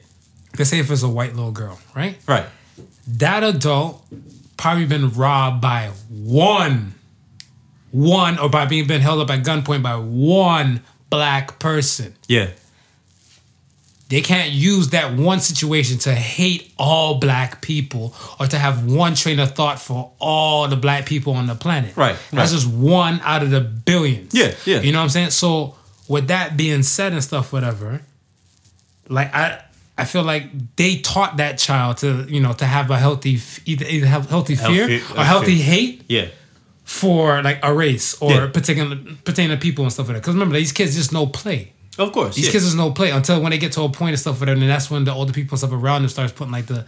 Let's 0.58 0.70
say 0.70 0.80
if 0.80 0.90
it's 0.92 1.04
a 1.04 1.10
white 1.10 1.36
little 1.36 1.52
girl, 1.52 1.80
right? 1.96 2.18
Right. 2.28 2.46
That 3.08 3.44
adult 3.44 4.06
probably 4.58 4.86
been 4.86 5.10
robbed 5.12 5.62
by 5.62 5.92
one, 6.10 6.94
one, 7.92 8.38
or 8.40 8.50
by 8.50 8.66
being 8.66 8.88
been 8.88 9.02
held 9.02 9.22
up 9.22 9.30
at 9.30 9.44
gunpoint 9.46 9.82
by 9.84 9.96
one 9.96 10.82
black 11.10 11.58
person 11.60 12.14
Yeah. 12.28 12.50
They 14.10 14.22
can't 14.22 14.52
use 14.52 14.90
that 14.90 15.14
one 15.16 15.40
situation 15.40 15.98
to 16.00 16.14
hate 16.14 16.72
all 16.78 17.20
black 17.20 17.62
people 17.62 18.14
or 18.40 18.48
to 18.48 18.58
have 18.58 18.86
one 18.92 19.14
train 19.16 19.40
of 19.40 19.52
thought 19.56 19.80
for 19.80 20.12
all 20.20 20.68
the 20.68 20.76
black 20.76 21.06
people 21.06 21.34
on 21.34 21.46
the 21.48 21.56
planet. 21.56 21.96
Right, 21.96 22.16
That's 22.32 22.52
just 22.52 22.68
one 22.68 23.22
out 23.24 23.44
of 23.44 23.52
the 23.52 23.62
billions. 23.62 24.34
Yeah, 24.34 24.54
yeah. 24.66 24.82
You 24.82 24.92
know 24.92 24.98
what 25.00 25.04
I'm 25.04 25.10
saying? 25.10 25.30
So 25.30 25.76
with 26.08 26.28
that 26.30 26.58
being 26.58 26.82
said 26.84 27.14
and 27.14 27.24
stuff, 27.24 27.54
whatever, 27.54 28.02
like 29.08 29.34
I 29.34 29.62
I 29.98 30.06
feel 30.06 30.24
like 30.24 30.76
they 30.78 30.98
taught 31.00 31.38
that 31.38 31.58
child 31.58 31.98
to, 31.98 32.26
you 32.30 32.40
know, 32.40 32.54
to 32.54 32.66
have 32.66 32.90
a 32.90 32.98
healthy 32.98 33.38
either, 33.66 33.86
either 33.86 34.08
have 34.08 34.30
healthy 34.30 34.56
fear 34.56 34.88
Healthy- 34.88 35.20
or 35.20 35.24
healthy 35.26 35.56
fear. 35.58 35.64
hate 35.66 36.02
Yeah. 36.08 36.26
for 36.86 37.42
like 37.44 37.60
a 37.64 37.74
race 37.74 38.16
or 38.22 38.32
Yeah. 38.32 38.48
particular 38.48 38.98
pertaining 39.26 39.58
to 39.58 39.62
people 39.62 39.84
and 39.84 39.92
stuff 39.94 40.08
like 40.08 40.16
that. 40.16 40.22
Because 40.22 40.36
remember, 40.36 40.56
these 40.56 40.72
kids 40.72 40.96
just 40.96 41.12
know 41.12 41.28
play. 41.28 41.74
Of 42.00 42.14
course. 42.14 42.36
These 42.36 42.48
yeah. 42.48 42.52
kids 42.54 42.66
is 42.66 42.76
no 42.76 42.92
play 42.92 43.12
until 43.12 43.42
when 43.42 43.52
they 43.52 43.58
get 43.58 43.74
to 43.74 43.82
a 43.82 43.90
point 43.90 44.12
and 44.12 44.20
stuff 44.20 44.40
whatever, 44.40 44.60
and 44.60 44.70
that's 44.70 44.90
when 44.90 45.04
the 45.04 45.14
older 45.14 45.34
people 45.34 45.54
and 45.54 45.60
stuff 45.60 45.74
around 45.74 46.04
them 46.04 46.10
starts 46.10 46.32
putting 46.32 46.54
like 46.54 46.66
the 46.66 46.86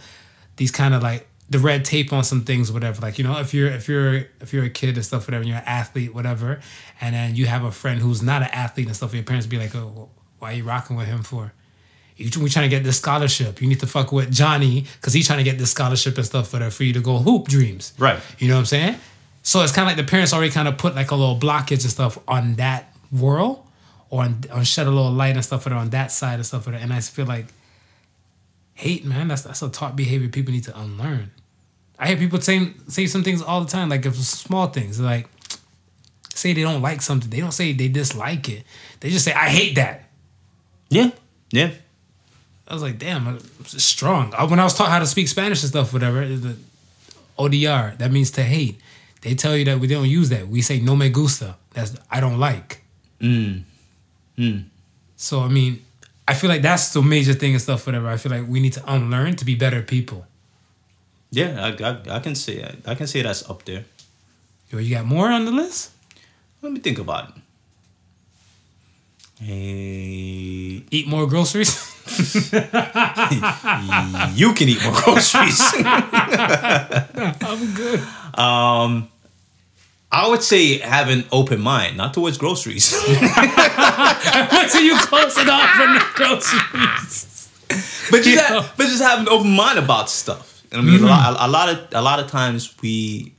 these 0.56 0.70
kind 0.70 0.94
of 0.94 1.02
like 1.02 1.28
the 1.50 1.58
red 1.58 1.84
tape 1.84 2.12
on 2.12 2.24
some 2.24 2.44
things, 2.44 2.72
whatever. 2.72 3.00
Like 3.02 3.18
you 3.18 3.24
know, 3.24 3.38
if 3.38 3.52
you're 3.52 3.68
if 3.68 3.88
you're 3.88 4.24
if 4.40 4.52
you're 4.52 4.64
a 4.64 4.70
kid 4.70 4.96
and 4.96 5.04
stuff, 5.04 5.26
whatever, 5.26 5.42
and 5.42 5.48
you're 5.48 5.58
an 5.58 5.64
athlete, 5.66 6.14
whatever, 6.14 6.60
and 7.00 7.14
then 7.14 7.36
you 7.36 7.46
have 7.46 7.62
a 7.62 7.70
friend 7.70 8.00
who's 8.00 8.22
not 8.22 8.42
an 8.42 8.48
athlete 8.52 8.86
and 8.86 8.96
stuff, 8.96 9.12
your 9.12 9.22
parents 9.22 9.46
be 9.46 9.58
like, 9.58 9.74
"Oh, 9.76 10.08
why 10.38 10.52
are 10.52 10.56
you 10.56 10.64
rocking 10.64 10.96
with 10.96 11.06
him 11.06 11.22
for?" 11.22 11.52
You, 12.16 12.30
we 12.40 12.48
trying 12.48 12.68
to 12.68 12.74
get 12.74 12.84
this 12.84 12.98
scholarship. 12.98 13.60
You 13.60 13.68
need 13.68 13.80
to 13.80 13.86
fuck 13.86 14.12
with 14.12 14.32
Johnny 14.32 14.86
because 15.00 15.12
he's 15.12 15.26
trying 15.26 15.38
to 15.38 15.44
get 15.44 15.58
this 15.58 15.70
scholarship 15.70 16.16
and 16.16 16.26
stuff 16.26 16.52
whatever 16.52 16.70
for 16.70 16.84
you 16.84 16.92
to 16.94 17.00
go 17.00 17.18
hoop 17.18 17.48
dreams. 17.48 17.92
Right. 17.98 18.20
You 18.38 18.48
know 18.48 18.54
what 18.54 18.60
I'm 18.60 18.66
saying? 18.66 18.96
So 19.42 19.62
it's 19.62 19.72
kind 19.72 19.88
of 19.88 19.96
like 19.96 20.04
the 20.04 20.08
parents 20.08 20.32
already 20.32 20.52
kind 20.52 20.68
of 20.68 20.78
put 20.78 20.94
like 20.94 21.10
a 21.10 21.16
little 21.16 21.38
blockage 21.38 21.82
and 21.82 21.90
stuff 21.90 22.18
on 22.28 22.54
that 22.56 22.94
world, 23.10 23.56
or 23.56 23.64
on, 24.12 24.44
on 24.52 24.62
shed 24.62 24.86
a 24.86 24.90
little 24.90 25.10
light 25.10 25.34
and 25.34 25.44
stuff 25.44 25.66
on 25.66 25.90
that 25.90 26.12
side 26.12 26.34
and 26.34 26.46
stuff. 26.46 26.66
And 26.66 26.92
I 26.92 27.00
feel 27.00 27.26
like 27.26 27.46
hate, 28.74 29.04
man. 29.04 29.28
That's 29.28 29.42
that's 29.42 29.62
a 29.62 29.70
taught 29.70 29.96
behavior 29.96 30.28
people 30.28 30.52
need 30.52 30.64
to 30.64 30.78
unlearn. 30.78 31.30
I 31.98 32.08
hear 32.08 32.16
people 32.16 32.40
say 32.40 32.72
say 32.88 33.06
some 33.06 33.24
things 33.24 33.42
all 33.42 33.62
the 33.62 33.70
time, 33.70 33.88
like 33.88 34.04
if 34.06 34.14
small 34.16 34.68
things, 34.68 35.00
like 35.00 35.28
say 36.34 36.52
they 36.52 36.62
don't 36.62 36.82
like 36.82 37.00
something. 37.02 37.30
They 37.30 37.40
don't 37.40 37.52
say 37.52 37.72
they 37.72 37.88
dislike 37.88 38.48
it. 38.48 38.64
They 39.00 39.10
just 39.10 39.24
say 39.24 39.32
I 39.32 39.48
hate 39.48 39.76
that. 39.76 40.10
Yeah. 40.90 41.10
Yeah. 41.50 41.70
I 42.68 42.74
was 42.74 42.82
like, 42.82 42.98
damn, 42.98 43.38
it's 43.60 43.82
strong. 43.82 44.32
Uh, 44.34 44.46
When 44.46 44.60
I 44.60 44.64
was 44.64 44.74
taught 44.74 44.88
how 44.88 44.98
to 44.98 45.06
speak 45.06 45.28
Spanish 45.28 45.62
and 45.62 45.68
stuff, 45.70 45.92
whatever, 45.92 46.26
the 46.26 46.56
odiar, 47.38 47.98
that 47.98 48.10
means 48.10 48.30
to 48.32 48.42
hate. 48.42 48.80
They 49.22 49.34
tell 49.34 49.56
you 49.56 49.64
that 49.66 49.78
we 49.78 49.86
don't 49.88 50.08
use 50.08 50.28
that. 50.30 50.48
We 50.48 50.62
say 50.62 50.80
no 50.80 50.96
me 50.96 51.08
gusta. 51.08 51.56
That's 51.74 51.96
I 52.10 52.20
don't 52.20 52.38
like. 52.38 52.82
Mm. 53.20 53.64
Mm. 54.38 54.64
So 55.16 55.40
I 55.40 55.48
mean, 55.48 55.84
I 56.26 56.34
feel 56.34 56.50
like 56.50 56.62
that's 56.62 56.92
the 56.92 57.02
major 57.02 57.34
thing 57.34 57.52
and 57.52 57.62
stuff, 57.62 57.86
whatever. 57.86 58.08
I 58.08 58.16
feel 58.16 58.32
like 58.32 58.48
we 58.48 58.60
need 58.60 58.72
to 58.74 58.92
unlearn 58.92 59.36
to 59.36 59.44
be 59.44 59.54
better 59.54 59.82
people. 59.82 60.26
Yeah. 61.30 61.74
I, 61.80 61.82
I, 61.82 62.16
I 62.16 62.20
can 62.20 62.34
say 62.34 62.64
I 62.86 62.94
can 62.94 63.06
say 63.06 63.22
that's 63.22 63.48
up 63.48 63.64
there. 63.64 63.84
Yo, 64.70 64.78
you 64.78 64.94
got 64.94 65.04
more 65.04 65.30
on 65.30 65.44
the 65.44 65.52
list? 65.52 65.90
Let 66.62 66.72
me 66.72 66.80
think 66.80 66.98
about 66.98 67.28
it. 67.30 67.34
Hey, 69.44 70.84
Eat 70.90 71.08
more 71.08 71.26
groceries. 71.26 71.74
you 72.52 72.60
can 74.54 74.68
eat 74.68 74.82
more 74.84 74.92
groceries. 75.02 75.60
I'm 75.84 77.74
good. 77.74 78.00
um, 78.38 79.08
I 80.14 80.28
would 80.28 80.42
say 80.42 80.78
have 80.78 81.08
an 81.08 81.24
open 81.32 81.60
mind, 81.60 81.96
not 81.96 82.12
towards 82.12 82.36
groceries. 82.36 82.92
Until 83.08 84.82
you 84.82 84.96
close 84.98 85.38
off 85.38 85.70
from 85.70 85.94
the 85.94 86.04
groceries. 86.14 87.48
but 88.10 88.22
just 88.22 88.44
have, 88.46 88.74
but 88.76 88.86
just 88.86 89.02
have 89.02 89.20
an 89.20 89.28
open 89.28 89.50
mind 89.50 89.78
about 89.78 90.10
stuff. 90.10 90.62
I 90.72 90.80
mean, 90.82 90.96
Mm-hmm. 91.00 91.04
a, 91.04 91.08
lot, 91.08 91.36
a 91.40 91.48
lot 91.48 91.68
of 91.68 91.78
a 91.92 92.02
lot 92.02 92.18
of 92.20 92.30
times 92.30 92.74
we 92.82 93.32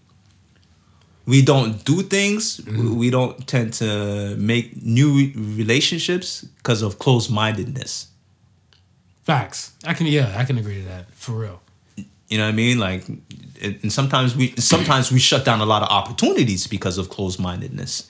we 1.26 1.42
don't 1.42 1.84
do 1.86 2.02
things. 2.02 2.60
We 2.68 3.10
don't 3.10 3.48
tend 3.48 3.74
to 3.74 4.36
make 4.38 4.82
new 4.84 5.32
relationships 5.36 6.42
because 6.58 6.82
of 6.82 6.98
closed 7.00 7.30
mindedness. 7.32 8.08
Facts. 9.24 9.74
I 9.86 9.94
can 9.94 10.08
yeah, 10.08 10.34
I 10.38 10.44
can 10.44 10.58
agree 10.58 10.82
to 10.82 10.88
that 10.90 11.06
for 11.14 11.34
real. 11.34 11.62
You 12.30 12.38
know 12.40 12.46
what 12.46 12.50
I 12.50 12.56
mean? 12.56 12.80
Like, 12.80 13.04
and 13.62 13.92
sometimes 13.92 14.36
we 14.36 14.56
sometimes 14.58 15.12
we 15.12 15.20
shut 15.20 15.46
down 15.46 15.62
a 15.62 15.66
lot 15.66 15.84
of 15.84 15.90
opportunities 15.90 16.68
because 16.68 16.98
of 16.98 17.10
closed 17.10 17.40
mindedness. 17.40 18.10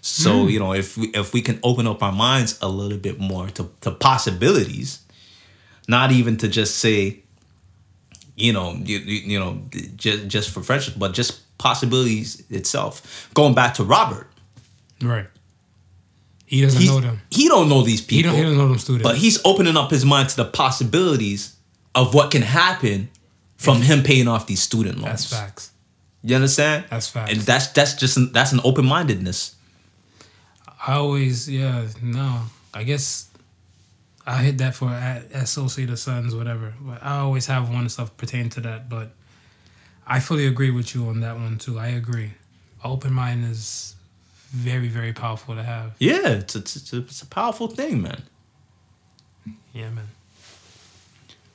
So 0.00 0.30
mm. 0.30 0.50
you 0.50 0.58
know, 0.58 0.72
if 0.72 0.96
we 0.96 1.08
if 1.08 1.32
we 1.32 1.42
can 1.42 1.58
open 1.62 1.86
up 1.86 2.02
our 2.02 2.12
minds 2.12 2.58
a 2.62 2.68
little 2.68 2.98
bit 2.98 3.18
more 3.20 3.48
to 3.48 3.70
to 3.82 3.90
possibilities, 3.90 5.00
not 5.88 6.12
even 6.12 6.36
to 6.38 6.48
just 6.48 6.78
say, 6.78 7.20
you 8.36 8.52
know, 8.52 8.72
you, 8.72 8.98
you, 8.98 9.38
know, 9.38 9.62
just 9.96 10.28
just 10.28 10.50
for 10.50 10.62
friendship, 10.62 10.94
but 10.98 11.12
just 11.12 11.56
possibilities 11.58 12.42
itself. 12.50 13.30
Going 13.34 13.54
back 13.54 13.74
to 13.74 13.84
Robert, 13.84 14.30
Right. 15.02 15.26
He 16.46 16.62
doesn't 16.62 16.80
he, 16.80 16.88
know 16.88 17.00
them. 17.00 17.22
he 17.30 17.48
don't 17.48 17.68
know 17.68 17.82
these 17.82 18.00
He 18.00 18.16
people. 18.16 18.32
don't 18.32 18.38
he 18.38 18.42
doesn't 18.42 18.58
know 18.58 18.68
them 18.68 18.78
students. 18.78 19.08
But 19.08 19.16
he's 19.16 19.40
opening 19.44 19.76
up 19.76 19.90
his 19.90 20.04
mind 20.04 20.30
to 20.30 20.36
the 20.36 20.44
possibilities 20.44 21.56
of 21.94 22.12
what 22.12 22.30
can 22.30 22.42
happen 22.42 23.08
from 23.60 23.82
him 23.82 24.02
paying 24.02 24.26
off 24.26 24.46
these 24.46 24.62
student 24.62 24.96
loans. 24.98 25.10
That's 25.10 25.26
facts. 25.26 25.72
You 26.22 26.34
understand? 26.36 26.84
That's 26.90 27.08
facts. 27.08 27.32
And 27.32 27.40
that's 27.42 27.66
that's 27.68 27.94
just 27.94 28.16
an, 28.16 28.32
that's 28.32 28.52
an 28.52 28.60
open 28.64 28.86
mindedness. 28.86 29.54
I 30.86 30.94
always, 30.94 31.48
yeah, 31.48 31.86
no. 32.02 32.42
I 32.72 32.84
guess 32.84 33.28
I 34.26 34.42
hit 34.42 34.58
that 34.58 34.74
for 34.74 34.88
a- 34.88 35.24
Associated 35.34 35.98
Sons, 35.98 36.34
whatever. 36.34 36.72
But 36.80 37.02
I 37.02 37.18
always 37.18 37.46
have 37.46 37.68
one 37.70 37.88
stuff 37.90 38.16
pertaining 38.16 38.48
to 38.50 38.60
that. 38.62 38.88
But 38.88 39.12
I 40.06 40.20
fully 40.20 40.46
agree 40.46 40.70
with 40.70 40.94
you 40.94 41.06
on 41.08 41.20
that 41.20 41.36
one 41.36 41.58
too. 41.58 41.78
I 41.78 41.88
agree. 41.88 42.32
Open 42.82 43.12
mind 43.12 43.44
is 43.44 43.94
very, 44.50 44.88
very 44.88 45.12
powerful 45.12 45.54
to 45.54 45.62
have. 45.62 45.96
Yeah, 45.98 46.28
it's 46.28 46.54
a, 46.54 46.58
it's 46.60 46.92
a, 46.94 46.98
it's 46.98 47.22
a 47.22 47.26
powerful 47.26 47.68
thing, 47.68 48.00
man. 48.02 48.22
Yeah, 49.74 49.90
man. 49.90 50.08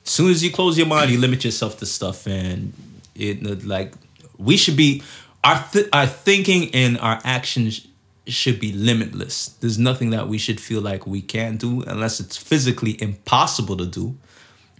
As 0.06 0.12
soon 0.12 0.30
as 0.30 0.42
you 0.42 0.52
close 0.52 0.78
your 0.78 0.86
mind, 0.86 1.10
you 1.10 1.18
limit 1.18 1.44
yourself 1.44 1.78
to 1.78 1.86
stuff, 1.86 2.26
and 2.26 2.72
it 3.14 3.64
like 3.64 3.92
we 4.38 4.56
should 4.56 4.76
be 4.76 5.02
our 5.42 5.64
th- 5.72 5.88
our 5.92 6.06
thinking 6.06 6.74
and 6.74 6.98
our 6.98 7.20
actions 7.24 7.86
should 8.26 8.60
be 8.60 8.72
limitless. 8.72 9.48
There's 9.60 9.78
nothing 9.78 10.10
that 10.10 10.28
we 10.28 10.38
should 10.38 10.60
feel 10.60 10.80
like 10.80 11.06
we 11.06 11.22
can't 11.22 11.60
do 11.60 11.82
unless 11.82 12.20
it's 12.20 12.36
physically 12.36 13.00
impossible 13.00 13.76
to 13.76 13.86
do. 13.86 14.16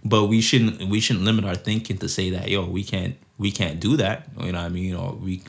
But 0.03 0.25
we 0.25 0.41
shouldn't 0.41 0.89
we 0.89 0.99
shouldn't 0.99 1.25
limit 1.25 1.45
our 1.45 1.55
thinking 1.55 1.97
to 1.97 2.09
say 2.09 2.29
that 2.31 2.49
yo 2.49 2.65
we 2.65 2.83
can't 2.83 3.15
we 3.37 3.51
can't 3.51 3.79
do 3.79 3.97
that. 3.97 4.27
You 4.39 4.51
know 4.51 4.59
what 4.59 4.65
I 4.65 4.69
mean? 4.69 4.95
Or 4.95 5.13
we 5.13 5.41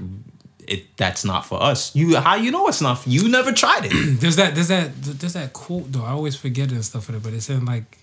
it 0.66 0.96
that's 0.96 1.24
not 1.24 1.46
for 1.46 1.62
us. 1.62 1.94
You 1.94 2.16
how 2.16 2.36
you 2.36 2.50
know 2.50 2.66
it's 2.68 2.80
not 2.80 2.96
for 2.96 3.08
you? 3.08 3.28
Never 3.28 3.52
tried 3.52 3.86
it. 3.86 3.92
There's 4.20 4.36
that. 4.36 4.54
There's 4.54 4.68
that. 4.68 4.90
There's 5.02 5.34
that 5.34 5.52
quote 5.52 5.92
though. 5.92 6.04
I 6.04 6.10
always 6.10 6.36
forget 6.36 6.72
it 6.72 6.74
and 6.74 6.84
stuff. 6.84 7.04
For 7.04 7.14
it, 7.16 7.22
but 7.22 7.32
it's 7.32 7.48
in 7.48 7.64
like 7.64 7.98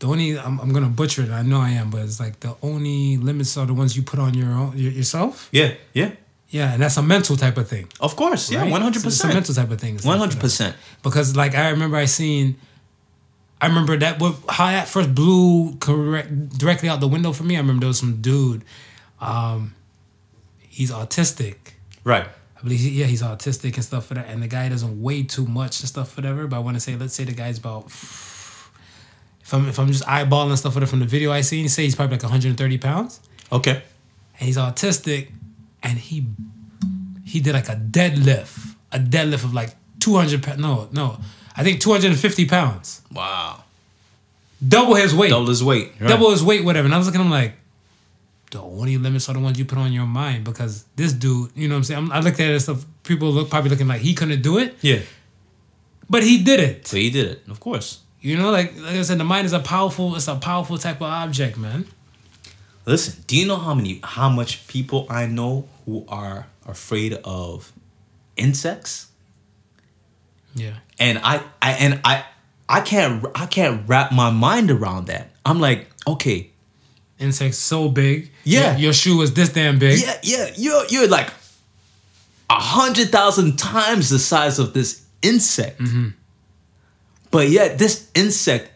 the 0.00 0.08
only. 0.08 0.36
I'm, 0.38 0.58
I'm 0.60 0.72
gonna 0.72 0.88
butcher 0.88 1.22
it. 1.22 1.30
I 1.30 1.42
know 1.42 1.60
I 1.60 1.70
am, 1.70 1.90
but 1.90 2.02
it's 2.02 2.18
like 2.18 2.40
the 2.40 2.56
only 2.62 3.16
limits 3.16 3.56
are 3.56 3.66
the 3.66 3.74
ones 3.74 3.96
you 3.96 4.02
put 4.02 4.18
on 4.18 4.34
your 4.34 4.50
own 4.52 4.76
yourself. 4.76 5.48
yeah, 5.52 5.74
yeah. 5.94 6.12
Yeah, 6.52 6.72
and 6.72 6.82
that's 6.82 6.96
a 6.96 7.02
mental 7.02 7.36
type 7.36 7.56
of 7.58 7.68
thing. 7.68 7.86
Of 8.00 8.16
course, 8.16 8.50
yeah, 8.50 8.64
one 8.64 8.82
hundred 8.82 8.98
It's- 9.06 9.14
It's 9.14 9.20
a 9.20 9.28
percent, 9.28 9.34
mental 9.34 9.54
type 9.54 9.70
of 9.70 9.80
thing. 9.80 9.98
one 10.02 10.18
hundred 10.18 10.40
percent. 10.40 10.74
Because 11.04 11.36
like 11.36 11.54
I 11.54 11.68
remember 11.70 11.96
I 11.96 12.06
seen, 12.06 12.56
I 13.60 13.68
remember 13.68 13.96
that 13.98 14.18
what 14.18 14.34
how 14.48 14.66
that 14.72 14.88
first 14.88 15.14
blew 15.14 15.76
correct 15.76 16.58
directly 16.58 16.88
out 16.88 16.98
the 16.98 17.06
window 17.06 17.32
for 17.32 17.44
me. 17.44 17.54
I 17.54 17.60
remember 17.60 17.80
there 17.82 17.88
was 17.94 17.98
some 18.00 18.20
dude, 18.20 18.64
um, 19.20 19.76
he's 20.68 20.90
autistic. 20.90 21.56
Right. 22.02 22.26
I 22.58 22.62
believe 22.62 22.80
he, 22.80 22.90
yeah 23.00 23.06
he's 23.06 23.22
autistic 23.22 23.74
and 23.76 23.84
stuff 23.84 24.06
for 24.06 24.14
that, 24.14 24.26
and 24.28 24.42
the 24.42 24.48
guy 24.48 24.68
doesn't 24.68 25.00
weigh 25.00 25.22
too 25.22 25.46
much 25.46 25.78
and 25.80 25.88
stuff 25.88 26.16
whatever. 26.16 26.48
But 26.48 26.56
I 26.56 26.58
want 26.60 26.76
to 26.76 26.80
say 26.80 26.96
let's 26.96 27.14
say 27.14 27.22
the 27.24 27.32
guy's 27.32 27.58
about. 27.58 27.90
If 29.50 29.54
I'm 29.54 29.68
if 29.68 29.78
I'm 29.80 29.88
just 29.88 30.04
eyeballing 30.04 30.56
stuff 30.56 30.74
whatever 30.76 30.90
from 30.90 31.00
the 31.00 31.06
video 31.06 31.32
I 31.32 31.40
seen, 31.40 31.68
say 31.68 31.82
he's 31.82 31.96
probably 31.96 32.14
like 32.16 32.22
130 32.22 32.78
pounds 32.78 33.18
Okay. 33.50 33.72
and 34.38 34.46
he's 34.46 34.56
autistic, 34.56 35.30
and 35.82 35.98
he 35.98 36.24
he 37.24 37.40
did 37.40 37.54
like 37.54 37.68
a 37.68 37.74
deadlift, 37.74 38.74
a 38.92 38.98
deadlift 39.00 39.42
of 39.44 39.52
like 39.52 39.74
two 39.98 40.14
hundred 40.16 40.44
pounds. 40.44 40.60
No, 40.60 40.88
no, 40.92 41.18
I 41.56 41.64
think 41.64 41.80
two 41.80 41.90
hundred 41.90 42.12
and 42.12 42.18
fifty 42.20 42.44
pounds, 42.46 43.02
Wow. 43.12 43.64
double 44.66 44.94
his 44.94 45.12
weight, 45.14 45.30
Double 45.30 45.48
his 45.48 45.64
weight. 45.64 45.92
Right. 45.98 46.08
double 46.08 46.30
his 46.30 46.44
weight, 46.44 46.64
whatever. 46.64 46.86
And 46.86 46.94
I 46.94 46.98
was 46.98 47.06
looking, 47.08 47.20
at 47.20 47.24
him 47.24 47.30
like, 47.32 47.54
the 48.52 48.60
only 48.62 48.98
limits 48.98 49.28
are 49.28 49.32
the 49.34 49.40
ones 49.40 49.58
you 49.58 49.64
put 49.64 49.78
on 49.78 49.92
your 49.92 50.06
mind 50.06 50.44
because 50.44 50.84
this 50.94 51.12
dude, 51.12 51.50
you 51.56 51.66
know 51.66 51.74
what 51.74 51.78
I'm 51.78 51.84
saying? 51.84 51.98
I'm, 52.04 52.12
I 52.12 52.20
looked 52.20 52.38
at 52.38 52.48
it 52.48 52.52
and 52.52 52.62
stuff. 52.62 52.84
People 53.02 53.32
look 53.32 53.50
probably 53.50 53.70
looking 53.70 53.88
like 53.88 54.00
he 54.00 54.14
couldn't 54.14 54.42
do 54.42 54.58
it, 54.58 54.76
Yeah. 54.80 55.00
but 56.08 56.22
he 56.22 56.38
did 56.42 56.60
it. 56.60 56.86
So 56.86 56.96
he 56.96 57.10
did 57.10 57.26
it, 57.26 57.42
of 57.48 57.58
course. 57.60 58.00
You 58.20 58.36
know, 58.36 58.50
like 58.50 58.76
like 58.76 58.96
I 58.96 59.02
said, 59.02 59.18
the 59.18 59.24
mind 59.24 59.46
is 59.46 59.52
a 59.52 59.60
powerful, 59.60 60.14
it's 60.16 60.28
a 60.28 60.36
powerful 60.36 60.78
type 60.78 60.96
of 60.96 61.08
object, 61.08 61.56
man. 61.56 61.86
Listen, 62.86 63.22
do 63.26 63.36
you 63.36 63.46
know 63.46 63.56
how 63.56 63.74
many 63.74 64.00
how 64.02 64.28
much 64.28 64.66
people 64.66 65.06
I 65.08 65.26
know 65.26 65.68
who 65.84 66.04
are 66.08 66.46
afraid 66.66 67.14
of 67.24 67.72
insects? 68.36 69.08
Yeah. 70.54 70.74
And 70.98 71.18
I, 71.18 71.42
I 71.62 71.70
and 71.72 72.00
I 72.04 72.24
I 72.68 72.80
can't 72.80 73.24
I 73.34 73.46
can't 73.46 73.88
wrap 73.88 74.12
my 74.12 74.30
mind 74.30 74.70
around 74.70 75.06
that. 75.06 75.30
I'm 75.44 75.60
like, 75.60 75.88
okay, 76.06 76.50
Insects 77.20 77.58
so 77.58 77.90
big. 77.90 78.30
Yeah. 78.44 78.72
Your, 78.72 78.80
your 78.80 78.92
shoe 78.94 79.20
is 79.20 79.34
this 79.34 79.50
damn 79.50 79.78
big. 79.78 80.00
yeah, 80.00 80.18
yeah, 80.22 80.50
you're 80.56 80.86
you're 80.88 81.06
like 81.06 81.28
a 82.48 82.54
hundred 82.54 83.10
thousand 83.10 83.58
times 83.58 84.08
the 84.08 84.18
size 84.18 84.58
of 84.58 84.72
this 84.72 85.04
insect. 85.20 85.78
Mm-hmm. 85.80 86.08
But 87.30 87.48
yet 87.48 87.78
this 87.78 88.10
insect 88.14 88.70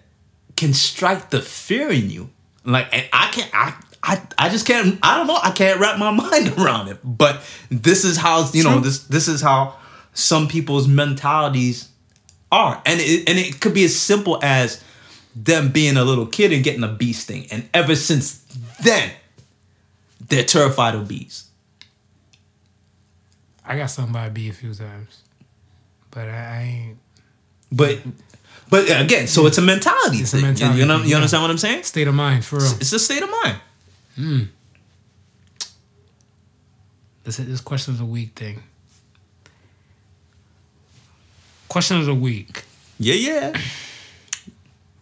can 0.56 0.74
strike 0.74 1.30
the 1.30 1.40
fear 1.40 1.90
in 1.90 2.10
you. 2.10 2.30
Like 2.64 2.88
and 2.92 3.06
I 3.12 3.30
can't 3.30 3.50
I 3.52 3.74
I, 4.02 4.22
I 4.38 4.48
just 4.48 4.66
can't 4.66 4.98
I 5.02 5.16
don't 5.16 5.26
know, 5.26 5.38
I 5.42 5.50
can't 5.50 5.80
wrap 5.80 5.98
my 5.98 6.10
mind 6.30 6.54
around 6.58 6.88
it. 6.88 6.98
But 7.02 7.42
this 7.70 8.04
is 8.04 8.16
how 8.16 8.48
you 8.52 8.62
know 8.62 8.74
True. 8.74 8.82
this 8.82 9.04
this 9.04 9.28
is 9.28 9.40
how 9.40 9.76
some 10.12 10.48
people's 10.48 10.86
mentalities 10.86 11.88
are. 12.52 12.80
And 12.86 13.00
it 13.00 13.28
and 13.28 13.38
it 13.38 13.60
could 13.60 13.74
be 13.74 13.84
as 13.84 13.98
simple 13.98 14.38
as 14.42 14.82
them 15.34 15.70
being 15.70 15.96
a 15.96 16.04
little 16.04 16.26
kid 16.26 16.52
and 16.52 16.62
getting 16.62 16.84
a 16.84 16.88
bee 16.88 17.12
sting. 17.12 17.46
And 17.50 17.68
ever 17.74 17.96
since 17.96 18.44
then, 18.82 19.10
they're 20.28 20.44
terrified 20.44 20.94
of 20.94 21.08
bees. 21.08 21.48
I 23.66 23.76
got 23.76 23.86
stung 23.86 24.12
by 24.12 24.26
a 24.26 24.30
bee 24.30 24.50
a 24.50 24.52
few 24.52 24.74
times, 24.74 25.22
but 26.10 26.28
I, 26.28 26.36
I 26.36 26.62
ain't 26.62 26.98
But 27.72 28.00
but 28.74 28.90
again, 29.00 29.28
so 29.28 29.46
it's 29.46 29.56
a 29.56 29.62
mentality. 29.62 30.18
It's 30.18 30.32
a 30.32 30.38
thing. 30.38 30.46
mentality 30.46 30.80
You 30.80 30.86
know, 30.86 30.98
you 30.98 31.10
yeah. 31.10 31.16
understand 31.16 31.44
what 31.44 31.50
I'm 31.52 31.58
saying? 31.58 31.84
state 31.84 32.08
of 32.08 32.14
mind 32.14 32.44
for 32.44 32.56
real. 32.56 32.72
It's 32.80 32.92
a 32.92 32.98
state 32.98 33.22
of 33.22 33.30
mind. 33.30 34.48
This 37.22 37.36
this 37.36 37.60
question 37.60 37.94
of 37.94 37.98
the 37.98 38.04
week 38.04 38.32
thing. 38.34 38.64
Question 41.68 41.98
of 41.98 42.06
the 42.06 42.16
week. 42.16 42.64
Yeah, 42.98 43.14
yeah. 43.14 43.60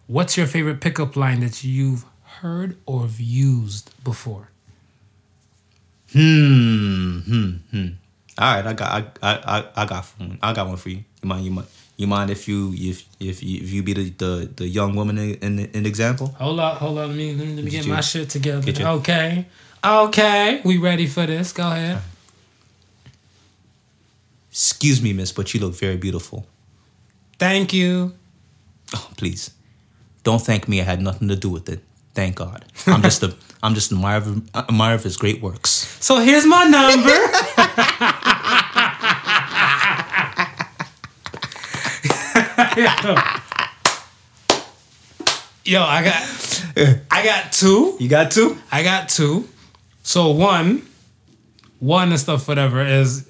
What's 0.05 0.37
your 0.37 0.45
favorite 0.45 0.79
pickup 0.79 1.15
line 1.15 1.39
that 1.39 1.63
you've 1.63 2.05
heard 2.41 2.77
or 2.85 3.01
have 3.01 3.19
used 3.19 3.89
before? 4.03 4.49
Hmm. 6.11 7.19
Hmm. 7.21 7.49
Hmm. 7.71 7.87
All 8.37 8.55
right, 8.55 8.67
I 8.67 8.73
got, 8.73 8.91
I, 8.91 9.31
I, 9.31 9.57
I, 9.57 9.65
I 9.75 9.85
got 9.87 10.05
one. 10.19 10.37
I 10.43 10.53
got 10.53 10.67
one 10.67 10.77
for 10.77 10.89
you. 10.89 11.03
You 11.23 11.29
mind? 11.29 11.45
You 11.45 11.51
mind? 11.51 11.67
You 11.95 12.07
mind 12.07 12.31
if 12.31 12.47
you, 12.47 12.73
if, 12.75 13.05
if 13.19 13.43
you, 13.43 13.61
if 13.61 13.71
you 13.71 13.83
be 13.83 13.93
the, 13.93 14.09
the, 14.09 14.49
the 14.55 14.67
young 14.67 14.95
woman 14.95 15.17
in, 15.19 15.59
in, 15.59 15.85
example? 15.85 16.27
Hold 16.39 16.59
up, 16.59 16.77
hold 16.79 16.97
up. 16.97 17.07
Let 17.09 17.15
me 17.15 17.33
let 17.35 17.47
me, 17.47 17.55
let 17.55 17.65
me 17.65 17.71
get 17.71 17.85
you- 17.85 17.93
my 17.93 18.01
shit 18.01 18.29
together. 18.29 18.69
your- 18.71 18.89
okay, 18.99 19.45
okay. 19.85 20.61
We 20.65 20.77
ready 20.77 21.05
for 21.07 21.25
this? 21.27 21.53
Go 21.53 21.67
ahead. 21.71 22.01
Excuse 24.51 25.01
me, 25.01 25.13
miss, 25.13 25.31
but 25.31 25.53
you 25.53 25.59
look 25.59 25.75
very 25.75 25.97
beautiful. 25.97 26.45
Thank 27.39 27.73
you. 27.73 28.13
Oh, 28.95 29.09
please, 29.17 29.51
don't 30.23 30.41
thank 30.41 30.67
me. 30.67 30.81
I 30.81 30.83
had 30.83 31.01
nothing 31.01 31.27
to 31.27 31.35
do 31.35 31.49
with 31.49 31.67
it. 31.69 31.79
Thank 32.13 32.35
God. 32.35 32.63
I'm 32.85 33.01
just 33.01 33.23
a, 33.23 33.35
I'm 33.63 33.73
just 33.73 33.91
an 33.91 33.97
admirer 33.97 34.17
of, 34.17 34.49
admirer 34.55 34.93
of 34.95 35.03
his 35.03 35.17
great 35.17 35.41
works. 35.41 35.69
So 35.99 36.19
here's 36.19 36.45
my 36.45 36.65
number. 36.65 38.19
Yo, 45.65 45.81
I 45.81 46.03
got 46.03 47.05
I 47.11 47.23
got 47.23 47.51
two. 47.51 47.95
You 47.99 48.09
got 48.09 48.31
two? 48.31 48.57
I 48.71 48.81
got 48.81 49.09
two. 49.09 49.47
So 50.01 50.31
one, 50.31 50.81
one 51.79 52.09
and 52.09 52.19
stuff, 52.19 52.47
whatever, 52.47 52.83
is 52.83 53.29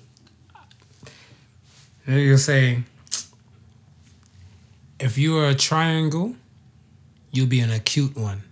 you're 2.07 2.37
saying 2.37 2.85
if 4.99 5.17
you 5.17 5.37
are 5.37 5.49
a 5.49 5.55
triangle, 5.55 6.35
you'll 7.31 7.47
be 7.47 7.59
an 7.59 7.71
acute 7.71 8.15
one. 8.15 8.43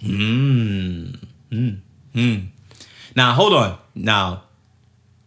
Mm. 0.00 1.18
Mm. 1.50 1.78
Mm. 2.14 2.46
Now 3.16 3.32
hold 3.32 3.54
on. 3.54 3.78
Now, 3.96 4.44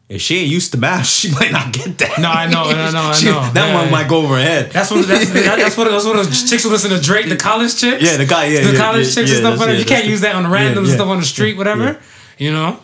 if 0.07 0.21
she 0.21 0.37
ain't 0.37 0.49
used 0.49 0.71
to 0.73 0.77
math, 0.77 1.05
she 1.19 1.31
might 1.31 1.51
not 1.51 1.73
get 1.73 1.97
that. 1.97 2.19
No, 2.19 2.29
I 2.29 2.47
know, 2.47 2.63
I 2.63 2.91
know, 2.91 2.99
I 3.09 3.13
She- 3.13 3.25
know. 3.25 3.41
That 3.53 3.67
Yeah, 3.69 3.73
one 3.75 3.85
yeah. 3.85 3.91
might 3.91 4.07
go 4.07 4.17
over 4.21 4.35
her 4.35 4.41
head. 4.43 4.71
That's 4.71 4.91
what 4.91 5.07
that's, 5.07 5.29
that's 5.33 5.77
what 5.77 5.89
that's 5.89 6.05
what 6.05 6.13
those 6.15 6.49
chicks 6.49 6.63
who 6.63 6.69
listen 6.69 6.91
to 6.91 6.99
Drake, 7.01 7.27
the 7.29 7.35
college 7.37 7.75
chicks. 7.79 8.03
Yeah, 8.03 8.17
the 8.17 8.25
guy- 8.25 8.45
yeah, 8.45 8.63
the 8.63 8.73
yeah, 8.73 8.77
college 8.79 9.05
chicks 9.13 9.31
and 9.31 9.39
stuff. 9.39 9.59
Whatever. 9.59 9.77
you 9.79 9.85
can't 9.85 10.05
use 10.05 10.21
that 10.21 10.35
on 10.35 10.49
random 10.51 10.85
stuff 10.85 11.07
on 11.07 11.19
the 11.19 11.25
street, 11.25 11.57
whatever. 11.57 11.99
You 12.37 12.51
know. 12.51 12.79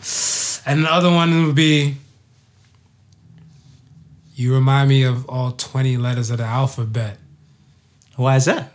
And 0.64 0.84
the 0.84 0.90
other 0.92 1.10
one 1.10 1.46
would 1.46 1.54
be. 1.54 1.96
You 4.34 4.54
remind 4.54 4.88
me 4.88 5.02
of 5.04 5.28
all 5.28 5.52
twenty 5.52 5.96
letters 5.96 6.30
of 6.30 6.38
the 6.38 6.44
alphabet. 6.44 7.18
Why 8.16 8.36
is 8.36 8.46
that? 8.46 8.72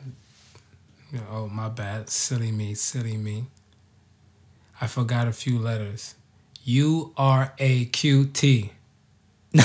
Oh 1.31 1.47
my 1.47 1.67
bad, 1.69 2.09
silly 2.09 2.51
me, 2.51 2.73
silly 2.75 3.17
me. 3.17 3.45
I 4.79 4.87
forgot 4.87 5.27
a 5.27 5.33
few 5.33 5.57
letters. 5.57 6.15
U 6.67 7.13
R 7.15 7.53
A 7.59 7.85
Q 7.85 8.25
T. 8.25 8.71
Boy, 9.53 9.61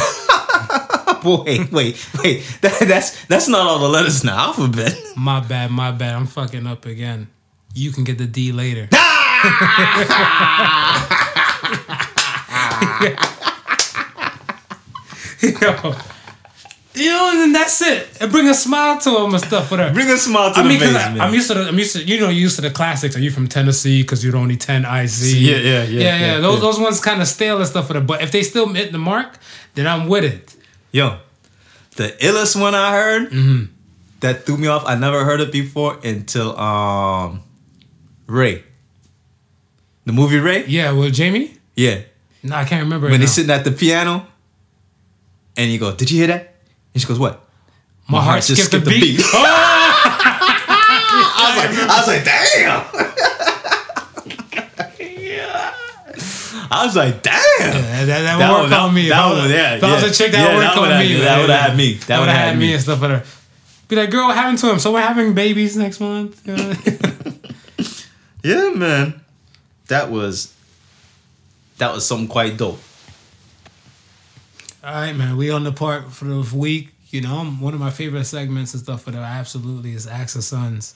wait, 1.73 2.09
wait. 2.23 2.59
That, 2.61 2.85
that's 2.87 3.25
that's 3.27 3.49
not 3.49 3.67
all 3.67 3.81
the 3.81 3.89
letters 3.89 4.23
in 4.23 4.29
the 4.29 4.33
alphabet. 4.33 4.97
My 5.17 5.41
bad, 5.41 5.73
my 5.73 5.91
bad. 5.91 6.15
I'm 6.15 6.27
fucking 6.27 6.67
up 6.67 6.87
again. 6.87 7.29
You 7.75 7.91
can 7.91 8.05
get 8.05 8.19
the 8.19 8.27
D 8.27 8.53
later. 8.53 8.89
Yo. 15.61 15.95
You 16.95 17.07
know, 17.11 17.43
and 17.45 17.55
that's 17.55 17.81
it. 17.81 18.07
And 18.21 18.31
bring 18.31 18.49
a 18.49 18.55
smile 18.55 19.01
to 19.01 19.11
them 19.11 19.33
and 19.35 19.43
stuff. 19.43 19.71
Whatever. 19.71 19.95
Bring 19.95 20.11
a 20.11 20.17
smile 20.19 20.53
to 20.53 20.61
I 20.61 20.63
mean, 20.63 20.79
face, 20.79 20.89
because 20.91 20.95
man. 21.13 21.21
I'm 21.23 21.33
used 21.33 21.49
to 21.49 21.55
the, 21.55 21.69
I'm 21.69 21.79
used 21.79 21.97
to, 21.97 22.03
you 22.05 22.21
know, 22.21 22.29
used 22.29 22.57
to 22.57 22.63
the 22.63 22.71
classics. 22.71 23.17
Are 23.17 23.21
you 23.21 23.31
from 23.31 23.49
Tennessee? 23.49 24.03
Because 24.03 24.23
you're 24.23 24.37
only 24.37 24.57
10 24.59 24.83
IC. 24.85 24.89
Yeah, 24.89 25.57
yeah, 25.57 25.57
yeah, 25.57 25.85
Yeah, 25.85 26.19
yeah, 26.19 26.41
those, 26.41 26.57
yeah. 26.57 26.61
those 26.61 26.79
ones 26.79 27.01
kind 27.01 27.23
of 27.23 27.29
stale 27.29 27.57
and 27.59 27.67
stuff. 27.67 27.89
Whatever. 27.89 28.05
But 28.05 28.21
if 28.23 28.31
they 28.31 28.43
still 28.43 28.69
hit 28.75 28.93
the 28.93 28.99
mark, 28.99 29.39
then 29.75 29.87
I'm 29.87 30.07
with 30.07 30.25
it. 30.25 30.55
Yo, 30.93 31.17
the 31.97 32.09
illest 32.21 32.61
one 32.61 32.75
I 32.75 32.93
heard 32.93 33.31
Mm-hmm. 33.31 33.65
that 34.21 34.45
threw 34.45 34.59
me 34.59 34.67
off. 34.69 34.85
I 34.87 34.95
never 34.95 35.25
heard 35.25 35.41
it 35.41 35.51
before 35.51 35.99
until 36.05 36.59
um 36.59 37.43
Ray. 38.27 38.65
The 40.05 40.13
movie 40.13 40.39
Ray. 40.39 40.67
Yeah, 40.67 40.93
well, 40.93 41.09
Jamie? 41.11 41.57
Yeah. 41.75 42.03
No, 42.43 42.57
I 42.57 42.65
can't 42.65 42.83
remember. 42.83 43.07
it 43.09 43.13
When 43.13 43.21
he's 43.23 43.33
sitting 43.33 43.51
at 43.51 43.65
the 43.65 43.71
piano, 43.73 44.27
and 45.57 45.71
you 45.71 45.79
go, 45.79 45.95
"Did 45.95 46.11
you 46.11 46.19
hear 46.19 46.27
that?" 46.27 46.52
And 46.95 47.01
she 47.01 47.07
goes, 47.09 47.19
"What?" 47.19 47.41
My, 48.09 48.21
heart, 48.23 48.43
just 48.43 48.65
skipped, 48.65 48.87
a 48.87 48.91
beat. 48.91 49.21
I 49.35 49.37
was 51.49 51.57
like, 51.57 51.71
I 51.89 51.99
was 51.99 52.09
like, 52.09 52.25
damn. 52.25 52.83
I 56.75 56.87
was 56.87 56.97
like, 56.97 57.23
damn. 57.23 57.35
Yeah, 57.61 58.05
that, 58.05 58.07
that, 58.07 58.39
That 58.39 58.51
would 58.63 58.71
work 58.71 58.81
on 58.81 58.95
me. 58.95 59.09
that 59.09 59.15
If 59.15 59.21
I 59.21 59.27
one, 59.33 59.43
was- 59.43 59.51
yeah, 59.53 59.79
I 59.83 59.95
was 59.95 60.03
a 60.05 60.11
chick, 60.15 60.33
that 60.33 60.39
Yeah, 60.49 60.57
would 60.57 60.65
work 60.65 60.77
on 60.77 60.83
would've 60.83 60.99
me. 60.99 61.09
had- 61.13 61.23
that 61.27 61.41
would've 61.41 61.57
had 61.61 61.77
me. 61.77 61.95
That 61.95 62.07
That 62.07 62.19
would 62.19 62.23
would've 62.27 62.35
had 62.35 62.49
had 62.49 62.59
me 62.59 62.67
me. 62.67 62.73
and 62.75 62.83
stuff. 62.83 63.01
Whatever. 63.01 63.25
Be 63.89 63.97
like, 63.97 64.11
girl, 64.11 64.27
what 64.29 64.37
happened 64.37 64.59
to 64.59 64.71
him? 64.73 64.79
So 64.79 64.93
we're 64.93 65.01
having 65.03 65.35
babies 65.35 65.77
next 65.77 66.01
month. 66.01 66.41
Yeah. 66.47 66.75
Yeah, 68.45 68.71
man. 68.75 69.21
That 69.87 70.11
was 70.11 70.53
that 71.79 71.95
was 71.95 72.05
something 72.05 72.27
quite 72.27 72.57
dope. 72.57 72.81
All 74.85 74.93
right, 74.93 75.15
man. 75.15 75.37
We 75.37 75.51
on 75.51 75.65
the 75.65 75.73
part 75.73 76.13
for 76.13 76.25
the 76.25 76.57
week. 76.57 76.89
You 77.11 77.21
know, 77.21 77.45
one 77.45 77.75
of 77.75 77.81
my 77.81 77.91
favorite 77.91 78.25
segments 78.25 78.75
and 78.75 78.83
stuff. 78.83 79.07
Whatever. 79.07 79.25
Absolutely 79.25 79.93
is 79.93 80.07
Axe 80.07 80.35
of 80.35 80.45
Sons. 80.45 80.95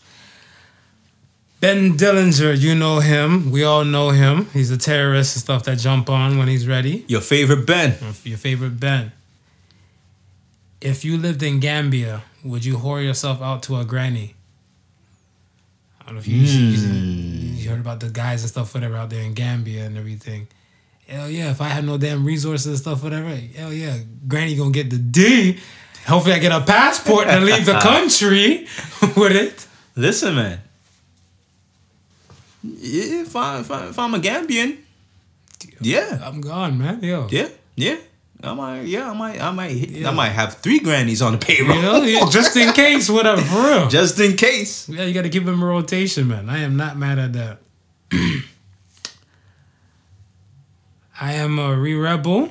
Ben 1.58 1.96
Dillinger, 1.96 2.58
you 2.58 2.74
know 2.74 3.00
him. 3.00 3.50
We 3.50 3.64
all 3.64 3.84
know 3.84 4.10
him. 4.10 4.46
He's 4.52 4.70
a 4.70 4.76
terrorist 4.76 5.36
and 5.36 5.42
stuff 5.42 5.64
that 5.64 5.78
jump 5.78 6.10
on 6.10 6.36
when 6.36 6.48
he's 6.48 6.68
ready. 6.68 7.04
Your 7.08 7.22
favorite 7.22 7.66
Ben. 7.66 7.96
Your 8.24 8.36
favorite 8.36 8.78
Ben. 8.78 9.12
If 10.82 11.04
you 11.04 11.16
lived 11.16 11.42
in 11.42 11.60
Gambia, 11.60 12.24
would 12.44 12.64
you 12.64 12.76
whore 12.76 13.02
yourself 13.02 13.40
out 13.40 13.62
to 13.64 13.76
a 13.76 13.84
granny? 13.84 14.34
I 16.00 16.04
don't 16.04 16.14
know 16.14 16.20
if 16.20 16.28
you, 16.28 16.36
you, 16.36 16.68
you 16.68 17.64
hmm. 17.64 17.70
heard 17.70 17.80
about 17.80 18.00
the 18.00 18.10
guys 18.10 18.42
and 18.42 18.50
stuff, 18.50 18.74
whatever, 18.74 18.96
out 18.96 19.10
there 19.10 19.22
in 19.22 19.32
Gambia 19.32 19.86
and 19.86 19.96
everything. 19.96 20.48
Hell 21.06 21.30
yeah, 21.30 21.50
if 21.50 21.60
I 21.60 21.68
have 21.68 21.84
no 21.84 21.98
damn 21.98 22.24
resources 22.24 22.66
and 22.66 22.76
stuff, 22.78 23.02
whatever, 23.02 23.28
hell 23.28 23.72
yeah, 23.72 23.96
granny 24.26 24.56
gonna 24.56 24.70
get 24.72 24.90
the 24.90 24.98
D. 24.98 25.58
Hopefully 26.06 26.34
I 26.34 26.38
get 26.38 26.52
a 26.52 26.60
passport 26.60 27.28
and 27.28 27.44
leave 27.44 27.64
the 27.66 27.78
country 27.80 28.66
with 29.16 29.32
it. 29.32 29.66
Listen, 29.94 30.34
man. 30.34 30.60
Yeah, 32.62 33.22
if, 33.22 33.36
I, 33.36 33.60
if, 33.60 33.70
I, 33.70 33.88
if 33.88 33.98
I'm 33.98 34.14
a 34.14 34.18
Gambian, 34.18 34.78
yeah, 35.80 36.20
I'm 36.24 36.40
gone, 36.40 36.78
man. 36.78 37.02
Yo. 37.02 37.28
yeah, 37.30 37.48
yeah. 37.76 37.96
I 38.42 38.52
might, 38.52 38.82
yeah, 38.82 39.10
I 39.10 39.14
might, 39.14 39.40
I 39.40 39.50
might, 39.50 39.70
hit, 39.70 39.90
Yeah. 39.90 40.10
I 40.10 40.12
might 40.12 40.28
have 40.28 40.54
three 40.58 40.78
grannies 40.80 41.22
on 41.22 41.32
the 41.32 41.38
payroll, 41.38 41.74
You 41.76 41.82
know, 41.82 42.02
yeah, 42.02 42.28
just 42.28 42.56
in 42.56 42.72
case, 42.84 43.08
whatever, 43.08 43.40
for 43.40 43.62
real. 43.62 43.88
just 43.88 44.20
in 44.20 44.36
case. 44.36 44.88
Yeah, 44.88 45.04
you 45.04 45.14
got 45.14 45.22
to 45.22 45.28
keep 45.30 45.44
them 45.44 45.54
in 45.54 45.60
rotation, 45.64 46.28
man. 46.28 46.50
I 46.50 46.58
am 46.58 46.76
not 46.76 46.98
mad 46.98 47.18
at 47.18 47.32
that. 47.32 47.58
I 51.20 51.34
am 51.34 51.58
a 51.58 51.74
re 51.74 51.94
rebel. 51.94 52.50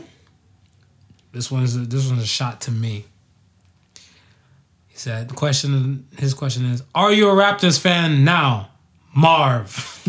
This 1.32 1.52
one's 1.52 1.76
a, 1.76 1.80
this 1.80 2.10
one's 2.10 2.24
a 2.24 2.28
shot 2.28 2.62
to 2.62 2.72
me. 2.72 3.06
He 4.88 4.98
said, 4.98 5.30
the 5.30 5.36
"Question. 5.36 6.08
His 6.18 6.34
question 6.34 6.66
is: 6.66 6.84
Are 6.94 7.12
you 7.12 7.30
a 7.30 7.34
Raptors 7.34 7.80
fan 7.80 8.24
now, 8.24 8.70
Marv?" 9.14 10.02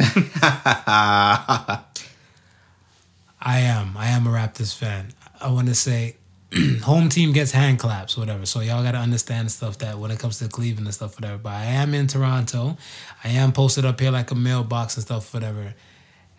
I 3.41 3.61
am. 3.61 3.97
I 3.97 4.09
am 4.09 4.27
a 4.27 4.31
Raptors 4.31 4.74
fan. 4.74 5.12
I 5.41 5.51
want 5.51 5.69
to 5.69 5.74
say 5.74 6.16
home 6.83 7.09
team 7.09 7.33
gets 7.33 7.53
hand 7.53 7.78
claps, 7.78 8.16
whatever. 8.16 8.47
So 8.47 8.61
y'all 8.61 8.83
gotta 8.83 8.99
understand 8.99 9.51
stuff 9.51 9.78
that 9.78 9.99
when 9.99 10.11
it 10.11 10.19
comes 10.19 10.39
to 10.39 10.49
Cleveland 10.49 10.87
and 10.87 10.95
stuff, 10.95 11.16
whatever. 11.16 11.39
But 11.39 11.53
I 11.53 11.65
am 11.65 11.93
in 11.93 12.07
Toronto. 12.07 12.77
I 13.23 13.28
am 13.31 13.53
posted 13.53 13.85
up 13.85 14.01
here 14.01 14.11
like 14.11 14.31
a 14.31 14.35
mailbox 14.35 14.97
and 14.97 15.05
stuff, 15.05 15.35
whatever. 15.35 15.74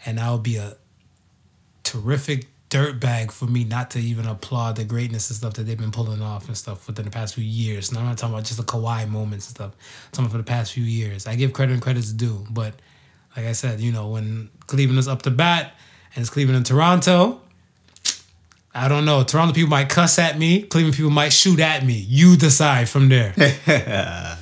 And 0.06 0.19
I'll 0.19 0.39
be 0.39 0.57
a 0.57 0.77
terrific 1.88 2.47
dirtbag 2.69 3.31
for 3.31 3.45
me 3.45 3.64
not 3.64 3.91
to 3.91 3.99
even 3.99 4.26
applaud 4.26 4.76
the 4.76 4.84
greatness 4.84 5.30
and 5.30 5.38
stuff 5.38 5.53
that 5.53 5.64
they've 5.64 5.77
been 5.77 5.91
pulling 5.91 6.22
off 6.22 6.47
and 6.47 6.57
stuff 6.57 6.85
within 6.85 7.05
the 7.05 7.11
past 7.11 7.35
few 7.35 7.43
years. 7.43 7.89
And 7.89 7.97
I'm 7.97 8.05
not 8.05 8.18
talking 8.18 8.34
about 8.34 8.45
just 8.45 8.57
the 8.57 8.65
Kawhi 8.65 9.07
moments 9.07 9.47
and 9.47 9.55
stuff. 9.55 9.72
I'm 9.72 10.11
talking 10.11 10.31
for 10.31 10.38
the 10.38 10.43
past 10.43 10.73
few 10.73 10.84
years. 10.84 11.27
I 11.27 11.35
give 11.35 11.53
credit 11.53 11.73
and 11.73 11.81
credit's 11.81 12.11
due, 12.11 12.45
but 12.49 12.73
like 13.35 13.45
I 13.45 13.53
said, 13.53 13.80
you 13.80 13.91
know, 13.91 14.09
when 14.09 14.49
Cleveland 14.68 14.99
is 14.99 15.07
up 15.07 15.22
to 15.22 15.31
bat 15.31 15.76
and 16.14 16.22
it's 16.22 16.30
Cleveland 16.30 16.57
and 16.57 16.65
Toronto, 16.65 17.41
I 18.76 18.89
don't 18.89 19.05
know. 19.05 19.23
Toronto 19.23 19.53
people 19.53 19.69
might 19.69 19.89
cuss 19.89 20.19
at 20.19 20.38
me. 20.38 20.64
Cleveland 20.64 20.95
people 20.95 21.11
might 21.11 21.34
shoot 21.34 21.59
at 21.59 21.85
me. 21.85 21.93
You 21.93 22.35
decide 22.35 22.89
from 22.89 23.09
there. 23.09 23.34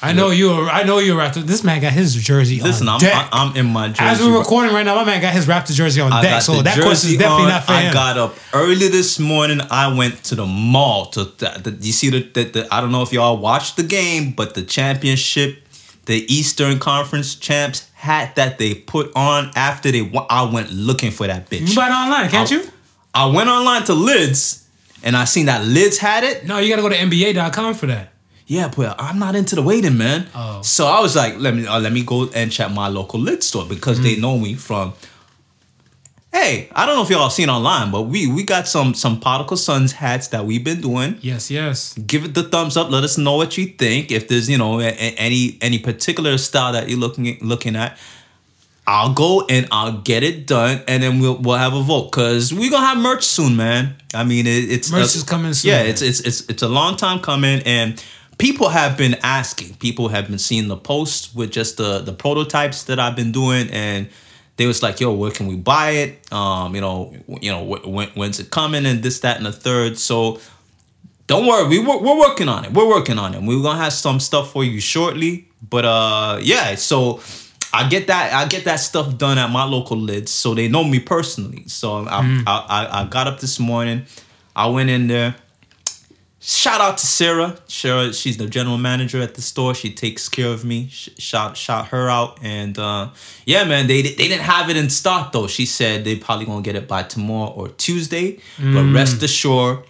I 0.00 0.12
know 0.12 0.30
you're. 0.30 0.68
I 0.70 0.84
know 0.84 0.98
you're 0.98 1.18
Raptor. 1.18 1.42
This 1.42 1.64
man 1.64 1.80
got 1.80 1.92
his 1.92 2.14
jersey 2.14 2.60
Listen, 2.60 2.88
on 2.88 2.94
I'm, 2.94 3.00
deck. 3.00 3.28
I'm 3.32 3.56
in 3.56 3.66
my 3.66 3.88
jersey. 3.88 4.02
As 4.04 4.20
we're 4.20 4.38
recording 4.38 4.72
right 4.72 4.84
now, 4.84 4.94
my 4.94 5.04
man 5.04 5.20
got 5.20 5.32
his 5.32 5.46
Raptor 5.46 5.72
jersey 5.74 6.00
on 6.00 6.12
I 6.12 6.22
deck. 6.22 6.42
So 6.42 6.62
that 6.62 6.80
question 6.80 7.10
is 7.10 7.16
definitely 7.16 7.44
on. 7.44 7.48
not 7.48 7.64
for 7.64 7.72
I 7.72 7.80
him. 7.82 7.92
got 7.92 8.16
up 8.16 8.36
early 8.52 8.88
this 8.88 9.18
morning. 9.18 9.60
I 9.70 9.92
went 9.96 10.22
to 10.24 10.36
the 10.36 10.46
mall 10.46 11.06
to. 11.06 11.24
The, 11.24 11.60
the, 11.70 11.84
you 11.84 11.92
see 11.92 12.10
the, 12.10 12.20
the, 12.20 12.44
the 12.44 12.68
I 12.74 12.80
don't 12.80 12.92
know 12.92 13.02
if 13.02 13.12
y'all 13.12 13.38
watched 13.38 13.76
the 13.76 13.82
game, 13.82 14.32
but 14.32 14.54
the 14.54 14.62
championship, 14.62 15.64
the 16.06 16.32
Eastern 16.32 16.78
Conference 16.78 17.34
champs 17.34 17.90
hat 17.94 18.36
that 18.36 18.58
they 18.58 18.74
put 18.74 19.10
on 19.16 19.50
after 19.56 19.90
they. 19.90 20.10
I 20.30 20.48
went 20.48 20.70
looking 20.70 21.10
for 21.10 21.26
that 21.26 21.50
bitch. 21.50 21.70
you 21.70 21.74
buy 21.74 21.88
it 21.88 21.92
online, 21.92 22.30
can't 22.30 22.50
I- 22.52 22.54
you? 22.54 22.64
I 23.14 23.26
went 23.26 23.48
online 23.48 23.82
to 23.84 23.94
Lids, 23.94 24.68
and 25.02 25.16
I 25.16 25.24
seen 25.24 25.46
that 25.46 25.64
Lids 25.66 25.98
had 25.98 26.22
it. 26.22 26.46
No, 26.46 26.58
you 26.58 26.68
got 26.68 26.76
to 26.76 26.82
go 26.82 26.88
to 26.88 26.94
NBA.com 26.94 27.74
for 27.74 27.86
that. 27.86 28.12
Yeah, 28.48 28.72
but 28.74 28.96
I'm 28.98 29.18
not 29.18 29.36
into 29.36 29.54
the 29.54 29.62
waiting, 29.62 29.96
man. 29.98 30.26
Oh. 30.34 30.62
So 30.62 30.86
I 30.86 31.00
was 31.00 31.14
like, 31.14 31.38
let 31.38 31.54
me 31.54 31.66
uh, 31.66 31.78
let 31.80 31.92
me 31.92 32.02
go 32.02 32.28
and 32.34 32.50
check 32.50 32.72
my 32.72 32.88
local 32.88 33.20
Lids 33.20 33.46
store 33.46 33.66
because 33.66 34.00
they 34.00 34.16
Mm. 34.16 34.20
know 34.20 34.38
me 34.38 34.54
from. 34.54 34.94
Hey, 36.32 36.68
I 36.74 36.84
don't 36.84 36.96
know 36.96 37.02
if 37.02 37.10
y'all 37.10 37.30
seen 37.30 37.48
online, 37.48 37.90
but 37.90 38.02
we 38.02 38.26
we 38.26 38.42
got 38.44 38.68
some 38.68 38.94
some 38.94 39.18
Particle 39.20 39.56
Sons 39.56 39.92
hats 39.92 40.28
that 40.28 40.44
we've 40.46 40.62
been 40.64 40.80
doing. 40.80 41.18
Yes, 41.20 41.50
yes. 41.50 41.94
Give 42.06 42.24
it 42.24 42.34
the 42.34 42.42
thumbs 42.42 42.76
up. 42.76 42.90
Let 42.90 43.02
us 43.04 43.16
know 43.18 43.36
what 43.36 43.56
you 43.56 43.66
think. 43.66 44.10
If 44.10 44.28
there's 44.28 44.48
you 44.48 44.58
know 44.58 44.80
a, 44.80 44.84
a- 44.88 45.14
any 45.18 45.58
any 45.62 45.78
particular 45.78 46.36
style 46.38 46.72
that 46.72 46.88
you're 46.88 46.98
looking 46.98 47.28
at, 47.28 47.42
looking 47.42 47.76
at, 47.76 47.98
I'll 48.86 49.12
go 49.14 49.46
and 49.48 49.66
I'll 49.70 49.98
get 50.02 50.22
it 50.22 50.46
done, 50.46 50.82
and 50.86 51.02
then 51.02 51.18
we'll 51.20 51.36
we'll 51.36 51.56
have 51.56 51.72
a 51.74 51.82
vote 51.82 52.10
because 52.12 52.52
we're 52.52 52.70
gonna 52.70 52.86
have 52.86 52.98
merch 52.98 53.24
soon, 53.24 53.56
man. 53.56 53.96
I 54.14 54.24
mean, 54.24 54.46
it, 54.46 54.70
it's 54.70 54.90
Merch 54.90 55.16
is 55.16 55.22
coming 55.22 55.54
soon. 55.54 55.70
Yeah, 55.70 55.82
it's 55.82 56.02
it's 56.02 56.20
it's 56.20 56.40
it's 56.48 56.62
a 56.62 56.68
long 56.68 56.96
time 56.96 57.20
coming, 57.20 57.62
and 57.64 58.02
people 58.38 58.68
have 58.68 58.96
been 58.96 59.16
asking. 59.22 59.74
People 59.76 60.08
have 60.08 60.28
been 60.28 60.38
seeing 60.38 60.68
the 60.68 60.76
posts 60.76 61.34
with 61.34 61.50
just 61.50 61.76
the 61.76 61.98
the 62.00 62.12
prototypes 62.12 62.84
that 62.84 62.98
I've 62.98 63.16
been 63.16 63.32
doing, 63.32 63.68
and 63.70 64.08
they 64.56 64.66
was 64.66 64.82
like, 64.82 65.00
"Yo, 65.00 65.12
where 65.12 65.30
can 65.30 65.46
we 65.46 65.56
buy 65.56 65.90
it? 65.90 66.32
Um, 66.32 66.74
you 66.74 66.80
know, 66.80 67.14
you 67.40 67.50
know, 67.50 67.62
when, 67.64 68.08
when's 68.10 68.40
it 68.40 68.50
coming, 68.50 68.86
and 68.86 69.02
this, 69.02 69.20
that, 69.20 69.36
and 69.36 69.46
the 69.46 69.52
third. 69.52 69.98
So 69.98 70.40
don't 71.26 71.46
worry, 71.46 71.68
we 71.68 71.78
we're, 71.78 71.98
we're 71.98 72.18
working 72.18 72.48
on 72.48 72.64
it. 72.64 72.72
We're 72.72 72.88
working 72.88 73.18
on 73.18 73.34
it. 73.34 73.42
We're 73.42 73.62
gonna 73.62 73.78
have 73.78 73.92
some 73.92 74.18
stuff 74.20 74.52
for 74.52 74.64
you 74.64 74.80
shortly. 74.80 75.46
But 75.68 75.84
uh, 75.84 76.38
yeah. 76.42 76.74
So 76.76 77.20
I 77.72 77.88
get 77.88 78.06
that 78.06 78.32
I 78.32 78.46
get 78.46 78.64
that 78.64 78.76
stuff 78.76 79.18
done 79.18 79.36
at 79.38 79.50
my 79.50 79.64
local 79.64 79.96
lids, 79.96 80.30
so 80.30 80.54
they 80.54 80.68
know 80.68 80.84
me 80.84 81.00
personally. 81.00 81.64
So 81.66 82.06
I, 82.06 82.22
Mm. 82.22 82.44
I, 82.46 82.66
I 82.68 83.02
I 83.02 83.04
got 83.06 83.26
up 83.26 83.40
this 83.40 83.58
morning, 83.58 84.06
I 84.56 84.68
went 84.68 84.90
in 84.90 85.08
there. 85.08 85.34
Shout 86.50 86.80
out 86.80 86.96
to 86.96 87.06
Sarah. 87.06 87.58
Sarah, 87.66 88.10
she's 88.14 88.38
the 88.38 88.46
general 88.46 88.78
manager 88.78 89.20
at 89.20 89.34
the 89.34 89.42
store. 89.42 89.74
She 89.74 89.92
takes 89.92 90.30
care 90.30 90.48
of 90.48 90.64
me. 90.64 90.88
Sh- 90.88 91.10
Shout 91.18 91.58
shout 91.58 91.88
her 91.88 92.08
out. 92.08 92.38
And 92.40 92.78
uh, 92.78 93.10
yeah, 93.44 93.64
man, 93.64 93.86
they 93.86 94.00
they 94.00 94.28
didn't 94.28 94.44
have 94.44 94.70
it 94.70 94.76
in 94.78 94.88
stock 94.88 95.32
though. 95.32 95.46
She 95.46 95.66
said 95.66 96.04
they 96.04 96.16
probably 96.16 96.46
gonna 96.46 96.62
get 96.62 96.74
it 96.74 96.88
by 96.88 97.02
tomorrow 97.02 97.50
or 97.50 97.68
Tuesday. 97.68 98.40
But 98.56 98.90
rest 98.94 99.22
assured, 99.22 99.80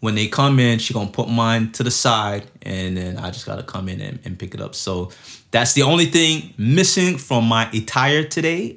when 0.00 0.14
they 0.14 0.28
come 0.28 0.58
in, 0.60 0.78
she 0.78 0.92
gonna 0.92 1.08
put 1.10 1.30
mine 1.30 1.72
to 1.72 1.82
the 1.82 1.90
side, 1.90 2.44
and 2.60 2.98
then 2.98 3.16
I 3.16 3.30
just 3.30 3.46
gotta 3.46 3.62
come 3.62 3.88
in 3.88 4.02
and, 4.02 4.18
and 4.26 4.38
pick 4.38 4.52
it 4.52 4.60
up. 4.60 4.74
So 4.74 5.10
that's 5.52 5.72
the 5.72 5.84
only 5.84 6.04
thing 6.04 6.52
missing 6.58 7.16
from 7.16 7.46
my 7.46 7.70
attire 7.72 8.24
today. 8.24 8.76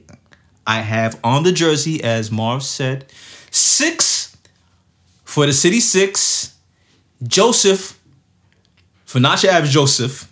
I 0.65 0.79
have 0.79 1.19
on 1.25 1.43
the 1.43 1.51
jersey, 1.51 2.01
as 2.01 2.31
Marv 2.31 2.63
said, 2.63 3.11
six 3.51 4.37
for 5.25 5.45
the 5.45 5.51
city 5.51 5.81
six. 5.81 6.53
Joseph 7.23 7.99
for 9.05 9.19
not 9.19 9.41
your 9.43 9.51
average 9.53 9.71
Joseph, 9.71 10.31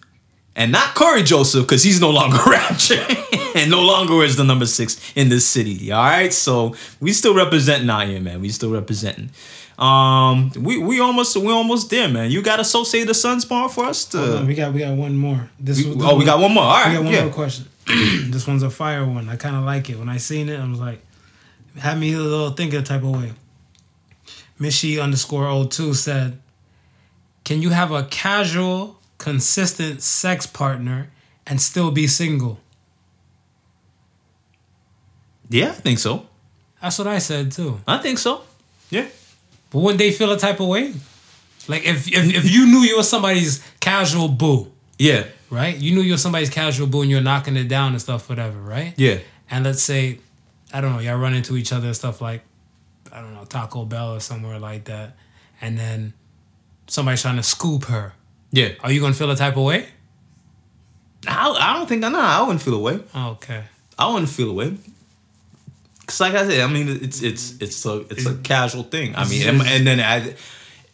and 0.56 0.72
not 0.72 0.96
Cory 0.96 1.24
Joseph 1.24 1.66
because 1.66 1.84
he's 1.84 2.00
no 2.00 2.10
longer 2.12 2.38
Rapture 2.48 3.06
and 3.56 3.72
no 3.72 3.82
longer 3.82 4.24
is 4.24 4.36
the 4.36 4.44
number 4.44 4.66
six 4.66 5.00
in 5.16 5.30
this 5.30 5.48
city. 5.48 5.92
All 5.92 6.04
right, 6.04 6.32
so 6.34 6.76
we 7.00 7.14
still 7.14 7.34
representing 7.34 7.90
out 7.90 8.08
here, 8.08 8.20
man. 8.20 8.42
We 8.42 8.50
still 8.50 8.72
representing. 8.72 9.32
Um, 9.78 10.52
we 10.58 10.78
we 10.78 11.00
almost 11.02 11.36
we 11.36 11.52
almost 11.52 11.90
there, 11.90 12.08
man. 12.08 12.32
You 12.32 12.42
got 12.42 12.60
associate 12.62 13.08
the 13.08 13.14
Suns 13.14 13.44
bar 13.44 13.68
for 13.68 13.86
us 13.86 14.06
to. 14.06 14.38
On, 14.38 14.48
we 14.48 14.56
got 14.56 14.74
we 14.74 14.80
got 14.80 14.96
one 14.96 15.18
more. 15.18 15.50
This, 15.60 15.84
We- 15.84 15.94
this 15.96 16.04
oh, 16.04 16.16
we 16.18 16.24
got 16.24 16.40
one 16.40 16.54
more. 16.54 16.64
All 16.64 16.72
right, 16.74 16.90
We 16.90 16.96
got 16.96 17.04
one 17.04 17.14
yeah. 17.14 17.24
more 17.26 17.34
question. 17.34 17.66
this 18.32 18.48
one's 18.48 18.64
a 18.64 18.70
fire 18.70 19.06
one. 19.06 19.28
I 19.28 19.36
kind 19.36 19.56
of 19.56 19.64
like 19.64 19.90
it. 19.90 20.00
When 20.00 20.08
I 20.10 20.18
seen 20.18 20.48
it, 20.50 20.60
I 20.60 20.68
was 20.68 20.80
like, 20.80 21.02
had 21.78 22.00
me 22.00 22.14
a 22.14 22.20
little 22.20 22.52
thinking 22.52 22.84
type 22.84 23.04
of 23.04 23.10
way. 23.12 23.34
Mishi 24.60 25.02
underscore 25.04 25.66
02 25.70 25.94
said, 25.94 26.40
Can 27.46 27.62
you 27.62 27.70
have 27.70 27.92
a 27.92 28.04
casual, 28.04 29.00
consistent 29.18 30.02
sex 30.02 30.46
partner 30.46 31.10
and 31.48 31.62
still 31.62 31.92
be 31.92 32.08
single? 32.08 32.60
Yeah, 35.50 35.70
I 35.70 35.74
think 35.74 36.00
so. 36.00 36.26
That's 36.82 36.98
what 36.98 37.08
I 37.08 37.20
said 37.20 37.52
too. 37.52 37.80
I 37.88 37.98
think 38.00 38.18
so. 38.20 38.42
Yeah. 38.90 39.08
But 39.70 39.80
wouldn't 39.80 40.00
they 40.00 40.12
feel 40.12 40.32
a 40.32 40.38
type 40.38 40.60
of 40.60 40.68
way? 40.68 40.94
Like 41.68 41.86
if 41.86 42.08
if, 42.08 42.34
if 42.34 42.52
you 42.52 42.66
knew 42.66 42.80
you 42.80 42.98
were 42.98 43.04
somebody's 43.04 43.64
casual 43.80 44.28
boo, 44.28 44.72
Yeah. 44.98 45.26
right? 45.50 45.76
You 45.78 45.94
knew 45.96 46.02
you 46.02 46.14
were 46.14 46.18
somebody's 46.18 46.50
casual 46.50 46.88
boo 46.88 47.02
and 47.02 47.12
you're 47.12 47.22
knocking 47.22 47.56
it 47.58 47.68
down 47.68 47.92
and 47.94 48.02
stuff, 48.02 48.30
whatever, 48.30 48.60
right? 48.60 48.94
Yeah. 48.98 49.20
And 49.50 49.64
let's 49.64 49.82
say, 49.84 50.20
I 50.74 50.82
don't 50.82 50.94
know, 50.94 51.00
y'all 51.00 51.18
run 51.18 51.34
into 51.36 51.56
each 51.58 51.72
other 51.72 51.88
and 51.88 51.96
stuff 51.96 52.22
like, 52.22 52.42
I 53.12 53.22
don't 53.22 53.34
know, 53.34 53.46
Taco 53.46 53.86
Bell 53.86 54.16
or 54.16 54.20
somewhere 54.20 54.60
like 54.60 54.86
that. 54.86 55.16
And 55.62 55.78
then 55.78 56.14
somebody's 56.88 57.22
trying 57.22 57.38
to 57.38 57.44
scoop 57.44 57.86
her. 57.86 58.14
Yeah. 58.52 58.70
Are 58.82 58.92
you 58.92 59.02
gonna 59.02 59.14
feel 59.14 59.32
a 59.32 59.36
type 59.36 59.58
of 59.58 59.64
way? 59.64 59.88
I, 61.28 61.50
I 61.50 61.74
don't 61.74 61.88
think 61.88 62.04
I 62.04 62.10
know. 62.10 62.20
I 62.20 62.42
wouldn't 62.42 62.62
feel 62.62 62.76
away. 62.76 63.00
Oh, 63.14 63.32
okay. 63.32 63.64
I 63.98 64.12
wouldn't 64.12 64.30
feel 64.30 64.50
away. 64.50 64.78
Cause 66.06 66.22
like 66.22 66.34
I 66.34 66.48
said, 66.48 66.62
I 66.62 66.68
mean, 66.68 66.88
it's 67.02 67.24
it's 67.24 67.60
it's 67.60 67.86
a 67.86 68.02
it's 68.12 68.26
a 68.26 68.36
casual 68.36 68.84
thing. 68.84 69.16
I 69.16 69.28
mean, 69.28 69.48
and, 69.48 69.62
and 69.62 69.88
then 69.88 70.00
at 70.00 70.36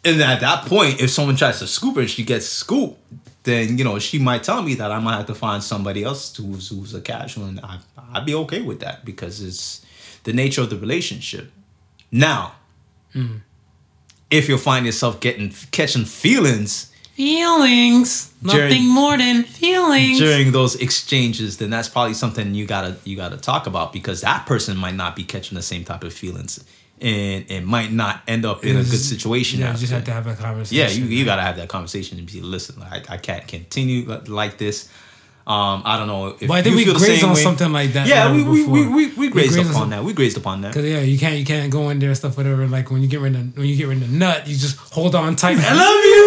and 0.05 0.22
at 0.22 0.39
that 0.39 0.65
point, 0.65 1.01
if 1.01 1.09
someone 1.09 1.35
tries 1.35 1.59
to 1.59 1.68
scoop 1.68 1.95
her 1.95 2.01
and 2.01 2.09
she 2.09 2.23
gets 2.23 2.45
scooped, 2.45 2.97
then 3.43 3.77
you 3.77 3.84
know 3.84 3.99
she 3.99 4.19
might 4.19 4.43
tell 4.43 4.61
me 4.61 4.76
that 4.76 4.89
I 4.91 4.99
might 4.99 5.18
have 5.18 5.27
to 5.27 5.35
find 5.35 5.61
somebody 5.61 6.03
else 6.03 6.35
who's 6.35 6.69
who's 6.69 6.93
a 6.93 7.01
casual, 7.01 7.45
and 7.45 7.59
I 7.59 7.80
I'd 8.13 8.26
be 8.26 8.35
okay 8.35 8.61
with 8.61 8.80
that 8.80 9.03
because 9.03 9.41
it's 9.41 9.85
the 10.23 10.31
nature 10.34 10.61
of 10.61 10.69
the 10.69 10.77
relationship. 10.77 11.51
Now, 12.11 12.53
hmm. 13.11 13.38
If 14.31 14.49
you 14.49 14.57
find 14.57 14.85
yourself 14.85 15.19
getting 15.19 15.53
catching 15.71 16.05
feelings 16.05 16.87
Feelings. 17.15 18.33
During- 18.43 18.69
Nothing 18.69 18.87
more 18.89 19.15
than 19.17 19.43
feelings. 19.43 20.17
during 20.17 20.51
those 20.51 20.75
exchanges, 20.75 21.57
then 21.57 21.69
that's 21.69 21.87
probably 21.87 22.15
something 22.15 22.55
you 22.55 22.65
gotta 22.65 22.95
you 23.03 23.15
gotta 23.15 23.37
talk 23.37 23.67
about 23.67 23.93
because 23.93 24.21
that 24.21 24.47
person 24.47 24.75
might 24.75 24.95
not 24.95 25.15
be 25.15 25.23
catching 25.23 25.55
the 25.55 25.61
same 25.61 25.83
type 25.83 26.03
of 26.03 26.13
feelings 26.13 26.63
and 26.99 27.45
it 27.49 27.63
might 27.63 27.91
not 27.91 28.21
end 28.27 28.45
up 28.45 28.63
in 28.63 28.75
a 28.77 28.83
good 28.83 28.99
situation. 28.99 29.59
Yeah, 29.59 29.73
you 29.73 29.77
just 29.77 29.91
have 29.91 30.03
to 30.05 30.11
have 30.11 30.25
a 30.27 30.35
conversation. 30.35 30.77
yeah, 30.77 30.89
you, 30.89 31.05
you 31.15 31.25
gotta 31.25 31.41
have 31.43 31.57
that 31.57 31.67
conversation 31.67 32.17
and 32.17 32.31
be 32.31 32.41
listen. 32.41 32.81
I, 32.81 33.03
I 33.09 33.17
can't 33.17 33.47
continue 33.47 34.05
like 34.27 34.57
this. 34.57 34.89
Um, 35.47 35.81
I 35.85 35.97
don't 35.97 36.05
know 36.07 36.27
if 36.39 36.47
But 36.47 36.51
I 36.51 36.61
think 36.61 36.77
you 36.80 36.85
we 36.93 36.99
grazed 36.99 37.23
on 37.23 37.34
way. 37.34 37.41
something 37.41 37.72
like 37.73 37.93
that. 37.93 38.07
Yeah, 38.07 38.31
we 38.31 38.43
we, 38.43 38.63
we, 38.68 38.88
we, 38.88 39.07
we 39.13 39.30
grazed 39.30 39.53
grazed 39.53 39.69
on 39.69 39.76
upon 39.76 39.89
that. 39.89 40.03
We 40.03 40.13
grazed 40.13 40.38
upon 40.38 40.61
that. 40.61 40.72
Cause 40.73 40.85
yeah, 40.85 40.99
you 41.01 41.18
can't 41.18 41.38
you 41.38 41.45
can't 41.45 41.72
go 41.72 41.89
in 41.89 41.97
there 41.99 42.09
and 42.09 42.18
stuff 42.18 42.38
whatever. 42.38 42.68
Like 42.68 42.91
when 42.91 43.01
you 43.01 43.07
get 43.07 43.22
rid 43.22 43.35
of 43.35 43.57
when 43.57 43.65
you 43.65 43.76
get 43.76 43.88
rid 43.88 44.01
of 44.03 44.11
the 44.11 44.18
nut, 44.18 44.47
you 44.47 44.55
just 44.55 44.77
hold 44.77 45.15
on 45.15 45.35
tight. 45.35 45.57
I 45.59 45.73
love 45.73 46.05
you. 46.05 46.22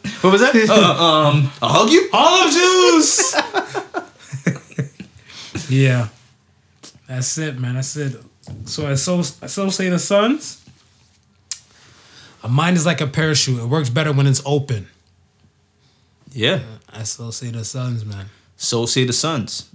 What 0.22 0.32
was 0.32 0.40
that? 0.42 0.54
uh, 0.68 1.02
um, 1.02 1.50
I'll 1.62 1.70
hug 1.70 1.90
you. 1.90 2.10
Olive 2.12 2.52
juice. 2.52 3.34
yeah, 5.70 6.08
that's 7.08 7.38
it, 7.38 7.58
man. 7.58 7.76
That's 7.76 7.96
it. 7.96 8.16
So 8.66 8.86
I 8.86 8.96
so 8.96 9.20
I 9.42 9.46
so 9.46 9.70
say 9.70 9.88
the 9.88 9.98
Suns. 9.98 10.58
A 12.42 12.48
mind 12.48 12.76
is 12.76 12.84
like 12.86 13.00
a 13.00 13.06
parachute. 13.06 13.58
It 13.60 13.66
works 13.66 13.90
better 13.90 14.12
when 14.12 14.26
it's 14.26 14.42
open. 14.46 14.88
Yeah. 16.32 16.60
I 16.92 17.04
still 17.04 17.32
say 17.32 17.50
the 17.50 17.64
Suns, 17.64 18.04
man. 18.04 18.26
So 18.56 18.86
say 18.86 19.04
the 19.04 19.12
Suns. 19.12 19.70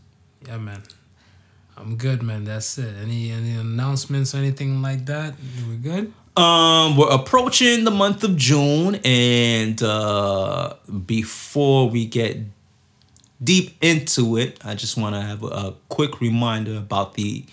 Yeah, 0.47 0.57
man. 0.57 0.83
I'm 1.77 1.95
good, 1.97 2.23
man. 2.23 2.45
That's 2.45 2.77
it. 2.77 2.95
Any 3.01 3.31
any 3.31 3.51
announcements 3.53 4.33
or 4.33 4.37
anything 4.37 4.81
like 4.81 5.05
that? 5.07 5.35
We're 5.67 5.75
good? 5.75 6.13
Um, 6.37 6.97
we're 6.97 7.11
approaching 7.11 7.85
the 7.85 7.91
month 7.91 8.23
of 8.23 8.35
June, 8.35 8.95
and 9.05 9.81
uh, 9.81 10.75
before 11.05 11.89
we 11.89 12.05
get 12.05 12.37
deep 13.41 13.75
into 13.81 14.37
it, 14.37 14.59
I 14.63 14.75
just 14.75 14.97
want 14.97 15.15
to 15.15 15.21
have 15.21 15.43
a, 15.43 15.47
a 15.47 15.73
quick 15.89 16.19
reminder 16.19 16.77
about 16.77 17.13
the 17.13 17.45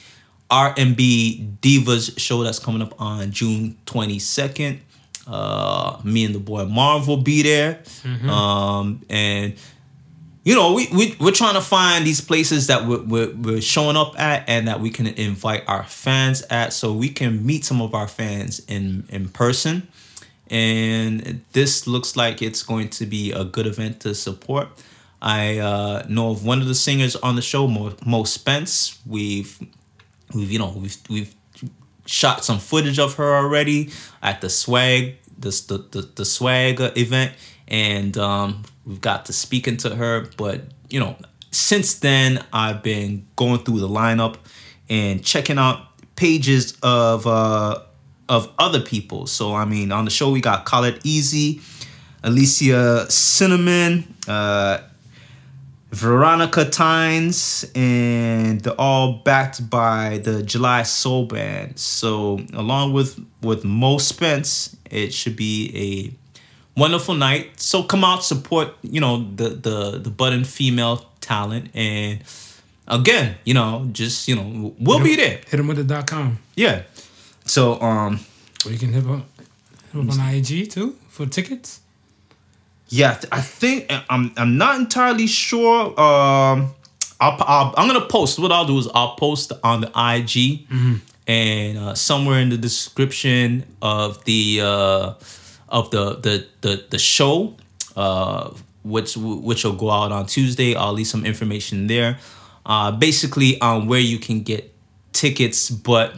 R&B 0.51 1.49
Divas 1.61 2.19
show 2.19 2.43
that's 2.43 2.59
coming 2.59 2.83
up 2.83 3.01
on 3.01 3.31
June 3.31 3.77
twenty 3.87 4.19
second. 4.19 4.81
Uh, 5.27 6.01
me 6.03 6.25
and 6.25 6.35
the 6.35 6.41
boy 6.41 6.65
Marv 6.65 7.07
will 7.07 7.23
be 7.23 7.43
there, 7.43 7.83
um, 8.29 9.03
and 9.09 9.55
you 10.45 10.57
know, 10.57 10.73
we, 10.73 10.89
we 10.93 11.17
we're 11.21 11.31
trying 11.31 11.55
to 11.55 11.61
find 11.61 12.05
these 12.05 12.21
places 12.21 12.67
that 12.67 12.87
we're, 12.87 13.03
we're, 13.03 13.35
we're 13.35 13.61
showing 13.61 13.97
up 13.97 14.19
at 14.19 14.49
and 14.49 14.67
that 14.67 14.81
we 14.81 14.91
can 14.91 15.07
invite 15.07 15.63
our 15.69 15.85
fans 15.85 16.43
at 16.51 16.73
so 16.73 16.93
we 16.93 17.09
can 17.09 17.47
meet 17.47 17.65
some 17.65 17.81
of 17.81 17.95
our 17.95 18.09
fans 18.09 18.61
in 18.67 19.05
in 19.09 19.29
person. 19.29 19.89
And 20.51 21.43
this 21.53 21.87
looks 21.87 22.17
like 22.17 22.43
it's 22.43 22.63
going 22.63 22.91
to 22.91 23.07
be 23.07 23.33
a 23.33 23.45
good 23.45 23.67
event 23.67 24.01
to 24.01 24.15
support. 24.15 24.69
I 25.23 25.59
uh, 25.59 26.05
know 26.09 26.33
of 26.33 26.45
one 26.45 26.61
of 26.61 26.67
the 26.67 26.75
singers 26.75 27.15
on 27.17 27.37
the 27.37 27.43
show 27.43 27.69
mo, 27.69 27.95
mo 28.05 28.25
spence. 28.25 28.99
We've 29.07 29.57
we've 30.35 30.51
you 30.51 30.59
know 30.59 30.75
we've 30.77 30.97
we've 31.09 31.35
shot 32.07 32.45
some 32.45 32.59
footage 32.59 32.99
of 32.99 33.15
her 33.15 33.35
already 33.35 33.91
at 34.23 34.41
the 34.41 34.51
swag 34.51 35.17
the 35.39 35.51
the 35.69 36.01
the, 36.01 36.09
the 36.17 36.25
swag 36.25 36.81
event 36.97 37.33
and 37.69 38.17
um 38.19 38.63
we've 38.85 39.01
got 39.01 39.27
to 39.27 39.33
speaking 39.33 39.77
to 39.77 39.95
her 39.95 40.27
but 40.37 40.63
you 40.91 40.99
know 41.01 41.17
since 41.51 41.95
then 41.95 42.45
i've 42.53 42.83
been 42.83 43.27
going 43.37 43.59
through 43.61 43.81
the 43.81 43.89
lineup 43.89 44.37
and 44.89 45.25
checking 45.25 45.59
out 45.59 45.87
pages 46.17 46.77
of 46.83 47.27
uh 47.27 47.81
of 48.29 48.51
other 48.59 48.81
people. 48.81 49.27
So 49.27 49.55
i 49.55 49.65
mean 49.65 49.93
on 49.93 50.05
the 50.05 50.11
show 50.11 50.31
we 50.31 50.41
got 50.41 50.65
Khaled 50.65 51.01
Easy, 51.05 51.61
alicia 52.23 53.11
cinnamon 53.11 54.15
uh 54.29 54.79
Veronica 55.93 56.65
Tynes, 56.65 57.71
and 57.75 58.61
they're 58.63 58.81
all 58.81 59.21
backed 59.25 59.69
by 59.69 60.19
the 60.25 60.43
July 60.43 60.85
Soul 60.85 61.27
Band. 61.27 61.79
So, 61.79 62.41
along 62.55 62.95
with 62.95 63.21
with 63.43 63.63
Mo 63.65 63.99
Spence, 63.99 64.75
it 64.91 65.13
should 65.13 65.37
be 65.37 65.71
a 65.77 66.81
wonderful 66.81 67.15
night. 67.15 67.61
So 67.61 67.83
come 67.83 68.05
out, 68.05 68.25
support 68.25 68.69
you 68.83 69.01
know 69.01 69.29
the 69.37 69.51
the 69.51 69.99
the 69.99 70.11
budding 70.11 70.45
female 70.45 71.05
talent, 71.21 71.69
and 71.75 72.25
again, 72.89 73.37
you 73.45 73.53
know, 73.53 73.87
just 73.93 74.29
you 74.29 74.35
know, 74.37 74.75
we'll 74.79 75.05
be 75.05 75.15
there. 75.17 75.41
Hit 75.47 75.61
him 75.61 75.69
with 75.69 75.77
the 75.77 75.85
dot 75.85 76.07
com. 76.07 76.39
Yeah. 76.57 76.83
So 77.45 77.79
um, 77.83 78.21
Or 78.65 78.73
you 78.73 78.79
can 78.79 78.95
hit 78.95 79.05
him, 79.05 79.25
hit 79.93 80.01
him 80.01 80.11
on 80.11 80.35
IG 80.35 80.71
too 80.71 80.97
for 81.11 81.27
tickets. 81.27 81.82
Yeah, 82.93 83.19
I 83.33 83.41
think 83.41 83.91
I'm. 84.11 84.33
I'm 84.37 84.59
not 84.59 84.79
entirely 84.79 85.27
sure. 85.27 85.99
Um, 85.99 86.75
I'll, 87.19 87.37
I'll, 87.41 87.75
I'm 87.79 87.87
gonna 87.89 88.05
post. 88.05 88.39
What 88.39 88.53
I'll 88.53 88.67
do 88.67 88.79
is 88.79 88.87
I'll 88.95 89.15
post 89.17 89.51
on 89.65 89.81
the 89.81 89.91
IG 89.97 90.67
and 91.27 91.79
uh, 91.79 91.95
somewhere 91.95 92.39
in 92.41 92.51
the 92.51 92.59
description 92.59 93.65
of 93.81 94.23
the 94.27 94.61
uh, 94.63 95.15
of 95.71 95.91
the 95.91 96.17
the 96.17 96.47
the, 96.61 96.85
the 96.91 96.99
show. 96.99 97.57
Uh, 97.97 98.53
which 98.83 99.17
which 99.17 99.65
will 99.65 99.73
go 99.73 99.91
out 99.91 100.13
on 100.13 100.27
Tuesday. 100.27 100.75
I'll 100.75 100.93
leave 100.93 101.07
some 101.07 101.25
information 101.25 101.87
there, 101.87 102.19
uh, 102.67 102.91
basically 102.91 103.59
on 103.63 103.87
where 103.87 104.01
you 104.01 104.19
can 104.19 104.43
get 104.43 104.71
tickets. 105.15 105.71
But 105.71 106.13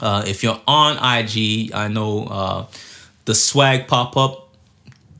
uh, 0.00 0.24
if 0.26 0.42
you're 0.42 0.60
on 0.66 0.96
IG, 0.96 1.72
I 1.72 1.86
know 1.86 2.24
uh, 2.24 2.66
the 3.24 3.36
swag 3.36 3.86
pop 3.86 4.16
up 4.16 4.47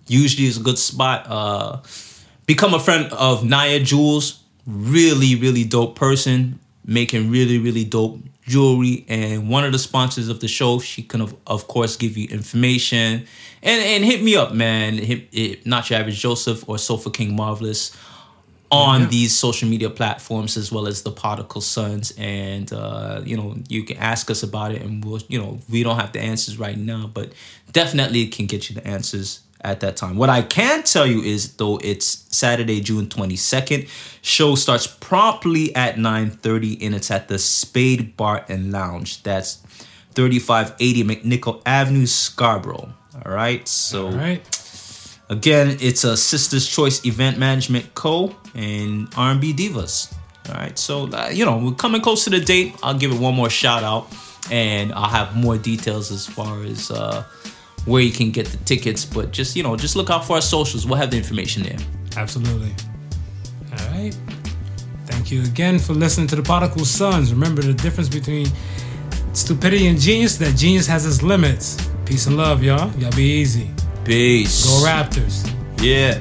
usually 0.09 0.47
is 0.47 0.57
a 0.59 0.63
good 0.63 0.79
spot. 0.79 1.27
Uh, 1.29 1.81
become 2.47 2.75
a 2.75 2.81
friend 2.81 3.13
of 3.13 3.45
Naya 3.45 3.81
Jewels. 3.81 4.43
Really, 4.67 5.35
really 5.37 5.65
dope 5.65 5.97
person 5.97 6.61
making 6.85 7.31
really, 7.31 7.59
really 7.59 7.85
dope 7.85 8.19
jewelry. 8.43 9.05
And 9.09 9.49
one 9.49 9.65
of 9.65 9.73
the 9.73 9.79
sponsors 9.79 10.29
of 10.29 10.41
the 10.41 10.49
show, 10.49 10.79
she 10.79 11.03
can 11.03 11.21
of, 11.21 11.35
of 11.47 11.69
course 11.69 11.97
give 11.97 12.17
you 12.17 12.29
information 12.29 13.27
and 13.63 13.83
and 13.83 14.05
hit 14.05 14.23
me 14.23 14.37
up, 14.37 14.53
man. 14.55 14.99
Hit, 14.99 15.29
hit 15.33 15.67
not 15.67 15.89
your 15.91 15.99
average 15.99 16.19
Joseph 16.21 16.69
or 16.69 16.79
Sofa 16.79 17.11
King 17.11 17.37
Marvelous 17.37 17.97
on 18.71 19.03
Yeah. 19.03 19.07
these 19.09 19.37
social 19.37 19.69
media 19.69 19.89
platforms 19.91 20.57
as 20.59 20.71
well 20.71 20.87
as 20.87 21.03
the 21.03 21.11
Particle 21.11 21.61
Sons. 21.63 22.13
And 22.19 22.71
uh, 22.73 23.23
you 23.25 23.37
know, 23.37 23.57
you 23.69 23.85
can 23.85 23.97
ask 23.99 24.31
us 24.31 24.43
about 24.43 24.73
it, 24.73 24.83
and 24.83 25.05
we'll 25.05 25.21
you 25.29 25.39
know 25.39 25.59
we 25.71 25.83
don't 25.83 25.97
have 25.97 26.13
the 26.13 26.21
answers 26.21 26.59
right 26.59 26.77
now, 26.79 27.11
but 27.13 27.33
definitely 27.73 28.27
can 28.29 28.47
get 28.47 28.69
you 28.69 28.75
the 28.75 28.87
answers 28.87 29.41
at 29.63 29.81
that 29.81 29.97
time. 29.97 30.17
What 30.17 30.31
I 30.31 30.43
can 30.43 30.83
tell 30.85 31.07
you 31.07 31.21
is 31.23 31.55
though 31.55 31.79
it's 31.83 32.25
Saturday, 32.37 32.81
June 32.81 33.07
22nd. 33.07 33.89
Show 34.23 34.55
starts 34.55 34.87
promptly 34.87 35.75
at 35.75 35.97
9:30 35.97 36.79
and 36.83 36.95
it's 36.95 37.11
at 37.11 37.29
the 37.29 37.39
Spade 37.39 38.17
Bar 38.17 38.45
and 38.49 38.71
Lounge. 38.73 39.23
That's 39.23 39.59
3580 40.15 41.05
McNicoll 41.05 41.63
Avenue, 41.67 42.07
Scarborough. 42.07 42.93
All 43.25 43.33
right. 43.33 43.67
So 43.67 44.07
All 44.07 44.13
right. 44.13 44.43
again, 45.29 45.77
it's 45.81 46.05
a 46.05 46.17
Sisters 46.17 46.67
Choice 46.69 47.05
Event 47.05 47.39
Management 47.39 47.95
Co. 47.95 48.35
and 48.55 49.09
R&B 49.17 49.53
Divas. 49.55 50.13
All 50.49 50.55
right. 50.55 50.79
So 50.79 51.09
uh, 51.09 51.31
you 51.33 51.45
know, 51.45 51.59
we're 51.59 51.73
coming 51.73 52.01
close 52.01 52.25
to 52.25 52.31
the 52.31 52.41
date. 52.41 52.75
I'll 52.83 52.95
give 52.99 53.13
it 53.13 53.19
one 53.21 53.35
more 53.35 53.51
shout 53.51 53.83
out 53.83 54.07
and 54.51 54.93
I'll 54.93 55.11
have 55.11 55.37
more 55.37 55.59
details 55.59 56.11
as 56.11 56.27
far 56.27 56.63
as 56.63 56.91
uh 56.91 57.25
where 57.89 58.03
you 58.03 58.13
can 58.13 58.31
get 58.31 58.47
the 58.47 58.57
tickets, 58.59 59.05
but 59.05 59.33
just 59.33 59.57
you 59.57 59.63
know, 59.63 59.77
just 59.77 59.97
look 59.97 60.11
out 60.11 60.25
for 60.25 60.35
our 60.35 60.41
socials. 60.43 60.87
We'll 60.87 60.99
have 60.99 61.11
the 61.11 61.17
information 61.17 61.63
there. 61.63 61.79
Absolutely. 62.17 62.75
All 63.73 63.91
right. 63.91 64.17
Thank 65.07 65.33
you 65.33 65.43
again 65.43 65.79
for 65.79 65.95
listening 65.95 66.27
to 66.29 66.37
the 66.37 66.43
Particle 66.43 66.85
Sons. 66.85 67.33
Remember 67.33 67.63
the 67.63 67.75
difference 67.75 68.09
between 68.09 68.47
stupidity 69.33 69.87
and 69.87 69.99
genius? 69.99 70.37
That 70.37 70.55
genius 70.57 70.87
has 70.87 71.07
its 71.07 71.23
limits. 71.23 71.91
Peace 72.05 72.27
and 72.27 72.37
love, 72.37 72.63
y'all. 72.63 72.95
Y'all 72.99 73.11
be 73.17 73.25
easy. 73.25 73.71
Peace. 74.05 74.65
Go 74.65 74.87
Raptors. 74.87 75.51
Yeah. 75.81 76.21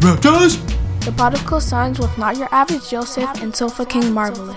Raptors! 0.00 0.58
The 1.04 1.12
Particle 1.12 1.60
Sons 1.60 1.98
with 1.98 2.16
Not 2.18 2.36
Your 2.36 2.48
Average 2.52 2.90
Joseph 2.90 3.42
and 3.42 3.54
Sofa 3.54 3.84
King 3.86 4.12
Marvelous. 4.12 4.56